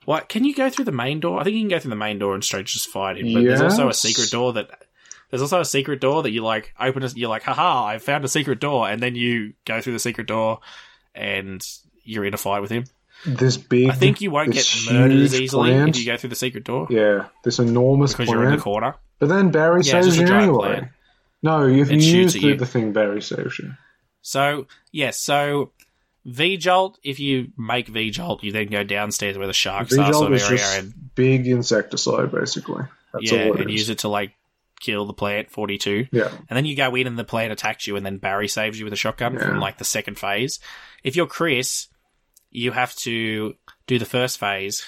What 0.04 0.28
can 0.28 0.44
you 0.44 0.54
go 0.54 0.70
through 0.70 0.84
the 0.84 0.92
main 0.92 1.22
door? 1.22 1.40
I 1.40 1.46
think 1.46 1.56
you 1.56 1.62
can 1.62 1.70
go 1.70 1.80
through 1.80 1.92
the 1.92 1.96
main 1.96 2.20
door 2.20 2.34
and 2.34 2.44
straight 2.44 2.66
just 2.66 2.90
fight 2.90 3.18
him. 3.18 3.34
But 3.34 3.44
there's 3.46 3.62
also 3.62 3.88
a 3.88 3.94
secret 3.94 4.32
door 4.32 4.52
that 4.52 4.83
there's 5.34 5.42
also 5.42 5.60
a 5.62 5.66
secret 5.66 6.00
door 6.00 6.22
that 6.22 6.30
you 6.30 6.44
like 6.44 6.76
open. 6.80 7.02
it- 7.02 7.18
You're 7.18 7.28
like, 7.30 7.42
haha, 7.42 7.84
I 7.88 7.98
found 7.98 8.24
a 8.24 8.28
secret 8.28 8.60
door, 8.60 8.88
and 8.88 9.02
then 9.02 9.16
you 9.16 9.54
go 9.66 9.82
through 9.82 9.94
the 9.94 10.00
secret 10.00 10.28
door, 10.28 10.60
and 11.16 11.68
you're 12.04 12.24
in 12.24 12.36
a 12.36 12.38
fight 12.38 12.62
with 12.62 12.70
him. 12.70 12.84
This 13.26 13.58
big. 13.58 13.90
I 13.90 13.94
think 13.94 14.22
you 14.22 14.30
won't 14.30 14.52
get 14.54 14.68
murdered 14.92 15.18
as 15.18 15.40
easily 15.40 15.72
plant. 15.72 15.90
if 15.90 15.98
you 15.98 16.06
go 16.06 16.18
through 16.18 16.30
the 16.30 16.36
secret 16.36 16.66
door. 16.66 16.86
Yeah, 16.92 17.30
this 17.44 17.58
enormous 17.58 18.12
because 18.12 18.28
plant. 18.28 18.42
you're 18.42 18.50
in 18.52 18.56
the 18.58 18.62
corner. 18.62 18.96
But 19.18 19.30
then 19.30 19.50
Barry 19.50 19.82
Yeah, 19.82 20.02
saves 20.02 20.18
you 20.20 20.28
anyway. 20.28 20.68
plant. 20.76 20.88
No, 21.42 21.66
if 21.68 21.90
you 21.90 21.98
It 21.98 22.02
shoots 22.02 22.04
use 22.04 22.34
the, 22.34 22.40
you. 22.50 22.56
the 22.58 22.66
thing, 22.68 22.94
Barry 22.94 23.22
saves 23.22 23.58
you. 23.58 23.74
So 24.22 24.68
yes, 24.92 25.18
so 25.20 25.72
V 26.26 26.58
Jolt. 26.58 27.00
If 27.04 27.20
you 27.20 27.52
make 27.58 27.88
V 27.88 28.12
Jolt, 28.12 28.44
you 28.44 28.52
then 28.52 28.68
go 28.68 28.84
downstairs 28.84 29.38
where 29.38 29.48
the 29.48 29.54
sharks 29.54 29.94
are, 29.94 29.98
V-Jolt 29.98 30.14
sort 30.16 30.32
of 30.34 30.34
is 30.38 30.48
just 30.48 30.80
and 30.80 30.94
big 31.16 31.48
insecticide, 31.48 32.32
basically. 32.32 32.84
That's 33.14 33.32
yeah, 33.32 33.46
all 33.46 33.54
it 33.56 33.62
and 33.62 33.70
is. 33.70 33.74
use 33.80 33.90
it 33.90 34.00
to 34.00 34.08
like 34.10 34.32
kill 34.84 35.06
the 35.06 35.14
plant 35.14 35.50
forty 35.50 35.78
two. 35.78 36.06
Yeah. 36.12 36.30
and 36.50 36.56
then 36.58 36.66
you 36.66 36.76
go 36.76 36.94
in 36.96 37.08
and 37.08 37.18
the 37.18 37.24
plant 37.24 37.52
attacks 37.52 37.88
you, 37.88 37.96
and 37.96 38.06
then 38.06 38.18
Barry 38.18 38.48
saves 38.48 38.78
you 38.78 38.86
with 38.86 38.94
a 38.94 38.98
shotgun 38.98 39.34
Yeah. 39.34 39.48
from 39.48 39.60
like 39.60 39.78
the 39.80 39.86
second 39.86 40.20
phase. 40.20 40.60
If 41.04 41.16
you're 41.16 41.26
Chris, 41.28 41.88
you 42.52 42.72
have 42.72 42.96
to 42.98 43.56
do 43.88 43.98
the 43.98 44.06
first 44.06 44.40
phase 44.40 44.86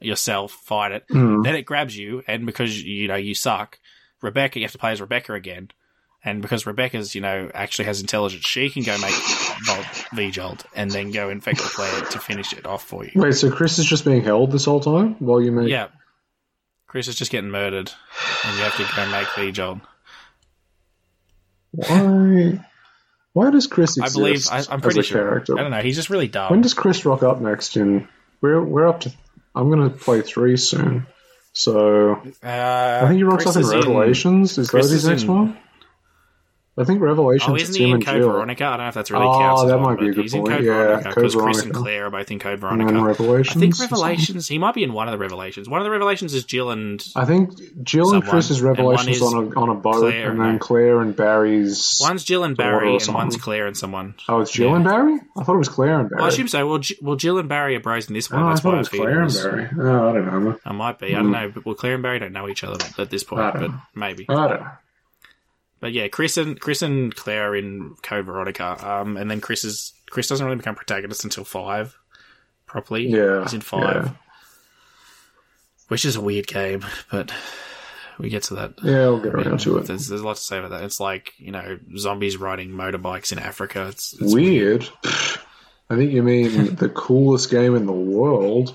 yourself, 0.00 0.52
fight 0.52 0.92
it. 0.92 1.08
Mm. 1.08 1.44
Then 1.44 1.54
it 1.56 1.62
grabs 1.62 1.96
you, 1.96 2.22
and 2.28 2.46
because 2.46 2.82
you 2.82 3.08
know 3.08 3.16
you 3.16 3.34
suck, 3.34 3.78
Rebecca, 4.22 4.58
you 4.58 4.64
have 4.64 4.72
to 4.72 4.78
play 4.78 4.92
as 4.92 5.00
Rebecca 5.00 5.32
again. 5.34 5.70
And 6.26 6.40
because 6.40 6.64
Rebecca's, 6.64 7.14
you 7.14 7.20
know, 7.20 7.50
actually 7.52 7.84
has 7.84 8.00
intelligence, 8.00 8.46
she 8.46 8.70
can 8.70 8.82
go 8.82 8.96
make 8.96 9.12
Volt 9.66 9.86
V 10.14 10.30
Jolt 10.30 10.64
and 10.74 10.90
then 10.90 11.10
go 11.10 11.28
infect 11.28 11.58
the 11.58 11.68
plant 11.68 12.10
to 12.12 12.18
finish 12.18 12.54
it 12.54 12.64
off 12.64 12.82
for 12.82 13.04
you. 13.04 13.10
Wait, 13.14 13.32
so 13.34 13.50
Chris 13.50 13.78
is 13.78 13.84
just 13.84 14.06
being 14.06 14.22
held 14.24 14.50
this 14.50 14.64
whole 14.64 14.80
time 14.80 15.16
while 15.18 15.42
you 15.42 15.52
make. 15.52 15.68
Yeah. 15.68 15.88
Chris 16.94 17.08
is 17.08 17.16
just 17.16 17.32
getting 17.32 17.50
murdered, 17.50 17.90
and 18.46 18.56
you 18.56 18.62
have 18.62 18.76
to 18.76 18.86
go 18.94 19.10
make 19.10 19.26
V 19.34 19.50
Jolt. 19.50 19.80
Why? 21.72 22.64
Why 23.32 23.50
does 23.50 23.66
Chris 23.66 23.98
I 24.00 24.10
believe 24.10 24.46
I, 24.48 24.62
I'm 24.70 24.80
pretty 24.80 25.02
sure. 25.02 25.18
character? 25.20 25.58
I 25.58 25.62
don't 25.62 25.72
know. 25.72 25.80
He's 25.80 25.96
just 25.96 26.08
really 26.08 26.28
dumb. 26.28 26.52
When 26.52 26.60
does 26.60 26.72
Chris 26.72 27.04
rock 27.04 27.24
up 27.24 27.40
next? 27.40 27.76
In 27.76 28.06
we're 28.40 28.62
we're 28.62 28.86
up 28.86 29.00
to. 29.00 29.12
I'm 29.56 29.70
gonna 29.70 29.90
play 29.90 30.20
three 30.22 30.56
soon. 30.56 31.08
So 31.52 32.12
uh, 32.44 33.00
I 33.02 33.06
think 33.08 33.16
he 33.16 33.24
rocks 33.24 33.42
Chris 33.42 33.56
up 33.56 33.62
in 33.64 33.68
Revelations. 33.70 34.56
Is 34.56 34.70
Chris 34.70 34.86
that 34.86 34.92
his 34.94 35.02
is 35.02 35.08
next 35.10 35.22
in- 35.24 35.34
one? 35.34 35.58
I 36.76 36.82
think 36.82 37.00
Revelations. 37.00 37.48
Oh, 37.50 37.54
is 37.54 37.68
isn't 37.68 37.80
he 37.80 37.88
in 37.88 37.94
and 37.94 38.04
Code 38.04 38.16
Jill. 38.20 38.32
Veronica? 38.32 38.64
I 38.64 38.70
don't 38.70 38.78
know 38.78 38.88
if 38.88 38.94
that's 38.94 39.10
really 39.12 39.26
Oh, 39.26 39.38
counts. 39.38 39.64
that 39.64 39.78
might 39.78 39.98
be 40.00 40.08
a 40.08 40.12
good 40.12 40.22
He's 40.22 40.34
in 40.34 40.40
point. 40.40 40.54
Code 40.54 40.64
Yeah, 40.64 40.72
Veronica 40.72 41.08
because 41.10 41.34
Chris 41.36 41.62
and 41.62 41.72
Claire 41.72 42.06
are 42.06 42.10
both 42.10 42.30
in 42.32 42.38
Code 42.40 42.52
And 42.54 42.60
Veronica. 42.62 42.92
then 42.92 43.02
Revelations. 43.04 43.56
I 43.56 43.60
think? 43.60 43.78
Revelations. 43.78 44.48
He 44.48 44.58
might 44.58 44.74
be 44.74 44.82
in 44.82 44.92
one 44.92 45.06
of 45.06 45.12
the 45.12 45.18
Revelations. 45.18 45.68
One 45.68 45.80
of 45.80 45.84
the 45.84 45.90
Revelations 45.92 46.34
is 46.34 46.42
Jill 46.42 46.72
and 46.72 47.04
I 47.14 47.24
think 47.26 47.52
Jill 47.84 48.06
and 48.12 48.24
Someone. 48.24 48.30
Chris's 48.30 48.56
And 48.58 48.66
one 48.66 48.76
Revelations 48.76 49.16
is 49.16 49.22
on 49.22 49.52
a 49.52 49.60
on 49.60 49.68
a 49.68 49.74
boat, 49.74 50.00
Claire, 50.00 50.32
and 50.32 50.40
then 50.40 50.52
no. 50.54 50.58
Claire 50.58 51.00
and 51.00 51.14
Barry's. 51.14 51.98
one's 52.02 52.24
Jill 52.24 52.42
and 52.42 52.56
Barry, 52.56 52.96
and 52.96 53.14
one's 53.14 53.36
Claire 53.36 53.68
and 53.68 53.76
someone. 53.76 54.14
Oh, 54.28 54.40
it's 54.40 54.50
Jill 54.50 54.70
Yeah. 54.70 54.74
and 54.76 54.84
Barry. 54.84 55.20
I 55.36 55.44
thought 55.44 55.54
it 55.54 55.58
was 55.58 55.68
Claire 55.68 56.00
and 56.00 56.10
Barry. 56.10 56.18
Well, 56.18 56.26
I 56.26 56.28
assume 56.30 56.48
so. 56.48 56.66
Well, 56.66 56.78
J- 56.78 56.96
well, 57.00 57.14
Jill 57.16 57.38
and 57.38 57.48
Barry 57.48 57.76
are 57.76 57.80
bros 57.80 58.08
in 58.08 58.14
this 58.14 58.28
one. 58.28 58.42
Oh, 58.42 58.46
I 58.46 58.48
That's 58.48 58.62
thought 58.62 58.70
why 58.70 58.74
it 58.74 58.78
was 58.78 58.88
Claire 58.88 59.22
and 59.22 59.32
Barry. 59.32 59.68
Oh, 59.80 60.08
I 60.08 60.12
don't 60.12 60.44
know. 60.44 60.58
I 60.64 60.72
might 60.72 60.98
be. 60.98 61.14
I 61.14 61.18
don't 61.18 61.26
hmm. 61.26 61.30
know. 61.32 61.52
But, 61.54 61.66
well, 61.66 61.74
Claire 61.76 61.94
and 61.94 62.02
Barry 62.02 62.18
don't 62.18 62.32
know 62.32 62.48
each 62.48 62.64
other 62.64 62.84
at 62.98 63.10
this 63.10 63.22
point, 63.22 63.54
but 63.54 63.70
maybe. 63.94 64.26
I 64.28 64.48
don't 64.48 64.60
know. 64.60 64.70
But 65.84 65.92
yeah, 65.92 66.08
Chris 66.08 66.38
and 66.38 66.58
Chris 66.58 66.80
and 66.80 67.14
Claire 67.14 67.50
are 67.50 67.54
in 67.54 67.94
Code 68.02 68.24
Veronica, 68.24 68.78
um, 68.88 69.18
and 69.18 69.30
then 69.30 69.42
Chris 69.42 69.64
is 69.64 69.92
Chris 70.08 70.26
doesn't 70.28 70.42
really 70.42 70.56
become 70.56 70.74
protagonist 70.74 71.24
until 71.24 71.44
five, 71.44 71.94
properly. 72.64 73.06
Yeah, 73.06 73.42
he's 73.42 73.52
in 73.52 73.60
five, 73.60 74.06
yeah. 74.06 74.12
which 75.88 76.06
is 76.06 76.16
a 76.16 76.22
weird 76.22 76.46
game, 76.46 76.86
but 77.10 77.34
we 78.18 78.30
get 78.30 78.44
to 78.44 78.54
that. 78.54 78.72
Yeah, 78.82 79.08
we'll 79.08 79.20
get 79.20 79.34
around 79.34 79.60
to 79.60 79.76
it. 79.76 79.84
There's, 79.84 80.08
there's 80.08 80.22
a 80.22 80.26
lot 80.26 80.36
to 80.36 80.42
say 80.42 80.56
about 80.56 80.70
that. 80.70 80.84
It's 80.84 81.00
like 81.00 81.34
you 81.36 81.52
know 81.52 81.78
zombies 81.98 82.38
riding 82.38 82.70
motorbikes 82.70 83.30
in 83.30 83.38
Africa. 83.38 83.88
It's, 83.88 84.14
it's 84.18 84.32
Weird. 84.32 84.88
I 85.90 85.96
think 85.96 86.12
you 86.12 86.22
mean 86.22 86.76
the 86.76 86.88
coolest 86.88 87.50
game 87.50 87.74
in 87.74 87.84
the 87.84 87.92
world, 87.92 88.74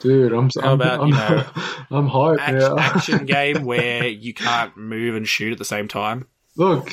dude. 0.00 0.34
I'm. 0.34 0.50
How 0.60 0.72
I'm, 0.72 0.74
about, 0.74 1.00
I'm, 1.00 1.08
you 1.08 1.14
know, 1.14 1.46
I'm 1.90 2.10
hyped 2.10 2.38
Act- 2.40 2.58
now. 2.58 2.78
action 2.78 3.24
game 3.24 3.64
where 3.64 4.08
you 4.08 4.34
can't 4.34 4.76
move 4.76 5.16
and 5.16 5.26
shoot 5.26 5.50
at 5.50 5.58
the 5.58 5.64
same 5.64 5.88
time. 5.88 6.26
Look, 6.56 6.92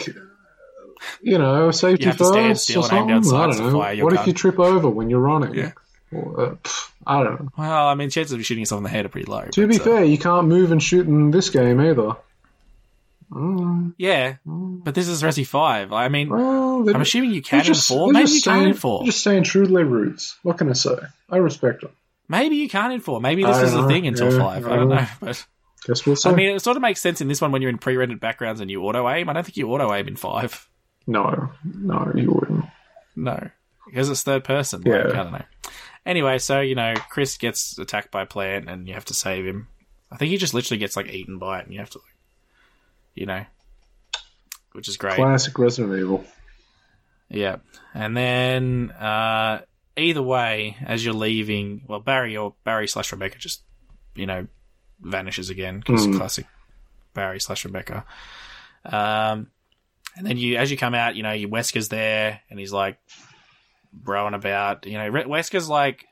you 1.21 1.37
know, 1.37 1.71
safety 1.71 2.03
You 2.05 2.11
have 2.11 2.17
stand 2.17 2.51
first 2.53 2.63
still 2.63 2.83
or 2.83 2.89
and 2.91 2.99
aim 2.99 3.07
down 3.07 3.23
something. 3.23 3.39
I 3.41 3.47
don't 3.63 3.73
know. 3.73 3.79
fire 3.79 3.93
your 3.93 4.05
What 4.05 4.13
if 4.13 4.27
you 4.27 4.33
trip 4.33 4.59
over 4.59 4.89
when 4.89 5.09
you're 5.09 5.19
running? 5.19 5.53
Yeah. 5.55 5.71
Or, 6.11 6.41
uh, 6.41 6.49
pff, 6.55 6.91
I 7.07 7.23
don't 7.23 7.39
know. 7.41 7.49
Well, 7.57 7.87
I 7.87 7.95
mean, 7.95 8.09
chances 8.09 8.33
of 8.33 8.39
you 8.39 8.43
shooting 8.43 8.61
yourself 8.61 8.79
in 8.79 8.83
the 8.83 8.89
head 8.89 9.05
are 9.05 9.09
pretty 9.09 9.29
low. 9.31 9.45
To 9.51 9.61
but, 9.61 9.69
be 9.69 9.79
uh, 9.79 9.83
fair, 9.83 10.03
you 10.03 10.17
can't 10.17 10.47
move 10.47 10.71
and 10.71 10.81
shoot 10.83 11.07
in 11.07 11.31
this 11.31 11.49
game 11.49 11.79
either. 11.79 12.15
Mm, 13.31 13.93
yeah, 13.97 14.35
but 14.45 14.93
this 14.93 15.07
is 15.07 15.23
Resi 15.23 15.47
Five. 15.47 15.93
I 15.93 16.09
mean, 16.09 16.27
well, 16.29 16.89
I'm 16.89 16.99
assuming 17.01 17.31
you 17.31 17.41
can 17.41 17.59
they're 17.59 17.67
in 17.69 17.75
four. 17.75 18.11
Maybe 18.11 18.23
just 18.25 18.35
you 18.35 18.41
can 18.41 18.57
staying- 18.59 18.69
in 18.71 18.73
four. 18.75 18.99
they're 18.99 19.05
Just 19.05 19.19
staying 19.21 19.43
true 19.43 19.65
to 19.65 19.71
their 19.71 19.85
roots. 19.85 20.37
What 20.43 20.57
can 20.57 20.69
I 20.69 20.73
say? 20.73 20.95
I 21.29 21.37
respect 21.37 21.81
them. 21.81 21.91
Maybe 22.27 22.57
you 22.57 22.67
can't 22.67 22.91
in 22.91 22.99
four. 22.99 23.21
Maybe 23.21 23.43
this 23.45 23.55
I 23.55 23.63
is 23.63 23.73
the 23.73 23.87
thing 23.87 24.05
until 24.05 24.33
Yeah, 24.33 24.39
five. 24.39 24.65
I 24.67 24.71
I 24.71 24.75
don't 24.75 24.89
don't 24.89 24.89
know. 24.89 24.95
know. 25.01 25.07
But 25.21 25.45
Guess 25.85 26.05
we'll 26.05 26.15
see. 26.15 26.29
I 26.29 26.33
mean, 26.33 26.55
it 26.55 26.61
sort 26.61 26.77
of 26.77 26.81
makes 26.81 27.01
sense 27.01 27.21
in 27.21 27.27
this 27.27 27.41
one 27.41 27.51
when 27.51 27.61
you're 27.61 27.69
in 27.69 27.77
pre-rendered 27.77 28.19
backgrounds 28.19 28.61
and 28.61 28.69
you 28.69 28.83
auto 28.83 29.09
aim. 29.09 29.29
I 29.29 29.33
don't 29.33 29.43
think 29.43 29.57
you 29.57 29.69
auto 29.71 29.93
aim 29.93 30.07
in 30.07 30.15
five. 30.15 30.67
no, 31.07 31.51
no, 31.63 32.11
you 32.15 32.31
wouldn't. 32.31 32.65
No, 33.15 33.49
because 33.87 34.09
it's 34.09 34.23
third 34.23 34.43
person. 34.43 34.83
Yeah. 34.85 35.03
Like, 35.03 35.13
I 35.13 35.23
don't 35.23 35.31
know. 35.33 35.45
Anyway, 36.05 36.37
so 36.37 36.61
you 36.61 36.75
know, 36.75 36.93
Chris 37.09 37.37
gets 37.37 37.77
attacked 37.77 38.11
by 38.11 38.23
a 38.23 38.25
plant, 38.25 38.69
and 38.69 38.87
you 38.87 38.93
have 38.93 39.05
to 39.05 39.13
save 39.13 39.45
him. 39.45 39.67
I 40.11 40.17
think 40.17 40.29
he 40.31 40.37
just 40.37 40.53
literally 40.53 40.79
gets 40.79 40.95
like 40.95 41.07
eaten 41.07 41.39
by 41.39 41.59
it, 41.59 41.65
and 41.65 41.73
you 41.73 41.79
have 41.79 41.89
to, 41.91 41.99
like, 41.99 42.15
you 43.15 43.25
know, 43.25 43.45
which 44.73 44.87
is 44.87 44.97
great. 44.97 45.15
Classic 45.15 45.57
Resident 45.57 45.97
Evil. 45.97 46.25
Yeah. 47.29 47.57
And 47.93 48.15
then 48.15 48.91
uh 48.91 49.61
either 49.95 50.21
way, 50.21 50.77
as 50.85 51.03
you're 51.03 51.13
leaving, 51.13 51.83
well 51.87 51.99
Barry 51.99 52.37
or 52.37 52.55
Barry 52.63 52.87
slash 52.87 53.11
Rebecca 53.11 53.37
just 53.37 53.63
you 54.15 54.25
know 54.25 54.47
vanishes 55.01 55.49
again 55.49 55.79
because 55.79 56.05
Hmm. 56.05 56.17
classic 56.17 56.45
Barry 57.13 57.39
slash 57.39 57.65
Rebecca. 57.65 58.05
Um, 58.85 59.47
and 60.17 60.25
then 60.25 60.37
you 60.37 60.57
as 60.57 60.71
you 60.71 60.77
come 60.77 60.93
out, 60.93 61.15
you 61.15 61.23
know, 61.23 61.31
your 61.31 61.49
Wesker's 61.49 61.89
there 61.89 62.41
and 62.49 62.59
he's 62.59 62.71
like 62.73 62.97
broing 64.03 64.35
about. 64.35 64.85
You 64.85 64.97
know, 64.97 65.11
Wesker's 65.11 65.69
like 65.69 66.05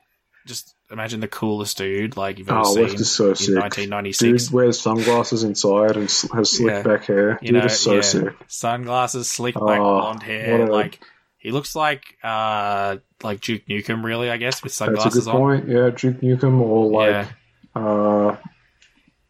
just 0.46 0.74
imagine 0.90 1.20
the 1.20 1.28
coolest 1.28 1.76
dude 1.78 2.16
like 2.16 2.38
you've 2.38 2.48
ever 2.50 2.60
Oh, 2.60 2.74
seen 2.74 2.84
Wesker's 2.86 3.10
so 3.10 3.34
sick. 3.34 3.56
1996. 3.56 4.44
Dude 4.46 4.52
wears 4.54 4.80
sunglasses 4.80 5.44
inside 5.44 5.96
and 5.96 6.04
has 6.34 6.50
slick 6.50 6.72
Yeah. 6.74 6.82
back 6.82 7.04
hair. 7.04 7.38
You 7.42 7.48
Dude 7.52 7.60
know, 7.60 7.66
is 7.66 7.78
so 7.78 7.94
yeah. 7.96 8.00
sick. 8.00 8.34
Sunglasses, 8.48 9.28
slick 9.30 9.54
back, 9.54 9.62
Oh, 9.80 10.00
blonde 10.00 10.22
hair. 10.22 10.62
a- 10.66 10.72
Like 10.72 11.00
he 11.38 11.50
looks 11.52 11.74
like 11.76 12.02
uh 12.24 12.96
like 13.22 13.40
Duke 13.40 13.66
Nukem, 13.66 14.02
really. 14.04 14.30
I 14.30 14.36
guess 14.38 14.62
with 14.62 14.72
That's 14.76 14.80
a 14.80 14.84
sunglasses 14.86 15.24
good 15.26 15.30
on. 15.30 15.36
point. 15.36 15.68
Yeah, 15.68 15.90
Duke 15.90 16.20
Nukem 16.20 16.60
or 16.60 16.90
like 16.90 17.26
uh, 17.74 18.36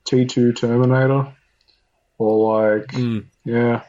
T2 0.06 0.56
Terminator 0.56 1.32
or 2.18 2.76
like 2.78 2.88
Mm. 2.88 3.26
yeah. 3.44 3.82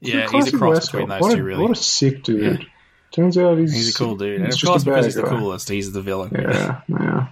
Yeah, 0.00 0.28
he's 0.30 0.52
a 0.52 0.58
cross 0.58 0.86
between 0.86 1.08
those 1.08 1.20
what 1.20 1.34
two, 1.34 1.40
a, 1.40 1.44
really. 1.44 1.62
What 1.62 1.70
a 1.70 1.76
sick 1.76 2.24
dude. 2.24 2.60
Yeah. 2.60 2.66
Turns 3.12 3.38
out 3.38 3.58
he's 3.58 3.72
He's 3.72 3.94
a 3.94 3.98
cool 3.98 4.16
dude, 4.16 4.36
and 4.40 4.46
he's 4.46 4.62
of 4.62 4.68
course, 4.68 4.84
because 4.84 5.04
he's 5.04 5.14
the 5.14 5.22
coolest, 5.22 5.68
he's 5.68 5.92
the 5.92 6.00
villain. 6.02 6.32
Yeah, 6.34 6.80
yeah. 6.88 7.26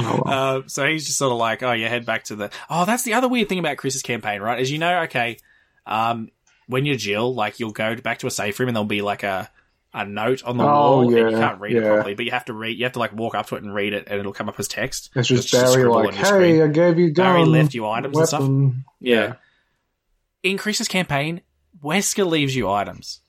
Oh, 0.00 0.22
well. 0.24 0.58
Uh, 0.58 0.62
so 0.66 0.86
he's 0.86 1.06
just 1.06 1.18
sort 1.18 1.32
of 1.32 1.38
like, 1.38 1.62
oh, 1.62 1.72
yeah, 1.72 1.88
head 1.88 2.06
back 2.06 2.24
to 2.24 2.36
the. 2.36 2.50
Oh, 2.70 2.84
that's 2.84 3.02
the 3.02 3.14
other 3.14 3.28
weird 3.28 3.48
thing 3.48 3.58
about 3.58 3.76
Chris's 3.76 4.02
campaign, 4.02 4.40
right? 4.40 4.58
As 4.58 4.70
you 4.70 4.78
know, 4.78 5.02
okay, 5.02 5.36
um, 5.86 6.30
when 6.66 6.86
you're 6.86 6.96
Jill, 6.96 7.34
like 7.34 7.60
you'll 7.60 7.72
go 7.72 7.94
back 7.96 8.18
to 8.20 8.26
a 8.26 8.30
safe 8.30 8.58
room 8.58 8.68
and 8.68 8.76
there'll 8.76 8.86
be 8.86 9.02
like 9.02 9.22
a 9.22 9.50
a 9.94 10.04
note 10.04 10.42
on 10.44 10.56
the 10.58 10.64
Oh, 10.64 10.66
wall, 10.66 11.00
and 11.02 11.10
you 11.32 11.38
can't 11.38 11.60
read 11.60 11.74
it 11.76 11.82
yeah. 11.82 11.94
properly, 11.94 12.14
but 12.14 12.24
you 12.26 12.30
have 12.32 12.44
to 12.46 12.52
read. 12.52 12.76
You 12.78 12.84
have 12.84 12.92
to 12.92 12.98
like 12.98 13.12
walk 13.14 13.34
up 13.34 13.46
to 13.48 13.56
it 13.56 13.62
and 13.62 13.74
read 13.74 13.92
it, 13.94 14.04
and 14.06 14.20
it'll 14.20 14.32
come 14.34 14.48
up 14.48 14.58
as 14.60 14.68
text. 14.68 15.10
it's 15.14 15.28
just 15.28 15.50
Barry 15.52 15.84
like, 15.84 16.14
hey, 16.14 16.24
screen. 16.24 16.62
I 16.62 16.66
gave 16.68 16.98
you 16.98 17.10
gun. 17.10 17.26
Barry 17.26 17.44
left 17.46 17.74
you 17.74 17.86
items 17.86 18.16
and 18.16 18.28
stuff. 18.28 18.40
weapon." 18.40 18.84
Yeah. 19.00 19.34
Increases 20.42 20.88
campaign, 20.88 21.40
Wesker 21.82 22.26
leaves 22.26 22.54
you 22.54 22.68
items. 22.70 23.20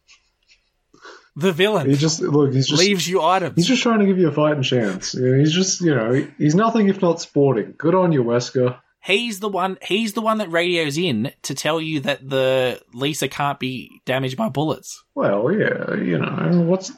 The 1.36 1.52
villain 1.54 1.90
He 1.90 1.96
just 1.96 2.20
look. 2.20 2.52
He's 2.54 2.68
just 2.68 2.80
leaves 2.82 3.08
you 3.08 3.22
items. 3.22 3.56
He's 3.56 3.68
just 3.68 3.82
trying 3.82 4.00
to 4.00 4.06
give 4.06 4.18
you 4.18 4.28
a 4.28 4.32
fighting 4.32 4.62
chance. 4.64 5.14
You 5.14 5.30
know, 5.32 5.40
he's 5.40 5.54
just, 5.54 5.80
you 5.80 5.96
know, 5.96 6.28
he's 6.38 6.54
nothing 6.56 6.90
if 6.90 7.02
not 7.02 7.22
sporting. 7.22 7.76
Good 7.78 7.96
on 7.96 8.12
you, 8.12 8.24
Wesker. 8.24 8.78
He's 9.02 9.40
the 9.40 9.48
one. 9.50 9.78
He's 9.82 10.14
the 10.14 10.22
one 10.22 10.40
that 10.40 10.52
radios 10.52 10.98
in 10.98 11.32
to 11.44 11.56
tell 11.56 11.80
you 11.80 12.02
that 12.02 12.28
the 12.30 12.82
Lisa 12.94 13.28
can't 13.30 13.60
be 13.60 14.02
damaged 14.06 14.36
by 14.38 14.50
bullets. 14.50 15.04
Well, 15.16 15.52
yeah, 15.54 15.96
you 15.96 16.18
know, 16.18 16.64
what's 16.68 16.92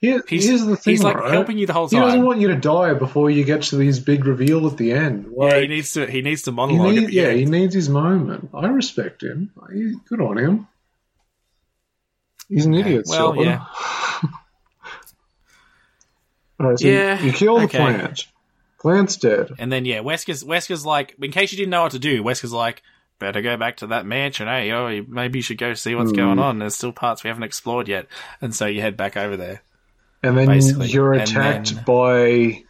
here, 0.00 0.22
He's- 0.26 0.44
here's 0.46 0.64
the 0.64 0.76
thing. 0.76 0.92
he's, 0.94 1.02
like, 1.04 1.14
right? 1.16 1.30
helping 1.30 1.58
you 1.58 1.66
the 1.66 1.74
whole 1.74 1.88
time. 1.88 2.00
He 2.00 2.06
doesn't 2.06 2.24
want 2.24 2.40
you 2.40 2.48
to 2.48 2.56
die 2.56 2.94
before 2.94 3.30
you 3.30 3.44
get 3.44 3.62
to 3.64 3.76
these 3.76 4.00
big 4.00 4.24
reveal 4.24 4.66
at 4.66 4.76
the 4.78 4.92
end. 4.92 5.32
yeah, 5.38 5.60
he 5.60 5.66
needs 5.68 5.92
to. 5.92 6.06
He 6.06 6.22
needs 6.22 6.42
to 6.42 6.50
he 6.50 6.56
monologue. 6.56 6.94
need- 6.94 7.04
at 7.04 7.06
the 7.10 7.12
yeah, 7.14 7.22
end. 7.28 7.38
he 7.38 7.44
needs 7.44 7.74
his 7.74 7.88
moment. 7.88 8.48
I 8.54 8.66
respect 8.68 9.22
him. 9.22 9.52
Good 10.08 10.20
on 10.20 10.38
him. 10.38 10.66
He's 12.48 12.64
an 12.66 12.74
idiot. 12.74 13.04
well, 13.08 13.34
Silver. 13.34 13.42
yeah. 13.44 13.64
All 16.60 16.68
right, 16.68 16.78
so 16.78 16.86
Yeah, 16.88 17.18
you, 17.20 17.26
you 17.26 17.32
kill 17.32 17.58
the 17.58 17.64
okay. 17.64 17.78
plant. 17.78 18.26
Plant's 18.82 19.16
dead. 19.16 19.50
And 19.58 19.72
then 19.72 19.84
yeah, 19.84 20.00
Wesker's 20.00 20.44
Wesker's 20.44 20.84
like, 20.84 21.14
in 21.20 21.30
case 21.32 21.52
you 21.52 21.56
didn't 21.58 21.70
know 21.70 21.82
what 21.82 21.92
to 21.92 21.98
do, 21.98 22.22
Wesker's 22.22 22.52
like, 22.52 22.82
better 23.18 23.40
go 23.40 23.56
back 23.56 23.78
to 23.78 23.86
that 23.88 24.04
mansion, 24.04 24.48
eh? 24.48 24.70
Oh, 24.72 25.04
maybe 25.08 25.38
you 25.38 25.42
should 25.42 25.58
go 25.58 25.72
see 25.74 25.94
what's 25.94 26.10
Hmm. 26.10 26.16
going 26.16 26.38
on. 26.38 26.58
There's 26.58 26.74
still 26.74 26.92
parts 26.92 27.22
we 27.24 27.28
haven't 27.28 27.44
explored 27.44 27.88
yet, 27.88 28.06
and 28.40 28.54
so 28.54 28.66
you 28.66 28.80
head 28.80 28.96
back 28.96 29.16
over 29.16 29.36
there. 29.36 29.62
And 30.24 30.36
then 30.36 30.46
Basically. 30.48 30.88
you're 30.88 31.12
attacked 31.14 31.74
then- 31.74 31.84
by 31.84 32.64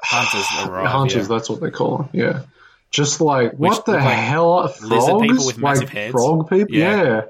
Hunters 0.00 0.46
arrive. 0.68 0.86
hunters. 0.86 1.28
yeah. 1.28 1.36
That's 1.36 1.50
what 1.50 1.60
they 1.60 1.70
call 1.70 1.98
them. 1.98 2.08
Yeah. 2.12 2.42
Just 2.90 3.20
like 3.20 3.52
Which 3.52 3.70
what 3.70 3.86
the 3.86 3.92
like 3.92 4.02
hell? 4.02 4.68
Frogs? 4.68 5.22
people 5.22 5.46
with 5.46 5.58
massive 5.58 5.84
like 5.88 5.92
heads? 5.94 6.12
frog 6.12 6.48
people? 6.50 6.74
Yeah. 6.76 7.02
Yeah. 7.02 7.20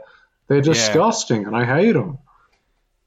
They're 0.48 0.60
disgusting, 0.60 1.47
and 1.47 1.56
I 1.56 1.64
hate 1.64 1.93
them. 1.93 2.18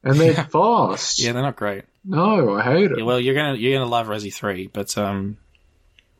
And 0.03 0.15
they're 0.19 0.33
fast. 0.51 1.19
Yeah, 1.19 1.33
they're 1.33 1.41
not 1.43 1.55
great. 1.55 1.83
No, 2.05 2.55
I 2.55 2.63
hate 2.63 2.91
it. 2.91 2.99
Yeah, 2.99 3.03
well, 3.03 3.19
you're 3.19 3.35
gonna 3.35 3.55
you're 3.55 3.77
gonna 3.79 3.89
love 3.89 4.07
Resi 4.07 4.33
three, 4.33 4.67
but 4.67 4.95
um, 4.97 5.37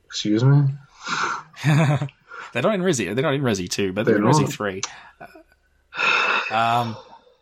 Excuse 0.05 0.43
me. 0.43 0.63
they're 1.65 2.07
not 2.61 2.73
in 2.75 2.81
Resi. 2.81 3.13
They're 3.13 3.23
not 3.23 3.33
in 3.33 3.41
Resi 3.41 3.69
two, 3.69 3.93
but 3.93 4.05
they're, 4.05 4.15
They're 4.15 4.25
in 4.25 4.31
Resi 4.31 4.49
three. 4.49 4.81
Um, 6.51 6.95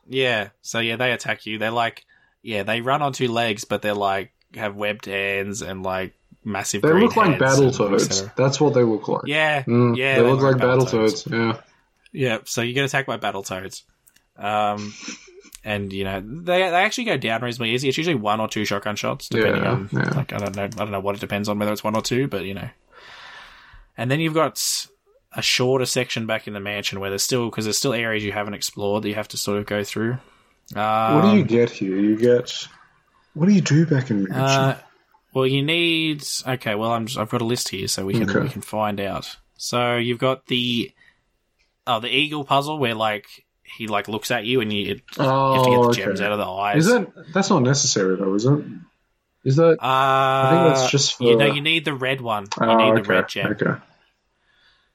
yeah. 0.08 0.50
So 0.62 0.80
yeah, 0.80 0.96
they 0.96 1.12
attack 1.12 1.46
you. 1.46 1.58
They're 1.58 1.72
like, 1.72 2.06
yeah, 2.42 2.64
they 2.64 2.82
run 2.82 3.02
on 3.02 3.14
two 3.14 3.28
legs, 3.30 3.64
but 3.66 3.82
they're 3.82 3.94
like 3.94 4.32
have 4.56 4.76
webbed 4.76 5.06
hands 5.06 5.62
and 5.62 5.84
like 5.84 6.14
massive. 6.44 6.82
They 6.82 6.94
look 6.94 7.16
like 7.16 7.40
battle 7.40 7.72
toads. 7.72 8.24
That's 8.36 8.60
what 8.60 8.74
they 8.74 8.84
look 8.84 9.08
like. 9.08 9.24
Yeah, 9.26 9.64
Mm, 9.64 9.96
yeah, 9.98 10.16
They, 10.16 10.22
look 10.24 10.42
like 10.42 10.58
battle 10.58 10.86
toads. 10.86 11.26
Yeah. 11.28 11.60
Yeah, 12.12 12.40
so 12.46 12.62
you 12.62 12.74
get 12.74 12.86
attacked 12.86 13.08
by 13.08 13.18
battle 13.18 13.42
toads. 13.44 13.84
Um, 14.38 14.94
and 15.64 15.92
you 15.94 16.04
know 16.04 16.20
they 16.22 16.60
they 16.60 16.66
actually 16.84 17.06
go 17.06 17.18
down 17.18 17.42
reasonably 17.42 17.72
easy. 17.74 17.88
It's 17.90 17.98
usually 17.98 18.16
one 18.16 18.40
or 18.40 18.48
two 18.48 18.66
shotgun 18.66 18.96
shots, 18.96 19.30
depending 19.30 19.64
Yeah, 19.64 19.72
on 19.72 19.90
yeah. 19.92 20.10
like 20.16 20.34
I 20.34 20.38
don't 20.38 20.56
know 20.56 20.64
I 20.64 20.68
don't 20.68 20.92
know 20.92 21.00
what 21.00 21.16
it 21.16 21.22
depends 21.22 21.48
on 21.50 21.60
whether 21.60 21.72
it's 21.72 21.84
one 21.84 21.96
or 21.96 22.02
two, 22.02 22.28
but 22.28 22.44
you 22.46 22.54
know. 22.54 22.70
And 23.98 24.10
then 24.10 24.20
you've 24.20 24.34
got 24.34 24.62
a 25.36 25.42
shorter 25.42 25.86
section 25.86 26.26
back 26.26 26.48
in 26.48 26.54
the 26.54 26.60
mansion 26.60 27.00
where 27.00 27.10
there's 27.10 27.24
still 27.24 27.50
because 27.50 27.66
there's 27.66 27.78
still 27.78 27.94
areas 27.94 28.24
you 28.24 28.32
haven't 28.32 28.54
explored 28.56 29.04
that 29.04 29.10
you 29.10 29.16
have 29.16 29.28
to 29.30 29.38
sort 29.38 29.58
of 29.60 29.66
go 29.66 29.84
through. 29.84 30.18
Um, 30.76 31.16
what 31.16 31.22
do 31.24 31.30
you 31.38 31.44
get 31.44 31.70
here? 31.70 31.96
You 31.98 32.16
get. 32.18 32.68
What 33.34 33.48
do 33.48 33.54
you 33.54 33.62
do 33.62 33.86
back 33.86 34.10
in 34.12 34.24
Mansion? 34.24 34.42
Uh, 34.44 34.80
well, 35.34 35.48
you 35.48 35.64
need. 35.64 36.24
Okay, 36.48 36.76
well, 36.76 36.92
I'm. 36.92 37.08
Just, 37.08 37.18
I've 37.18 37.30
got 37.30 37.42
a 37.42 37.46
list 37.46 37.70
here, 37.70 37.88
so 37.88 38.06
we 38.06 38.14
can 38.14 38.30
Okay. 38.30 38.40
we 38.42 38.50
can 38.50 38.62
find 38.62 39.00
out. 39.00 39.38
So 39.58 39.98
you've 39.98 40.20
got 40.20 40.48
the. 40.48 40.92
Oh, 41.86 42.00
the 42.00 42.16
eagle 42.16 42.46
puzzle 42.46 42.78
where 42.80 42.96
like 42.96 43.46
he 43.78 43.88
like 43.88 44.08
looks 44.08 44.32
at 44.32 44.46
you 44.46 44.62
and 44.62 44.72
you, 44.72 44.92
it, 44.94 45.02
Oh, 45.20 45.24
you 45.50 45.54
have 45.56 45.64
to 45.66 45.70
get 45.72 45.82
the 45.82 45.88
okay. 45.90 46.02
gems 46.04 46.22
out 46.22 46.32
of 46.32 46.38
the 46.40 46.46
eyes. 46.46 46.86
Is 46.86 46.92
that 46.92 47.34
that's 47.34 47.50
not 47.50 47.64
necessary 47.64 48.16
though, 48.18 48.34
is 48.36 48.46
it? 48.46 48.64
Is 49.44 49.56
that? 49.58 49.74
Uh, 49.74 49.78
I 49.82 50.48
think 50.52 50.76
that's 50.76 50.90
just 50.92 51.18
for. 51.18 51.24
you 51.26 51.38
know 51.38 51.46
you 51.46 51.62
need 51.62 51.86
the 51.86 51.94
red 51.94 52.22
one. 52.22 52.44
You 52.60 52.68
Oh, 52.68 52.76
need 52.92 53.04
the 53.04 53.08
red 53.08 53.28
gem 53.30 53.52
Okay. 53.52 53.74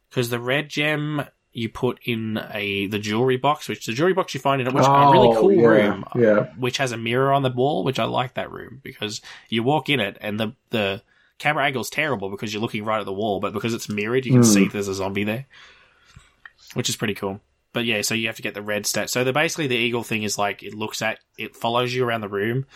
because 0.08 0.30
the 0.30 0.40
red 0.40 0.68
gem 0.68 1.22
you 1.52 1.68
put 1.68 1.98
in 2.04 2.38
a 2.52 2.86
the 2.86 2.98
jewelry 2.98 3.36
box, 3.36 3.68
which 3.68 3.84
the 3.86 3.92
jewelry 3.92 4.12
box 4.14 4.32
you 4.34 4.40
find 4.40 4.60
in 4.60 4.68
a, 4.68 4.70
which, 4.70 4.84
a 4.84 5.10
really 5.10 5.28
Oh, 5.28 5.40
cool 5.40 5.52
yeah, 5.52 5.66
room, 5.66 6.04
yeah. 6.14 6.44
which 6.56 6.76
has 6.78 6.92
a 6.92 6.96
mirror 6.96 7.32
on 7.32 7.42
the 7.42 7.50
wall, 7.50 7.82
which 7.84 7.98
I 7.98 8.04
like 8.04 8.34
that 8.34 8.50
room 8.52 8.80
because 8.84 9.20
you 9.48 9.62
walk 9.62 9.88
in 9.88 9.98
it 10.00 10.16
and 10.20 10.38
the 10.38 10.54
the 10.70 11.02
camera 11.38 11.64
angle's 11.64 11.90
terrible 11.90 12.30
because 12.30 12.52
you're 12.52 12.62
looking 12.62 12.84
right 12.84 13.00
at 13.00 13.06
the 13.06 13.12
wall, 13.12 13.40
but 13.40 13.52
because 13.52 13.74
it's 13.74 13.88
mirrored, 13.88 14.24
you 14.26 14.32
can 14.32 14.42
Hmm. 14.42 14.48
see 14.48 14.68
there's 14.68 14.88
a 14.88 14.94
zombie 14.94 15.24
there, 15.24 15.46
which 16.74 16.88
is 16.88 16.96
pretty 16.96 17.14
cool. 17.14 17.40
But 17.72 17.84
yeah, 17.84 18.00
so 18.02 18.14
you 18.14 18.26
have 18.28 18.36
to 18.36 18.42
get 18.42 18.54
the 18.54 18.62
red 18.62 18.86
stat. 18.86 19.10
So 19.10 19.24
the 19.24 19.32
basically 19.32 19.66
the 19.66 19.76
eagle 19.76 20.02
thing 20.02 20.22
is 20.22 20.38
like 20.38 20.62
it 20.62 20.74
looks 20.74 21.02
at 21.02 21.18
it 21.38 21.54
follows 21.54 21.92
you 21.94 22.04
around 22.04 22.22
the 22.22 22.28
room, 22.28 22.66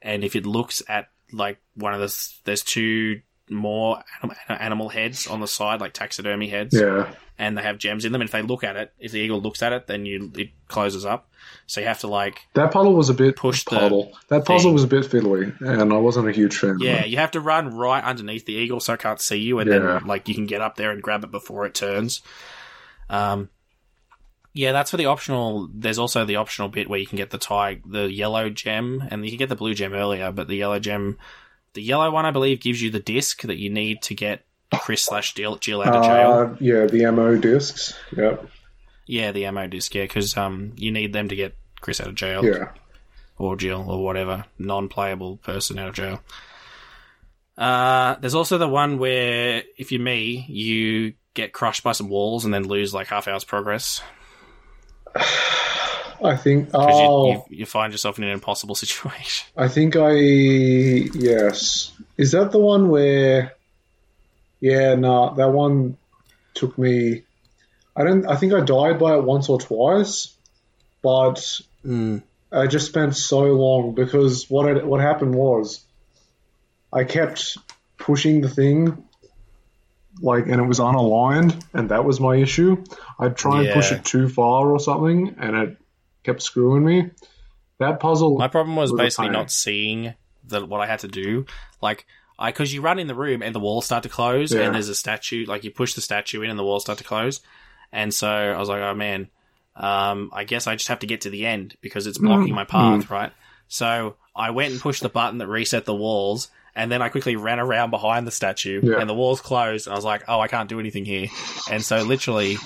and 0.00 0.22
if 0.24 0.36
it 0.36 0.46
looks 0.46 0.82
at 0.88 1.08
like 1.32 1.58
one 1.74 1.92
of 1.92 2.00
the 2.00 2.28
there's 2.44 2.62
two 2.62 3.20
more 3.50 4.02
anim- 4.22 4.36
animal 4.48 4.88
heads 4.90 5.26
on 5.26 5.40
the 5.40 5.48
side, 5.48 5.80
like 5.80 5.92
taxidermy 5.94 6.48
heads 6.48 6.74
Yeah. 6.78 7.10
and 7.38 7.56
they 7.56 7.62
have 7.62 7.78
gems 7.78 8.04
in 8.04 8.12
them. 8.12 8.20
And 8.20 8.28
if 8.28 8.32
they 8.32 8.42
look 8.42 8.62
at 8.62 8.76
it, 8.76 8.92
if 8.98 9.10
the 9.12 9.18
eagle 9.20 9.40
looks 9.40 9.62
at 9.62 9.72
it, 9.72 9.86
then 9.86 10.04
you 10.04 10.30
it 10.36 10.50
closes 10.68 11.06
up. 11.06 11.30
So 11.66 11.80
you 11.80 11.86
have 11.86 12.00
to 12.00 12.08
like 12.08 12.40
That 12.54 12.70
puzzle 12.72 12.94
was 12.94 13.08
a 13.08 13.14
bit 13.14 13.36
Push 13.36 13.64
the 13.64 13.70
puddle. 13.70 14.12
That 14.28 14.44
puzzle 14.44 14.68
thing. 14.68 14.74
was 14.74 14.84
a 14.84 14.86
bit 14.86 15.04
fiddly, 15.04 15.58
and 15.62 15.92
I 15.92 15.96
wasn't 15.96 16.28
a 16.28 16.32
huge 16.32 16.56
fan. 16.58 16.76
yeah, 16.80 17.04
you 17.06 17.16
have 17.16 17.30
to 17.32 17.40
run 17.40 17.74
right 17.74 18.04
underneath 18.04 18.44
the 18.46 18.52
eagle 18.54 18.80
so 18.80 18.92
it 18.92 19.00
can't 19.00 19.20
see 19.20 19.38
you, 19.38 19.58
and 19.58 19.70
Yeah. 19.70 19.78
then 19.78 20.06
like 20.06 20.28
you 20.28 20.34
can 20.34 20.46
get 20.46 20.60
up 20.60 20.76
there 20.76 20.90
and 20.90 21.02
grab 21.02 21.24
it 21.24 21.30
before 21.30 21.64
it 21.66 21.74
turns. 21.74 22.20
Um, 23.10 23.48
yeah, 24.58 24.72
that's 24.72 24.90
for 24.90 24.96
the 24.96 25.06
optional. 25.06 25.68
There's 25.72 26.00
also 26.00 26.24
the 26.24 26.34
optional 26.34 26.68
bit 26.68 26.90
where 26.90 26.98
you 26.98 27.06
can 27.06 27.16
get 27.16 27.30
the 27.30 27.38
tie, 27.38 27.80
the 27.86 28.10
yellow 28.12 28.50
gem, 28.50 29.04
and 29.08 29.24
you 29.24 29.30
can 29.30 29.38
get 29.38 29.48
the 29.48 29.54
blue 29.54 29.72
gem 29.72 29.92
earlier, 29.94 30.32
but 30.32 30.48
the 30.48 30.56
yellow 30.56 30.80
gem, 30.80 31.16
the 31.74 31.80
yellow 31.80 32.10
one, 32.10 32.26
I 32.26 32.32
believe, 32.32 32.58
gives 32.58 32.82
you 32.82 32.90
the 32.90 32.98
disc 32.98 33.42
that 33.42 33.58
you 33.58 33.70
need 33.70 34.02
to 34.02 34.16
get 34.16 34.44
Chris 34.74 35.02
slash 35.02 35.34
Jill, 35.34 35.58
Jill 35.58 35.82
out 35.82 35.94
of 35.94 36.02
jail. 36.02 36.32
Uh, 36.32 36.56
yeah, 36.58 36.86
the 36.86 37.04
ammo 37.04 37.36
discs. 37.36 37.94
Yep. 38.16 38.48
Yeah, 39.06 39.30
the 39.30 39.44
ammo 39.44 39.68
disc, 39.68 39.94
yeah, 39.94 40.02
because 40.02 40.36
um, 40.36 40.72
you 40.74 40.90
need 40.90 41.12
them 41.12 41.28
to 41.28 41.36
get 41.36 41.54
Chris 41.80 42.00
out 42.00 42.08
of 42.08 42.16
jail. 42.16 42.44
Yeah. 42.44 42.70
Or 43.38 43.54
Jill, 43.54 43.88
or 43.88 44.02
whatever 44.02 44.44
non-playable 44.58 45.36
person 45.36 45.78
out 45.78 45.90
of 45.90 45.94
jail. 45.94 46.20
Uh, 47.56 48.16
there's 48.16 48.34
also 48.34 48.58
the 48.58 48.66
one 48.66 48.98
where, 48.98 49.62
if 49.76 49.92
you're 49.92 50.02
me, 50.02 50.46
you 50.48 51.14
get 51.34 51.52
crushed 51.52 51.84
by 51.84 51.92
some 51.92 52.08
walls 52.08 52.44
and 52.44 52.52
then 52.52 52.64
lose 52.64 52.92
like 52.92 53.06
half 53.06 53.28
hour's 53.28 53.44
progress 53.44 54.02
I 56.24 56.36
think. 56.36 56.70
Oh, 56.74 57.26
you, 57.26 57.32
you, 57.32 57.44
you 57.58 57.66
find 57.66 57.92
yourself 57.92 58.18
in 58.18 58.24
an 58.24 58.30
impossible 58.30 58.74
situation. 58.84 59.48
I 59.56 59.68
think 59.68 59.96
I 59.96 60.12
yes. 60.14 61.92
Is 62.16 62.32
that 62.32 62.52
the 62.52 62.58
one 62.58 62.88
where? 62.88 63.52
Yeah, 64.60 64.96
no, 64.96 65.34
that 65.36 65.50
one 65.50 65.96
took 66.54 66.76
me. 66.76 67.22
I 67.96 68.04
don't. 68.04 68.26
I 68.26 68.36
think 68.36 68.52
I 68.52 68.60
died 68.60 68.98
by 68.98 69.16
it 69.16 69.22
once 69.22 69.48
or 69.48 69.60
twice, 69.60 70.36
but 71.02 71.60
hmm. 71.82 72.18
I 72.50 72.66
just 72.66 72.86
spent 72.86 73.16
so 73.16 73.40
long 73.40 73.94
because 73.94 74.48
what 74.50 74.68
it, 74.68 74.84
what 74.84 75.00
happened 75.00 75.34
was, 75.34 75.84
I 76.92 77.04
kept 77.04 77.58
pushing 77.98 78.40
the 78.40 78.48
thing, 78.48 79.04
like, 80.20 80.46
and 80.46 80.60
it 80.60 80.64
was 80.66 80.78
unaligned, 80.78 81.62
and 81.72 81.90
that 81.90 82.04
was 82.04 82.20
my 82.20 82.36
issue. 82.36 82.82
I'd 83.18 83.36
try 83.36 83.62
and 83.64 83.72
push 83.72 83.92
it 83.92 84.04
too 84.04 84.28
far 84.28 84.70
or 84.70 84.78
something, 84.80 85.36
and 85.38 85.56
it 85.56 85.76
kept 86.24 86.42
screwing 86.42 86.84
me. 86.84 87.10
That 87.78 88.00
puzzle. 88.00 88.36
My 88.38 88.48
problem 88.48 88.76
was 88.76 88.90
a 88.92 88.96
basically 88.96 89.30
not 89.30 89.50
seeing 89.50 90.14
the, 90.44 90.64
what 90.64 90.80
I 90.80 90.86
had 90.86 91.00
to 91.00 91.08
do. 91.08 91.46
Like, 91.80 92.06
I 92.38 92.50
because 92.50 92.72
you 92.72 92.80
run 92.80 92.98
in 92.98 93.06
the 93.06 93.14
room 93.14 93.42
and 93.42 93.54
the 93.54 93.60
walls 93.60 93.84
start 93.84 94.02
to 94.02 94.08
close, 94.08 94.52
Yeah. 94.52 94.62
and 94.62 94.74
there's 94.74 94.88
a 94.88 94.94
statue. 94.94 95.46
Like, 95.46 95.64
you 95.64 95.70
push 95.70 95.94
the 95.94 96.00
statue 96.00 96.42
in 96.42 96.50
and 96.50 96.58
the 96.58 96.64
walls 96.64 96.82
start 96.82 96.98
to 96.98 97.04
close. 97.04 97.40
And 97.92 98.12
so 98.12 98.28
I 98.28 98.58
was 98.58 98.68
like, 98.68 98.82
oh 98.82 98.94
man, 98.94 99.28
um, 99.76 100.30
I 100.32 100.44
guess 100.44 100.66
I 100.66 100.74
just 100.74 100.88
have 100.88 100.98
to 101.00 101.06
get 101.06 101.22
to 101.22 101.30
the 101.30 101.46
end 101.46 101.76
because 101.80 102.06
it's 102.06 102.18
blocking 102.18 102.54
my 102.54 102.64
path, 102.64 103.10
right? 103.10 103.32
So 103.68 104.16
I 104.34 104.50
went 104.50 104.72
and 104.72 104.80
pushed 104.80 105.02
the 105.02 105.08
button 105.08 105.38
that 105.38 105.46
reset 105.46 105.84
the 105.84 105.94
walls, 105.94 106.50
and 106.78 106.90
then 106.90 107.02
I 107.02 107.08
quickly 107.10 107.36
ran 107.36 107.58
around 107.60 107.90
behind 107.90 108.26
the 108.26 108.30
statue, 108.30 108.80
Yeah. 108.82 109.00
and 109.00 109.10
the 109.10 109.14
walls 109.14 109.40
closed, 109.42 109.86
and 109.86 109.92
I 109.92 109.96
was 109.96 110.04
like, 110.04 110.22
oh, 110.28 110.40
I 110.40 110.48
can't 110.48 110.68
do 110.68 110.80
anything 110.80 111.04
here. 111.04 111.26
And 111.70 111.84
so 111.84 112.02
literally. 112.02 112.56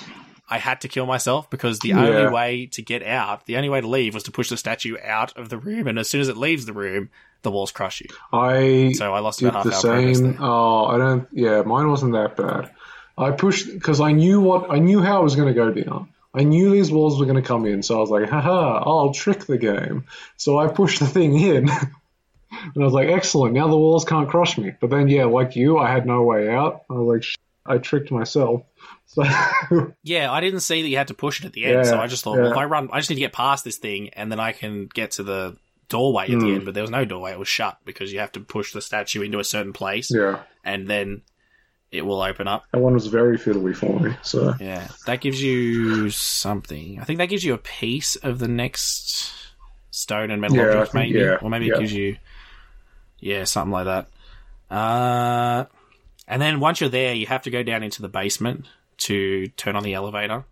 I 0.49 0.57
had 0.59 0.81
to 0.81 0.87
kill 0.89 1.05
myself 1.07 1.49
because 1.49 1.79
the 1.79 1.89
Yeah. 1.89 2.05
only 2.05 2.31
way 2.31 2.65
to 2.73 2.81
get 2.83 3.01
out, 3.01 3.45
the 3.47 3.55
only 3.55 3.69
way 3.69 3.79
to 3.81 3.87
leave 3.87 4.13
was 4.13 4.23
to 4.23 4.31
push 4.31 4.49
the 4.49 4.57
statue 4.57 4.97
out 5.03 5.35
of 5.37 5.47
the 5.49 5.57
room, 5.57 5.87
and 5.87 5.97
as 5.97 6.09
soon 6.09 6.21
as 6.21 6.27
it 6.27 6.37
leaves 6.37 6.65
the 6.65 6.73
room, 6.73 7.09
the 7.41 7.49
walls 7.49 7.71
crush 7.71 8.01
you. 8.01 8.07
I 8.31 8.91
So 8.93 9.13
I 9.13 9.19
lost 9.19 9.39
did 9.39 9.47
about 9.49 9.63
half 9.63 9.81
the 9.81 10.13
same. 10.13 10.37
Oh, 10.39 10.85
I 10.85 10.97
don't. 10.97 11.27
Yeah, 11.31 11.61
mine 11.63 11.89
wasn't 11.89 12.11
that 12.13 12.35
bad. 12.35 12.69
I 13.17 13.31
pushed 13.31 13.71
because 13.73 13.99
I 14.01 14.11
knew 14.11 14.41
what 14.41 14.69
I 14.69 14.77
knew 14.79 15.01
how 15.01 15.21
it 15.21 15.23
was 15.23 15.35
going 15.35 15.47
to 15.47 15.53
go 15.55 15.71
down. 15.71 16.09
I 16.35 16.43
knew 16.43 16.69
these 16.71 16.91
walls 16.91 17.17
were 17.19 17.25
going 17.25 17.41
to 17.41 17.47
come 17.47 17.65
in, 17.65 17.81
so 17.81 17.97
I 17.97 17.99
was 18.01 18.09
like, 18.09 18.29
haha, 18.29 18.83
I'll 18.85 19.13
trick 19.13 19.45
the 19.45 19.57
game. 19.57 20.05
So 20.37 20.59
I 20.59 20.67
pushed 20.67 20.99
the 20.99 21.07
thing 21.07 21.39
in. 21.39 21.69
And 22.75 22.83
I 22.83 22.85
was 22.85 22.93
like, 22.93 23.09
excellent, 23.09 23.53
now 23.53 23.67
the 23.67 23.77
walls 23.77 24.05
can't 24.05 24.29
crush 24.29 24.57
me. 24.57 24.73
But 24.79 24.89
then, 24.89 25.07
yeah, 25.07 25.25
like 25.25 25.55
you, 25.55 25.77
I 25.77 25.91
had 25.91 26.05
no 26.05 26.23
way 26.23 26.49
out. 26.49 26.83
I 26.89 26.93
was 26.93 27.07
like, 27.15 27.23
Sh- 27.23 27.35
I 27.65 27.77
tricked 27.77 28.11
myself. 28.11 28.63
So, 29.05 29.23
Yeah, 30.03 30.31
I 30.31 30.41
didn't 30.41 30.61
see 30.61 30.81
that 30.81 30.87
you 30.87 30.97
had 30.97 31.09
to 31.09 31.13
push 31.13 31.39
it 31.39 31.45
at 31.45 31.53
the 31.53 31.65
end, 31.65 31.85
so 31.85 31.99
I 31.99 32.07
just 32.07 32.23
thought, 32.23 32.37
well, 32.39 32.51
if 32.51 32.57
I 32.57 32.65
run, 32.65 32.89
I 32.91 32.99
just 32.99 33.09
need 33.11 33.15
to 33.17 33.21
get 33.21 33.31
past 33.33 33.63
this 33.63 33.77
thing, 33.77 34.09
and 34.09 34.31
then 34.31 34.39
I 34.39 34.53
can 34.53 34.87
get 34.93 35.11
to 35.11 35.23
the 35.23 35.55
doorway 35.87 36.23
at 36.23 36.29
the 36.29 36.35
Mm. 36.47 36.55
end. 36.55 36.65
But 36.65 36.73
there 36.73 36.81
was 36.83 36.89
no 36.89 37.05
doorway; 37.05 37.31
it 37.31 37.37
was 37.39 37.47
shut 37.47 37.77
because 37.85 38.11
you 38.11 38.19
have 38.19 38.31
to 38.33 38.39
push 38.39 38.73
the 38.73 38.81
statue 38.81 39.21
into 39.21 39.37
a 39.39 39.43
certain 39.43 39.71
place, 39.73 40.09
yeah, 40.09 40.39
and 40.63 40.87
then 40.87 41.21
it 41.91 42.03
will 42.05 42.21
open 42.23 42.47
up. 42.47 42.63
that 42.71 42.79
one 42.79 42.93
was 42.95 43.05
very 43.07 43.37
fiddly 43.37 43.75
for 43.75 43.99
me. 43.99 44.15
So, 44.23 44.55
Yeah, 44.59 44.87
that 45.05 45.21
gives 45.21 45.41
you 45.43 46.09
something. 46.09 46.99
I 46.99 47.03
think 47.03 47.19
that 47.19 47.27
gives 47.27 47.43
you 47.43 47.53
a 47.53 47.59
piece 47.59 48.15
of 48.15 48.39
the 48.39 48.47
next 48.47 49.31
stone 49.91 50.31
and 50.31 50.41
metal 50.41 50.57
Yeah, 50.57 50.63
object, 50.79 50.95
maybe, 50.95 51.19
yeah, 51.19 51.37
or 51.41 51.49
maybe 51.51 51.67
yeah. 51.67 51.75
it 51.75 51.79
gives 51.79 51.93
you, 51.93 52.17
yeah, 53.23 53.43
something 53.45 53.71
like 53.71 53.85
that. 53.85 54.09
Uh, 54.69 55.65
and 56.27 56.41
then 56.41 56.59
once 56.59 56.81
you're 56.81 56.89
there, 56.89 57.13
you 57.13 57.27
have 57.27 57.43
to 57.43 57.49
go 57.49 57.63
down 57.63 57.83
into 57.83 58.01
the 58.01 58.09
basement 58.09 58.65
to 58.97 59.47
turn 59.49 59.75
on 59.75 59.83
the 59.83 59.93
elevator 59.93 60.45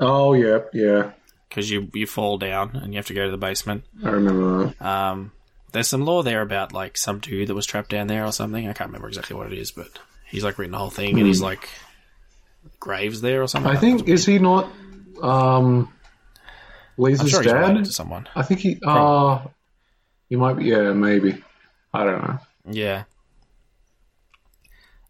oh, 0.00 0.32
yeah, 0.32 0.60
yeah, 0.72 1.12
because 1.48 1.70
you 1.70 1.88
you 1.94 2.06
fall 2.06 2.38
down 2.38 2.76
and 2.76 2.92
you 2.92 2.98
have 2.98 3.06
to 3.06 3.14
go 3.14 3.24
to 3.24 3.30
the 3.30 3.36
basement. 3.36 3.84
I 4.02 4.10
remember 4.10 4.66
that. 4.66 4.82
Um, 4.82 5.32
there's 5.72 5.88
some 5.88 6.04
lore 6.04 6.24
there 6.24 6.42
about 6.42 6.72
like 6.72 6.96
some 6.96 7.20
dude 7.20 7.48
that 7.48 7.54
was 7.54 7.66
trapped 7.66 7.90
down 7.90 8.08
there 8.08 8.24
or 8.24 8.32
something. 8.32 8.68
I 8.68 8.72
can't 8.72 8.88
remember 8.88 9.08
exactly 9.08 9.36
what 9.36 9.52
it 9.52 9.56
is, 9.56 9.70
but 9.70 9.88
he's 10.26 10.42
like 10.42 10.58
written 10.58 10.72
the 10.72 10.78
whole 10.78 10.90
thing, 10.90 11.18
and 11.18 11.26
he's 11.26 11.42
like 11.42 11.68
graves 12.80 13.20
there 13.20 13.42
or 13.42 13.46
something. 13.46 13.70
Hmm. 13.70 13.76
I 13.76 13.80
think, 13.80 14.08
is 14.08 14.26
he 14.26 14.38
not 14.38 14.70
um, 15.22 15.92
Lisa's 16.96 17.30
sure 17.30 17.42
dad? 17.42 17.84
to 17.84 17.92
someone. 17.92 18.28
I 18.34 18.42
think 18.42 18.60
he. 18.60 18.80
Uh, 18.84 19.42
he 20.28 20.36
might 20.36 20.54
be. 20.54 20.64
Yeah, 20.64 20.92
maybe. 20.92 21.42
I 21.92 22.04
don't 22.04 22.22
know. 22.22 22.38
Yeah. 22.70 23.04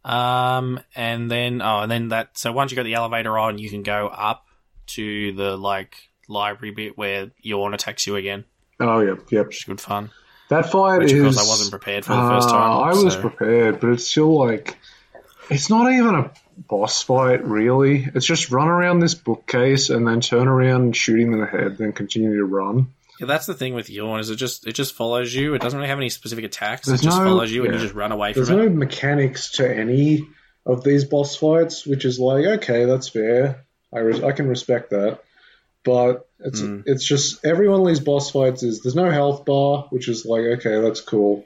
Um, 0.05 0.81
and 0.97 1.31
then 1.31 1.61
oh, 1.61 1.81
and 1.81 1.91
then 1.91 2.09
that. 2.09 2.39
So 2.39 2.53
once 2.53 2.71
you 2.71 2.77
got 2.77 2.85
the 2.85 2.95
elevator 2.95 3.37
on, 3.39 3.59
you 3.59 3.69
can 3.69 3.83
go 3.83 4.09
up 4.09 4.47
to 4.89 5.33
the 5.33 5.57
like 5.57 5.97
library 6.29 6.73
bit 6.75 6.97
where 6.97 7.31
Yawn 7.43 7.75
attacks 7.75 8.07
you 8.07 8.17
again, 8.17 8.45
Oh, 8.79 9.01
yeah, 9.01 9.15
yep. 9.31 9.47
which 9.49 9.59
is 9.59 9.65
good 9.65 9.81
fun. 9.81 10.11
That 10.49 10.71
fight 10.71 10.99
Which, 11.01 11.13
is. 11.13 11.19
of 11.19 11.25
course, 11.35 11.47
I 11.47 11.49
wasn't 11.49 11.71
prepared 11.71 12.05
for 12.05 12.15
the 12.15 12.29
first 12.29 12.49
Uh, 12.49 12.53
time, 12.53 12.71
I 12.89 12.89
was 13.05 13.15
so- 13.15 13.21
prepared, 13.21 13.81
but 13.81 13.91
it's 13.91 14.07
still 14.07 14.39
like. 14.39 14.77
It's 15.51 15.69
not 15.69 15.91
even 15.93 16.15
a 16.15 16.31
boss 16.69 17.03
fight, 17.03 17.45
really. 17.45 18.07
It's 18.15 18.25
just 18.25 18.53
run 18.53 18.69
around 18.69 19.01
this 19.01 19.15
bookcase 19.15 19.91
and 19.91 20.07
then 20.07 20.21
turn 20.21 20.47
around 20.47 20.83
and 20.83 20.97
shoot 20.97 21.19
him 21.21 21.33
in 21.35 21.41
the 21.41 21.47
head, 21.47 21.77
then 21.77 21.91
continue 21.93 22.37
to 22.37 22.45
run. 22.45 22.93
Yeah, 23.21 23.27
that's 23.27 23.47
the 23.47 23.55
thing 23.55 23.75
with 23.75 23.91
Yawn 23.91 24.19
is 24.21 24.31
it 24.31 24.37
just 24.37 24.67
it 24.67 24.73
just 24.73 24.95
follows 24.95 25.35
you. 25.35 25.55
It 25.55 25.61
doesn't 25.61 25.79
really 25.79 25.89
have 25.91 25.99
any 25.99 26.09
specific 26.09 26.45
attacks. 26.45 26.87
There's 26.87 27.01
it 27.01 27.05
just 27.05 27.19
no- 27.19 27.25
follows 27.25 27.53
you 27.53 27.65
and 27.65 27.75
you 27.75 27.79
just 27.81 27.95
run 27.95 28.13
away 28.13 28.33
from 28.33 28.41
There's 28.41 28.49
it. 28.51 28.57
There's 28.57 28.71
no 28.71 28.75
mechanics 28.77 29.53
to 29.53 29.71
any 29.71 30.27
of 30.67 30.83
these 30.85 31.05
boss 31.05 31.37
fights, 31.37 31.87
which 31.87 32.05
is 32.05 32.19
like, 32.19 32.45
okay, 32.45 32.85
that's 32.87 33.09
fair. 33.09 33.65
I, 33.93 33.99
res- 33.99 34.23
I 34.23 34.33
can 34.33 34.49
respect 34.49 34.91
that. 34.91 35.21
But 35.85 36.29
it's 36.39 36.61
Hmm. 36.61 36.81
it's 36.87 37.05
just 37.05 37.45
every 37.45 37.69
one 37.69 37.81
of 37.81 37.87
these 37.87 38.01
boss 38.01 38.31
fights 38.31 38.63
is 38.63 38.83
there's 38.83 38.95
no 38.95 39.11
health 39.11 39.45
bar, 39.45 39.87
which 39.91 40.09
is 40.09 40.25
like 40.27 40.43
okay, 40.59 40.81
that's 40.81 41.01
cool, 41.01 41.45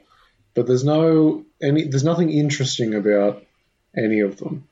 but 0.53 0.67
there's 0.67 0.83
no 0.83 1.45
any 1.61 1.87
there's 1.87 2.03
nothing 2.03 2.29
interesting 2.31 2.93
about 2.95 3.43
any 3.97 4.19
of 4.21 4.37
them. 4.37 4.67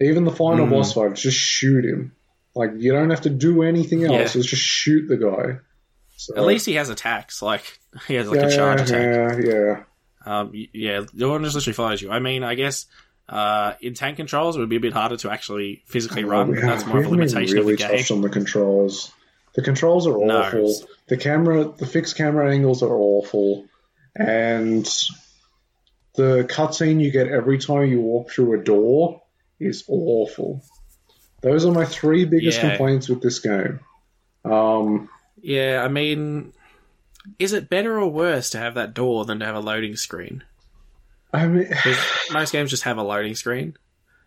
Even 0.00 0.24
the 0.24 0.30
final 0.32 0.66
Hmm. 0.66 0.72
boss 0.72 0.92
fight, 0.94 1.14
just 1.14 1.38
shoot 1.38 1.84
him. 1.84 2.12
Like 2.54 2.72
you 2.78 2.92
don't 2.92 3.10
have 3.10 3.22
to 3.22 3.30
do 3.30 3.62
anything 3.62 4.04
else. 4.04 4.34
Yeah. 4.34 4.40
It's 4.40 4.48
just 4.48 4.62
shoot 4.62 5.08
the 5.08 5.16
guy. 5.16 5.58
So, 6.20 6.36
At 6.36 6.44
least 6.44 6.66
he 6.66 6.74
has 6.74 6.90
attacks. 6.90 7.40
Like 7.40 7.78
he 8.08 8.14
has 8.14 8.28
like 8.28 8.40
yeah, 8.40 8.46
a 8.46 8.54
charge 8.54 8.80
attack. 8.82 9.38
yeah, 9.42 9.50
yeah. 9.50 9.82
Um, 10.26 10.52
yeah, 10.52 11.04
the 11.14 11.28
one 11.30 11.42
just 11.44 11.54
literally 11.54 11.72
follows 11.74 12.02
you. 12.02 12.10
I 12.10 12.18
mean, 12.18 12.42
I 12.44 12.54
guess 12.54 12.84
uh, 13.28 13.72
in 13.80 13.94
tank 13.94 14.16
controls 14.18 14.54
it 14.56 14.60
would 14.60 14.68
be 14.68 14.76
a 14.76 14.80
bit 14.80 14.92
harder 14.92 15.16
to 15.16 15.30
actually 15.30 15.82
physically 15.86 16.24
run. 16.24 16.48
Oh, 16.48 16.50
We 16.52 16.60
but 16.60 16.66
that's 16.66 16.84
more 16.86 16.98
of 16.98 17.06
a 17.06 17.08
limitation 17.08 17.56
really 17.56 17.72
of 17.72 17.78
the 17.78 17.84
game. 17.86 17.96
touched 17.96 18.10
on 18.10 18.20
the 18.20 18.28
controls. 18.28 19.12
The 19.54 19.62
controls 19.62 20.06
are 20.06 20.18
No. 20.18 20.42
awful. 20.42 20.74
The 21.08 21.16
camera, 21.16 21.64
the 21.64 21.86
fixed 21.86 22.16
camera 22.18 22.52
angles 22.52 22.82
are 22.82 22.94
awful, 22.94 23.64
and 24.14 24.84
the 26.16 26.44
cutscene 26.50 27.00
you 27.00 27.10
get 27.10 27.28
every 27.28 27.56
time 27.58 27.88
you 27.88 28.00
walk 28.00 28.30
through 28.30 28.60
a 28.60 28.62
door 28.62 29.22
is 29.58 29.84
awful. 29.88 30.62
Those 31.42 31.64
are 31.64 31.72
my 31.72 31.86
three 31.86 32.26
biggest 32.26 32.58
Yeah. 32.62 32.68
complaints 32.70 33.08
with 33.08 33.22
this 33.22 33.38
game. 33.38 33.80
Um, 34.44 35.08
Yeah, 35.42 35.82
I 35.84 35.88
mean, 35.88 36.52
is 37.38 37.52
it 37.52 37.68
better 37.70 37.98
or 37.98 38.08
worse 38.10 38.50
to 38.50 38.58
have 38.58 38.74
that 38.74 38.94
door 38.94 39.24
than 39.24 39.38
to 39.40 39.46
have 39.46 39.54
a 39.56 39.60
loading 39.60 39.96
screen? 39.96 40.42
I 41.32 41.46
mean, 41.46 41.68
most 42.32 42.52
games 42.52 42.70
just 42.70 42.82
have 42.84 42.98
a 42.98 43.02
loading 43.02 43.34
screen. 43.34 43.76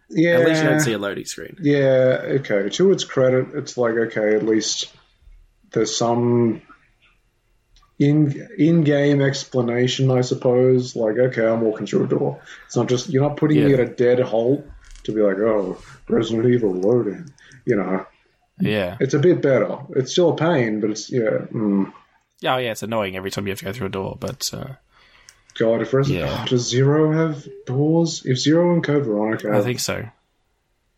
yeah, 0.09 0.39
At 0.39 0.47
least 0.47 0.63
you 0.63 0.69
don't 0.69 0.79
see 0.79 0.93
a 0.93 0.97
loading 0.97 1.25
screen. 1.25 1.57
Yeah, 1.61 2.19
okay. 2.39 2.69
To 2.69 2.91
its 2.91 3.03
credit, 3.03 3.47
it's 3.55 3.77
like 3.77 3.93
okay, 3.95 4.35
at 4.35 4.43
least 4.45 4.91
there's 5.71 5.95
some 5.95 6.61
in 7.99 8.47
in 8.57 8.83
game 8.83 9.21
explanation, 9.21 10.09
I 10.11 10.21
suppose. 10.21 10.95
Like, 10.95 11.17
okay, 11.17 11.45
I'm 11.45 11.61
walking 11.61 11.85
through 11.85 12.05
a 12.05 12.07
door. 12.07 12.41
It's 12.65 12.75
not 12.75 12.89
just 12.89 13.09
you're 13.09 13.23
not 13.27 13.37
putting 13.37 13.63
me 13.63 13.71
Yeah. 13.71 13.77
at 13.77 13.79
a 13.81 13.93
dead 13.93 14.19
halt 14.19 14.65
to 15.03 15.11
be 15.13 15.21
like, 15.21 15.37
oh, 15.37 15.77
Resident 16.09 16.45
Evil 16.47 16.73
loading. 16.73 17.29
You 17.65 17.75
know, 17.77 18.05
Yeah. 18.59 18.97
it's 18.99 19.13
a 19.13 19.19
bit 19.19 19.41
better. 19.41 19.77
It's 19.95 20.11
still 20.11 20.31
a 20.31 20.35
pain, 20.35 20.79
but 20.79 20.91
it's 20.91 21.11
yeah. 21.11 21.45
Mm. 21.51 21.91
Oh, 22.45 22.57
yeah, 22.57 22.71
it's 22.71 22.83
annoying 22.83 23.15
every 23.15 23.31
time 23.31 23.47
you 23.47 23.51
have 23.51 23.59
to 23.59 23.65
go 23.65 23.73
through 23.73 23.87
a 23.87 23.91
door, 23.91 24.17
but 24.19 24.49
uh, 24.53 24.73
God, 25.57 25.81
if 25.81 25.93
Resident 25.93 26.25
Yeah. 26.25 26.39
oh, 26.43 26.45
does 26.47 26.67
Zero 26.69 27.11
have 27.13 27.47
doors? 27.65 28.23
If 28.25 28.37
Zero 28.37 28.73
and 28.73 28.83
Code 28.83 29.05
Veronica, 29.05 29.51
I 29.55 29.61
think 29.61 29.79
so. 29.79 30.05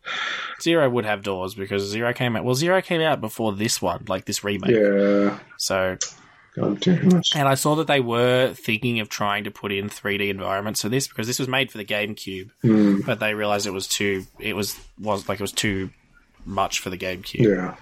Zero 0.62 0.88
would 0.88 1.04
have 1.04 1.22
doors 1.22 1.54
because 1.54 1.82
Zero 1.88 2.12
came 2.14 2.34
out. 2.36 2.44
Well, 2.44 2.54
Zero 2.54 2.80
came 2.80 3.00
out 3.02 3.20
before 3.20 3.52
this 3.52 3.80
one, 3.82 4.04
like 4.08 4.24
this 4.24 4.42
remake. 4.42 4.70
yeah. 4.74 5.38
So, 5.58 5.98
God 6.54 6.80
damn 6.80 7.18
it. 7.18 7.26
and 7.34 7.46
I 7.46 7.54
saw 7.54 7.74
that 7.76 7.86
they 7.86 8.00
were 8.00 8.54
thinking 8.54 9.00
of 9.00 9.08
trying 9.10 9.44
to 9.44 9.50
put 9.50 9.70
in 9.70 9.90
3D 9.90 10.30
environments 10.30 10.80
for 10.82 10.88
this 10.88 11.06
because 11.06 11.26
this 11.26 11.38
was 11.38 11.48
made 11.48 11.70
for 11.70 11.76
the 11.78 11.84
GameCube, 11.84 12.50
Hmm. 12.62 13.00
but 13.04 13.20
they 13.20 13.34
realized 13.34 13.66
it 13.66 13.72
was 13.72 13.86
too. 13.86 14.24
It 14.40 14.56
was 14.56 14.80
was 14.98 15.28
like 15.28 15.38
it 15.38 15.42
was 15.44 15.52
too 15.52 15.90
much 16.46 16.80
for 16.80 16.88
the 16.90 16.96
GameCube. 16.96 17.40
Yeah. 17.40 17.76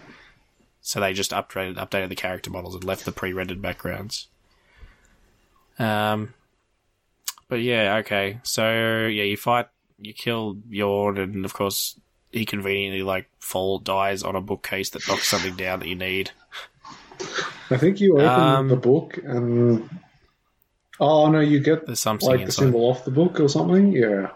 So 0.80 1.00
they 1.00 1.12
just 1.12 1.30
upgraded, 1.30 1.76
updated 1.76 2.08
the 2.08 2.16
character 2.16 2.50
models 2.50 2.74
and 2.74 2.84
left 2.84 3.04
the 3.04 3.12
pre-rendered 3.12 3.62
backgrounds. 3.62 4.28
Um, 5.78 6.34
but 7.48 7.62
yeah, 7.62 7.96
okay. 7.96 8.38
So 8.42 9.06
yeah, 9.06 9.24
you 9.24 9.36
fight, 9.36 9.68
you 9.98 10.12
kill 10.12 10.58
Yawn, 10.68 11.18
and 11.18 11.44
of 11.44 11.54
course 11.54 11.98
he 12.32 12.44
conveniently 12.44 13.02
like 13.02 13.28
fall 13.38 13.78
dies 13.78 14.22
on 14.22 14.36
a 14.36 14.40
bookcase 14.40 14.90
that 14.90 15.06
knocks 15.08 15.28
something 15.28 15.54
down 15.54 15.80
that 15.80 15.88
you 15.88 15.94
need. 15.94 16.32
I 17.70 17.76
think 17.76 18.00
you 18.00 18.14
open 18.14 18.26
Um, 18.28 18.68
the 18.68 18.76
book 18.76 19.18
and 19.22 19.88
oh 21.00 21.30
no, 21.30 21.40
you 21.40 21.60
get 21.60 21.86
There's 21.86 22.00
something 22.00 22.28
like 22.28 22.44
the 22.44 22.52
symbol 22.52 22.90
off 22.90 23.04
the 23.04 23.10
book 23.10 23.40
or 23.40 23.48
something. 23.48 23.92
Yeah, 23.92 24.30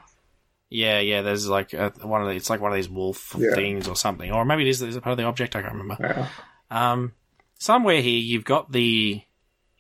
Yeah, 0.71 1.01
yeah. 1.01 1.23
There's 1.23 1.49
like 1.49 1.73
a, 1.73 1.93
one 2.03 2.21
of 2.23 2.29
the, 2.29 2.35
it's 2.35 2.51
like 2.51 2.61
one 2.61 2.73
of 2.73 2.77
these 2.77 2.89
wolf 2.91 3.35
Yeah. 3.39 3.55
things 3.55 3.89
or 3.89 3.97
something, 3.97 4.31
or 4.31 4.45
maybe 4.45 4.63
it 4.67 4.69
is, 4.69 4.83
is 4.83 4.97
part 4.99 5.13
of 5.13 5.17
the 5.19 5.25
object? 5.25 5.57
I 5.57 5.63
can't 5.63 5.75
remember. 5.75 5.97
yeah. 6.01 6.29
Um, 6.93 7.13
somewhere 7.59 8.01
here 8.03 8.19
you've 8.19 8.45
got 8.45 8.71
the 8.73 9.23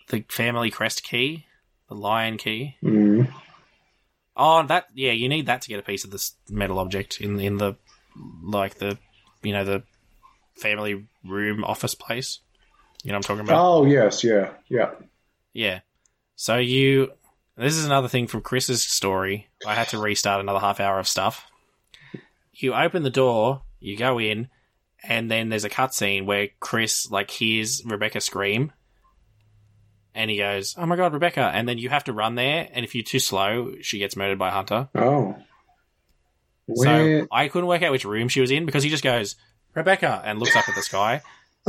the 0.08 0.24
family 0.28 0.70
crest 0.70 1.02
key, 1.02 1.44
the 1.88 1.94
lion 1.94 2.38
key. 2.38 2.76
Mm. 2.82 3.30
Oh, 4.36 4.64
that 4.66 4.86
yeah, 4.94 5.12
you 5.12 5.28
need 5.28 5.46
that 5.46 5.62
to 5.62 5.68
get 5.68 5.78
a 5.78 5.82
piece 5.82 6.04
of 6.04 6.10
this 6.10 6.34
metal 6.48 6.78
object 6.78 7.20
in 7.20 7.38
in 7.40 7.58
the 7.58 7.74
like 8.42 8.76
the 8.78 8.96
you 9.42 9.52
know 9.52 9.64
the 9.64 9.82
family 10.56 11.06
room 11.24 11.64
office 11.64 11.94
place. 11.94 12.40
You 13.04 13.12
know 13.12 13.18
what 13.18 13.28
I'm 13.30 13.36
talking 13.36 13.48
about? 13.48 13.62
Oh 13.62 13.84
yes, 13.84 14.24
yeah, 14.24 14.54
yeah. 14.68 14.92
Yeah. 15.52 15.80
So 16.36 16.56
you 16.56 17.12
this 17.58 17.76
is 17.76 17.84
another 17.84 18.08
thing 18.08 18.26
from 18.26 18.40
Chris's 18.40 18.82
story. 18.82 19.48
I 19.66 19.74
had 19.74 19.88
to 19.88 19.98
restart 19.98 20.40
another 20.40 20.60
half 20.60 20.80
hour 20.80 20.98
of 20.98 21.08
stuff. 21.08 21.46
You 22.52 22.74
open 22.74 23.02
the 23.02 23.10
door, 23.10 23.62
you 23.80 23.96
go 23.96 24.18
in, 24.18 24.48
and 25.02 25.30
then 25.30 25.48
there's 25.48 25.64
a 25.64 25.70
cutscene 25.70 26.26
where 26.26 26.48
Chris 26.60 27.10
like 27.10 27.30
hears 27.30 27.82
Rebecca 27.84 28.20
scream. 28.20 28.72
And 30.14 30.30
he 30.30 30.38
goes, 30.38 30.74
"Oh 30.76 30.86
my 30.86 30.96
god, 30.96 31.12
Rebecca!" 31.12 31.50
And 31.52 31.68
then 31.68 31.78
you 31.78 31.88
have 31.90 32.04
to 32.04 32.12
run 32.12 32.34
there, 32.34 32.68
and 32.72 32.84
if 32.84 32.94
you're 32.94 33.04
too 33.04 33.20
slow, 33.20 33.74
she 33.80 33.98
gets 33.98 34.16
murdered 34.16 34.38
by 34.38 34.50
Hunter. 34.50 34.88
Oh, 34.94 35.36
where? 36.66 37.20
So 37.20 37.28
I 37.30 37.48
couldn't 37.48 37.68
work 37.68 37.82
out 37.82 37.92
which 37.92 38.04
room 38.04 38.28
she 38.28 38.40
was 38.40 38.50
in 38.50 38.66
because 38.66 38.82
he 38.82 38.90
just 38.90 39.04
goes, 39.04 39.36
Rebecca, 39.74 40.20
and 40.24 40.38
looks 40.40 40.56
up 40.56 40.68
at 40.68 40.74
the 40.74 40.82
sky. 40.82 41.22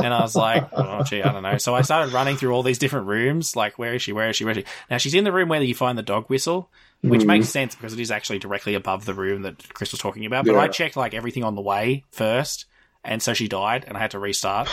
And 0.03 0.13
I 0.13 0.21
was 0.21 0.35
like, 0.35 0.67
oh, 0.73 1.03
gee, 1.03 1.21
I 1.21 1.31
don't 1.31 1.43
know. 1.43 1.57
So 1.57 1.75
I 1.75 1.81
started 1.81 2.13
running 2.13 2.37
through 2.37 2.51
all 2.53 2.63
these 2.63 2.77
different 2.77 3.07
rooms. 3.07 3.55
Like, 3.55 3.77
where 3.77 3.93
is 3.93 4.01
she? 4.01 4.11
Where 4.13 4.29
is 4.29 4.35
she? 4.35 4.45
Where 4.45 4.51
is 4.57 4.57
she? 4.59 4.65
Now, 4.89 4.97
she's 4.97 5.13
in 5.13 5.23
the 5.23 5.31
room 5.31 5.49
where 5.49 5.61
you 5.61 5.75
find 5.75 5.97
the 5.97 6.03
dog 6.03 6.25
whistle, 6.29 6.69
which 7.01 7.21
Mhm. 7.21 7.25
makes 7.27 7.49
sense 7.49 7.75
because 7.75 7.93
it 7.93 7.99
is 7.99 8.11
actually 8.11 8.39
directly 8.39 8.73
above 8.75 9.05
the 9.05 9.13
room 9.13 9.41
that 9.43 9.73
Chris 9.73 9.91
was 9.91 9.99
talking 10.01 10.25
about. 10.25 10.45
But 10.45 10.55
I 10.57 10.67
checked, 10.67 10.95
like, 10.97 11.13
everything 11.13 11.43
on 11.43 11.55
the 11.55 11.61
way 11.61 12.03
first. 12.11 12.65
And 13.03 13.21
so 13.21 13.33
she 13.33 13.47
died, 13.47 13.85
and 13.87 13.95
I 13.97 13.99
had 14.01 14.11
to 14.11 14.19
restart. 14.19 14.67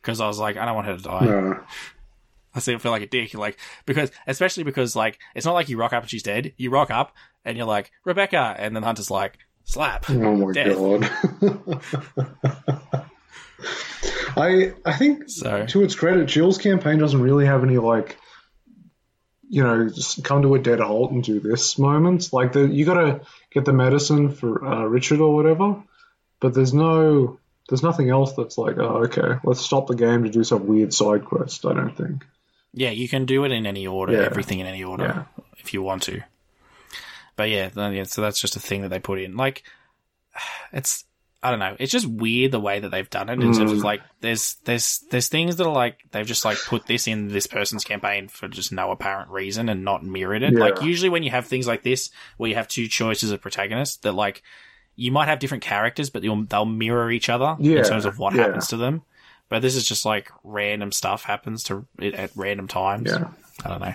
Because 0.00 0.20
I 0.20 0.26
was 0.26 0.38
like, 0.38 0.56
I 0.58 0.66
don't 0.66 0.74
want 0.74 0.86
her 0.86 0.96
to 0.96 1.02
die. 1.02 1.24
No. 1.24 1.60
I 2.54 2.60
still 2.60 2.78
feel 2.78 2.92
like 2.92 3.02
a 3.02 3.06
dick. 3.06 3.34
Like 3.34 3.58
because 3.84 4.12
especially 4.28 4.62
because 4.62 4.94
like 4.94 5.18
it's 5.34 5.44
not 5.44 5.54
like 5.54 5.68
you 5.68 5.76
rock 5.76 5.92
up 5.92 6.02
and 6.04 6.10
she's 6.10 6.22
dead. 6.22 6.52
You 6.56 6.70
rock 6.70 6.88
up 6.90 7.12
and 7.44 7.56
you're 7.56 7.66
like 7.66 7.90
Rebecca, 8.04 8.54
and 8.56 8.76
then 8.76 8.84
Hunter's 8.84 9.10
like 9.10 9.38
slap. 9.64 10.08
Oh 10.08 10.36
my 10.36 10.52
Death. 10.52 10.76
god. 10.76 11.80
I 14.36 14.72
I 14.84 14.92
think 14.92 15.28
So 15.28 15.66
to 15.66 15.82
its 15.82 15.94
credit, 15.94 16.26
Jill's 16.26 16.58
campaign 16.58 16.98
doesn't 16.98 17.20
really 17.20 17.46
have 17.46 17.62
any 17.64 17.78
like 17.78 18.16
you 19.48 19.62
know 19.62 19.88
just 19.88 20.24
come 20.24 20.42
to 20.42 20.54
a 20.54 20.58
dead 20.58 20.80
halt 20.80 21.12
and 21.12 21.22
do 21.22 21.40
this 21.40 21.78
moments. 21.78 22.32
Like 22.32 22.52
the 22.52 22.66
you 22.66 22.84
got 22.84 22.94
to 22.94 23.20
get 23.52 23.64
the 23.64 23.72
medicine 23.72 24.30
for 24.30 24.64
uh, 24.64 24.84
Richard 24.84 25.20
or 25.20 25.34
whatever, 25.34 25.82
but 26.40 26.54
there's 26.54 26.74
no 26.74 27.38
there's 27.68 27.82
nothing 27.82 28.10
else 28.10 28.32
that's 28.34 28.58
like 28.58 28.76
oh 28.78 29.04
okay 29.04 29.38
let's 29.44 29.60
stop 29.60 29.86
the 29.86 29.94
game 29.94 30.24
to 30.24 30.30
do 30.30 30.44
some 30.44 30.66
weird 30.66 30.92
side 30.92 31.24
quest. 31.24 31.64
I 31.66 31.72
don't 31.74 31.96
think. 31.96 32.24
yeah, 32.72 32.90
you 32.90 33.08
can 33.08 33.24
do 33.26 33.44
it 33.44 33.52
in 33.52 33.66
any 33.66 33.86
order, 33.86 34.12
Yeah. 34.14 34.20
everything 34.26 34.58
in 34.60 34.66
any 34.66 34.82
order 34.82 35.26
if 35.58 35.72
you 35.72 35.82
want 35.82 36.02
to. 36.04 36.22
But 37.36 37.50
yeah, 37.50 37.70
yeah, 37.90 38.04
so 38.04 38.22
that's 38.22 38.40
just 38.40 38.56
a 38.56 38.60
thing 38.60 38.82
that 38.82 38.88
they 38.90 39.00
put 39.00 39.20
in. 39.20 39.36
Like 39.36 39.62
it's 40.72 41.04
I 41.44 41.50
don't 41.50 41.58
know. 41.58 41.76
It's 41.78 41.92
just 41.92 42.06
weird 42.06 42.52
the 42.52 42.58
way 42.58 42.80
that 42.80 42.88
they've 42.88 43.08
done 43.10 43.28
it 43.28 43.34
in 43.34 43.52
terms 43.52 43.70
of 43.70 43.78
Mm. 43.78 43.84
like 43.84 44.00
there's 44.20 44.54
there's 44.64 45.00
there's 45.10 45.28
things 45.28 45.56
that 45.56 45.66
are 45.66 45.72
like 45.72 45.98
they've 46.10 46.26
just 46.26 46.44
like 46.44 46.56
put 46.66 46.86
this 46.86 47.06
in 47.06 47.28
this 47.28 47.46
person's 47.46 47.84
campaign 47.84 48.28
for 48.28 48.48
just 48.48 48.72
no 48.72 48.90
apparent 48.90 49.30
reason 49.30 49.68
and 49.68 49.84
not 49.84 50.02
mirrored 50.02 50.42
it. 50.42 50.54
Yeah. 50.54 50.58
Like 50.58 50.80
usually 50.82 51.10
when 51.10 51.22
you 51.22 51.30
have 51.30 51.46
things 51.46 51.66
like 51.66 51.82
this 51.82 52.08
where 52.38 52.48
you 52.48 52.56
have 52.56 52.66
two 52.66 52.88
choices 52.88 53.30
of 53.30 53.42
protagonists 53.42 53.98
that 53.98 54.12
like 54.12 54.42
you 54.96 55.12
might 55.12 55.26
have 55.28 55.38
different 55.38 55.62
characters 55.62 56.08
but 56.08 56.22
you'll, 56.24 56.44
they'll 56.44 56.64
mirror 56.64 57.10
each 57.10 57.28
other 57.28 57.56
Yeah, 57.60 57.78
in 57.80 57.84
terms 57.84 58.06
of 58.06 58.18
what 58.18 58.34
yeah. 58.34 58.44
happens 58.44 58.68
to 58.68 58.78
them. 58.78 59.02
But 59.50 59.60
this 59.60 59.74
is 59.76 59.86
just 59.86 60.06
like 60.06 60.30
random 60.42 60.92
stuff 60.92 61.24
happens 61.24 61.64
to 61.64 61.84
it 61.98 62.14
at 62.14 62.30
random 62.34 62.68
times. 62.68 63.10
Yeah. 63.10 63.28
I 63.64 63.68
don't 63.68 63.80
know. 63.82 63.94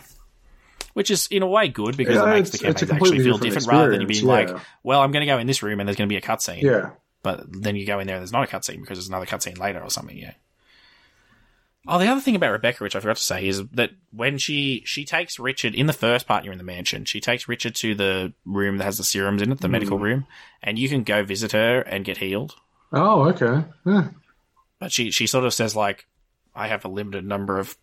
Which 0.94 1.12
is 1.12 1.28
in 1.32 1.44
a 1.44 1.48
way 1.48 1.68
good 1.68 1.96
because 1.98 2.16
Yeah, 2.16 2.24
it 2.30 2.34
makes 2.36 2.50
the 2.52 2.58
campaigns 2.58 2.92
actually 2.92 3.20
feel 3.24 3.38
different 3.38 3.42
different 3.64 3.68
rather 3.68 3.92
than 3.92 4.02
you 4.02 4.08
being 4.08 4.18
experience, 4.20 4.52
like, 4.52 4.62
well, 4.84 5.02
I'm 5.02 5.12
going 5.12 5.22
to 5.22 5.26
go 5.32 5.38
in 5.38 5.48
this 5.48 5.64
room 5.64 5.80
and 5.80 5.88
there's 5.88 5.96
going 5.96 6.10
to 6.10 6.14
be 6.14 6.18
a 6.18 6.22
cutscene. 6.22 6.62
Yeah. 6.62 6.92
But 7.22 7.46
then 7.50 7.76
you 7.76 7.86
go 7.86 8.00
in 8.00 8.08
there 8.08 8.16
and 8.16 8.22
there's 8.22 8.32
not 8.32 8.48
a 8.48 8.52
cutscene 8.52 8.80
because 8.82 8.98
there's 8.98 9.10
another 9.10 9.26
cutscene 9.26 9.58
later 9.60 9.82
or 9.82 9.90
something, 9.90 10.18
yeah. 10.18 10.34
Oh, 11.88 11.98
the 11.98 12.08
other 12.08 12.22
thing 12.22 12.36
about 12.36 12.52
Rebecca, 12.52 12.84
which 12.84 12.96
I 12.96 13.00
forgot 13.00 13.18
to 13.18 13.24
say, 13.24 13.48
is 13.48 13.66
that 13.70 13.92
when 14.12 14.38
she 14.38 14.84
she 14.86 15.06
takes 15.06 15.40
Richard 15.40 15.74
in 15.74 15.86
the 15.88 15.94
first 15.94 16.28
part, 16.28 16.44
you're 16.44 16.52
in 16.52 16.58
the 16.58 16.64
mansion. 16.64 17.06
She 17.06 17.20
takes 17.22 17.48
Richard 17.48 17.74
to 17.76 17.96
the 17.96 18.34
room 18.46 18.78
that 18.78 18.84
has 18.84 18.98
the 18.98 19.04
serums 19.04 19.42
in 19.42 19.52
it, 19.52 19.62
the 19.62 19.70
medical 19.70 19.98
Mm. 19.98 20.02
room, 20.02 20.28
and 20.62 20.78
you 20.78 20.90
can 20.90 21.04
go 21.04 21.24
visit 21.24 21.54
her 21.54 21.80
and 21.82 22.06
get 22.06 22.18
healed. 22.18 22.56
Oh 22.92 23.30
okay. 23.30 23.66
Yeah. 23.86 24.10
But 24.80 24.92
she 24.92 25.10
she 25.12 25.26
sort 25.26 25.46
of 25.46 25.54
says 25.54 25.76
like, 25.76 26.06
I 26.54 26.68
have 26.68 26.84
a 26.86 26.90
limited 26.90 27.26
number 27.26 27.58
of 27.60 27.76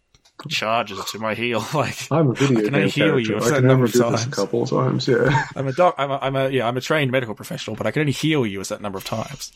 charges 0.48 1.02
to 1.12 1.18
my 1.18 1.34
heel. 1.34 1.64
like 1.74 1.96
I'm 2.10 2.30
a 2.30 2.34
video 2.34 2.62
can 2.62 2.74
only 2.74 2.88
game 2.88 2.90
heal 2.90 3.06
character. 3.08 3.32
you 3.32 3.38
a 3.38 3.40
I 3.40 3.44
certain 3.44 3.54
can 3.60 3.66
number 3.68 3.84
only 3.86 3.98
of 3.98 4.04
times. 4.04 4.24
this 4.24 4.26
a 4.26 4.36
couple 4.36 4.62
of 4.62 4.70
times. 4.70 5.08
Yeah. 5.08 5.44
I'm 5.56 5.66
a 5.66 5.72
doc. 5.72 5.94
I'm 5.98 6.10
a, 6.10 6.18
I'm 6.20 6.36
a 6.36 6.48
yeah. 6.50 6.66
I'm 6.68 6.76
a 6.76 6.80
trained 6.80 7.10
medical 7.10 7.34
professional, 7.34 7.76
but 7.76 7.86
I 7.86 7.90
can 7.90 8.00
only 8.00 8.12
heal 8.12 8.46
you 8.46 8.60
a 8.60 8.64
certain 8.64 8.82
number 8.82 8.98
of 8.98 9.04
times. 9.04 9.52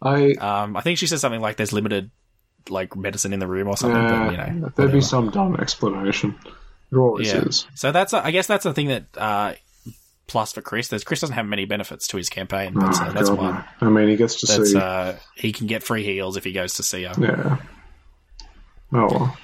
I 0.00 0.32
Um, 0.34 0.76
I 0.76 0.80
think 0.80 0.98
she 0.98 1.06
says 1.06 1.20
something 1.20 1.40
like, 1.40 1.56
"There's 1.56 1.72
limited 1.72 2.10
like 2.68 2.96
medicine 2.96 3.32
in 3.32 3.38
the 3.40 3.46
room" 3.46 3.68
or 3.68 3.76
something. 3.76 4.00
uh, 4.00 4.24
but 4.26 4.30
you 4.32 4.60
know, 4.60 4.72
there'd 4.76 4.92
be 4.92 5.00
some 5.00 5.30
dumb 5.30 5.56
explanation. 5.56 6.34
There 6.90 7.00
always 7.00 7.28
yeah. 7.32 7.42
is. 7.42 7.66
So 7.74 7.92
that's 7.92 8.12
a, 8.12 8.24
I 8.24 8.30
guess 8.32 8.46
that's 8.46 8.64
the 8.64 8.74
thing 8.74 8.88
that 8.88 9.04
uh, 9.16 9.54
plus 10.26 10.52
for 10.52 10.60
Chris. 10.60 10.88
There's 10.88 11.04
Chris 11.04 11.20
doesn't 11.20 11.34
have 11.36 11.46
many 11.46 11.64
benefits 11.66 12.06
to 12.08 12.16
his 12.16 12.28
campaign. 12.28 12.74
That's, 12.74 13.00
Oh, 13.00 13.04
uh, 13.04 13.12
that's 13.12 13.28
God, 13.30 13.38
one. 13.38 13.64
I 13.80 13.84
mean, 13.88 14.08
he 14.08 14.16
gets 14.16 14.40
to 14.40 14.46
That's 14.58 14.72
see. 14.72 14.78
uh, 14.78 15.14
he 15.36 15.52
can 15.52 15.66
get 15.68 15.82
free 15.82 16.02
heals 16.04 16.36
if 16.36 16.44
he 16.44 16.52
goes 16.52 16.74
to 16.74 16.82
see 16.82 17.04
her. 17.04 17.14
yeah. 17.18 17.56
Oh 18.92 19.08
well. 19.10 19.36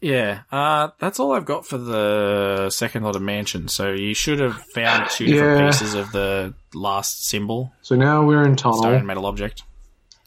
Yeah, 0.00 0.40
uh, 0.50 0.88
that's 0.98 1.20
all 1.20 1.32
I've 1.32 1.44
got 1.44 1.66
for 1.66 1.76
the 1.76 2.70
second 2.70 3.02
lot 3.02 3.16
of 3.16 3.22
mansion. 3.22 3.68
So 3.68 3.92
you 3.92 4.14
should 4.14 4.38
have 4.40 4.56
found 4.72 5.10
two 5.10 5.26
Yeah. 5.26 5.34
different 5.34 5.70
pieces 5.72 5.94
of 5.94 6.10
the 6.12 6.54
last 6.72 7.26
symbol, 7.28 7.74
So 7.82 7.96
now 7.96 8.24
we're 8.24 8.42
in 8.42 8.56
stone 8.56 8.80
tunnel. 8.80 9.00
metal 9.02 9.26
object. 9.26 9.62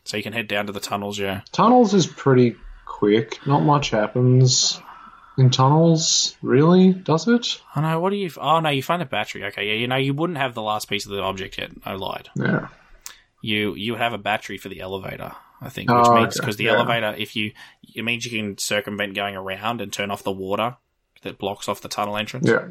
So 0.05 0.15
you 0.17 0.21
can 0.21 0.33
head 0.33 0.47
down 0.47 0.67
to 0.67 0.71
the 0.73 0.79
tunnels. 0.79 1.17
Yeah. 1.17 1.41
Tunnels 1.51 1.93
is 1.95 2.05
pretty 2.05 2.55
quick. 2.85 3.39
Not 3.47 3.63
much 3.63 3.89
happens 3.89 4.79
in 5.39 5.49
tunnels, 5.49 6.35
really, 6.43 6.93
does 6.93 7.27
it? 7.27 7.59
I 7.75 7.81
know. 7.81 7.99
what 7.99 8.11
do 8.11 8.17
you? 8.17 8.29
Oh 8.39 8.59
no, 8.59 8.69
you 8.69 8.83
find 8.83 9.01
a 9.01 9.05
battery. 9.05 9.43
Okay, 9.45 9.65
yeah, 9.69 9.73
you 9.73 9.87
know 9.87 9.95
you 9.95 10.13
wouldn't 10.13 10.37
have 10.37 10.53
the 10.53 10.61
last 10.61 10.87
piece 10.87 11.05
of 11.07 11.11
the 11.13 11.21
object 11.23 11.57
yet. 11.57 11.71
I 11.83 11.93
lied. 11.93 12.29
Yeah. 12.35 12.67
You 13.41 13.73
you 13.73 13.95
have 13.95 14.13
a 14.13 14.19
battery 14.19 14.59
for 14.59 14.69
the 14.69 14.81
elevator. 14.81 15.31
I 15.63 15.69
think, 15.69 15.89
which 15.89 16.05
Oh, 16.07 16.15
means 16.15 16.35
okay, 16.37 16.41
because 16.43 16.57
the 16.57 16.65
yeah. 16.65 16.73
elevator, 16.73 17.15
if 17.17 17.35
you, 17.35 17.51
it 17.95 18.03
means 18.03 18.25
you 18.25 18.37
can 18.39 18.57
circumvent 18.57 19.15
going 19.15 19.35
around 19.35 19.81
and 19.81 19.91
turn 19.93 20.11
off 20.11 20.23
the 20.23 20.31
water 20.31 20.75
that 21.21 21.37
blocks 21.37 21.69
off 21.69 21.81
the 21.81 21.87
tunnel 21.89 22.17
entrance. 22.17 22.47
Yeah. 22.47 22.67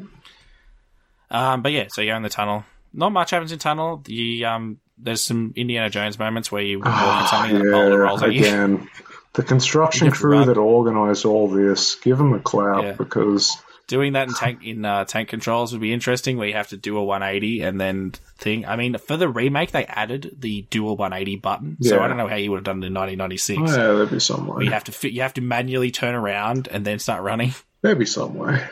Um, 1.31 1.61
but 1.61 1.71
yeah, 1.71 1.85
so 1.89 2.01
you're 2.01 2.15
in 2.15 2.23
the 2.23 2.29
tunnel. 2.29 2.63
Not 2.93 3.11
much 3.11 3.31
happens 3.31 3.51
in 3.51 3.59
tunnel. 3.59 4.01
The 4.05 4.45
um, 4.45 4.79
there's 4.97 5.23
some 5.23 5.53
Indiana 5.55 5.89
Jones 5.89 6.19
moments 6.19 6.51
where 6.51 6.61
you 6.61 6.79
walk 6.79 7.21
in 7.23 7.27
something 7.27 7.55
and 7.55 7.65
the 7.67 7.71
boulder 7.71 7.99
rolls 8.01 8.21
at 8.23 8.33
you. 8.33 8.87
The 9.33 9.41
construction 9.41 10.05
You 10.05 10.11
have 10.11 10.17
to 10.19 10.21
crew 10.21 10.37
run. 10.37 10.47
that 10.47 10.57
organised 10.57 11.25
all 11.25 11.47
this, 11.47 11.95
give 11.95 12.19
them 12.19 12.33
a 12.33 12.39
clap 12.39 12.83
Yeah. 12.83 12.91
because 12.91 13.57
Doing 13.93 14.13
that 14.13 14.27
in 14.27 14.33
tank 14.39 14.63
in 14.63 14.83
uh, 14.85 15.05
tank 15.05 15.29
controls 15.29 15.71
would 15.71 15.79
be 15.81 15.93
interesting, 15.93 16.37
where 16.37 16.47
you 16.47 16.55
have 16.55 16.69
to 16.69 16.77
do 16.77 16.97
a 16.97 17.03
180 17.03 17.61
and 17.61 17.79
then 17.79 18.11
thing. 18.39 18.65
I 18.65 18.75
mean, 18.75 18.97
for 18.97 19.17
the 19.17 19.29
remake, 19.29 19.69
they 19.69 19.85
added 19.85 20.35
the 20.39 20.63
dual 20.71 20.97
180 20.97 21.35
button, 21.35 21.77
so 21.79 21.99
I 21.99 22.07
don't 22.07 22.17
know 22.17 22.27
how 22.27 22.35
you 22.35 22.49
would 22.49 22.57
have 22.57 22.63
done 22.63 22.81
it 22.81 22.87
in 22.87 22.93
1996. 22.95 23.61
oh, 23.61 23.65
yeah, 23.67 23.93
there'd 23.93 24.09
be 24.09 24.19
some 24.19 24.47
way. 24.47 24.65
you 24.65 24.71
have 24.71 24.85
to 24.85 24.91
fit, 24.91 25.11
you 25.11 25.21
have 25.21 25.35
to 25.35 25.41
manually 25.41 25.91
turn 25.91 26.15
around 26.15 26.67
and 26.71 26.83
then 26.83 26.97
start 26.97 27.21
running. 27.21 27.53
There'd 27.83 27.99
be 27.99 28.05
some 28.05 28.33
way. 28.33 28.63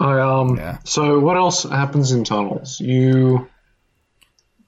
I 0.00 0.18
um. 0.20 0.58
So 0.84 1.20
what 1.20 1.36
else 1.36 1.64
happens 1.64 2.10
in 2.12 2.24
tunnels? 2.24 2.80
You 2.80 3.48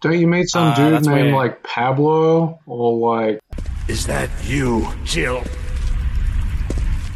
don't 0.02 0.18
you 0.20 0.26
meet 0.26 0.48
some 0.50 0.68
Uh, 0.68 0.74
dude 0.76 1.06
named 1.06 1.06
where- 1.06 1.34
like 1.34 1.62
Pablo 1.62 2.60
or 2.66 3.22
like? 3.22 3.40
Is 3.88 4.06
that 4.08 4.28
you, 4.44 4.86
Jill? 5.04 5.42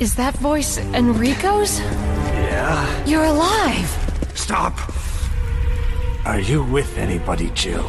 Is 0.01 0.14
that 0.14 0.35
voice 0.36 0.78
Enrico's? 0.94 1.78
Yeah. 1.78 3.05
You're 3.05 3.24
alive! 3.24 3.86
Stop! 4.35 4.72
Are 6.24 6.40
you 6.40 6.62
with 6.64 6.97
anybody, 6.97 7.51
Jill? 7.51 7.85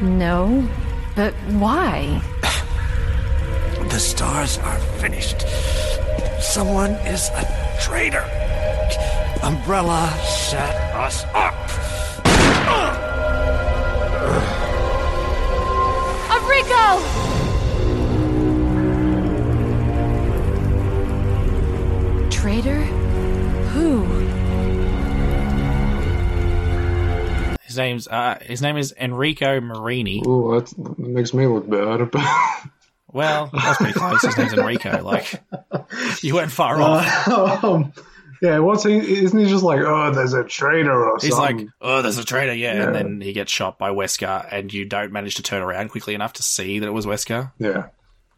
No. 0.00 0.68
But 1.16 1.34
why? 1.58 2.22
The 3.88 4.00
S.T.A.R.S 4.00 4.58
are 4.58 4.78
finished. 5.02 5.44
Someone 6.40 6.92
is 7.06 7.28
a 7.30 7.44
traitor. 7.82 8.24
Umbrella 9.42 10.08
set 10.22 10.74
us 10.94 11.24
up. 11.34 11.54
Enrico! 16.30 17.33
Traitor? 22.54 22.82
Who? 23.72 24.04
His 27.64 27.76
name's 27.76 28.06
uh, 28.06 28.38
his 28.42 28.62
name 28.62 28.76
is 28.76 28.94
Enrico 28.96 29.60
Marini. 29.60 30.22
Oh, 30.24 30.60
that, 30.60 30.68
that 30.68 30.98
makes 31.00 31.34
me 31.34 31.48
look 31.48 31.68
bad. 31.68 32.10
Well, 33.12 33.48
that's 33.52 33.78
pretty 33.78 33.92
close. 33.92 34.22
His 34.22 34.36
name's 34.36 34.52
Enrico. 34.54 35.00
Like 35.02 35.40
you 36.20 36.34
went 36.34 36.50
far 36.50 36.80
off. 36.80 37.28
um, 37.64 37.92
yeah, 38.42 38.58
what's 38.58 38.82
he? 38.82 38.98
Isn't 38.98 39.38
he 39.38 39.46
just 39.46 39.62
like, 39.62 39.78
oh, 39.80 40.12
there's 40.12 40.34
a 40.34 40.42
traitor 40.42 40.92
or 40.92 41.18
He's 41.20 41.30
something? 41.30 41.58
like, 41.58 41.68
oh, 41.80 42.02
there's 42.02 42.18
a 42.18 42.24
traitor, 42.24 42.54
yeah. 42.54 42.74
Yeah. 42.74 42.82
And 42.86 42.94
then 42.94 43.20
he 43.20 43.32
gets 43.32 43.52
shot 43.52 43.78
by 43.78 43.90
Wesker, 43.90 44.48
and 44.50 44.72
you 44.72 44.84
don't 44.84 45.12
manage 45.12 45.36
to 45.36 45.44
turn 45.44 45.62
around 45.62 45.90
quickly 45.90 46.14
enough 46.14 46.32
to 46.34 46.42
see 46.42 46.80
that 46.80 46.86
it 46.86 46.92
was 46.92 47.06
Wesker. 47.06 47.52
yeah, 47.60 47.88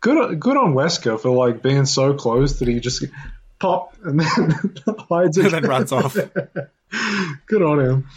good, 0.03 0.39
good 0.39 0.59
on 0.59 0.75
Wesker 0.75 1.19
for 1.19 1.31
like 1.31 1.63
being 1.63 1.87
so 1.87 2.13
close 2.13 2.59
that 2.59 2.69
he 2.69 2.79
just 2.79 3.03
pop 3.59 3.97
and 4.05 4.21
then 4.21 4.75
hides 5.09 5.39
it 5.39 5.47
And 5.47 5.55
then 5.55 5.63
runs 5.65 5.93
off. 5.93 6.15
good 7.47 7.63
on 7.63 7.81
him. 7.81 8.09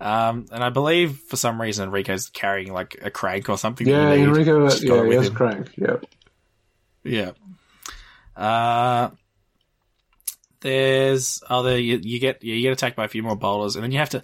Um, 0.00 0.46
and 0.52 0.62
I 0.62 0.70
believe 0.70 1.18
for 1.18 1.36
some 1.36 1.60
reason 1.60 1.88
Enrico's 1.88 2.28
carrying 2.28 2.72
like 2.72 2.98
a 3.02 3.10
crank 3.10 3.48
or 3.48 3.58
something. 3.58 3.86
Yeah, 3.86 4.14
need. 4.14 4.24
Enrico. 4.24 4.68
Yeah, 4.70 5.04
he 5.04 5.14
has 5.14 5.30
crank. 5.30 5.70
Yep. 5.76 6.04
Yeah. 7.02 7.32
Uh, 8.36 9.10
there's 10.60 11.42
other 11.48 11.78
you, 11.78 11.98
you 12.02 12.20
get 12.20 12.42
you 12.44 12.60
get 12.60 12.72
attacked 12.72 12.96
by 12.96 13.04
a 13.04 13.08
few 13.08 13.22
more 13.22 13.36
boulders, 13.36 13.74
and 13.74 13.82
then 13.82 13.90
you 13.90 13.98
have 13.98 14.10
to 14.10 14.22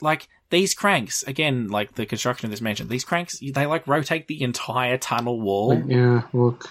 like 0.00 0.28
these 0.48 0.74
cranks 0.74 1.22
again. 1.22 1.68
Like 1.68 1.94
the 1.94 2.06
construction 2.06 2.46
of 2.46 2.50
this 2.50 2.60
mansion, 2.62 2.88
these 2.88 3.04
cranks 3.04 3.38
they 3.40 3.66
like 3.66 3.86
rotate 3.86 4.26
the 4.26 4.42
entire 4.42 4.96
tunnel 4.96 5.40
wall. 5.40 5.82
Yeah, 5.86 6.22
look. 6.32 6.70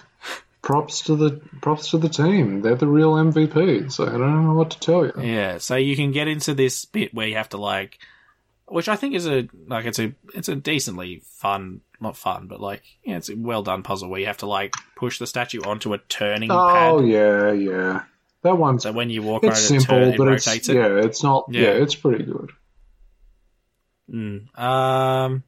Props 0.61 1.01
to 1.03 1.15
the 1.15 1.41
props 1.61 1.91
to 1.91 1.97
the 1.97 2.09
team. 2.09 2.61
They're 2.61 2.75
the 2.75 2.87
real 2.87 3.13
MVP. 3.13 3.91
So 3.91 4.05
I 4.05 4.11
don't 4.11 4.45
know 4.45 4.53
what 4.53 4.71
to 4.71 4.79
tell 4.79 5.05
you. 5.05 5.13
Yeah, 5.21 5.57
so 5.57 5.75
you 5.75 5.95
can 5.95 6.11
get 6.11 6.27
into 6.27 6.53
this 6.53 6.83
bit 6.85 7.13
where 7.13 7.27
you 7.27 7.35
have 7.37 7.49
to 7.49 7.57
like, 7.57 7.97
which 8.65 8.89
I 8.89 8.95
think 8.97 9.15
is 9.15 9.25
a 9.25 9.47
like 9.67 9.85
it's 9.85 9.99
a 9.99 10.13
it's 10.35 10.49
a 10.49 10.55
decently 10.55 11.21
fun, 11.25 11.79
not 12.01 12.17
fun, 12.17 12.47
but 12.47 12.59
like 12.59 12.83
yeah, 13.03 13.15
it's 13.17 13.29
a 13.29 13.35
well 13.37 13.63
done 13.63 13.83
puzzle 13.83 14.09
where 14.09 14.19
you 14.19 14.25
have 14.27 14.37
to 14.39 14.47
like 14.47 14.73
push 14.97 15.17
the 15.17 15.27
statue 15.27 15.61
onto 15.61 15.93
a 15.93 15.97
turning 15.97 16.51
Oh 16.51 16.99
pad. 16.99 17.07
yeah, 17.07 17.51
yeah. 17.53 18.03
That 18.41 18.57
one's 18.57 18.83
So 18.83 18.91
when 18.91 19.09
you 19.09 19.21
walk 19.21 19.43
it's 19.45 19.59
simple, 19.61 19.85
turn, 19.95 20.09
it 20.09 20.17
but 20.17 20.27
it's 20.27 20.45
it. 20.47 20.67
yeah, 20.69 20.87
it's 21.05 21.23
not. 21.23 21.45
Yeah. 21.49 21.61
Yeah. 21.61 21.69
it's 21.83 21.95
pretty 21.95 22.25
good. 22.25 22.51
Mm. 24.11 24.57
Um, 24.59 25.43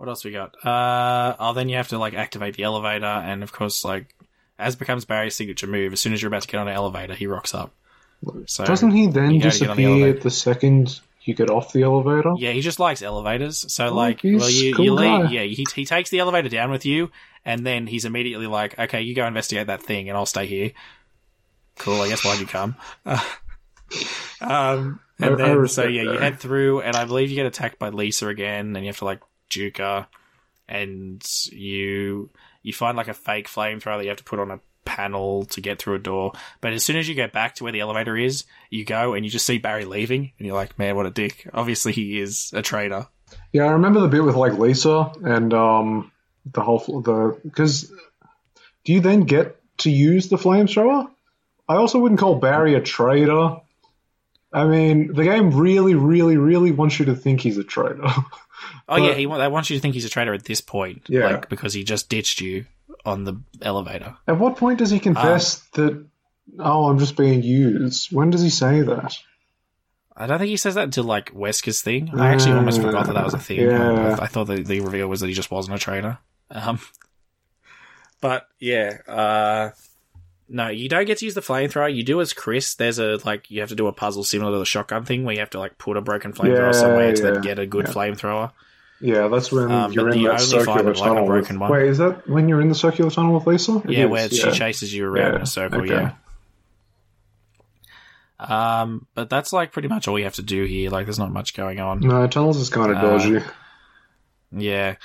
what 0.00 0.08
else 0.08 0.24
we 0.24 0.30
got? 0.30 0.56
Uh, 0.64 1.36
oh, 1.38 1.52
then 1.52 1.68
you 1.68 1.76
have 1.76 1.88
to 1.88 1.98
like 1.98 2.14
activate 2.14 2.56
the 2.56 2.62
elevator, 2.62 3.04
and 3.04 3.42
of 3.42 3.52
course, 3.52 3.84
like 3.84 4.14
as 4.58 4.74
becomes 4.74 5.04
Barry's 5.04 5.34
signature 5.34 5.66
move, 5.66 5.92
as 5.92 6.00
soon 6.00 6.14
as 6.14 6.22
you're 6.22 6.28
about 6.28 6.40
to 6.40 6.48
get 6.48 6.56
on 6.56 6.68
an 6.68 6.74
elevator, 6.74 7.14
he 7.14 7.26
rocks 7.26 7.52
up. 7.52 7.74
So 8.46 8.64
Doesn't 8.64 8.92
he 8.92 9.08
then 9.08 9.32
you 9.32 9.42
gotta 9.42 9.58
get 9.58 9.68
on 9.68 9.76
the 9.76 9.82
disappear 9.82 10.06
elevator. 10.06 10.22
the 10.22 10.30
second 10.30 11.00
you 11.24 11.34
get 11.34 11.50
off 11.50 11.74
the 11.74 11.82
elevator? 11.82 12.32
Yeah, 12.38 12.52
he 12.52 12.62
just 12.62 12.80
likes 12.80 13.02
elevators. 13.02 13.70
So 13.70 13.88
Oh, 13.88 13.94
like, 13.94 14.22
well, 14.24 14.48
you, 14.48 14.74
cool 14.74 14.84
you 14.86 14.94
leave, 14.94 15.32
yeah, 15.32 15.42
he, 15.42 15.66
he 15.74 15.84
takes 15.84 16.08
the 16.08 16.20
elevator 16.20 16.48
down 16.48 16.70
with 16.70 16.86
you, 16.86 17.10
and 17.44 17.66
then 17.66 17.86
he's 17.86 18.06
immediately 18.06 18.46
like, 18.46 18.78
okay, 18.78 19.02
you 19.02 19.14
go 19.14 19.26
investigate 19.26 19.66
that 19.66 19.82
thing, 19.82 20.08
and 20.08 20.16
I'll 20.16 20.24
stay 20.24 20.46
here. 20.46 20.72
Cool, 21.76 22.00
I 22.00 22.08
guess 22.08 22.24
why'd 22.24 22.40
you 22.40 22.46
come? 22.46 22.74
um, 24.40 25.00
and 25.18 25.34
I 25.34 25.36
then 25.36 25.36
so 25.36 25.54
respect 25.56 25.92
yeah, 25.92 26.02
you 26.04 26.18
head 26.18 26.38
through, 26.38 26.80
and 26.80 26.96
I 26.96 27.04
believe 27.04 27.28
you 27.28 27.36
get 27.36 27.44
attacked 27.44 27.78
by 27.78 27.90
Lisa 27.90 28.28
again, 28.28 28.74
and 28.74 28.84
you 28.84 28.88
have 28.88 28.98
to 28.98 29.04
like 29.04 29.20
juke 29.50 29.80
and 30.70 31.22
you 31.52 32.30
you 32.62 32.72
find 32.72 32.96
like 32.96 33.08
a 33.08 33.14
fake 33.14 33.48
flamethrower 33.48 33.98
that 33.98 34.04
you 34.04 34.08
have 34.08 34.18
to 34.18 34.24
put 34.24 34.38
on 34.38 34.50
a 34.50 34.60
panel 34.84 35.44
to 35.46 35.60
get 35.60 35.78
through 35.78 35.94
a 35.94 35.98
door. 35.98 36.32
But 36.60 36.72
as 36.72 36.84
soon 36.84 36.96
as 36.96 37.08
you 37.08 37.14
go 37.14 37.28
back 37.28 37.56
to 37.56 37.64
where 37.64 37.72
the 37.72 37.80
elevator 37.80 38.16
is, 38.16 38.44
you 38.70 38.84
go 38.84 39.14
and 39.14 39.24
you 39.24 39.30
just 39.30 39.46
see 39.46 39.58
Barry 39.58 39.84
leaving, 39.84 40.32
and 40.38 40.46
you're 40.46 40.56
like, 40.56 40.78
man, 40.78 40.96
what 40.96 41.06
a 41.06 41.10
dick. 41.10 41.48
Obviously, 41.52 41.92
he 41.92 42.20
is 42.20 42.52
a 42.54 42.62
traitor. 42.62 43.08
Yeah, 43.52 43.64
I 43.64 43.72
remember 43.72 44.00
the 44.00 44.08
bit 44.08 44.24
with 44.24 44.36
like 44.36 44.54
Lisa 44.54 45.12
and 45.22 45.52
um 45.52 46.12
the 46.46 46.62
whole 46.62 46.78
the 47.02 47.38
because 47.44 47.92
do 48.84 48.92
you 48.92 49.00
then 49.00 49.22
get 49.22 49.56
to 49.78 49.90
use 49.90 50.28
the 50.28 50.36
flamethrower? 50.36 51.10
I 51.68 51.76
also 51.76 51.98
wouldn't 51.98 52.20
call 52.20 52.36
Barry 52.36 52.74
a 52.74 52.80
traitor. 52.80 53.60
I 54.52 54.64
mean, 54.64 55.12
the 55.14 55.22
game 55.22 55.52
really, 55.52 55.94
really, 55.94 56.36
really 56.36 56.72
wants 56.72 56.98
you 56.98 57.04
to 57.06 57.14
think 57.14 57.40
he's 57.40 57.58
a 57.58 57.64
traitor. 57.64 58.02
Oh 58.88 58.96
yeah, 58.96 59.08
But- 59.08 59.16
he 59.18 59.26
they 59.26 59.48
want 59.48 59.70
you 59.70 59.76
to 59.76 59.80
think 59.80 59.94
he's 59.94 60.04
a 60.04 60.08
traitor 60.10 60.34
at 60.34 60.44
this 60.44 60.60
point, 60.60 61.02
Yeah. 61.08 61.26
like 61.26 61.48
because 61.48 61.72
he 61.74 61.84
just 61.84 62.08
ditched 62.08 62.40
you 62.40 62.66
on 63.04 63.24
the 63.24 63.40
elevator. 63.62 64.16
At 64.26 64.38
what 64.38 64.56
point 64.56 64.78
does 64.78 64.90
he 64.90 64.98
confess 65.00 65.62
Um, 65.78 65.84
that? 65.84 66.06
Oh, 66.58 66.88
I'm 66.88 66.98
just 66.98 67.16
being 67.16 67.42
used. 67.42 68.12
When 68.12 68.30
does 68.30 68.42
he 68.42 68.50
say 68.50 68.82
that? 68.82 69.16
I 70.16 70.26
don't 70.26 70.38
think 70.38 70.50
he 70.50 70.56
says 70.56 70.74
that 70.74 70.84
until 70.84 71.04
like 71.04 71.32
Wesker's 71.32 71.80
thing. 71.80 72.10
I 72.18 72.28
actually 72.28 72.52
almost 72.52 72.82
forgot 72.82 73.06
that 73.06 73.14
that 73.14 73.24
was 73.24 73.32
a 73.34 73.38
thing. 73.38 73.60
Yeah. 73.60 74.16
I, 74.20 74.24
I 74.24 74.26
thought 74.26 74.48
the, 74.48 74.62
the 74.62 74.80
reveal 74.80 75.08
was 75.08 75.20
that 75.20 75.28
he 75.28 75.32
just 75.34 75.50
wasn't 75.50 75.76
a 75.76 75.78
traitor. 75.78 76.18
Um, 76.50 76.78
but 78.20 78.46
yeah, 78.58 78.98
uh, 79.08 79.70
no, 80.52 80.68
you 80.68 80.88
don't 80.88 81.04
get 81.06 81.18
to 81.18 81.24
use 81.24 81.34
the 81.34 81.40
flamethrower. 81.40 81.94
You 81.94 82.02
do 82.02 82.20
as 82.20 82.32
Chris. 82.32 82.74
There's 82.74 82.98
a 82.98 83.18
like 83.24 83.50
you 83.50 83.60
have 83.60 83.68
to 83.70 83.76
do 83.76 83.86
a 83.86 83.92
puzzle 83.92 84.24
similar 84.24 84.52
to 84.52 84.58
the 84.58 84.64
shotgun 84.66 85.04
thing 85.04 85.24
where 85.24 85.32
you 85.34 85.40
have 85.40 85.50
to 85.50 85.58
like 85.60 85.78
put 85.78 85.96
a 85.96 86.00
broken 86.00 86.32
flamethrower 86.32 86.72
Yeah, 86.72 86.72
somewhere 86.72 87.12
to 87.14 87.22
then 87.22 87.40
get 87.40 87.58
a 87.58 87.66
good 87.66 87.86
yeah. 87.86 87.92
flamethrower. 87.92 88.52
Yeah, 89.00 89.28
that's 89.28 89.50
when 89.50 89.70
Um, 89.70 89.92
you're 89.92 90.10
in 90.10 90.18
you 90.18 90.28
that 90.28 90.40
circular 90.40 90.64
tunnel. 90.74 90.84
like, 90.92 90.96
a 90.96 90.98
tunnel. 91.00 91.26
broken 91.26 91.58
with, 91.58 91.70
one. 91.70 91.80
Wait, 91.80 91.88
is 91.88 91.98
that 91.98 92.28
when 92.28 92.48
you're 92.50 92.60
in 92.60 92.68
the 92.68 92.74
circular 92.74 93.10
tunnel 93.10 93.32
with 93.34 93.46
Lisa? 93.46 93.76
It 93.84 93.90
yeah, 93.92 94.04
is, 94.04 94.10
where 94.10 94.28
she 94.28 94.50
chases 94.50 94.92
you 94.92 95.06
around 95.06 95.36
in 95.36 95.40
a 95.42 95.46
circle. 95.46 95.80
okay. 95.80 95.88
Yeah. 95.94 96.12
Um, 98.38 99.06
but 99.14 99.28
that's 99.30 99.52
like 99.52 99.72
pretty 99.72 99.88
much 99.88 100.08
all 100.08 100.18
you 100.18 100.24
have 100.24 100.34
to 100.34 100.42
do 100.42 100.64
here. 100.64 100.90
Like, 100.90 101.06
there's 101.06 101.18
not 101.18 101.32
much 101.32 101.54
going 101.54 101.78
on. 101.80 102.00
No, 102.00 102.26
tunnels 102.26 102.56
is 102.56 102.68
kind 102.70 102.90
of 102.90 102.98
Uh, 102.98 103.02
dodgy. 103.02 103.44
Yeah. 104.52 104.96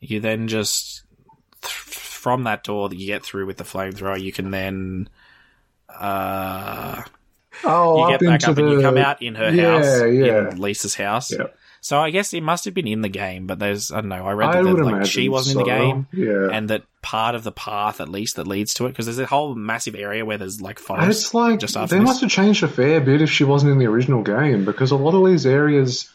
You 0.00 0.20
then 0.20 0.48
just 0.48 1.02
th- 1.62 1.74
from 2.20 2.44
that 2.44 2.62
door 2.62 2.88
that 2.90 2.98
you 2.98 3.06
get 3.06 3.24
through 3.24 3.46
with 3.46 3.56
the 3.56 3.64
flamethrower, 3.64 4.20
you 4.20 4.30
can 4.30 4.50
then 4.50 5.08
uh 5.88 7.02
Oh, 7.64 8.04
you 8.08 8.18
get 8.18 8.26
back 8.26 8.48
up 8.48 8.58
and 8.58 8.70
you 8.70 8.80
come 8.80 8.96
out 8.96 9.22
in 9.22 9.34
her 9.34 9.50
Yeah, 9.50 9.78
house, 9.78 10.00
yeah. 10.12 10.50
in 10.50 10.60
Lisa's 10.60 10.94
house. 10.94 11.32
So 11.82 11.98
I 11.98 12.10
guess 12.10 12.34
it 12.34 12.42
must 12.42 12.66
have 12.66 12.74
been 12.74 12.86
in 12.86 13.00
the 13.00 13.08
game, 13.08 13.46
but 13.46 13.58
there's 13.58 13.90
I 13.90 13.96
don't 14.02 14.10
know. 14.10 14.26
I 14.26 14.32
read 14.32 14.52
that, 14.52 14.62
that 14.64 14.84
like 14.84 15.06
she 15.06 15.30
wasn't 15.30 15.58
in 15.60 15.64
the 15.64 15.70
game, 15.70 16.06
yeah. 16.12 16.50
and 16.52 16.68
that 16.68 16.82
part 17.00 17.34
of 17.34 17.42
the 17.42 17.52
path 17.52 18.02
at 18.02 18.08
least 18.08 18.36
that 18.36 18.46
leads 18.46 18.74
to 18.74 18.84
it 18.84 18.90
because 18.90 19.06
there's 19.06 19.18
a 19.18 19.24
whole 19.26 19.54
massive 19.54 19.94
area 19.94 20.24
where 20.26 20.36
there's 20.36 20.60
like 20.60 20.78
forest. 20.78 21.08
It's 21.08 21.34
like 21.34 21.58
just 21.58 21.76
after 21.78 21.94
they 21.94 22.00
this. 22.00 22.06
must 22.06 22.20
have 22.20 22.30
changed 22.30 22.62
a 22.62 22.68
fair 22.68 23.00
bit 23.00 23.22
if 23.22 23.30
she 23.30 23.44
wasn't 23.44 23.72
in 23.72 23.78
the 23.78 23.86
original 23.86 24.22
game 24.22 24.66
because 24.66 24.90
a 24.90 24.96
lot 24.96 25.14
of 25.14 25.26
these 25.26 25.46
areas 25.46 26.10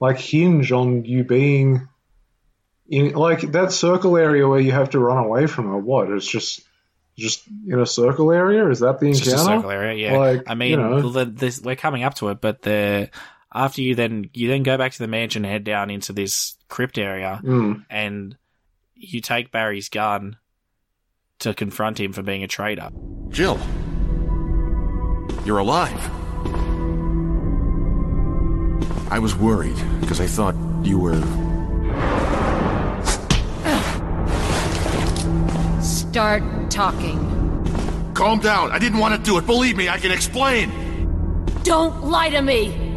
like 0.00 0.18
hinge 0.18 0.70
on 0.70 1.04
you 1.04 1.24
being 1.24 1.88
in 2.88 3.12
like 3.12 3.40
that 3.52 3.72
circle 3.72 4.16
area 4.16 4.46
where 4.48 4.60
you 4.60 4.72
have 4.72 4.90
to 4.90 4.98
run 4.98 5.24
away 5.24 5.46
from 5.46 5.66
her. 5.68 5.76
What? 5.78 6.10
It's 6.10 6.26
just 6.26 6.60
just 7.16 7.42
in 7.66 7.78
a 7.78 7.86
circle 7.86 8.30
area. 8.32 8.68
Is 8.70 8.80
that 8.80 9.00
the 9.00 9.10
It's 9.10 9.18
encounter? 9.20 9.36
just 9.36 9.48
a 9.50 9.54
circle 9.56 9.70
area, 9.70 10.10
yeah. 10.10 10.16
Like, 10.18 10.42
I 10.46 10.54
mean, 10.54 10.70
you 10.70 10.76
know. 10.76 11.10
the, 11.10 11.24
this, 11.24 11.60
we're 11.60 11.74
coming 11.76 12.04
up 12.04 12.14
to 12.14 12.28
it, 12.28 12.40
but 12.40 12.62
the 12.62 13.10
after 13.52 13.82
you 13.82 13.94
then 13.94 14.30
you 14.34 14.48
then 14.48 14.62
go 14.62 14.76
back 14.78 14.92
to 14.92 14.98
the 14.98 15.08
mansion, 15.08 15.42
head 15.44 15.64
down 15.64 15.90
into 15.90 16.12
this 16.12 16.56
crypt 16.68 16.96
area, 16.98 17.40
Mm. 17.44 17.84
and 17.90 18.36
you 18.94 19.20
take 19.20 19.50
Barry's 19.52 19.88
gun 19.88 20.36
to 21.40 21.54
confront 21.54 22.00
him 22.00 22.12
for 22.12 22.22
being 22.22 22.42
a 22.42 22.48
traitor. 22.48 22.90
Jill, 23.30 23.58
you're 25.44 25.58
alive. 25.58 26.10
I 29.10 29.18
was 29.18 29.34
worried 29.34 29.76
because 30.00 30.20
I 30.20 30.26
thought 30.26 30.54
you 30.84 30.98
were. 30.98 31.47
Start 36.10 36.70
talking. 36.70 37.18
Calm 38.14 38.38
down. 38.38 38.72
I 38.72 38.78
didn't 38.78 38.98
want 38.98 39.14
to 39.14 39.20
do 39.20 39.36
it. 39.36 39.44
Believe 39.44 39.76
me, 39.76 39.90
I 39.90 39.98
can 39.98 40.10
explain. 40.10 40.72
Don't 41.64 42.02
lie 42.04 42.30
to 42.30 42.40
me! 42.40 42.87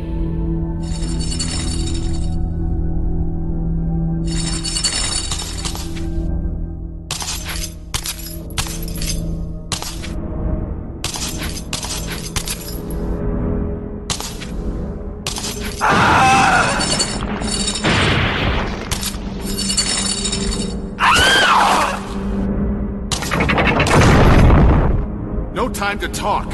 No 25.53 25.67
time 25.69 25.99
to 25.99 26.07
talk. 26.07 26.49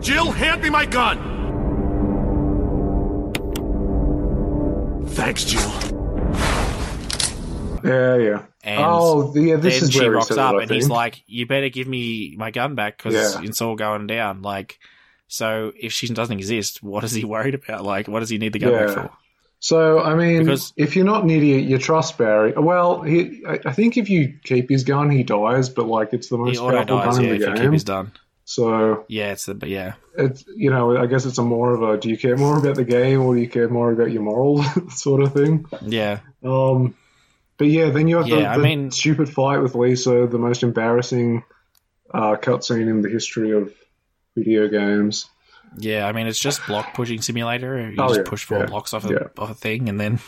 Jill, 0.00 0.30
hand 0.32 0.62
me 0.62 0.70
my 0.70 0.84
gun. 0.84 1.30
Thanks, 5.08 5.44
Jill. 5.44 5.70
Yeah, 7.84 8.16
yeah. 8.16 8.42
And 8.64 8.80
oh, 8.84 9.32
yeah. 9.34 9.56
This 9.56 9.80
then 9.80 9.88
is 9.88 9.92
she 9.92 9.98
where 10.00 10.10
he 10.10 10.14
rocks 10.14 10.28
says 10.28 10.38
up, 10.38 10.54
it, 10.54 10.58
I 10.58 10.62
and 10.62 10.70
he's 10.70 10.88
like, 10.88 11.22
"You 11.26 11.46
better 11.46 11.68
give 11.68 11.86
me 11.88 12.34
my 12.38 12.50
gun 12.50 12.74
back 12.74 12.96
because 12.96 13.14
Yeah. 13.14 13.42
it's 13.48 13.60
all 13.60 13.74
going 13.76 14.06
down." 14.06 14.42
Like, 14.42 14.78
so 15.28 15.72
if 15.78 15.92
she 15.92 16.06
doesn't 16.08 16.36
exist, 16.38 16.82
what 16.82 17.04
is 17.04 17.12
he 17.12 17.24
worried 17.34 17.54
about? 17.54 17.84
Like, 17.84 18.06
what 18.08 18.20
does 18.20 18.30
he 18.30 18.38
need 18.38 18.52
the 18.52 18.60
gun 18.60 18.72
back 18.72 18.88
for? 18.94 19.10
So, 19.58 20.00
I 20.00 20.14
mean, 20.14 20.40
Because- 20.40 20.72
if 20.76 20.96
you're 20.96 21.04
not 21.04 21.22
an 21.24 21.30
idiot, 21.30 21.62
you 21.64 21.78
trust 21.78 22.18
Barry. 22.18 22.52
Well, 22.52 23.02
he, 23.02 23.42
I, 23.46 23.60
I 23.64 23.72
think 23.72 23.96
if 23.96 24.10
you 24.10 24.34
keep 24.42 24.68
his 24.68 24.82
gun, 24.82 25.08
he 25.10 25.22
dies, 25.22 25.68
but 25.68 25.86
like 25.86 26.12
it's 26.12 26.28
the 26.28 26.36
He 26.36 26.42
most 26.44 26.58
auto 26.58 26.76
powerful 26.84 26.96
dies, 26.98 27.16
gun 27.16 27.24
yeah, 27.24 27.30
in 27.30 27.34
if 27.36 27.40
the 27.42 27.46
you 27.48 27.54
game. 27.54 27.64
keep 27.64 27.72
his 27.72 27.84
done. 27.84 28.12
So 28.44 29.04
Yeah, 29.08 29.32
it's 29.32 29.46
the 29.46 29.54
but 29.54 29.68
yeah, 29.68 29.94
it's 30.18 30.44
you 30.56 30.70
know, 30.70 30.96
I 30.96 31.06
guess 31.06 31.24
it's 31.24 31.38
a 31.38 31.42
more 31.42 31.72
of 31.74 31.82
a 31.82 31.96
do 31.98 32.08
you 32.08 32.18
care 32.18 32.36
more 32.36 32.58
about 32.58 32.74
the 32.76 32.84
game 32.84 33.20
or 33.22 33.34
do 33.34 33.40
you 33.40 33.48
care 33.48 33.68
more 33.68 33.92
about 33.92 34.10
your 34.10 34.22
morals 34.22 34.66
sort 35.00 35.22
of 35.22 35.32
thing. 35.32 35.66
yeah. 35.82 36.20
Um, 36.44 36.94
but 37.58 37.68
yeah, 37.68 37.90
then 37.90 38.08
you 38.08 38.16
have 38.16 38.26
Yeah, 38.28 38.50
I 38.50 38.56
the, 38.56 38.62
the 38.62 38.68
mean- 38.68 38.90
stupid 38.90 39.28
fight 39.28 39.58
with 39.58 39.74
Lisa, 39.74 40.26
the 40.26 40.38
most 40.38 40.62
embarrassing 40.62 41.44
uh, 42.12 42.36
cutscene 42.36 42.88
in 42.90 43.00
the 43.02 43.08
history 43.08 43.52
of 43.52 43.72
video 44.36 44.68
games. 44.68 45.28
Yeah, 45.78 46.06
I 46.06 46.12
mean 46.12 46.26
it's 46.26 46.38
just 46.40 46.66
block 46.66 46.92
pushing 46.94 47.22
simulator. 47.22 47.78
You 47.90 47.94
Oh, 47.98 48.08
just 48.08 48.20
yeah, 48.20 48.24
push 48.26 48.44
four 48.44 48.58
yeah, 48.58 48.66
blocks 48.66 48.92
off 48.92 49.04
a, 49.06 49.30
off 49.38 49.50
a 49.50 49.54
thing, 49.54 49.88
and 49.88 49.98
then 50.00 50.18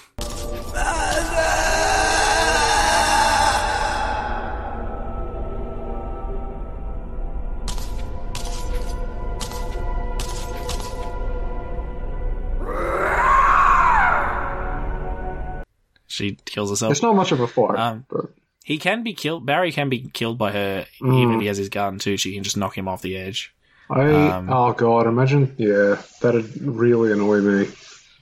she 16.15 16.37
kills 16.45 16.71
herself. 16.71 16.93
It's 16.93 17.03
not 17.03 17.15
much 17.17 17.33
of 17.33 17.41
a 17.41 17.47
fight, 17.47 17.79
Um, 17.79 18.07
but 18.11 18.27
He 18.65 18.79
can 18.79 19.03
be 19.03 19.13
killed. 19.13 19.45
Barry 19.45 19.73
can 19.73 19.89
be 19.91 20.01
killed 20.13 20.39
by 20.39 20.53
her 20.53 20.87
Mm. 21.03 21.21
even 21.23 21.35
if 21.35 21.41
he 21.43 21.47
has 21.49 21.59
his 21.59 21.69
gun 21.69 21.99
too. 21.99 22.17
She 22.17 22.33
can 22.35 22.43
just 22.45 22.57
knock 22.57 22.77
him 22.79 22.89
off 22.89 23.03
the 23.03 23.17
edge. 23.17 23.53
I 23.91 24.11
Um, 24.31 24.49
oh 24.51 24.73
god, 24.73 25.07
imagine 25.07 25.55
yeah, 25.59 26.01
that'd 26.23 26.63
really 26.63 27.13
annoy 27.13 27.41
me 27.41 27.69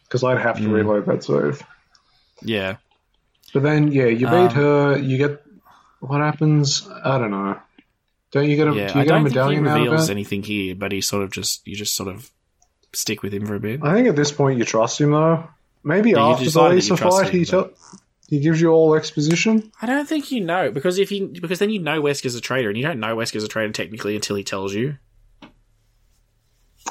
because 0.05 0.25
I'd 0.25 0.39
have 0.39 0.57
to 0.57 0.63
Mm. 0.65 0.73
reload 0.73 1.07
that 1.07 1.23
save. 1.23 1.63
Yeah, 2.43 2.77
But 3.55 3.63
then 3.63 3.93
yeah, 3.93 4.07
you 4.07 4.27
beat 4.27 4.33
Um, 4.35 4.55
her. 4.55 4.99
You 4.99 5.17
get 5.19 5.43
what 6.01 6.21
happens? 6.21 6.89
I 7.05 7.19
don't 7.19 7.31
know. 7.31 7.57
Don't 8.33 8.49
you 8.49 8.57
get 8.57 8.67
a 8.67 8.73
yeah. 8.75 8.89
do 8.93 8.95
you 8.95 9.01
I 9.03 9.05
get 9.05 9.07
a 9.07 9.07
don't 9.07 9.23
think 9.25 9.35
he 9.35 9.39
medallion 9.39 9.65
reveals 9.65 10.11
anything 10.11 10.43
here, 10.43 10.75
but 10.75 10.91
he 10.91 11.01
sort 11.03 11.23
of 11.23 11.31
just 11.31 11.65
you 11.67 11.77
just 11.77 11.95
sort 11.95 12.09
of 12.09 12.29
stick 12.93 13.23
with 13.23 13.33
him 13.33 13.47
for 13.47 13.55
a 13.55 13.61
bit. 13.61 13.81
I 13.85 13.95
think 13.95 14.09
at 14.09 14.17
this 14.17 14.33
point 14.33 14.59
you 14.59 14.65
trust 14.65 15.01
him 15.01 15.13
though. 15.13 15.45
Maybe 15.85 16.11
Yeah, 16.11 16.19
after 16.21 16.45
the 16.45 16.51
decide 16.51 16.63
that 16.63 16.71
you 16.71 16.75
Lisa 16.77 16.97
trust 16.97 17.23
fight, 17.23 17.29
him, 17.33 17.39
he 17.41 17.45
tell, 17.45 17.71
he 18.29 18.39
gives 18.41 18.61
you 18.61 18.71
all 18.71 18.95
exposition. 18.95 19.73
I 19.81 19.87
don't 19.87 20.09
think 20.09 20.31
you 20.31 20.41
know 20.41 20.71
because 20.71 20.99
if 20.99 21.11
you 21.11 21.29
because 21.29 21.59
then 21.59 21.71
you 21.71 21.81
know 21.81 22.01
Wesker's 22.01 22.35
a 22.35 22.41
traitor, 22.41 22.69
and 22.69 22.79
you 22.79 22.85
don't 22.85 23.01
know 23.01 23.17
Wesker's 23.17 23.45
a 23.45 23.49
traitor 23.49 23.73
technically 23.73 24.15
until 24.15 24.37
he 24.37 24.45
tells 24.45 24.73
you. 24.75 24.97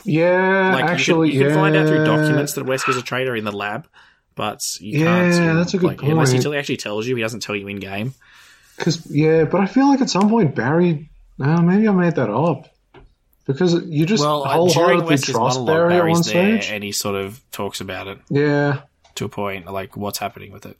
Yeah, 0.05 0.71
Like 0.73 0.85
actually, 0.85 1.31
you 1.31 1.39
can, 1.39 1.41
you 1.41 1.45
can 1.47 1.53
find 1.55 1.75
out 1.75 1.87
through 1.87 2.03
documents 2.05 2.53
that 2.53 2.65
Wesker's 2.65 2.97
a 2.97 3.01
traitor 3.01 3.35
in 3.35 3.43
the 3.43 3.51
lab, 3.51 3.87
but 4.35 4.63
you 4.79 4.99
Yeah, 4.99 5.05
can't. 5.29 5.57
that's 5.57 5.73
a 5.73 5.77
good 5.77 5.87
like, 5.87 6.01
Unless 6.01 6.29
he 6.31 6.35
point. 6.37 6.43
till- 6.43 6.55
actually 6.55 6.77
tells 6.77 7.05
you, 7.05 7.15
he 7.15 7.21
doesn't 7.21 7.41
tell 7.41 7.55
you 7.55 7.67
in 7.67 7.77
game. 7.79 8.13
Because 8.77 9.05
yeah, 9.11 9.43
but 9.43 9.61
I 9.61 9.65
feel 9.67 9.87
like 9.89 10.01
at 10.01 10.09
some 10.09 10.29
point 10.29 10.55
Barry. 10.55 11.09
No, 11.37 11.57
maybe 11.57 11.87
I 11.87 11.91
made 11.91 12.15
that 12.15 12.29
up. 12.29 12.67
Because 13.45 13.73
you 13.85 14.05
just 14.05 14.23
well, 14.23 14.43
uh, 14.43 14.53
during 14.53 15.01
wholeheartedly 15.01 15.17
trust 15.17 15.65
Barry 15.65 15.95
at 15.95 16.03
one 16.05 16.21
there, 16.21 16.61
stage. 16.61 16.71
and 16.71 16.83
he 16.83 16.91
sort 16.91 17.15
of 17.15 17.41
talks 17.51 17.81
about 17.81 18.07
it 18.07 18.19
Yeah, 18.29 18.81
to 19.15 19.25
a 19.25 19.29
point, 19.29 19.71
like 19.71 19.97
what's 19.97 20.19
happening 20.19 20.51
with 20.51 20.65
it. 20.65 20.77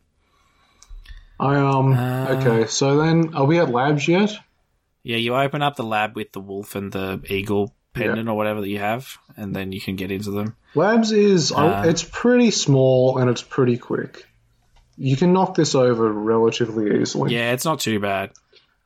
I 1.40 1.56
um. 1.56 1.94
Uh, 1.94 2.28
okay, 2.40 2.68
so 2.68 2.98
then 2.98 3.34
are 3.34 3.46
we 3.46 3.60
at 3.60 3.70
labs 3.70 4.08
yet? 4.08 4.32
Yeah, 5.04 5.18
you 5.18 5.36
open 5.36 5.64
up 5.64 5.76
the 5.76 5.84
lab 5.84 6.16
with 6.16 6.32
the 6.32 6.40
wolf 6.40 6.76
and 6.76 6.92
the 6.92 7.22
eagle 7.28 7.74
pendant 7.94 8.30
or 8.30 8.38
whatever 8.38 8.62
that 8.62 8.70
you 8.70 8.78
have, 8.80 9.18
and 9.36 9.56
then 9.56 9.72
you 9.72 9.82
can 9.82 9.96
get 9.96 10.12
into 10.12 10.32
them. 10.32 10.56
Labs 10.76 11.12
is 11.12 11.52
Uh, 11.52 11.84
it's 11.86 12.04
pretty 12.04 12.52
small 12.52 13.18
and 13.18 13.30
it's 13.30 13.42
pretty 13.42 13.78
quick. 13.78 14.28
You 14.98 15.18
can 15.18 15.34
knock 15.34 15.56
this 15.56 15.74
over 15.74 16.12
relatively 16.12 17.02
easily. 17.02 17.34
Yeah, 17.34 17.54
it's 17.54 17.66
not 17.66 17.80
too 17.80 18.00
bad. 18.00 18.32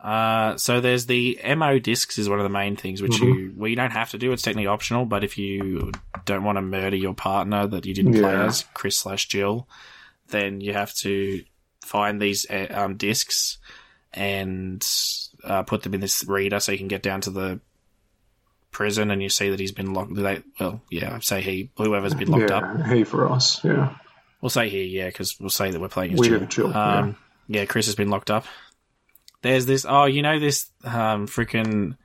Uh, 0.05 0.55
so 0.57 0.81
there's 0.81 1.07
the 1.07 1.39
MO 1.57 1.79
discs 1.79 2.19
is 2.19 2.29
one 2.29 2.37
of 2.37 2.43
the 2.43 2.49
main 2.49 2.75
things 2.75 3.01
which 3.01 3.13
Mm-hmm. 3.13 3.25
you 3.25 3.53
well 3.55 3.67
you 3.69 3.75
don't 3.75 3.89
have 3.91 4.11
to 4.11 4.19
do. 4.19 4.31
It's 4.31 4.43
technically 4.43 4.67
optional, 4.67 5.05
but 5.05 5.23
if 5.23 5.39
you 5.39 5.91
don't 6.25 6.43
want 6.43 6.57
to 6.57 6.61
murder 6.61 6.95
your 6.95 7.15
partner 7.15 7.65
that 7.65 7.87
you 7.87 7.93
didn't 7.95 8.13
play 8.13 8.35
as 8.35 8.65
Chris 8.75 8.97
slash 8.97 9.27
Jill, 9.27 9.67
then 10.27 10.61
you 10.61 10.73
have 10.73 10.93
to 10.95 11.43
find 11.83 12.21
these 12.21 12.45
uh, 12.51 12.67
um, 12.69 12.97
discs 12.97 13.57
and 14.13 14.87
uh, 15.43 15.63
put 15.63 15.81
them 15.81 15.95
in 15.95 16.01
this 16.01 16.23
reader 16.27 16.59
so 16.59 16.71
you 16.71 16.77
can 16.77 16.87
get 16.87 17.01
down 17.01 17.21
to 17.21 17.31
the 17.31 17.59
prison 18.71 19.09
and 19.09 19.23
you 19.23 19.29
see 19.29 19.49
that 19.49 19.59
he's 19.59 19.71
been 19.71 19.93
locked. 19.93 20.13
They, 20.15 20.43
well, 20.59 20.81
yeah, 20.91 21.17
say 21.19 21.41
he 21.41 21.71
whoever's 21.77 22.13
been 22.13 22.29
locked 22.29 22.51
yeah, 22.51 22.57
up. 22.57 22.81
Hey 22.85 23.03
for 23.05 23.31
us, 23.31 23.63
yeah. 23.63 23.95
We'll 24.41 24.49
say 24.51 24.69
here, 24.69 24.83
yeah, 24.83 25.07
because 25.07 25.39
we'll 25.39 25.49
say 25.49 25.71
that 25.71 25.81
we're 25.81 25.87
playing 25.87 26.13
as 26.13 26.19
We 26.19 26.27
Jill. 26.29 26.45
Jill, 26.45 26.77
Um, 26.77 27.17
yeah. 27.47 27.65
Chris 27.65 27.87
has 27.87 27.95
been 27.95 28.09
locked 28.11 28.29
up. 28.29 28.45
There's 29.45 29.65
this. 29.67 29.85
Oh, 29.87 30.05
you 30.05 30.21
know 30.23 30.39
this 30.39 30.69
um, 30.83 31.27
freaking 31.27 31.97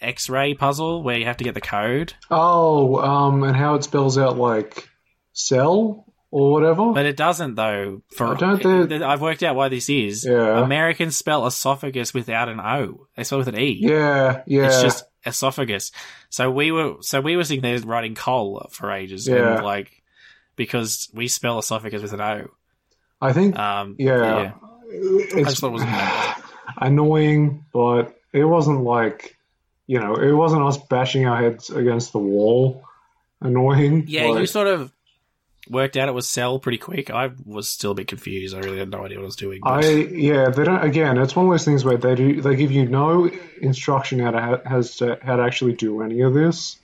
X-ray 0.00 0.52
puzzle 0.54 1.02
where 1.02 1.16
you 1.18 1.24
have 1.24 1.38
to 1.38 1.44
get 1.44 1.54
the 1.54 1.60
code, 1.62 2.12
Oh, 2.30 2.96
um, 3.00 3.42
and 3.44 3.56
how 3.56 3.76
it 3.76 3.84
spells 3.84 4.18
out 4.18 4.36
like 4.36 4.86
cell 5.32 6.04
or 6.30 6.52
whatever. 6.52 6.92
but 6.92 7.06
it 7.06 7.16
doesn't 7.16 7.54
though. 7.54 8.02
For 8.14 8.26
I 8.26 8.34
don't 8.34 8.62
think- 8.62 8.92
I've 9.02 9.22
worked 9.22 9.42
out 9.42 9.56
why 9.56 9.68
this 9.70 9.88
is. 9.88 10.24
Yeah. 10.26 10.62
Americans 10.62 11.16
spell 11.16 11.46
esophagus 11.46 12.12
without 12.12 12.48
an 12.50 12.60
O. 12.60 13.06
They 13.16 13.24
spell 13.24 13.38
with 13.38 13.48
an 13.48 13.58
E. 13.58 13.78
yeah, 13.80 14.42
yeah. 14.46 14.66
It's 14.66 14.82
just 14.82 15.04
esophagus. 15.24 15.92
So 16.28 16.50
we 16.50 16.72
were 16.72 16.96
so 17.00 17.20
we 17.22 17.36
were 17.36 17.44
sitting 17.44 17.62
there 17.62 17.78
writing 17.80 18.14
coal 18.14 18.68
for 18.70 18.92
ages, 18.92 19.26
Yeah. 19.26 19.56
and 19.56 19.64
like 19.64 20.02
because 20.56 21.08
we 21.14 21.28
spell 21.28 21.58
esophagus 21.58 22.02
with 22.02 22.12
an 22.12 22.20
O. 22.20 22.50
I 23.20 23.32
think. 23.32 23.58
Um, 23.58 23.96
yeah, 23.98 24.52
I 24.52 24.54
it's 24.90 25.48
just 25.48 25.60
thought 25.60 25.68
it 25.68 25.72
was 25.72 25.82
annoying, 26.80 27.64
but 27.72 28.16
it 28.32 28.44
wasn't 28.44 28.82
like 28.82 29.36
you 29.86 30.00
know, 30.00 30.16
it 30.16 30.32
wasn't 30.32 30.62
us 30.62 30.78
bashing 30.78 31.26
our 31.26 31.36
heads 31.36 31.70
against 31.70 32.12
the 32.12 32.18
wall. 32.18 32.84
Annoying. 33.40 34.04
Yeah, 34.08 34.26
like, 34.26 34.40
you 34.40 34.46
sort 34.46 34.66
of 34.66 34.92
worked 35.68 35.96
out 35.96 36.08
it 36.08 36.12
was 36.12 36.28
Cell 36.28 36.58
pretty 36.58 36.78
quick. 36.78 37.10
I 37.10 37.30
was 37.44 37.68
still 37.68 37.92
a 37.92 37.94
bit 37.94 38.08
confused. 38.08 38.54
I 38.54 38.60
really 38.60 38.78
had 38.78 38.90
no 38.90 39.04
idea 39.04 39.18
what 39.18 39.24
I 39.24 39.26
was 39.26 39.36
doing. 39.36 39.60
I 39.64 39.86
yeah, 39.90 40.48
they 40.50 40.64
don't. 40.64 40.82
Again, 40.82 41.18
it's 41.18 41.36
one 41.36 41.46
of 41.46 41.52
those 41.52 41.64
things 41.64 41.84
where 41.84 41.96
they 41.96 42.14
do 42.14 42.40
they 42.40 42.56
give 42.56 42.72
you 42.72 42.86
no 42.86 43.30
instruction 43.60 44.20
how 44.20 44.30
to 44.32 44.40
ha- 44.40 44.60
has 44.64 44.96
to 44.96 45.18
how 45.22 45.36
to 45.36 45.42
actually 45.42 45.74
do 45.74 46.02
any 46.02 46.22
of 46.22 46.34
this. 46.34 46.78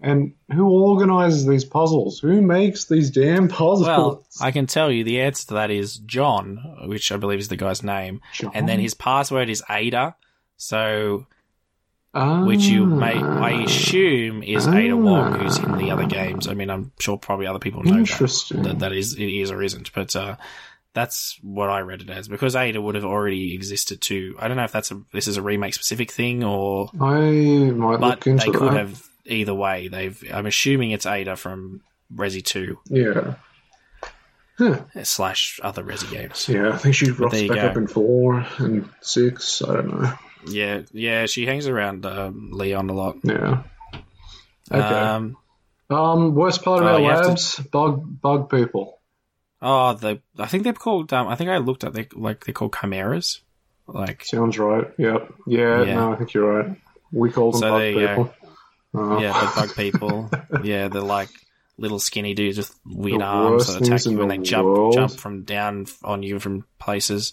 And 0.00 0.34
who 0.52 0.68
organizes 0.68 1.44
these 1.46 1.64
puzzles? 1.64 2.20
Who 2.20 2.40
makes 2.40 2.84
these 2.84 3.10
damn 3.10 3.48
puzzles? 3.48 3.86
Well, 3.86 4.24
I 4.40 4.52
can 4.52 4.66
tell 4.66 4.92
you 4.92 5.02
the 5.02 5.20
answer 5.22 5.48
to 5.48 5.54
that 5.54 5.70
is 5.72 5.98
John, 5.98 6.86
which 6.86 7.10
I 7.10 7.16
believe 7.16 7.40
is 7.40 7.48
the 7.48 7.56
guy's 7.56 7.82
name, 7.82 8.20
John? 8.32 8.52
and 8.54 8.68
then 8.68 8.78
his 8.78 8.94
password 8.94 9.48
is 9.50 9.62
Ada. 9.68 10.14
So, 10.56 11.26
which 12.14 12.62
you 12.62 12.86
may 12.86 13.14
I 13.14 13.62
assume 13.62 14.42
is 14.42 14.66
Ada 14.66 14.96
Wong, 14.96 15.38
who's 15.38 15.58
in 15.58 15.78
the 15.78 15.90
other 15.90 16.06
games. 16.06 16.46
I 16.48 16.54
mean, 16.54 16.70
I'm 16.70 16.92
sure 16.98 17.16
probably 17.18 17.46
other 17.46 17.58
people 17.58 17.82
know 17.82 18.04
that, 18.04 18.50
that 18.62 18.78
that 18.80 18.92
is 18.92 19.14
it 19.14 19.22
is 19.24 19.50
or 19.50 19.62
isn't, 19.62 19.92
but 19.92 20.14
uh, 20.16 20.36
that's 20.94 21.38
what 21.42 21.70
I 21.70 21.80
read 21.80 22.00
it 22.02 22.10
as 22.10 22.28
because 22.28 22.56
Ada 22.56 22.80
would 22.80 22.94
have 22.96 23.04
already 23.04 23.54
existed 23.54 24.00
too. 24.00 24.36
I 24.38 24.48
don't 24.48 24.56
know 24.56 24.64
if 24.64 24.72
that's 24.72 24.90
a 24.90 25.00
this 25.12 25.28
is 25.28 25.36
a 25.36 25.42
remake 25.42 25.74
specific 25.74 26.10
thing 26.10 26.42
or 26.42 26.90
I 27.00 27.20
might 27.70 28.00
but 28.00 28.10
look 28.10 28.26
into 28.26 28.46
they 28.46 28.58
could 28.58 28.72
that. 28.72 28.78
have 28.78 29.07
either 29.28 29.54
way. 29.54 29.88
They've 29.88 30.22
I'm 30.32 30.46
assuming 30.46 30.90
it's 30.90 31.06
Ada 31.06 31.36
from 31.36 31.82
Resi 32.14 32.44
Two 32.44 32.78
Yeah, 32.88 33.34
slash 35.02 35.60
other 35.62 35.84
Resi 35.84 36.10
games. 36.10 36.48
yeah. 36.48 36.70
I 36.72 36.78
think 36.78 36.94
she 36.94 37.10
rocks 37.10 37.40
back 37.42 37.56
go. 37.56 37.66
up 37.68 37.76
in 37.76 37.86
four 37.86 38.44
and 38.58 38.88
six. 39.00 39.62
I 39.62 39.74
don't 39.74 40.00
know. 40.02 40.12
Yeah, 40.48 40.82
yeah, 40.92 41.26
she 41.26 41.46
hangs 41.46 41.66
around 41.66 42.06
um, 42.06 42.50
Leon 42.52 42.90
a 42.90 42.92
lot. 42.92 43.16
Yeah. 43.22 43.62
Okay. 44.70 44.80
Um, 44.80 45.36
Um, 45.90 46.34
worst 46.34 46.62
part 46.62 46.82
of 46.82 46.88
Oh, 46.88 47.04
our 47.04 47.10
have 47.12 47.22
to- 47.22 47.28
labs, 47.28 47.58
bug 47.60 48.20
bug 48.20 48.50
people. 48.50 48.98
oh, 49.62 49.94
the 49.94 50.20
I 50.38 50.46
think 50.46 50.64
they're 50.64 50.72
called. 50.72 51.12
Um, 51.12 51.28
I 51.28 51.34
think 51.36 51.50
I 51.50 51.58
looked 51.58 51.84
at 51.84 51.92
they 51.94 52.08
like 52.14 52.44
they're 52.44 52.52
called 52.52 52.74
chimeras. 52.78 53.40
Like 53.86 54.24
Sounds 54.24 54.58
right. 54.58 54.86
Yep. 54.98 55.32
Yeah, 55.46 55.82
Yeah. 55.84 55.94
no, 55.94 56.12
I 56.12 56.16
think 56.16 56.34
you're 56.34 56.52
right. 56.62 56.76
We 57.10 57.30
call 57.30 57.52
them 57.52 57.60
So 57.60 57.70
bug 57.70 57.82
you 57.84 57.94
go. 58.06 58.32
Uh, 58.94 59.18
yeah, 59.18 59.32
the 59.54 59.60
bug 59.66 59.76
people. 59.76 60.30
yeah, 60.64 60.88
they're 60.88 61.02
like 61.02 61.28
little 61.76 61.98
skinny 61.98 62.34
dudes 62.34 62.58
with 62.58 62.74
weird 62.86 63.20
The 63.20 63.24
arms 63.24 63.66
that 63.72 63.82
attack 63.82 64.04
you 64.06 64.20
and 64.22 64.30
they 64.30 64.38
the 64.38 64.42
jump 64.42 64.66
world. 64.66 64.94
jump 64.94 65.12
from 65.12 65.42
down 65.44 65.86
on 66.02 66.22
you 66.22 66.38
from 66.40 66.64
places. 66.78 67.32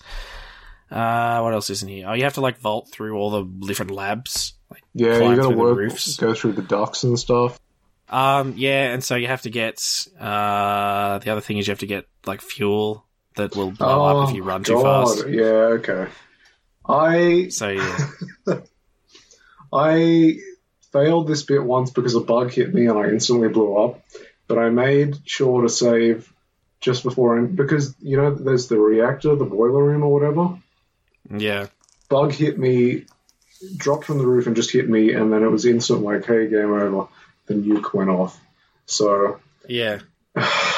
Uh, 0.91 1.39
what 1.41 1.53
else 1.53 1.69
is 1.71 1.81
in 1.81 1.89
here? 1.89 2.07
Oh, 2.09 2.13
you 2.13 2.23
have 2.25 2.35
to 2.35 2.41
like 2.41 2.59
vault 2.59 2.89
through 2.91 3.17
all 3.17 3.31
the 3.31 3.67
different 3.67 3.91
labs. 3.91 4.53
Like, 4.69 4.83
Yeah, 4.93 5.17
you 5.29 5.35
gotta 5.35 5.55
work, 5.55 5.77
roofs. 5.77 6.17
go 6.17 6.33
through 6.33 6.53
the 6.53 6.61
ducts 6.61 7.03
and 7.03 7.17
stuff. 7.17 7.59
Um, 8.07 8.53
yeah, 8.55 8.93
and 8.93 9.03
so 9.03 9.15
you 9.15 9.25
have 9.27 9.41
to 9.43 9.49
get. 9.49 9.81
Uh, 10.19 11.17
the 11.19 11.31
other 11.31 11.41
thing 11.41 11.57
is 11.57 11.67
you 11.67 11.71
have 11.71 11.79
to 11.79 11.87
get 11.87 12.05
like 12.27 12.41
fuel 12.41 13.03
that 13.35 13.55
will 13.55 13.71
blow 13.71 14.05
up 14.23 14.29
if 14.29 14.35
you 14.35 14.43
run 14.43 14.63
too 14.63 14.75
Oh, 14.77 14.83
fast. 15.07 15.27
Yeah, 15.27 15.43
okay. 15.79 16.07
I 16.87 17.47
So 17.49 17.69
yeah, 17.69 17.97
I 19.73 20.37
failed 20.95 21.27
this 21.27 21.43
bit 21.43 21.61
once 21.61 21.91
because 21.91 22.15
a 22.15 22.21
bug 22.21 22.51
hit 22.51 22.73
me 22.73 22.87
and 22.87 22.97
I 22.97 23.09
instantly 23.09 23.49
blew 23.49 23.75
up. 23.83 24.01
But 24.47 24.59
I 24.59 24.69
made 24.69 25.17
sure 25.25 25.63
to 25.63 25.69
save 25.69 26.31
just 26.79 27.03
before 27.03 27.37
I 27.37 27.45
because 27.45 27.95
you 27.99 28.15
know 28.15 28.33
there's 28.33 28.67
the 28.67 28.79
reactor, 28.79 29.35
the 29.35 29.43
boiler 29.43 29.83
room 29.83 30.03
or 30.03 30.13
whatever. 30.13 30.57
yeah. 31.29 31.67
Bug 32.07 32.31
hit 32.31 32.57
me, 32.57 33.05
dropped 33.75 34.05
from 34.05 34.19
the 34.19 34.27
roof 34.27 34.47
and 34.47 34.55
just 34.55 34.71
hit 34.71 34.87
me, 34.87 35.11
and 35.11 35.33
then 35.33 35.43
it 35.43 35.51
was 35.51 35.65
instant 35.65 36.01
like, 36.01 36.25
hey, 36.25 36.47
game 36.47 36.71
over. 36.71 37.07
The 37.47 37.55
nuke 37.55 37.93
went 37.93 38.09
off. 38.09 38.39
So 38.85 39.39
Yeah. 39.67 39.99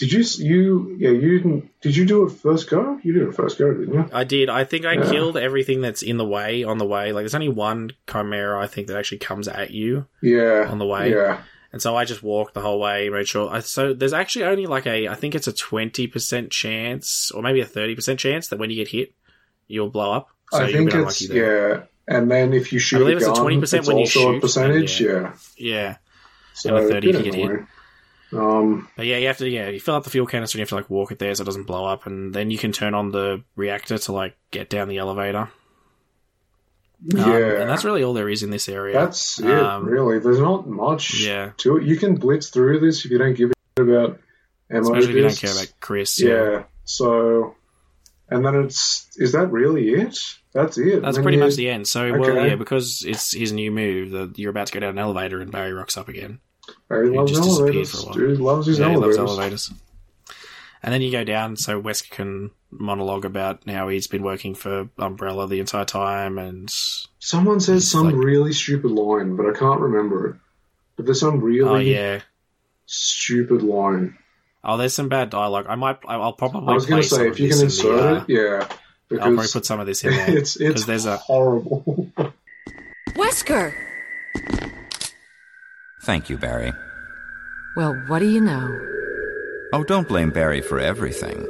did 0.00 0.10
you 0.12 0.24
you 0.44 0.96
yeah 0.98 1.10
you 1.10 1.38
didn't 1.38 1.80
did 1.80 1.94
you 1.94 2.04
do 2.06 2.26
it 2.26 2.30
first 2.30 2.68
go? 2.68 2.98
You 3.04 3.12
did 3.12 3.28
it 3.28 3.34
first 3.34 3.58
go, 3.58 3.72
didn't 3.72 3.94
you? 3.94 4.08
I 4.12 4.24
did. 4.24 4.48
I 4.48 4.64
think 4.64 4.84
I 4.86 4.94
Yeah. 4.94 5.10
killed 5.10 5.36
everything 5.36 5.80
that's 5.82 6.02
in 6.02 6.16
the 6.16 6.24
way 6.26 6.64
on 6.64 6.78
the 6.78 6.86
way. 6.86 7.12
Like, 7.12 7.22
there's 7.22 7.34
only 7.34 7.48
one 7.50 7.90
chimera 8.10 8.58
I 8.60 8.66
think 8.66 8.88
that 8.88 8.96
actually 8.96 9.18
comes 9.18 9.46
at 9.46 9.70
you 9.70 10.06
Yeah. 10.22 10.66
on 10.68 10.78
the 10.78 10.86
way. 10.86 11.10
Yeah. 11.10 11.42
And 11.72 11.80
so 11.80 11.94
I 11.96 12.04
just 12.04 12.22
walked 12.22 12.54
the 12.54 12.60
whole 12.62 12.80
way, 12.80 13.08
made 13.10 13.28
sure. 13.28 13.48
I, 13.48 13.60
so 13.60 13.92
there's 13.94 14.12
actually 14.12 14.46
only 14.46 14.66
like 14.66 14.86
a, 14.86 15.06
I 15.08 15.14
think 15.14 15.34
it's 15.36 15.46
a 15.46 15.52
20% 15.52 16.50
chance, 16.50 17.30
or 17.32 17.42
maybe 17.42 17.60
a 17.60 17.66
30% 17.66 18.18
chance 18.18 18.48
that 18.48 18.58
when 18.58 18.70
you 18.70 18.76
get 18.76 18.88
hit, 18.88 19.12
you'll 19.68 19.90
blow 19.90 20.12
up. 20.12 20.28
So 20.50 20.58
I 20.64 20.72
think 20.72 20.92
it's 20.92 21.28
yeah. 21.28 21.82
And 22.08 22.28
then 22.28 22.52
if 22.54 22.72
you 22.72 22.80
shoot 22.80 22.96
I 22.96 22.98
believe 23.00 23.16
a 23.18 23.30
it's 23.30 23.38
a 23.38 23.42
20% 23.42 23.78
it's 23.78 23.86
when 23.86 23.98
you 23.98 24.06
shoot, 24.06 24.36
a 24.36 24.40
percentage. 24.40 25.00
yeah. 25.00 25.10
Yeah. 25.10 25.32
Yeah. 25.56 25.96
So 26.54 26.74
and 26.76 26.86
a 26.86 26.88
30 26.88 27.10
if 27.10 27.16
you 27.16 27.22
get 27.22 27.34
hit. 27.34 27.50
Um, 28.32 28.88
But 28.96 29.06
yeah, 29.06 29.16
you 29.18 29.26
have 29.26 29.38
to, 29.38 29.48
yeah, 29.48 29.68
you 29.68 29.80
fill 29.80 29.94
up 29.96 30.04
the 30.04 30.10
fuel 30.10 30.26
canister 30.26 30.56
and 30.56 30.60
you 30.60 30.62
have 30.62 30.68
to 30.70 30.74
like 30.76 30.90
walk 30.90 31.10
it 31.12 31.18
there 31.18 31.34
so 31.34 31.42
it 31.42 31.46
doesn't 31.46 31.64
blow 31.66 31.84
up. 31.86 32.06
And 32.06 32.32
then 32.34 32.50
you 32.50 32.58
can 32.58 32.72
turn 32.72 32.94
on 32.94 33.10
the 33.10 33.42
reactor 33.56 33.98
to 33.98 34.12
like 34.12 34.36
get 34.50 34.68
down 34.70 34.88
the 34.88 34.98
elevator. 34.98 35.48
Um, 37.14 37.18
yeah. 37.18 37.60
and 37.62 37.70
that's 37.70 37.84
really 37.84 38.02
all 38.04 38.12
there 38.12 38.28
is 38.28 38.42
in 38.42 38.50
this 38.50 38.68
area. 38.68 38.92
That's 38.94 39.40
it, 39.40 39.50
Um, 39.50 39.86
really. 39.86 40.18
There's 40.18 40.38
not 40.38 40.68
much 40.68 41.20
Yeah. 41.20 41.52
to 41.58 41.78
it. 41.78 41.84
You 41.84 41.96
can 41.96 42.14
blitz 42.16 42.50
through 42.50 42.80
this 42.80 43.04
if 43.04 43.10
you 43.10 43.18
don't 43.18 43.34
give 43.34 43.50
a 43.50 43.54
shit 43.78 43.88
about 43.88 44.20
ammo 44.70 44.82
Especially 44.82 45.10
if 45.10 45.16
you 45.16 45.22
don't 45.22 45.36
care 45.38 45.52
about 45.52 45.72
Chris. 45.80 46.20
Yeah. 46.20 46.64
So, 46.84 47.54
and 48.28 48.44
then 48.44 48.54
it's 48.64 49.08
is 49.16 49.32
that 49.32 49.46
really 49.50 49.90
it? 49.94 50.18
That's 50.52 50.76
it. 50.76 51.00
That's 51.02 51.16
pretty 51.18 51.38
you- 51.38 51.44
much 51.44 51.54
the 51.56 51.70
end. 51.70 51.88
So, 51.88 52.18
well, 52.18 52.46
yeah, 52.46 52.56
because 52.56 53.02
it's 53.06 53.32
his 53.32 53.52
new 53.52 53.70
move, 53.70 54.10
that 54.10 54.38
you're 54.38 54.50
about 54.50 54.66
to 54.66 54.72
go 54.74 54.80
down 54.80 54.90
an 54.90 54.98
elevator 54.98 55.40
and 55.40 55.50
Barry 55.50 55.72
rocks 55.72 55.96
up 55.96 56.08
again. 56.08 56.40
Barry 56.88 57.08
Who 57.08 57.16
loves 57.16 57.32
just 57.32 57.42
disappeared 57.42 57.68
elevators. 57.68 57.90
for 57.90 57.98
a 57.98 58.04
while. 58.06 58.14
Dude 58.14 58.40
loves 58.40 58.66
his 58.66 58.78
yeah, 58.78 58.90
he 58.90 58.96
loves 58.96 59.16
elevators. 59.16 59.72
And 60.82 60.94
then 60.94 61.02
you 61.02 61.12
go 61.12 61.24
down, 61.24 61.56
so 61.56 61.80
Wesker 61.80 62.10
can 62.10 62.50
monologue 62.70 63.24
about 63.24 63.68
how 63.68 63.88
he's 63.88 64.06
been 64.06 64.22
working 64.22 64.54
for 64.54 64.88
Umbrella 64.98 65.46
the 65.46 65.60
entire 65.60 65.84
time, 65.84 66.38
and 66.38 66.70
Someone 67.18 67.60
says 67.60 67.90
some 67.90 68.14
really 68.18 68.52
stupid 68.52 68.90
line, 68.90 69.36
but 69.36 69.46
I 69.46 69.52
can't 69.52 69.80
remember 69.80 70.28
it. 70.28 70.36
But 70.96 71.04
there's 71.04 71.20
some 71.20 71.40
really 71.40 71.68
oh 71.68 71.76
yeah, 71.76 72.20
stupid 72.86 73.62
line. 73.62 74.16
oh 74.64 74.76
there's 74.78 74.94
some 74.94 75.08
bad 75.08 75.30
dialogue. 75.30 75.66
I 75.68 75.74
might, 75.74 75.98
I'll 76.06 76.32
probably. 76.32 76.70
I 76.70 76.74
was 76.74 76.86
going 76.86 77.02
to 77.02 77.08
say 77.08 77.28
if 77.28 77.38
you 77.38 77.48
this 77.48 77.58
can 77.58 77.66
in 77.66 77.68
the, 77.68 77.98
insert 77.98 78.00
uh, 78.00 78.24
it, 78.26 78.28
yeah. 78.28 78.68
I'll 79.12 79.32
probably 79.32 79.48
put 79.48 79.66
some 79.66 79.80
of 79.80 79.86
this 79.86 80.04
in 80.04 80.12
there 80.12 80.30
it's 80.36 80.56
it's 80.56 80.58
because 80.58 80.86
there's 80.86 81.06
a 81.06 81.18
horrible. 81.18 82.10
Wesker! 83.10 83.74
Thank 86.00 86.30
you, 86.30 86.38
Barry. 86.38 86.72
Well, 87.76 87.94
what 88.06 88.20
do 88.20 88.26
you 88.26 88.40
know? 88.40 88.80
Oh, 89.72 89.84
don't 89.84 90.08
blame 90.08 90.30
Barry 90.30 90.62
for 90.62 90.80
everything. 90.80 91.46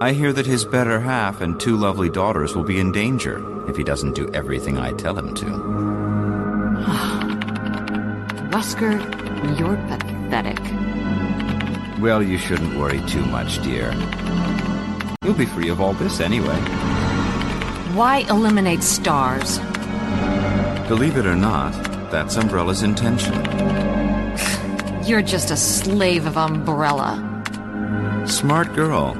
I 0.00 0.12
hear 0.12 0.32
that 0.32 0.46
his 0.46 0.64
better 0.64 1.00
half 1.00 1.40
and 1.40 1.60
two 1.60 1.76
lovely 1.76 2.10
daughters 2.10 2.56
will 2.56 2.64
be 2.64 2.80
in 2.80 2.90
danger 2.90 3.40
if 3.70 3.76
he 3.76 3.84
doesn't 3.84 4.16
do 4.16 4.28
everything 4.34 4.76
I 4.76 4.90
tell 4.92 5.16
him 5.16 5.34
to. 5.36 5.44
Wesker, 8.50 8.98
you're 9.58 9.76
pathetic. 9.86 10.58
Well, 12.00 12.22
you 12.22 12.38
shouldn't 12.38 12.76
worry 12.76 13.00
too 13.06 13.24
much, 13.26 13.62
dear. 13.62 13.92
You'll 15.22 15.34
be 15.34 15.46
free 15.46 15.68
of 15.68 15.80
all 15.80 15.92
this 15.94 16.18
anyway. 16.18 16.58
Why 17.94 18.24
eliminate 18.28 18.80
S.T.A.R.S? 18.80 19.58
Believe 20.88 21.16
it 21.16 21.26
or 21.26 21.36
not, 21.36 21.72
that's 22.12 22.36
Umbrella's 22.36 22.82
intention. 22.82 23.32
You're 25.06 25.22
just 25.22 25.50
a 25.50 25.56
slave 25.56 26.26
of 26.26 26.36
Umbrella. 26.36 27.16
Smart 28.26 28.74
girl. 28.74 29.16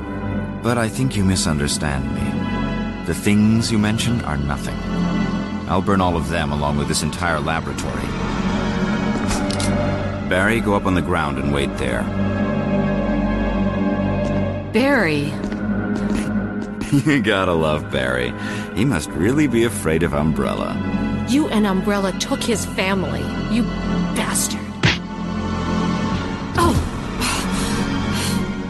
But 0.63 0.77
I 0.77 0.89
think 0.89 1.17
you 1.17 1.25
misunderstand 1.25 2.05
me. 2.15 3.05
The 3.07 3.15
things 3.15 3.73
you 3.73 3.79
mentioned 3.79 4.23
are 4.25 4.37
nothing. 4.37 4.77
I'll 5.71 5.81
burn 5.81 6.03
all 6.03 6.19
of 6.19 6.29
them 6.29 6.53
along 6.53 6.77
with 6.77 6.87
this 6.87 7.03
entire 7.03 7.41
laboratory. 7.41 8.07
Barry, 10.29 10.61
go 10.61 10.75
up 10.75 10.85
on 10.85 10.95
the 10.95 11.01
ground 11.01 11.39
and 11.39 11.53
wait 11.53 11.75
there. 11.79 12.03
Barry, 14.75 15.33
you 17.07 17.23
gotta 17.23 17.55
love 17.55 17.91
Barry. 17.91 18.35
He 18.75 18.85
must 18.85 19.09
really 19.13 19.47
be 19.47 19.65
afraid 19.65 20.03
of 20.03 20.13
Umbrella. 20.13 20.92
You 21.33 21.49
and 21.49 21.67
Umbrella 21.67 22.13
took 22.19 22.43
his 22.43 22.67
family. 22.67 23.23
You 23.51 23.63
bastard. 24.15 24.61
Oh, 26.59 26.77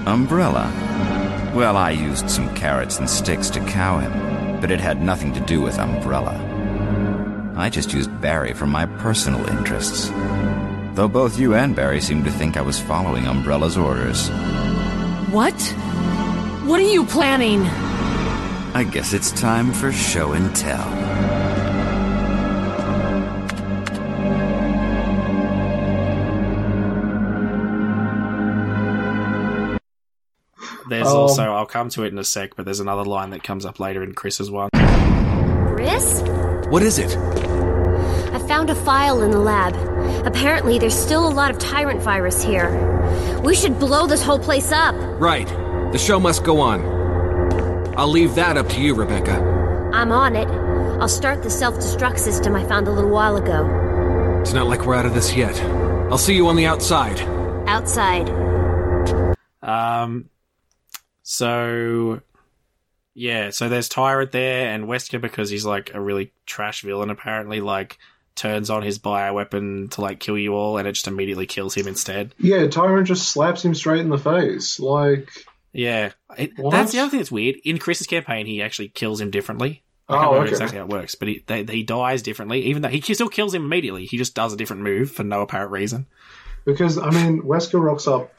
Umbrella? 0.07 0.71
Well, 1.57 1.77
I 1.77 1.91
used 1.91 2.31
some 2.31 2.55
carrots 2.55 3.01
and 3.01 3.11
sticks 3.11 3.51
to 3.51 3.61
cow 3.63 3.99
him, 3.99 4.61
but 4.61 4.71
it 4.71 4.79
had 4.79 5.03
nothing 5.03 5.33
to 5.33 5.41
do 5.41 5.61
with 5.61 5.81
Umbrella. 5.81 6.39
I 7.57 7.69
just 7.69 7.93
used 7.93 8.21
Barry 8.21 8.53
for 8.53 8.69
my 8.69 8.87
personal 8.87 9.45
interests. 9.49 10.13
Though 10.95 11.09
both 11.09 11.41
you 11.41 11.57
and 11.57 11.75
Barry 11.75 12.01
seem 12.01 12.23
to 12.23 12.31
think 12.31 12.57
I 12.57 12.63
was 12.63 12.79
following 12.79 13.27
Umbrella's 13.27 13.77
orders. 13.77 14.29
what? 15.33 15.61
What 16.65 16.79
are 16.79 16.93
you 16.93 17.05
planning? 17.07 17.63
I 18.73 18.85
guess 18.85 19.13
it's 19.13 19.33
time 19.33 19.73
for 19.73 19.91
show 19.91 20.31
and 20.31 20.55
tell. 20.55 21.12
There's 30.93 31.09
Um, 31.09 31.17
also 31.17 31.43
I'll 31.53 31.67
come 31.67 31.89
to 31.91 32.05
it 32.05 32.13
in 32.13 32.19
a 32.19 32.25
sec, 32.25 32.55
but 32.57 32.65
there's 32.65 32.81
another 32.81 33.05
line 33.05 33.31
that 33.31 33.43
comes 33.43 33.65
up 33.65 33.81
later 33.81 34.03
in 34.03 34.15
Chris's 34.15 34.51
one. 34.51 34.69
Chris? 35.75 36.23
What 36.69 36.83
is 36.83 36.99
it? 36.99 37.17
I 37.17 38.39
found 38.47 38.71
a 38.71 38.75
file 38.75 39.23
in 39.23 39.31
the 39.31 39.39
lab. 39.39 39.75
Apparently, 40.27 40.79
there's 40.79 40.95
still 40.95 41.27
a 41.27 41.33
lot 41.35 41.51
of 41.51 41.59
tyrant 41.59 42.01
virus 42.01 42.43
here. 42.43 42.71
We 43.43 43.55
should 43.55 43.79
blow 43.79 44.07
this 44.07 44.23
whole 44.23 44.39
place 44.39 44.71
up. 44.73 44.95
Right. 45.21 45.49
The 45.93 45.99
show 45.99 46.21
must 46.21 46.45
go 46.45 46.61
on. 46.61 46.81
I'll 47.97 48.09
leave 48.09 48.35
that 48.37 48.57
up 48.57 48.69
to 48.71 48.81
you, 48.81 48.95
Rebecca. 48.95 49.33
I'm 49.93 50.13
on 50.13 50.37
it. 50.37 50.49
I'll 51.01 51.09
start 51.09 51.43
the 51.43 51.51
self 51.51 51.75
destruct 51.77 52.19
system 52.19 52.55
I 52.55 52.65
found 52.67 52.89
a 52.89 52.93
little 52.93 53.11
while 53.11 53.37
ago. 53.37 54.39
It's 54.41 54.53
not 54.53 54.67
like 54.67 54.87
we're 54.87 54.95
out 54.95 55.07
of 55.07 55.15
this 55.15 55.35
yet. 55.35 55.61
I'll 56.11 56.19
see 56.19 56.35
you 56.35 56.49
on 56.49 56.57
the 56.57 56.67
outside. 56.67 57.21
Outside. 57.69 58.29
Um, 59.63 60.29
so 61.23 62.21
yeah, 63.15 63.51
so 63.51 63.69
there's 63.69 63.89
Tyrant 63.89 64.33
there, 64.33 64.69
and 64.69 64.85
Wesker 64.85 65.21
because 65.21 65.51
he's 65.51 65.65
like 65.65 65.93
a 65.95 66.01
really 66.01 66.33
trash 66.47 66.83
villain. 66.83 67.11
Apparently, 67.11 67.61
like 67.61 67.99
turns 68.35 68.71
on 68.71 68.83
his 68.83 68.99
bioweapon 68.99 69.91
to 69.93 70.01
like 70.01 70.19
kill 70.21 70.39
you 70.39 70.55
all, 70.55 70.79
and 70.79 70.89
it 70.89 70.93
just 70.93 71.07
immediately 71.09 71.47
kills 71.47 71.75
him 71.75 71.87
instead. 71.87 72.35
Yeah, 72.39 72.67
Tyrant 72.69 73.07
just 73.07 73.29
slaps 73.29 73.65
him 73.65 73.75
straight 73.75 74.01
in 74.01 74.09
the 74.09 74.19
face. 74.19 74.81
Like, 74.81 75.29
Yeah, 75.73 76.13
it, 76.39 76.53
that's 76.71 76.93
the 76.93 77.01
other 77.01 77.11
thing 77.11 77.21
that's 77.21 77.31
weird. 77.31 77.57
In 77.65 77.79
Chris's 77.79 78.07
campaign, 78.07 78.47
he 78.47 78.63
actually 78.63 78.89
kills 78.89 79.21
him 79.21 79.31
differently. 79.31 79.83
I 80.09 80.15
Oh, 80.15 80.19
can't 80.19 80.27
remember 80.31 80.45
okay. 80.47 80.53
exactly 80.53 80.79
how 80.79 80.85
it 80.85 80.91
works, 80.91 81.15
but 81.15 81.29
he 81.29 81.45
they, 81.47 81.65
he 81.65 81.83
dies 81.83 82.23
differently. 82.23 82.63
Even 82.63 82.81
though 82.83 82.89
he 82.89 83.01
still 83.03 83.29
kills 83.29 83.55
him 83.55 83.65
immediately, 83.65 84.07
he 84.07 84.17
just 84.17 84.35
does 84.35 84.53
a 84.53 84.57
different 84.57 84.83
move 84.83 85.11
for 85.13 85.23
no 85.23 85.43
apparent 85.43 85.71
reason. 85.71 86.07
because 86.65 86.97
I 86.99 87.11
mean, 87.11 87.43
Wesker 87.43 87.81
rocks 87.83 88.09
up 88.09 88.33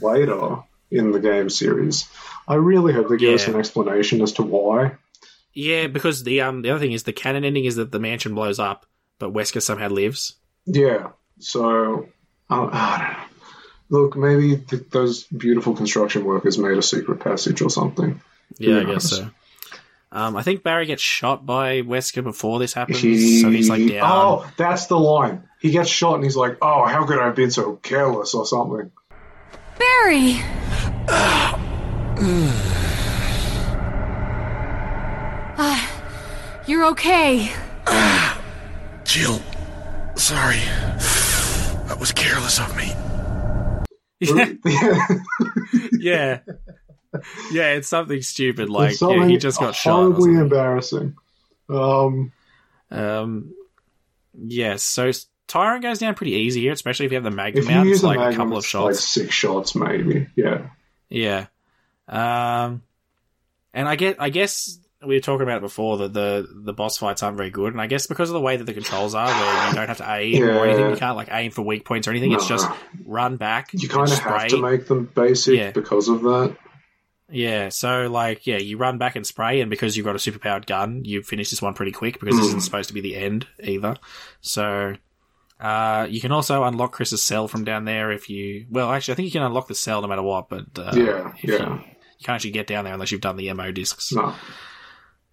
later 0.00 0.58
in 0.90 1.10
the 1.12 1.20
game 1.20 1.50
series. 1.50 2.08
I 2.46 2.54
really 2.54 2.92
hope 2.92 3.08
they 3.08 3.16
give 3.16 3.34
us 3.34 3.46
an 3.48 3.56
explanation 3.56 4.22
as 4.22 4.32
to 4.34 4.42
why. 4.42 4.96
Yeah, 5.52 5.86
because 5.88 6.24
the 6.24 6.40
um 6.42 6.62
the 6.62 6.70
other 6.70 6.80
thing 6.80 6.92
is 6.92 7.02
the 7.02 7.12
canon 7.12 7.44
ending 7.44 7.64
is 7.64 7.76
that 7.76 7.90
the 7.92 7.98
mansion 7.98 8.34
blows 8.34 8.58
up, 8.58 8.86
but 9.18 9.32
Wesker 9.32 9.60
somehow 9.62 9.88
lives. 9.88 10.34
Yeah, 10.66 11.08
so 11.38 12.08
uh, 12.50 12.68
I 12.72 12.98
don't 12.98 13.12
know. 13.12 13.24
Look, 13.90 14.16
maybe 14.16 14.58
th- 14.58 14.90
those 14.90 15.24
beautiful 15.24 15.74
construction 15.74 16.24
workers 16.24 16.58
made 16.58 16.76
a 16.76 16.82
secret 16.82 17.20
passage 17.20 17.62
or 17.62 17.70
something. 17.70 18.20
Yeah, 18.58 18.80
I 18.80 18.84
guess 18.84 19.10
so. 19.10 19.30
Um, 20.12 20.36
I 20.36 20.42
think 20.42 20.62
Barry 20.62 20.86
gets 20.86 21.02
shot 21.02 21.44
by 21.44 21.82
Wesker 21.82 22.22
before 22.24 22.58
this 22.58 22.72
happens, 22.74 23.00
He- 23.00 23.42
so 23.42 23.50
he's 23.50 23.68
like 23.68 23.86
down. 23.88 24.10
Oh, 24.10 24.50
that's 24.56 24.86
the 24.86 24.98
line. 24.98 25.42
He 25.60 25.70
gets 25.70 25.88
shot 25.90 26.14
and 26.14 26.24
he's 26.24 26.36
like, 26.36 26.56
"Oh, 26.62 26.84
how 26.86 27.04
could 27.04 27.18
I 27.18 27.26
have 27.26 27.34
been 27.34 27.50
so 27.50 27.76
careless?" 27.76 28.32
or 28.34 28.46
something. 28.46 28.90
Barry! 29.78 30.40
Ah, 35.60 36.62
you're 36.66 36.86
okay. 36.88 37.50
Jill, 39.04 39.40
sorry. 40.16 40.58
That 41.88 41.96
was 41.98 42.12
careless 42.12 42.60
of 42.60 42.76
me. 42.76 42.92
yeah, 44.20 44.52
yeah, 45.92 46.40
Yeah, 47.52 47.72
it's 47.74 47.88
something 47.88 48.20
stupid 48.22 48.68
like 48.68 48.92
It's 48.92 49.02
yeah, 49.02 49.26
he 49.26 49.36
just 49.38 49.58
got 49.60 49.74
shot. 49.74 49.92
horribly 49.94 50.34
embarrassing. 50.34 51.16
Um, 51.68 52.32
Um, 52.90 53.52
yes, 54.36 54.82
so 54.82 55.10
Tyrant 55.48 55.82
goes 55.82 55.98
down 55.98 56.14
pretty 56.14 56.32
easy 56.34 56.60
here, 56.60 56.72
especially 56.72 57.06
if 57.06 57.12
you 57.12 57.16
have 57.16 57.24
the 57.24 57.30
Magnum 57.30 57.64
if 57.64 57.70
you 57.70 57.76
out. 57.76 57.86
use 57.86 57.92
It's 57.96 58.00
the 58.02 58.06
like 58.06 58.18
Magnum, 58.18 58.34
a 58.34 58.36
couple 58.44 58.56
of 58.58 58.64
it's 58.64 58.74
like 58.74 58.82
shots. 58.94 59.04
six 59.04 59.34
shots, 59.34 59.74
maybe. 59.74 60.28
Yeah. 60.36 60.68
Yeah. 61.08 61.46
Um, 62.06 62.82
and 63.74 63.88
I 63.88 63.96
get, 63.96 64.16
I 64.20 64.30
guess 64.30 64.78
we 65.04 65.14
were 65.16 65.20
talking 65.20 65.42
about 65.42 65.58
it 65.58 65.62
before 65.62 65.98
that 65.98 66.12
the 66.12 66.48
the 66.52 66.72
boss 66.72 66.96
fights 66.98 67.22
aren't 67.22 67.36
very 67.36 67.50
good, 67.50 67.72
and 67.72 67.80
I 67.80 67.86
guess 67.86 68.06
because 68.06 68.30
of 68.30 68.34
the 68.34 68.40
way 68.40 68.56
that 68.56 68.64
the 68.64 68.72
controls 68.74 69.14
are, 69.14 69.26
where 69.26 69.68
you 69.68 69.74
don't 69.74 69.86
have 69.88 69.98
to 69.98 70.10
aim 70.12 70.42
or 70.42 70.64
anything, 70.66 70.90
you 70.90 70.96
can't 70.96 71.16
like 71.16 71.28
aim 71.30 71.50
for 71.50 71.62
weak 71.62 71.84
points 71.84 72.08
or 72.08 72.10
anything. 72.10 72.32
It's 72.32 72.48
just 72.48 72.68
run 73.04 73.36
back. 73.36 73.70
You 73.72 73.88
kind 73.88 74.10
of 74.10 74.18
have 74.18 74.48
to 74.48 74.60
make 74.62 74.86
them 74.86 75.04
basic 75.14 75.56
Yeah. 75.56 75.70
because 75.72 76.08
of 76.08 76.22
that. 76.22 76.56
Yeah, 77.30 77.68
so 77.68 78.08
like, 78.10 78.46
yeah, 78.46 78.56
you 78.56 78.78
run 78.78 78.96
back 78.96 79.14
and 79.14 79.26
spray, 79.26 79.60
and 79.60 79.68
because 79.68 79.96
you've 79.96 80.06
got 80.06 80.16
a 80.16 80.18
superpowered 80.18 80.64
gun, 80.66 81.04
you 81.04 81.22
finish 81.22 81.50
this 81.50 81.60
one 81.60 81.74
pretty 81.74 81.92
quick 81.92 82.18
because 82.18 82.36
this 82.36 82.46
Mm. 82.46 82.48
isn't 82.48 82.60
supposed 82.62 82.88
to 82.88 82.94
be 82.94 83.02
the 83.02 83.16
end 83.16 83.46
either. 83.62 83.96
So, 84.40 84.94
uh, 85.60 86.06
you 86.08 86.20
can 86.20 86.32
also 86.32 86.64
unlock 86.64 86.92
Chris's 86.92 87.22
cell 87.22 87.48
from 87.48 87.64
down 87.64 87.84
there 87.84 88.10
if 88.12 88.28
you. 88.30 88.66
Well, 88.70 88.90
actually, 88.92 89.12
I 89.12 89.16
think 89.16 89.26
you 89.26 89.32
can 89.32 89.42
unlock 89.42 89.68
the 89.68 89.74
cell 89.74 90.00
no 90.02 90.08
matter 90.08 90.22
what, 90.22 90.48
but 90.48 90.66
uh, 90.76 90.92
Yeah, 90.94 91.32
yeah. 91.42 91.52
You, 91.76 91.80
you 92.18 92.24
can't 92.24 92.34
actually 92.36 92.50
get 92.52 92.66
down 92.66 92.84
there 92.84 92.94
unless 92.94 93.10
you've 93.12 93.20
done 93.20 93.36
the 93.36 93.52
MO 93.52 93.70
discs. 93.72 94.12
No. 94.12 94.34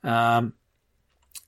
Um, 0.03 0.53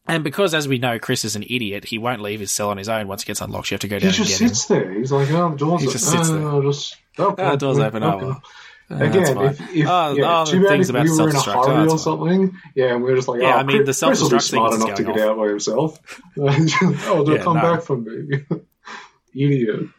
and 0.08 0.24
because, 0.24 0.54
as 0.54 0.68
we 0.68 0.78
know, 0.78 1.00
Chris 1.00 1.26
is 1.26 1.36
an 1.36 1.44
idiot, 1.44 1.86
he 1.86 1.98
won't 1.98 2.22
leave 2.22 2.40
his 2.40 2.52
cell 2.52 2.70
on 2.70 2.78
his 2.78 2.88
own 2.90 3.08
once 3.08 3.24
it 3.24 3.26
gets 3.26 3.42
unlocked. 3.42 3.70
You 3.72 3.76
have 3.76 3.82
to 3.82 3.88
go 3.88 3.98
He 3.98 4.00
down 4.02 4.08
and 4.08 4.16
just 4.16 4.30
get 4.30 4.42
him. 4.42 4.48
sits 4.50 4.66
there. 4.68 4.92
He's 4.94 5.12
like, 5.12 5.30
oh, 5.32 5.50
the 5.52 5.58
doors 5.58 5.82
He 5.82 5.88
just 5.92 6.10
sits 6.10 6.30
oh, 6.30 6.34
there. 6.34 6.48
I'll 6.48 6.62
just, 6.62 6.96
oh, 7.20 7.36
Ah, 7.38 7.52
the 7.52 7.58
door's 7.58 7.78
open. 7.80 8.04
Oh, 8.04 8.18
well. 8.18 8.42
Ah, 8.90 8.96
Again, 9.00 9.38
if, 9.38 9.60
if 9.76 9.86
Oh, 9.88 10.14
yeah, 10.16 10.42
oh, 10.42 10.46
too 10.46 10.62
bad 10.62 10.70
thing's 10.70 10.90
if 10.90 10.96
about 10.96 11.04
we 11.04 11.12
were 11.12 11.30
in 11.30 11.36
a. 11.36 11.40
Oh, 11.46 11.68
hurry 11.68 11.90
or 11.90 12.00
something. 12.00 12.58
Yeah, 12.74 12.94
and 12.96 13.04
we 13.04 13.12
are 13.12 13.16
just 13.18 13.28
like, 13.28 13.42
Yeah, 13.42 13.56
oh, 13.56 13.58
I 13.58 13.64
mean, 13.64 13.80
the 13.80 13.84
Chris, 13.84 14.00
Chris 14.02 14.22
will 14.22 14.30
be 14.30 14.40
smart 14.40 14.74
enough 14.76 14.96
to 14.96 15.04
get 15.04 15.20
off. 15.20 15.20
out 15.20 15.38
by 15.38 15.48
himself. 15.50 16.22
oh, 16.40 17.24
don't 17.26 17.36
Yeah, 17.36 17.44
come 17.44 17.58
no. 17.58 17.62
back 17.62 17.82
for 17.84 17.98
me. 17.98 18.46
Idiot. 19.38 19.90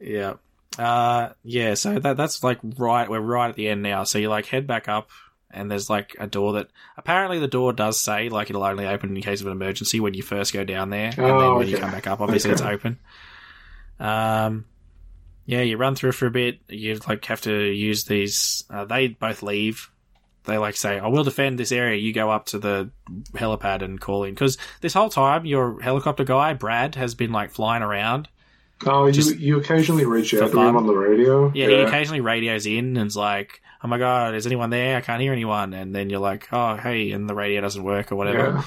Yeah. 0.00 0.34
Uh, 0.78 1.30
yeah, 1.42 1.74
so 1.74 1.98
that 1.98 2.16
that's 2.16 2.44
like 2.44 2.58
right, 2.62 3.08
we're 3.10 3.20
right 3.20 3.48
at 3.48 3.56
the 3.56 3.68
end 3.68 3.82
now. 3.82 4.04
So 4.04 4.18
you 4.18 4.28
like 4.28 4.46
head 4.46 4.66
back 4.66 4.88
up, 4.88 5.10
and 5.50 5.68
there's 5.70 5.90
like 5.90 6.14
a 6.20 6.26
door 6.28 6.52
that 6.52 6.68
apparently 6.96 7.40
the 7.40 7.48
door 7.48 7.72
does 7.72 7.98
say 7.98 8.28
like 8.28 8.48
it'll 8.48 8.62
only 8.62 8.86
open 8.86 9.16
in 9.16 9.22
case 9.22 9.40
of 9.40 9.46
an 9.48 9.52
emergency 9.52 9.98
when 9.98 10.14
you 10.14 10.22
first 10.22 10.52
go 10.52 10.62
down 10.62 10.90
there, 10.90 11.08
and 11.08 11.16
then 11.16 11.30
Oh, 11.34 11.58
when 11.58 11.68
you 11.68 11.78
come 11.78 11.90
back 11.90 12.06
up, 12.06 12.20
obviously 12.20 12.52
it's 12.52 12.62
open. 12.62 12.98
Um, 13.98 14.66
yeah, 15.46 15.62
you 15.62 15.76
run 15.78 15.94
through 15.96 16.12
for 16.12 16.26
a 16.26 16.30
bit. 16.30 16.60
You 16.68 17.00
like 17.08 17.24
have 17.24 17.40
to 17.42 17.52
use 17.52 18.04
these. 18.04 18.64
Uh, 18.70 18.84
they 18.84 19.08
both 19.08 19.42
leave. 19.42 19.90
They 20.44 20.58
like 20.58 20.76
say, 20.76 20.98
"I 20.98 21.08
will 21.08 21.24
defend 21.24 21.58
this 21.58 21.72
area." 21.72 21.96
You 21.96 22.12
go 22.12 22.30
up 22.30 22.46
to 22.46 22.58
the 22.58 22.90
helipad 23.32 23.82
and 23.82 24.00
call 24.00 24.24
in 24.24 24.34
because 24.34 24.58
this 24.80 24.94
whole 24.94 25.10
time 25.10 25.44
your 25.44 25.80
helicopter 25.80 26.24
guy 26.24 26.52
Brad 26.52 26.94
has 26.94 27.14
been 27.14 27.32
like 27.32 27.50
flying 27.50 27.82
around. 27.82 28.28
Oh, 28.86 29.06
you, 29.06 29.12
Just 29.12 29.38
you 29.38 29.58
occasionally 29.58 30.04
reach 30.04 30.32
out 30.34 30.50
to 30.52 30.60
him 30.60 30.76
on 30.76 30.86
the 30.86 30.94
radio. 30.94 31.50
Yeah, 31.54 31.66
he 31.66 31.74
occasionally 31.74 32.20
radios 32.20 32.66
in 32.66 32.96
and's 32.96 33.16
like, 33.16 33.60
"Oh 33.82 33.88
my 33.88 33.98
god, 33.98 34.34
is 34.34 34.46
anyone 34.46 34.70
there? 34.70 34.96
I 34.96 35.00
can't 35.00 35.20
hear 35.20 35.32
anyone." 35.32 35.74
And 35.74 35.94
then 35.94 36.10
you're 36.10 36.20
like, 36.20 36.48
"Oh, 36.52 36.76
hey," 36.76 37.10
and 37.10 37.28
the 37.28 37.34
radio 37.34 37.60
doesn't 37.60 37.82
work 37.82 38.12
or 38.12 38.16
whatever. 38.16 38.38
Yeah. 38.38 38.62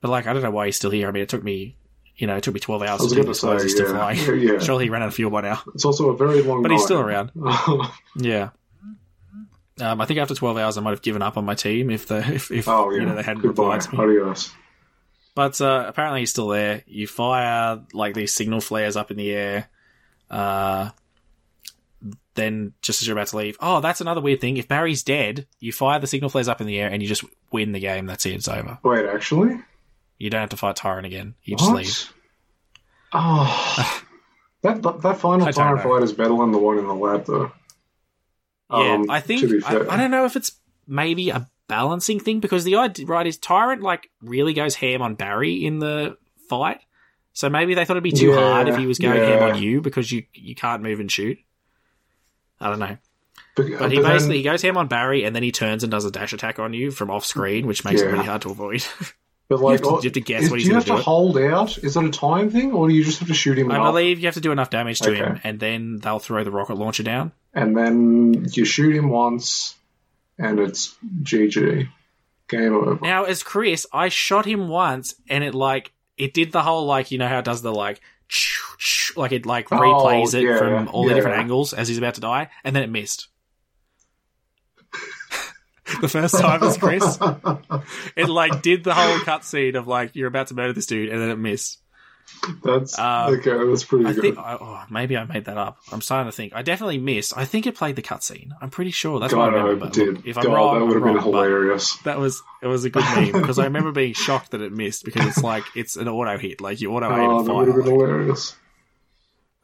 But 0.00 0.10
like, 0.10 0.26
I 0.26 0.32
don't 0.32 0.42
know 0.42 0.50
why 0.50 0.66
he's 0.66 0.76
still 0.76 0.90
here. 0.90 1.08
I 1.08 1.12
mean, 1.12 1.22
it 1.22 1.28
took 1.28 1.42
me, 1.42 1.76
you 2.16 2.26
know, 2.26 2.36
it 2.36 2.42
took 2.42 2.54
me 2.54 2.60
12 2.60 2.82
hours 2.82 3.00
I 3.00 3.02
was 3.04 3.12
to 3.12 3.16
do 3.16 3.22
gonna 3.22 3.30
this. 3.30 3.42
Why 3.42 3.54
is 3.54 3.76
say, 3.76 3.84
yeah. 3.84 3.90
flying? 3.90 4.18
Yeah, 4.18 4.52
yeah. 4.52 4.58
Surely 4.58 4.84
he 4.84 4.90
ran 4.90 5.02
out 5.02 5.08
of 5.08 5.14
fuel 5.14 5.30
by 5.30 5.40
now. 5.40 5.62
It's 5.74 5.84
also 5.84 6.10
a 6.10 6.16
very 6.16 6.42
long 6.42 6.62
But 6.62 6.70
he's 6.72 6.84
still 6.84 7.00
around. 7.00 7.32
Yeah. 8.16 8.50
Um, 9.80 10.00
I 10.00 10.06
think 10.06 10.20
after 10.20 10.34
12 10.34 10.56
hours, 10.56 10.78
I 10.78 10.82
might 10.82 10.90
have 10.90 11.02
given 11.02 11.22
up 11.22 11.36
on 11.36 11.44
my 11.44 11.54
team 11.54 11.90
if 11.90 12.06
the 12.06 12.18
if, 12.18 12.52
if 12.52 12.68
oh, 12.68 12.90
yeah. 12.90 13.00
you 13.00 13.06
know 13.06 13.16
they 13.16 13.22
hadn't 13.22 13.42
Goodbye. 13.42 13.76
replied 13.76 13.80
to 13.80 13.96
me. 13.96 13.98
Adios. 14.04 14.52
But 15.34 15.60
uh, 15.60 15.84
apparently 15.88 16.20
he's 16.20 16.30
still 16.30 16.48
there. 16.48 16.82
You 16.86 17.06
fire 17.06 17.80
like 17.92 18.14
these 18.14 18.32
signal 18.32 18.60
flares 18.60 18.96
up 18.96 19.10
in 19.10 19.16
the 19.16 19.30
air. 19.32 19.68
Uh, 20.30 20.90
then 22.34 22.72
just 22.82 23.00
as 23.00 23.08
you're 23.08 23.16
about 23.16 23.28
to 23.28 23.36
leave, 23.36 23.56
oh, 23.60 23.80
that's 23.80 24.00
another 24.00 24.20
weird 24.20 24.40
thing. 24.40 24.56
If 24.56 24.68
Barry's 24.68 25.02
dead, 25.02 25.46
you 25.60 25.72
fire 25.72 25.98
the 25.98 26.06
signal 26.06 26.30
flares 26.30 26.48
up 26.48 26.60
in 26.60 26.66
the 26.66 26.78
air 26.78 26.88
and 26.88 27.02
you 27.02 27.08
just 27.08 27.24
win 27.50 27.72
the 27.72 27.80
game. 27.80 28.06
That's 28.06 28.26
it. 28.26 28.34
It's 28.34 28.48
over. 28.48 28.78
Wait, 28.82 29.06
actually? 29.06 29.60
You 30.18 30.30
don't 30.30 30.40
have 30.40 30.50
to 30.50 30.56
fight 30.56 30.76
Tyrant 30.76 31.06
again. 31.06 31.34
You 31.42 31.56
just 31.56 31.70
What? 31.70 31.78
leave. 31.82 32.12
Oh. 33.16 34.02
that, 34.62 34.82
that, 34.82 35.18
final 35.18 35.52
Tyrant 35.52 35.82
fight 35.84 36.02
is 36.02 36.12
better 36.12 36.36
than 36.36 36.50
the 36.50 36.58
one 36.58 36.78
in 36.78 36.86
the 36.88 36.94
lab, 36.94 37.26
though. 37.26 37.52
Yeah, 38.72 38.94
Um, 38.94 39.08
I 39.08 39.20
think 39.20 39.64
I. 39.64 39.86
I 39.88 39.96
don't 39.96 40.10
know 40.10 40.24
if 40.24 40.34
it's 40.34 40.50
maybe 40.88 41.30
a 41.30 41.48
balancing 41.68 42.20
thing 42.20 42.40
because 42.40 42.64
the 42.64 42.76
idea 42.76 43.06
right 43.06 43.26
is 43.26 43.36
Tyrant 43.38 43.82
like 43.82 44.10
really 44.22 44.52
goes 44.54 44.74
ham 44.74 45.02
on 45.02 45.14
Barry 45.14 45.64
in 45.64 45.78
the 45.78 46.16
fight. 46.48 46.80
So 47.32 47.48
maybe 47.50 47.74
they 47.74 47.84
thought 47.84 47.94
it'd 47.94 48.04
be 48.04 48.12
too 48.12 48.28
Yeah, 48.30 48.36
hard 48.36 48.68
if 48.68 48.76
he 48.76 48.86
was 48.86 48.98
going 48.98 49.18
ham 49.20 49.42
on 49.54 49.60
you 49.62 49.80
because 49.80 50.10
you 50.12 50.24
you 50.32 50.54
can't 50.54 50.82
move 50.82 51.00
and 51.00 51.10
shoot. 51.10 51.38
I 52.60 52.68
don't 52.70 52.78
know. 52.78 52.96
But, 53.56 53.66
But 53.78 53.90
he 53.90 53.96
but 53.98 54.02
then- 54.02 54.12
basically 54.12 54.36
he 54.38 54.42
goes 54.42 54.62
ham 54.62 54.76
on 54.76 54.88
Barry 54.88 55.24
and 55.24 55.34
then 55.34 55.42
he 55.42 55.52
turns 55.52 55.82
and 55.82 55.90
does 55.90 56.04
a 56.04 56.10
dash 56.10 56.32
attack 56.32 56.58
on 56.58 56.72
you 56.74 56.90
from 56.90 57.10
off 57.10 57.24
screen, 57.24 57.66
which 57.66 57.84
makes 57.84 58.00
it 58.00 58.06
really 58.06 58.24
hard 58.26 58.42
to 58.42 58.50
avoid. 58.50 58.84
But 59.46 59.60
like, 59.60 59.80
you, 59.84 59.90
have 59.90 60.00
to, 60.00 60.02
you 60.04 60.08
have 60.08 60.12
to 60.14 60.20
guess 60.22 60.42
is- 60.44 60.50
what 60.50 60.58
he's 60.58 60.68
going 60.70 60.80
to 60.80 60.86
do. 60.86 60.90
You 60.92 60.96
have 60.96 61.04
to 61.04 61.04
hold 61.04 61.36
out? 61.36 61.76
Is 61.84 61.92
that 61.94 62.04
a 62.04 62.10
time 62.10 62.48
thing, 62.48 62.72
or 62.72 62.88
do 62.88 62.94
you 62.94 63.04
just 63.04 63.18
have 63.18 63.28
to 63.28 63.34
shoot 63.34 63.58
him 63.58 63.70
I 63.70 63.76
up? 63.76 63.92
believe 63.92 64.18
you 64.18 64.24
have 64.24 64.34
to 64.36 64.40
do 64.40 64.52
enough 64.52 64.70
damage 64.70 65.00
to 65.00 65.14
him, 65.14 65.38
and 65.44 65.60
then 65.60 65.98
they'll 65.98 66.18
throw 66.18 66.44
the 66.44 66.50
rocket 66.50 66.76
launcher 66.78 67.02
down. 67.02 67.30
and 67.52 67.76
then 67.76 68.46
you 68.52 68.64
shoot 68.64 68.96
him 68.96 69.10
once, 69.10 69.74
and 70.38 70.58
it's 70.58 70.96
GG. 71.22 71.88
Game 72.48 72.74
over. 72.74 72.98
Now, 73.00 73.24
as 73.24 73.42
Chris, 73.42 73.86
I 73.92 74.08
shot 74.08 74.44
him 74.44 74.68
once, 74.68 75.14
and 75.28 75.42
it 75.42 75.54
like 75.54 75.92
it 76.16 76.34
did 76.34 76.52
the 76.52 76.62
whole 76.62 76.86
like 76.86 77.10
you 77.10 77.18
know 77.18 77.28
how 77.28 77.38
it 77.38 77.44
does 77.44 77.62
the 77.62 77.72
like 77.72 78.00
like 79.16 79.32
it 79.32 79.46
like 79.46 79.72
Oh, 79.72 79.76
replays 79.76 80.34
it 80.34 80.58
from 80.58 80.88
all 80.88 81.04
the 81.04 81.10
yeah. 81.10 81.14
different 81.14 81.38
angles 81.38 81.72
as 81.72 81.88
he's 81.88 81.98
about 81.98 82.14
to 82.14 82.20
die, 82.20 82.50
and 82.62 82.74
then 82.76 82.82
it 82.82 82.90
missed. 82.90 83.28
the 86.00 86.08
first 86.08 86.38
time 86.38 86.62
as 86.62 86.76
Chris. 86.76 87.18
It 88.16 88.28
like 88.28 88.62
did 88.62 88.84
the 88.84 88.94
whole 88.94 89.18
cutscene 89.18 89.76
of 89.76 89.86
like 89.86 90.14
you're 90.14 90.28
about 90.28 90.46
to 90.48 90.54
murder 90.54 90.72
this 90.72 90.86
dude, 90.86 91.10
and 91.10 91.20
then 91.20 91.30
it 91.30 91.38
missed. 91.38 91.80
That's 92.62 92.98
Um, 92.98 93.34
okay. 93.34 93.52
That's 93.66 93.84
pretty 93.84 94.04
I 94.06 94.12
good. 94.12 94.20
think, 94.22 94.38
I- 94.38 94.58
oh, 94.60 94.82
maybe 94.90 95.16
I 95.16 95.24
made 95.24 95.46
that 95.46 95.56
up. 95.56 95.78
I'm 95.92 96.00
starting 96.00 96.30
to 96.30 96.36
think. 96.36 96.52
I 96.54 96.62
definitely 96.62 96.98
missed. 96.98 97.32
I 97.36 97.44
think 97.44 97.66
it 97.66 97.74
played 97.74 97.96
the 97.96 98.02
cutscene. 98.02 98.50
I'm 98.60 98.70
pretty 98.70 98.90
sure. 98.90 99.18
That's 99.20 99.32
what 99.32 99.50
God, 99.50 99.54
I 99.54 99.58
I 99.58 99.62
remember. 99.62 99.86
But 99.86 99.96
it 99.96 100.06
look, 100.06 100.16
did. 100.22 100.26
if 100.28 100.38
I'm 100.38 100.52
wrong, 100.52 100.78
that 100.78 100.84
would 100.86 100.94
have 100.96 101.04
been 101.04 101.22
hilarious. 101.22 101.96
That 101.98 102.18
was 102.18 102.42
it 102.62 102.66
was 102.66 102.84
a 102.84 102.90
good 102.90 103.04
meme 103.16 103.32
because 103.32 103.58
I 103.58 103.64
remember 103.64 103.92
being 103.92 104.12
shocked 104.14 104.50
that 104.50 104.60
it 104.60 104.72
missed 104.72 105.04
because 105.04 105.26
it's 105.26 105.42
like 105.42 105.64
it's 105.74 105.96
an 105.96 106.08
auto 106.08 106.36
hit, 106.38 106.60
like 106.60 106.80
you 106.80 106.92
auto 106.92 107.06
aim 107.14 107.20
Oh, 107.30 107.42
that 107.44 107.54
would 107.54 107.68
have 107.68 107.76
been 107.76 107.86
hilarious. 107.86 108.56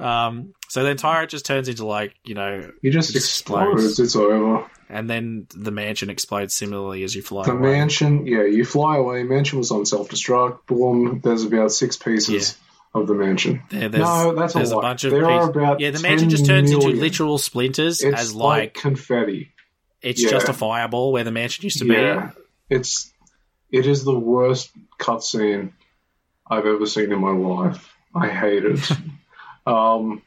Um, 0.00 0.54
so 0.68 0.82
then 0.84 0.96
Tyrant 0.96 1.30
just 1.30 1.44
turns 1.46 1.68
into 1.68 1.84
like 1.86 2.14
you 2.24 2.34
know 2.34 2.70
He 2.82 2.90
just 2.90 3.14
explodes. 3.16 3.98
It's 4.00 4.16
over. 4.16 4.64
and 4.88 5.08
then 5.10 5.46
the 5.54 5.70
mansion 5.70 6.10
explodes 6.10 6.54
similarly 6.54 7.02
as 7.04 7.14
you 7.14 7.22
fly 7.22 7.44
The 7.44 7.52
away. 7.52 7.72
mansion, 7.72 8.26
yeah, 8.26 8.44
you 8.44 8.64
fly 8.64 8.96
away. 8.96 9.22
Mansion 9.24 9.58
was 9.58 9.70
on 9.70 9.84
self 9.86 10.08
destruct. 10.08 10.66
Boom. 10.66 11.20
There's 11.22 11.44
about 11.44 11.72
six 11.72 11.96
pieces 11.96 12.56
of 12.94 13.06
the 13.06 13.14
mansion. 13.14 13.62
There- 13.70 13.88
no, 13.90 14.34
that's 14.34 14.54
a 14.56 14.60
a 14.60 14.64
lot. 14.74 14.82
bunch 14.82 15.04
of 15.04 15.10
there 15.12 15.28
are 15.30 15.50
about 15.50 15.80
yeah. 15.80 15.90
The 15.90 16.00
mansion 16.00 16.30
just 16.30 16.46
turns 16.46 16.70
into 16.70 16.88
literal 16.88 17.38
splinters 17.38 18.02
It's 18.02 18.18
as 18.18 18.34
like, 18.34 18.58
like 18.58 18.74
confetti. 18.74 19.52
it's 20.02 20.22
yeah. 20.22 20.30
just 20.30 20.48
a 20.48 20.52
fireball 20.52 21.12
where 21.12 21.24
the 21.24 21.30
mansion 21.30 21.64
used 21.64 21.78
to 21.80 21.86
Yeah, 21.86 22.30
be. 22.68 22.76
it's 22.76 23.12
it 23.70 23.86
is 23.86 24.02
the 24.02 24.18
worst 24.18 24.70
cutscene 24.98 25.72
I've 26.48 26.66
ever 26.66 26.86
seen 26.86 27.12
in 27.12 27.20
my 27.20 27.30
life. 27.30 27.92
I 28.14 28.28
hate 28.28 28.64
it. 28.64 28.80
um, 29.66 30.22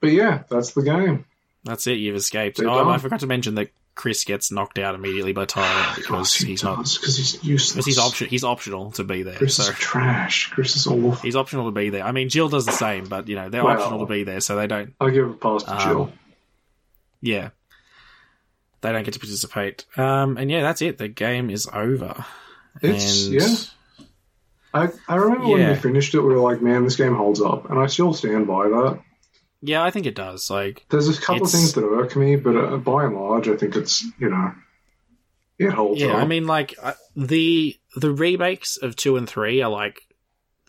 but 0.00 0.10
yeah, 0.12 0.42
that's 0.48 0.72
the 0.72 0.82
game. 0.82 1.24
That's 1.64 1.86
it. 1.86 1.98
You've 1.98 2.16
escaped. 2.16 2.58
They're 2.58 2.68
Oh, 2.68 2.88
I 2.88 2.98
forgot 2.98 3.20
to 3.20 3.26
mention 3.26 3.56
that 3.56 3.70
Chris 3.96 4.24
gets 4.24 4.52
knocked 4.52 4.78
out 4.78 4.94
immediately 4.94 5.32
by 5.32 5.46
Tyrant 5.46 5.96
because 5.96 6.34
he's 6.34 6.62
not 6.62 6.76
because 6.78 7.16
he's 7.16 7.42
useless. 7.44 7.72
because 7.72 7.86
he's 7.86 7.98
option 7.98 8.28
he's 8.28 8.44
optional 8.44 8.90
to 8.92 9.04
be 9.04 9.22
there. 9.22 9.34
Chris 9.36 9.56
so 9.56 9.62
is 9.70 9.78
trash. 9.78 10.50
Chris 10.50 10.76
is 10.76 10.86
awful. 10.86 11.12
he's 11.12 11.34
optional 11.36 11.64
to 11.66 11.70
be 11.72 11.90
there. 11.90 12.04
I 12.04 12.12
mean, 12.12 12.28
Jill 12.28 12.48
does 12.48 12.66
the 12.66 12.72
same, 12.72 13.06
but 13.08 13.26
you 13.28 13.34
know 13.36 13.48
they're 13.48 13.64
Well- 13.64 13.80
optional 13.80 14.00
to 14.00 14.06
be 14.06 14.22
there, 14.24 14.40
so 14.40 14.54
they 14.56 14.66
don't. 14.66 14.94
I'll 15.00 15.10
give 15.10 15.28
a 15.30 15.32
pass 15.34 15.62
to 15.64 15.72
Um, 15.74 15.80
Jill. 15.80 16.12
Yeah, 17.22 17.48
they 18.82 18.92
don't 18.92 19.02
get 19.04 19.14
to 19.14 19.20
participate. 19.20 19.86
Um, 19.96 20.36
and 20.36 20.50
yeah, 20.50 20.62
that's 20.62 20.82
it. 20.82 20.98
The 20.98 21.08
game 21.08 21.50
is 21.50 21.66
over. 21.72 22.24
It's 22.82 23.24
and 23.26 23.34
yeah. 23.34 23.56
I, 24.76 24.88
I 25.08 25.16
remember 25.16 25.48
when 25.48 25.68
we 25.68 25.74
finished 25.76 26.14
it, 26.14 26.20
we 26.20 26.34
were 26.34 26.40
like, 26.40 26.60
"Man, 26.60 26.84
this 26.84 26.96
game 26.96 27.14
holds 27.14 27.40
up," 27.40 27.70
and 27.70 27.78
I 27.78 27.86
still 27.86 28.12
stand 28.12 28.46
by 28.46 28.68
that. 28.68 29.00
yeah, 29.62 29.82
I 29.82 29.90
think 29.90 30.06
it 30.06 30.14
does. 30.14 30.50
Like, 30.50 30.84
There's 30.90 31.08
a 31.08 31.20
couple 31.20 31.46
of 31.46 31.50
things 31.50 31.72
that 31.74 31.84
irk 31.84 32.16
me, 32.16 32.36
but 32.36 32.56
uh, 32.56 32.76
by 32.76 33.04
and 33.04 33.14
large, 33.14 33.48
I 33.48 33.56
think 33.56 33.76
it's 33.76 34.04
you 34.18 34.30
know, 34.30 34.52
it 35.58 35.70
holds 35.70 36.00
yeah, 36.00 36.08
up. 36.08 36.16
I 36.16 36.26
mean, 36.26 36.46
like 36.46 36.74
uh, 36.82 36.92
the 37.14 37.76
the 37.96 38.12
remakes 38.12 38.76
of 38.76 38.96
two 38.96 39.16
and 39.16 39.28
three 39.28 39.62
are 39.62 39.70
like 39.70 40.00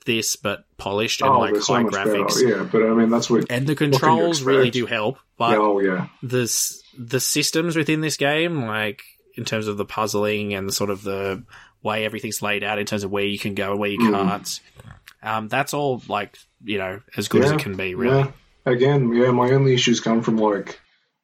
this, 0.05 0.35
but 0.35 0.63
polished 0.77 1.21
and 1.21 1.29
oh, 1.29 1.39
like 1.39 1.57
so 1.57 1.73
high 1.73 1.83
much 1.83 1.93
graphics. 1.93 2.35
better. 2.35 2.47
Yeah, 2.47 2.63
but 2.63 2.83
I 2.83 2.93
mean, 2.93 3.09
that's 3.09 3.29
what 3.29 3.45
and 3.49 3.67
the 3.67 3.73
what 3.73 3.77
can 3.77 3.93
you 3.93 3.99
controls 3.99 4.41
really 4.41 4.71
do 4.71 4.85
help. 4.85 5.19
But 5.37 5.57
oh 5.57 5.79
yeah, 5.79 6.07
the 6.23 6.51
the 6.97 7.19
systems 7.19 7.75
within 7.75 8.01
this 8.01 8.17
game, 8.17 8.65
like 8.65 9.03
in 9.35 9.45
terms 9.45 9.67
of 9.67 9.77
the 9.77 9.85
puzzling 9.85 10.53
and 10.53 10.73
sort 10.73 10.89
of 10.89 11.03
the 11.03 11.43
way 11.87 12.05
everything's 12.05 12.41
laid 12.41 12.63
out 12.63 12.77
in 12.79 12.85
terms 12.85 13.03
of 13.03 13.11
where 13.11 13.23
you 13.25 13.39
can 13.39 13.55
go 13.55 13.71
and 13.71 13.79
where 13.79 13.89
you 13.89 13.99
Mm. 13.99 14.11
can't, 14.11 14.59
um, 15.23 15.47
that's 15.47 15.73
all 15.73 16.01
like 16.07 16.37
you 16.63 16.77
know 16.77 17.01
as 17.17 17.27
good 17.27 17.43
as 17.43 17.51
it 17.51 17.59
can 17.59 17.75
be. 17.75 17.95
Really, 17.95 18.17
Yeah. 18.19 18.31
Again, 18.65 19.13
yeah, 19.15 19.31
my 19.31 19.51
only 19.51 19.73
issues 19.73 19.99
come 20.01 20.21
from 20.21 20.37
like 20.37 20.79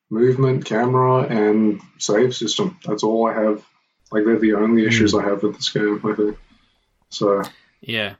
movement, 0.09 0.65
camera, 0.65 1.21
and 1.23 1.81
save 1.97 2.33
system. 2.35 2.77
That's 2.85 3.03
all 3.03 3.27
I 3.27 3.33
have. 3.33 3.63
Like 4.11 4.25
they're 4.25 4.39
the 4.39 4.51
Hmm. 4.51 4.63
only 4.63 4.85
issues 4.85 5.13
I 5.15 5.23
have 5.23 5.43
with 5.43 5.55
this 5.57 5.69
game. 5.69 5.99
I 6.05 6.13
think. 6.15 6.37
So 7.09 7.41
yeah. 7.81 8.15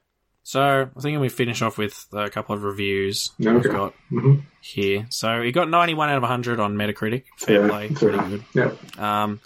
So 0.46 0.90
I 0.96 1.00
think 1.00 1.22
we 1.22 1.30
finish 1.30 1.62
off 1.62 1.78
with 1.78 2.06
a 2.12 2.30
couple 2.30 2.54
of 2.54 2.64
reviews 2.64 3.32
Yeah, 3.38 3.54
we've 3.54 3.66
okay. 3.66 3.76
got 3.78 3.94
Mhm. 4.12 4.42
here. 4.60 5.06
So 5.10 5.40
it 5.40 5.54
got 5.54 5.70
91 5.70 6.10
out 6.10 6.18
of 6.18 6.24
100 6.24 6.60
on 6.60 6.76
Metacritic. 6.76 7.24
Fair 7.38 7.62
Yeah, 7.62 7.68
play, 7.70 7.88
pretty 7.90 8.18
good. 8.18 8.44
Yeah. 8.54 8.72
Um, 8.98 9.40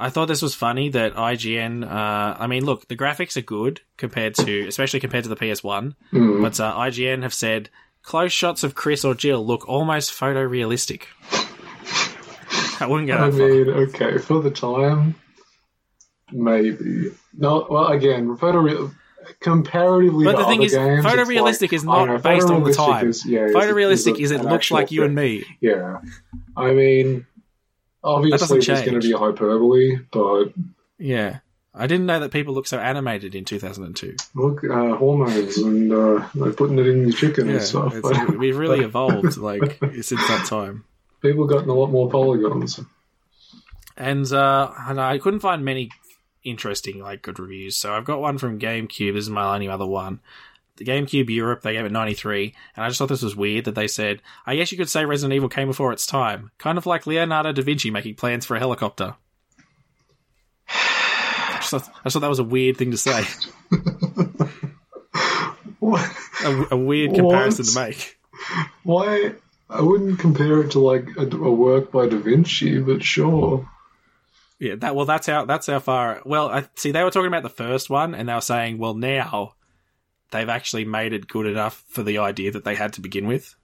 I 0.00 0.08
thought 0.10 0.26
this 0.28 0.40
was 0.42 0.54
funny 0.54 0.88
that 0.88 1.14
IGN. 1.14 1.84
Uh, 1.84 2.36
I 2.38 2.46
mean, 2.46 2.64
look, 2.64 2.88
the 2.88 2.96
graphics 2.96 3.36
are 3.36 3.42
good 3.42 3.82
compared 3.98 4.34
to, 4.36 4.66
especially 4.66 4.98
compared 5.00 5.24
to 5.24 5.28
the 5.30 5.36
PS1. 5.36 5.94
Mm. 6.12 6.42
But 6.42 6.58
uh, 6.58 6.74
IGN 6.74 7.22
have 7.22 7.34
said 7.34 7.68
close 8.02 8.32
shots 8.32 8.64
of 8.64 8.74
Chris 8.74 9.04
or 9.04 9.14
Jill 9.14 9.46
look 9.46 9.68
almost 9.68 10.12
photorealistic. 10.12 11.02
I 12.80 12.86
wouldn't 12.86 13.08
go 13.08 13.14
I 13.18 13.28
that 13.28 13.36
far. 13.36 13.48
mean, 13.48 13.68
okay, 13.68 14.18
for 14.18 14.40
the 14.40 14.50
time, 14.50 15.14
maybe. 16.32 17.10
No, 17.36 17.66
well, 17.70 17.88
again, 17.88 18.36
photo 18.36 18.90
comparatively 19.40 20.24
But 20.24 20.32
to 20.32 20.38
the 20.38 20.44
thing 20.46 20.60
other 20.60 20.66
is, 20.66 20.74
games, 20.74 21.04
photorealistic 21.04 21.60
like- 21.62 21.72
is 21.74 21.84
not 21.84 22.06
know, 22.06 22.18
based 22.18 22.48
on 22.48 22.64
the 22.64 22.72
time. 22.72 23.08
Is, 23.08 23.26
yeah, 23.26 23.44
is- 23.46 23.54
Photorealistic 23.54 24.16
a- 24.18 24.22
is 24.22 24.30
it 24.30 24.42
looks 24.44 24.70
like 24.70 24.90
you 24.90 25.04
and 25.04 25.14
me. 25.14 25.44
Yeah, 25.60 25.98
I 26.56 26.72
mean, 26.72 27.26
obviously 28.04 28.60
doesn't 28.60 28.84
going 28.86 29.00
to 29.00 29.06
be 29.06 29.12
a 29.12 29.18
hyperbole, 29.18 29.98
but 30.12 30.52
Yeah. 30.98 31.38
I 31.72 31.86
didn't 31.86 32.06
know 32.06 32.18
that 32.18 32.32
people 32.32 32.52
look 32.52 32.66
so 32.66 32.80
animated 32.80 33.36
in 33.36 33.44
2002. 33.44 34.16
look, 34.34 34.64
uh, 34.64 34.96
hormones 34.96 35.56
and 35.58 35.92
uh, 35.92 36.26
like 36.34 36.56
putting 36.56 36.78
it 36.80 36.86
in 36.88 37.02
your 37.06 37.12
chicken 37.16 37.46
Yeah, 37.46 37.52
and 37.54 37.62
stuff. 37.62 37.94
it's- 37.94 38.28
we've 38.36 38.58
really 38.58 38.80
evolved 38.84 39.36
like 39.36 39.78
since 40.02 40.10
that 40.26 40.46
time. 40.48 40.84
People 41.22 41.46
gotten 41.46 41.68
a 41.70 41.74
lot 41.74 41.90
more 41.90 42.10
polygons. 42.10 42.80
And 43.96 44.30
uh, 44.32 44.72
and 44.88 45.00
I 45.00 45.18
couldn't 45.18 45.40
find 45.40 45.64
many 45.64 45.90
interesting, 46.42 46.98
like 47.00 47.22
good 47.22 47.38
reviews. 47.38 47.76
So 47.76 47.92
I've 47.92 48.04
got 48.04 48.20
one 48.20 48.38
from 48.38 48.58
GameCube. 48.58 49.12
This 49.14 49.24
is 49.24 49.30
my 49.30 49.54
only 49.54 49.68
other 49.68 49.86
one. 49.86 50.20
The 50.80 50.86
GameCube 50.86 51.28
Europe, 51.28 51.60
they 51.60 51.74
gave 51.74 51.84
it 51.84 51.92
93, 51.92 52.54
and 52.74 52.82
I 52.82 52.88
just 52.88 52.98
thought 52.98 53.10
this 53.10 53.20
was 53.20 53.36
weird 53.36 53.66
that 53.66 53.74
they 53.74 53.86
said, 53.86 54.22
I 54.46 54.56
guess 54.56 54.72
you 54.72 54.78
could 54.78 54.88
say 54.88 55.04
Resident 55.04 55.36
Evil 55.36 55.50
came 55.50 55.68
before 55.68 55.92
its 55.92 56.06
time. 56.06 56.52
Kind 56.56 56.78
of 56.78 56.86
like 56.86 57.06
Leonardo 57.06 57.52
da 57.52 57.60
Vinci 57.60 57.90
making 57.90 58.14
plans 58.14 58.46
for 58.46 58.56
a 58.56 58.58
helicopter. 58.58 59.16
I 60.66 61.58
just 61.60 61.70
thought, 61.70 61.82
I 61.86 62.04
just 62.04 62.14
thought 62.14 62.20
that 62.20 62.30
was 62.30 62.38
a 62.38 62.44
weird 62.44 62.78
thing 62.78 62.92
to 62.92 62.96
say. 62.96 63.24
a, 66.44 66.66
a 66.70 66.76
weird 66.78 67.14
comparison 67.14 67.66
to 67.66 67.74
make. 67.78 68.18
Why? 68.82 69.34
I 69.68 69.82
wouldn't 69.82 70.18
compare 70.18 70.62
it 70.62 70.70
to 70.70 70.80
like 70.80 71.08
a, 71.18 71.26
a 71.26 71.52
work 71.52 71.92
by 71.92 72.06
Da 72.06 72.16
Vinci, 72.16 72.80
but 72.80 73.02
sure. 73.02 73.68
Yeah, 74.58 74.76
that 74.76 74.96
well, 74.96 75.04
that's 75.04 75.26
how 75.26 75.44
that's 75.44 75.66
how 75.66 75.78
far. 75.78 76.22
Well, 76.24 76.48
I 76.48 76.66
see 76.74 76.90
they 76.90 77.04
were 77.04 77.10
talking 77.10 77.28
about 77.28 77.42
the 77.42 77.50
first 77.50 77.90
one, 77.90 78.14
and 78.14 78.30
they 78.30 78.34
were 78.34 78.40
saying, 78.40 78.78
well, 78.78 78.94
now 78.94 79.56
they've 80.30 80.48
actually 80.48 80.84
made 80.84 81.12
it 81.12 81.28
good 81.28 81.46
enough 81.46 81.84
for 81.88 82.02
the 82.02 82.18
idea 82.18 82.52
that 82.52 82.64
they 82.64 82.74
had 82.74 82.94
to 82.94 83.00
begin 83.00 83.26
with 83.26 83.54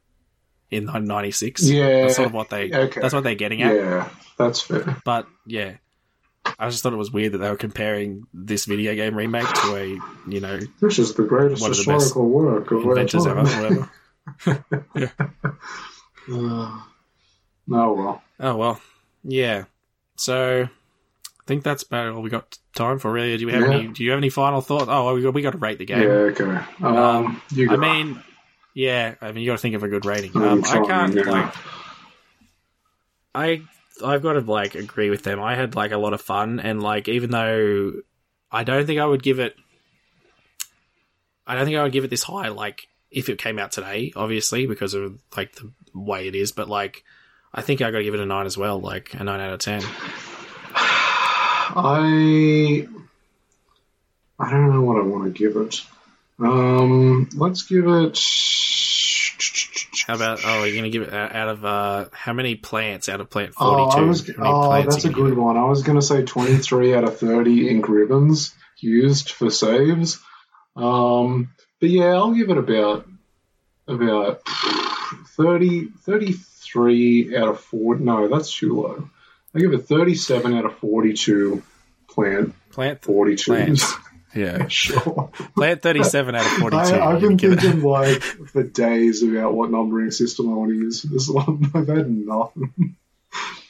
in 0.70 0.86
'96. 0.86 1.62
Yeah, 1.68 2.02
that's 2.02 2.16
sort 2.16 2.26
of 2.26 2.34
what 2.34 2.50
they. 2.50 2.72
okay. 2.72 3.00
That's 3.00 3.14
what 3.14 3.24
they're 3.24 3.34
getting 3.34 3.62
at. 3.62 3.74
Yeah, 3.74 4.08
that's 4.36 4.62
fair. 4.62 4.96
But 5.04 5.26
yeah, 5.46 5.76
I 6.58 6.68
just 6.68 6.82
thought 6.82 6.92
it 6.92 6.96
was 6.96 7.10
weird 7.10 7.32
that 7.32 7.38
they 7.38 7.50
were 7.50 7.56
comparing 7.56 8.26
this 8.32 8.64
video 8.64 8.94
game 8.94 9.14
remake 9.14 9.48
to 9.48 9.76
a 9.76 9.86
you 10.30 10.40
know 10.40 10.58
This 10.80 10.98
is 10.98 11.14
the 11.14 11.24
greatest 11.24 11.62
one 11.62 11.70
of 11.70 11.76
the 11.76 11.84
best 11.84 12.04
historical 12.04 12.28
work 12.28 12.70
of 12.70 12.82
inventors 12.82 13.26
ever. 13.26 13.42
Whatever. 13.44 13.90
Uh, 16.28 16.80
oh 17.70 17.92
well. 17.92 18.22
Oh 18.40 18.56
well, 18.56 18.80
yeah. 19.22 19.66
So 20.16 20.68
think 21.46 21.62
that's 21.62 21.82
about 21.84 22.08
all 22.14 22.22
we 22.22 22.30
got 22.30 22.58
time 22.74 22.98
for. 22.98 23.10
Really, 23.12 23.36
do 23.38 23.46
we 23.46 23.52
have 23.52 23.62
Yeah. 23.62 23.74
any? 23.78 23.88
Do 23.88 24.04
you 24.04 24.10
have 24.10 24.18
any 24.18 24.30
final 24.30 24.60
thoughts? 24.60 24.86
Oh, 24.88 25.14
we 25.14 25.22
got 25.22 25.34
we 25.34 25.42
got 25.42 25.52
to 25.52 25.58
rate 25.58 25.78
the 25.78 25.84
game. 25.86 26.02
Yeah, 26.02 26.08
okay. 26.08 26.58
Um, 26.82 27.40
you 27.50 27.70
I 27.70 27.76
mean, 27.76 28.22
yeah. 28.74 29.14
I 29.20 29.32
mean, 29.32 29.44
you 29.44 29.50
got 29.50 29.56
to 29.56 29.62
think 29.62 29.74
of 29.74 29.82
a 29.82 29.88
good 29.88 30.04
rating. 30.04 30.36
Um, 30.36 30.62
I 30.64 30.80
can't 30.84 31.14
now. 31.14 31.22
like. 31.30 31.54
I 33.34 33.62
I've 34.04 34.22
got 34.22 34.34
to 34.34 34.40
like 34.40 34.74
agree 34.74 35.10
with 35.10 35.22
them. 35.22 35.40
I 35.40 35.54
had 35.54 35.74
like 35.74 35.92
a 35.92 35.98
lot 35.98 36.12
of 36.12 36.20
fun, 36.20 36.60
and 36.60 36.82
like 36.82 37.08
even 37.08 37.30
though 37.30 37.92
I 38.50 38.64
don't 38.64 38.86
think 38.86 39.00
I 39.00 39.06
would 39.06 39.22
give 39.22 39.38
it, 39.38 39.54
I 41.46 41.54
don't 41.54 41.64
think 41.64 41.76
I 41.76 41.82
would 41.82 41.92
give 41.92 42.04
it 42.04 42.10
this 42.10 42.22
high. 42.22 42.48
Like 42.48 42.86
if 43.10 43.28
it 43.28 43.38
came 43.38 43.58
out 43.58 43.72
today, 43.72 44.12
obviously 44.16 44.66
because 44.66 44.94
of 44.94 45.18
like 45.36 45.54
the 45.54 45.70
way 45.94 46.28
it 46.28 46.34
is. 46.34 46.52
But 46.52 46.68
like, 46.68 47.04
I 47.54 47.62
think 47.62 47.80
I 47.82 47.90
got 47.90 47.98
to 47.98 48.04
give 48.04 48.14
it 48.14 48.20
a 48.20 48.26
nine 48.26 48.46
as 48.46 48.56
well. 48.58 48.80
Like 48.80 49.14
a 49.14 49.22
nine 49.24 49.40
out 49.40 49.52
of 49.52 49.60
ten. 49.60 49.82
I 51.74 52.86
I 54.38 54.50
don't 54.50 54.70
know 54.70 54.82
what 54.82 54.98
I 54.98 55.02
want 55.02 55.24
to 55.24 55.30
give 55.30 55.56
it. 55.56 55.82
Um, 56.38 57.28
let's 57.34 57.62
give 57.62 57.86
it. 57.86 58.20
How 60.06 60.14
about 60.14 60.40
oh, 60.44 60.64
you're 60.64 60.76
gonna 60.76 60.90
give 60.90 61.02
it 61.02 61.12
out 61.12 61.48
of 61.48 61.64
uh 61.64 62.04
how 62.12 62.32
many 62.32 62.54
plants 62.54 63.08
out 63.08 63.20
of 63.20 63.30
plant 63.30 63.54
forty-two? 63.54 63.98
I 63.98 64.06
was, 64.06 64.30
oh 64.38 64.82
that's 64.82 65.04
a 65.04 65.10
good 65.10 65.36
one. 65.36 65.56
I 65.56 65.64
was 65.64 65.82
going 65.82 65.98
to 65.98 66.06
say 66.06 66.22
23 66.22 66.94
out 66.94 67.04
of 67.04 67.18
30 67.18 67.68
ink 67.68 67.88
ribbons 67.88 68.54
used 68.78 69.30
for 69.30 69.50
saves. 69.50 70.20
Um, 70.76 71.50
but 71.80 71.90
yeah, 71.90 72.14
I'll 72.14 72.34
give 72.34 72.50
it 72.50 72.58
about 72.58 73.08
about 73.88 74.42
30, 75.36 75.88
33 76.02 77.36
out 77.36 77.48
of 77.48 77.60
four. 77.60 77.96
No, 77.96 78.28
that's 78.28 78.54
too 78.54 78.80
low. 78.80 79.10
I 79.56 79.60
give 79.60 79.72
it 79.72 79.86
37 79.86 80.54
out 80.54 80.64
of 80.66 80.76
42 80.78 81.62
plant. 82.08 82.54
Plant 82.70 83.02
42. 83.02 83.50
Plants. 83.52 83.92
Yeah. 84.34 84.68
sure. 84.68 85.30
Plant 85.54 85.80
37 85.80 86.34
out 86.34 86.44
of 86.44 86.52
42. 86.58 86.76
I, 86.76 87.14
I've 87.14 87.22
You 87.22 87.28
been 87.30 87.38
thinking 87.38 87.80
like 87.82 88.20
for 88.22 88.62
days 88.64 89.22
about 89.22 89.54
what 89.54 89.70
numbering 89.70 90.10
system 90.10 90.50
I 90.50 90.56
want 90.56 90.72
to 90.72 90.76
use 90.76 91.00
for 91.00 91.06
this 91.06 91.26
one. 91.26 91.70
I've 91.74 91.88
had 91.88 92.10
nothing. 92.10 92.96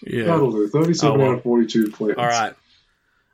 Yeah. 0.05 0.25
That'll 0.25 0.51
do. 0.51 0.67
37 0.67 1.09
Oh, 1.09 1.23
well. 1.23 1.31
out 1.31 1.37
of 1.39 1.43
42 1.45 1.93
plants. 1.93 2.19
All 2.19 2.27
right. 2.27 2.55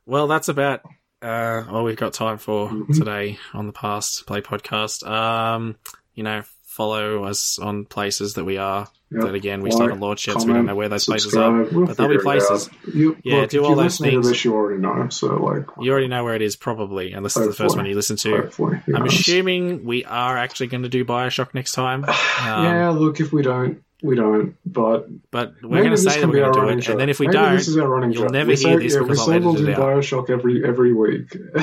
Well, 0.04 0.26
that's 0.28 0.48
about 0.48 0.82
uh, 1.22 1.64
all 1.70 1.84
we've 1.84 1.96
got 1.96 2.12
time 2.12 2.36
for 2.36 2.68
Mm-hmm. 2.68 2.92
today 2.98 3.38
on 3.54 3.66
the 3.66 3.72
Past 3.72 4.26
Play 4.26 4.42
podcast. 4.42 5.08
Um, 5.08 5.76
you 6.14 6.24
know, 6.24 6.42
follow 6.72 7.24
us 7.24 7.58
on 7.58 7.84
places 7.84 8.34
that 8.34 8.44
we 8.44 8.56
are. 8.58 8.88
Yep. 9.10 9.22
That 9.24 9.34
again, 9.34 9.60
we 9.60 9.64
Like, 9.68 9.72
still 9.74 9.88
haven't 9.88 10.26
yet, 10.26 10.40
so 10.40 10.46
we 10.46 10.54
don't 10.54 10.64
know 10.64 10.74
where 10.74 10.88
those 10.88 11.04
places 11.04 11.34
are. 11.34 11.52
We'll 11.64 11.84
but 11.86 11.98
there'll 11.98 12.16
be 12.16 12.22
places. 12.22 12.70
You, 12.94 13.14
Yeah, 13.22 13.40
look, 13.42 13.50
do 13.50 13.62
all 13.62 13.74
those 13.74 13.98
things. 13.98 14.26
this, 14.26 14.42
you 14.42 14.54
already 14.54 14.80
know. 14.80 15.10
So, 15.10 15.34
like, 15.36 15.66
You 15.78 15.92
already 15.92 16.08
know 16.08 16.24
where 16.24 16.34
it 16.34 16.40
is, 16.40 16.56
probably, 16.56 17.12
unless 17.12 17.36
it's 17.36 17.46
the 17.46 17.52
first 17.52 17.76
one 17.76 17.84
you 17.84 17.94
listen 17.94 18.16
to. 18.16 18.30
Hopefully, 18.38 18.80
I'm 18.94 19.04
assuming 19.04 19.84
we 19.84 20.06
are 20.06 20.38
actually 20.38 20.68
going 20.68 20.84
to 20.84 20.88
do 20.88 21.04
Bioshock 21.04 21.52
next 21.52 21.72
time. 21.72 22.04
Um, 22.42 22.64
yeah, 22.64 22.88
look, 22.88 23.20
if 23.20 23.32
we 23.34 23.42
don't, 23.42 23.82
we 24.02 24.16
don't. 24.16 24.56
But 24.64 25.08
But 25.30 25.54
we're 25.62 25.82
going 25.84 25.90
to 25.90 25.98
say 25.98 26.20
that 26.22 26.26
we're 26.26 26.40
going 26.40 26.54
to 26.54 26.60
do 26.60 26.68
it, 26.68 26.80
joke. 26.80 26.92
and 26.92 27.00
then 27.00 27.10
if 27.10 27.20
we 27.20 27.26
Maybe 27.26 27.36
don't, 27.38 27.56
this 27.56 27.68
is 27.68 27.76
our 27.76 27.86
running 27.88 28.12
you'll 28.12 28.22
joke. 28.22 28.32
never 28.32 28.48
we 28.48 28.56
hear 28.56 28.78
say, 28.80 28.84
this 28.84 28.94
yeah, 28.94 29.00
because 29.00 29.18
we 29.28 29.34
I'll 29.34 29.40
edit 29.52 29.56
do 29.66 29.68
it 29.68 29.74
out. 29.74 29.80
Bioshock 29.80 30.30
every 30.30 30.64
every 30.66 30.94
week. 30.94 31.36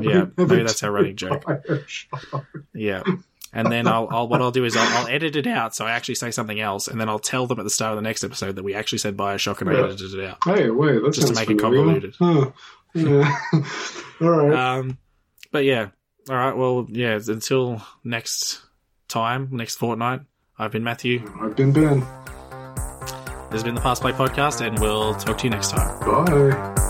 Yeah, 0.00 0.26
maybe 0.36 0.62
that's 0.62 0.84
our 0.84 0.92
running 0.92 1.16
joke. 1.16 1.42
Bioshock. 1.44 2.46
Yeah. 2.72 3.02
And 3.52 3.70
then 3.70 3.88
I'll, 3.88 4.06
I'll 4.10 4.28
what 4.28 4.40
I'll 4.40 4.52
do 4.52 4.64
is 4.64 4.76
I'll, 4.76 4.98
I'll 4.98 5.08
edit 5.08 5.34
it 5.34 5.46
out 5.46 5.74
so 5.74 5.84
I 5.84 5.90
actually 5.90 6.14
say 6.14 6.30
something 6.30 6.60
else, 6.60 6.86
and 6.88 7.00
then 7.00 7.08
I'll 7.08 7.18
tell 7.18 7.46
them 7.46 7.58
at 7.58 7.64
the 7.64 7.70
start 7.70 7.92
of 7.92 7.96
the 7.96 8.02
next 8.02 8.22
episode 8.22 8.56
that 8.56 8.62
we 8.62 8.74
actually 8.74 8.98
said 8.98 9.16
Bioshock 9.16 9.60
and 9.60 9.70
I 9.70 9.72
Yeah. 9.74 9.84
edited 9.84 10.14
it 10.14 10.24
out. 10.24 10.38
Hey, 10.44 10.70
wait, 10.70 11.02
that 11.02 11.12
Just 11.12 11.28
to 11.28 11.34
make 11.34 11.50
it 11.50 11.60
familiar. 11.60 12.00
convoluted. 12.00 12.14
Huh. 12.18 12.50
Yeah. 12.94 13.36
All 14.20 14.30
right. 14.30 14.52
Um, 14.78 14.98
but 15.52 15.64
yeah, 15.64 15.88
all 16.28 16.36
right. 16.36 16.56
Well, 16.56 16.86
yeah. 16.90 17.18
Until 17.26 17.82
next 18.04 18.60
time, 19.08 19.48
next 19.50 19.76
fortnight. 19.76 20.20
I've 20.58 20.70
been 20.70 20.84
Matthew. 20.84 21.22
I've 21.40 21.56
been 21.56 21.72
Ben. 21.72 22.00
This 23.50 23.62
has 23.62 23.64
been 23.64 23.74
the 23.74 23.80
Past 23.80 24.02
Play 24.02 24.12
podcast, 24.12 24.64
and 24.64 24.78
we'll 24.78 25.14
talk 25.14 25.38
to 25.38 25.44
you 25.44 25.50
next 25.50 25.70
time. 25.70 25.98
Bye. 26.00 26.89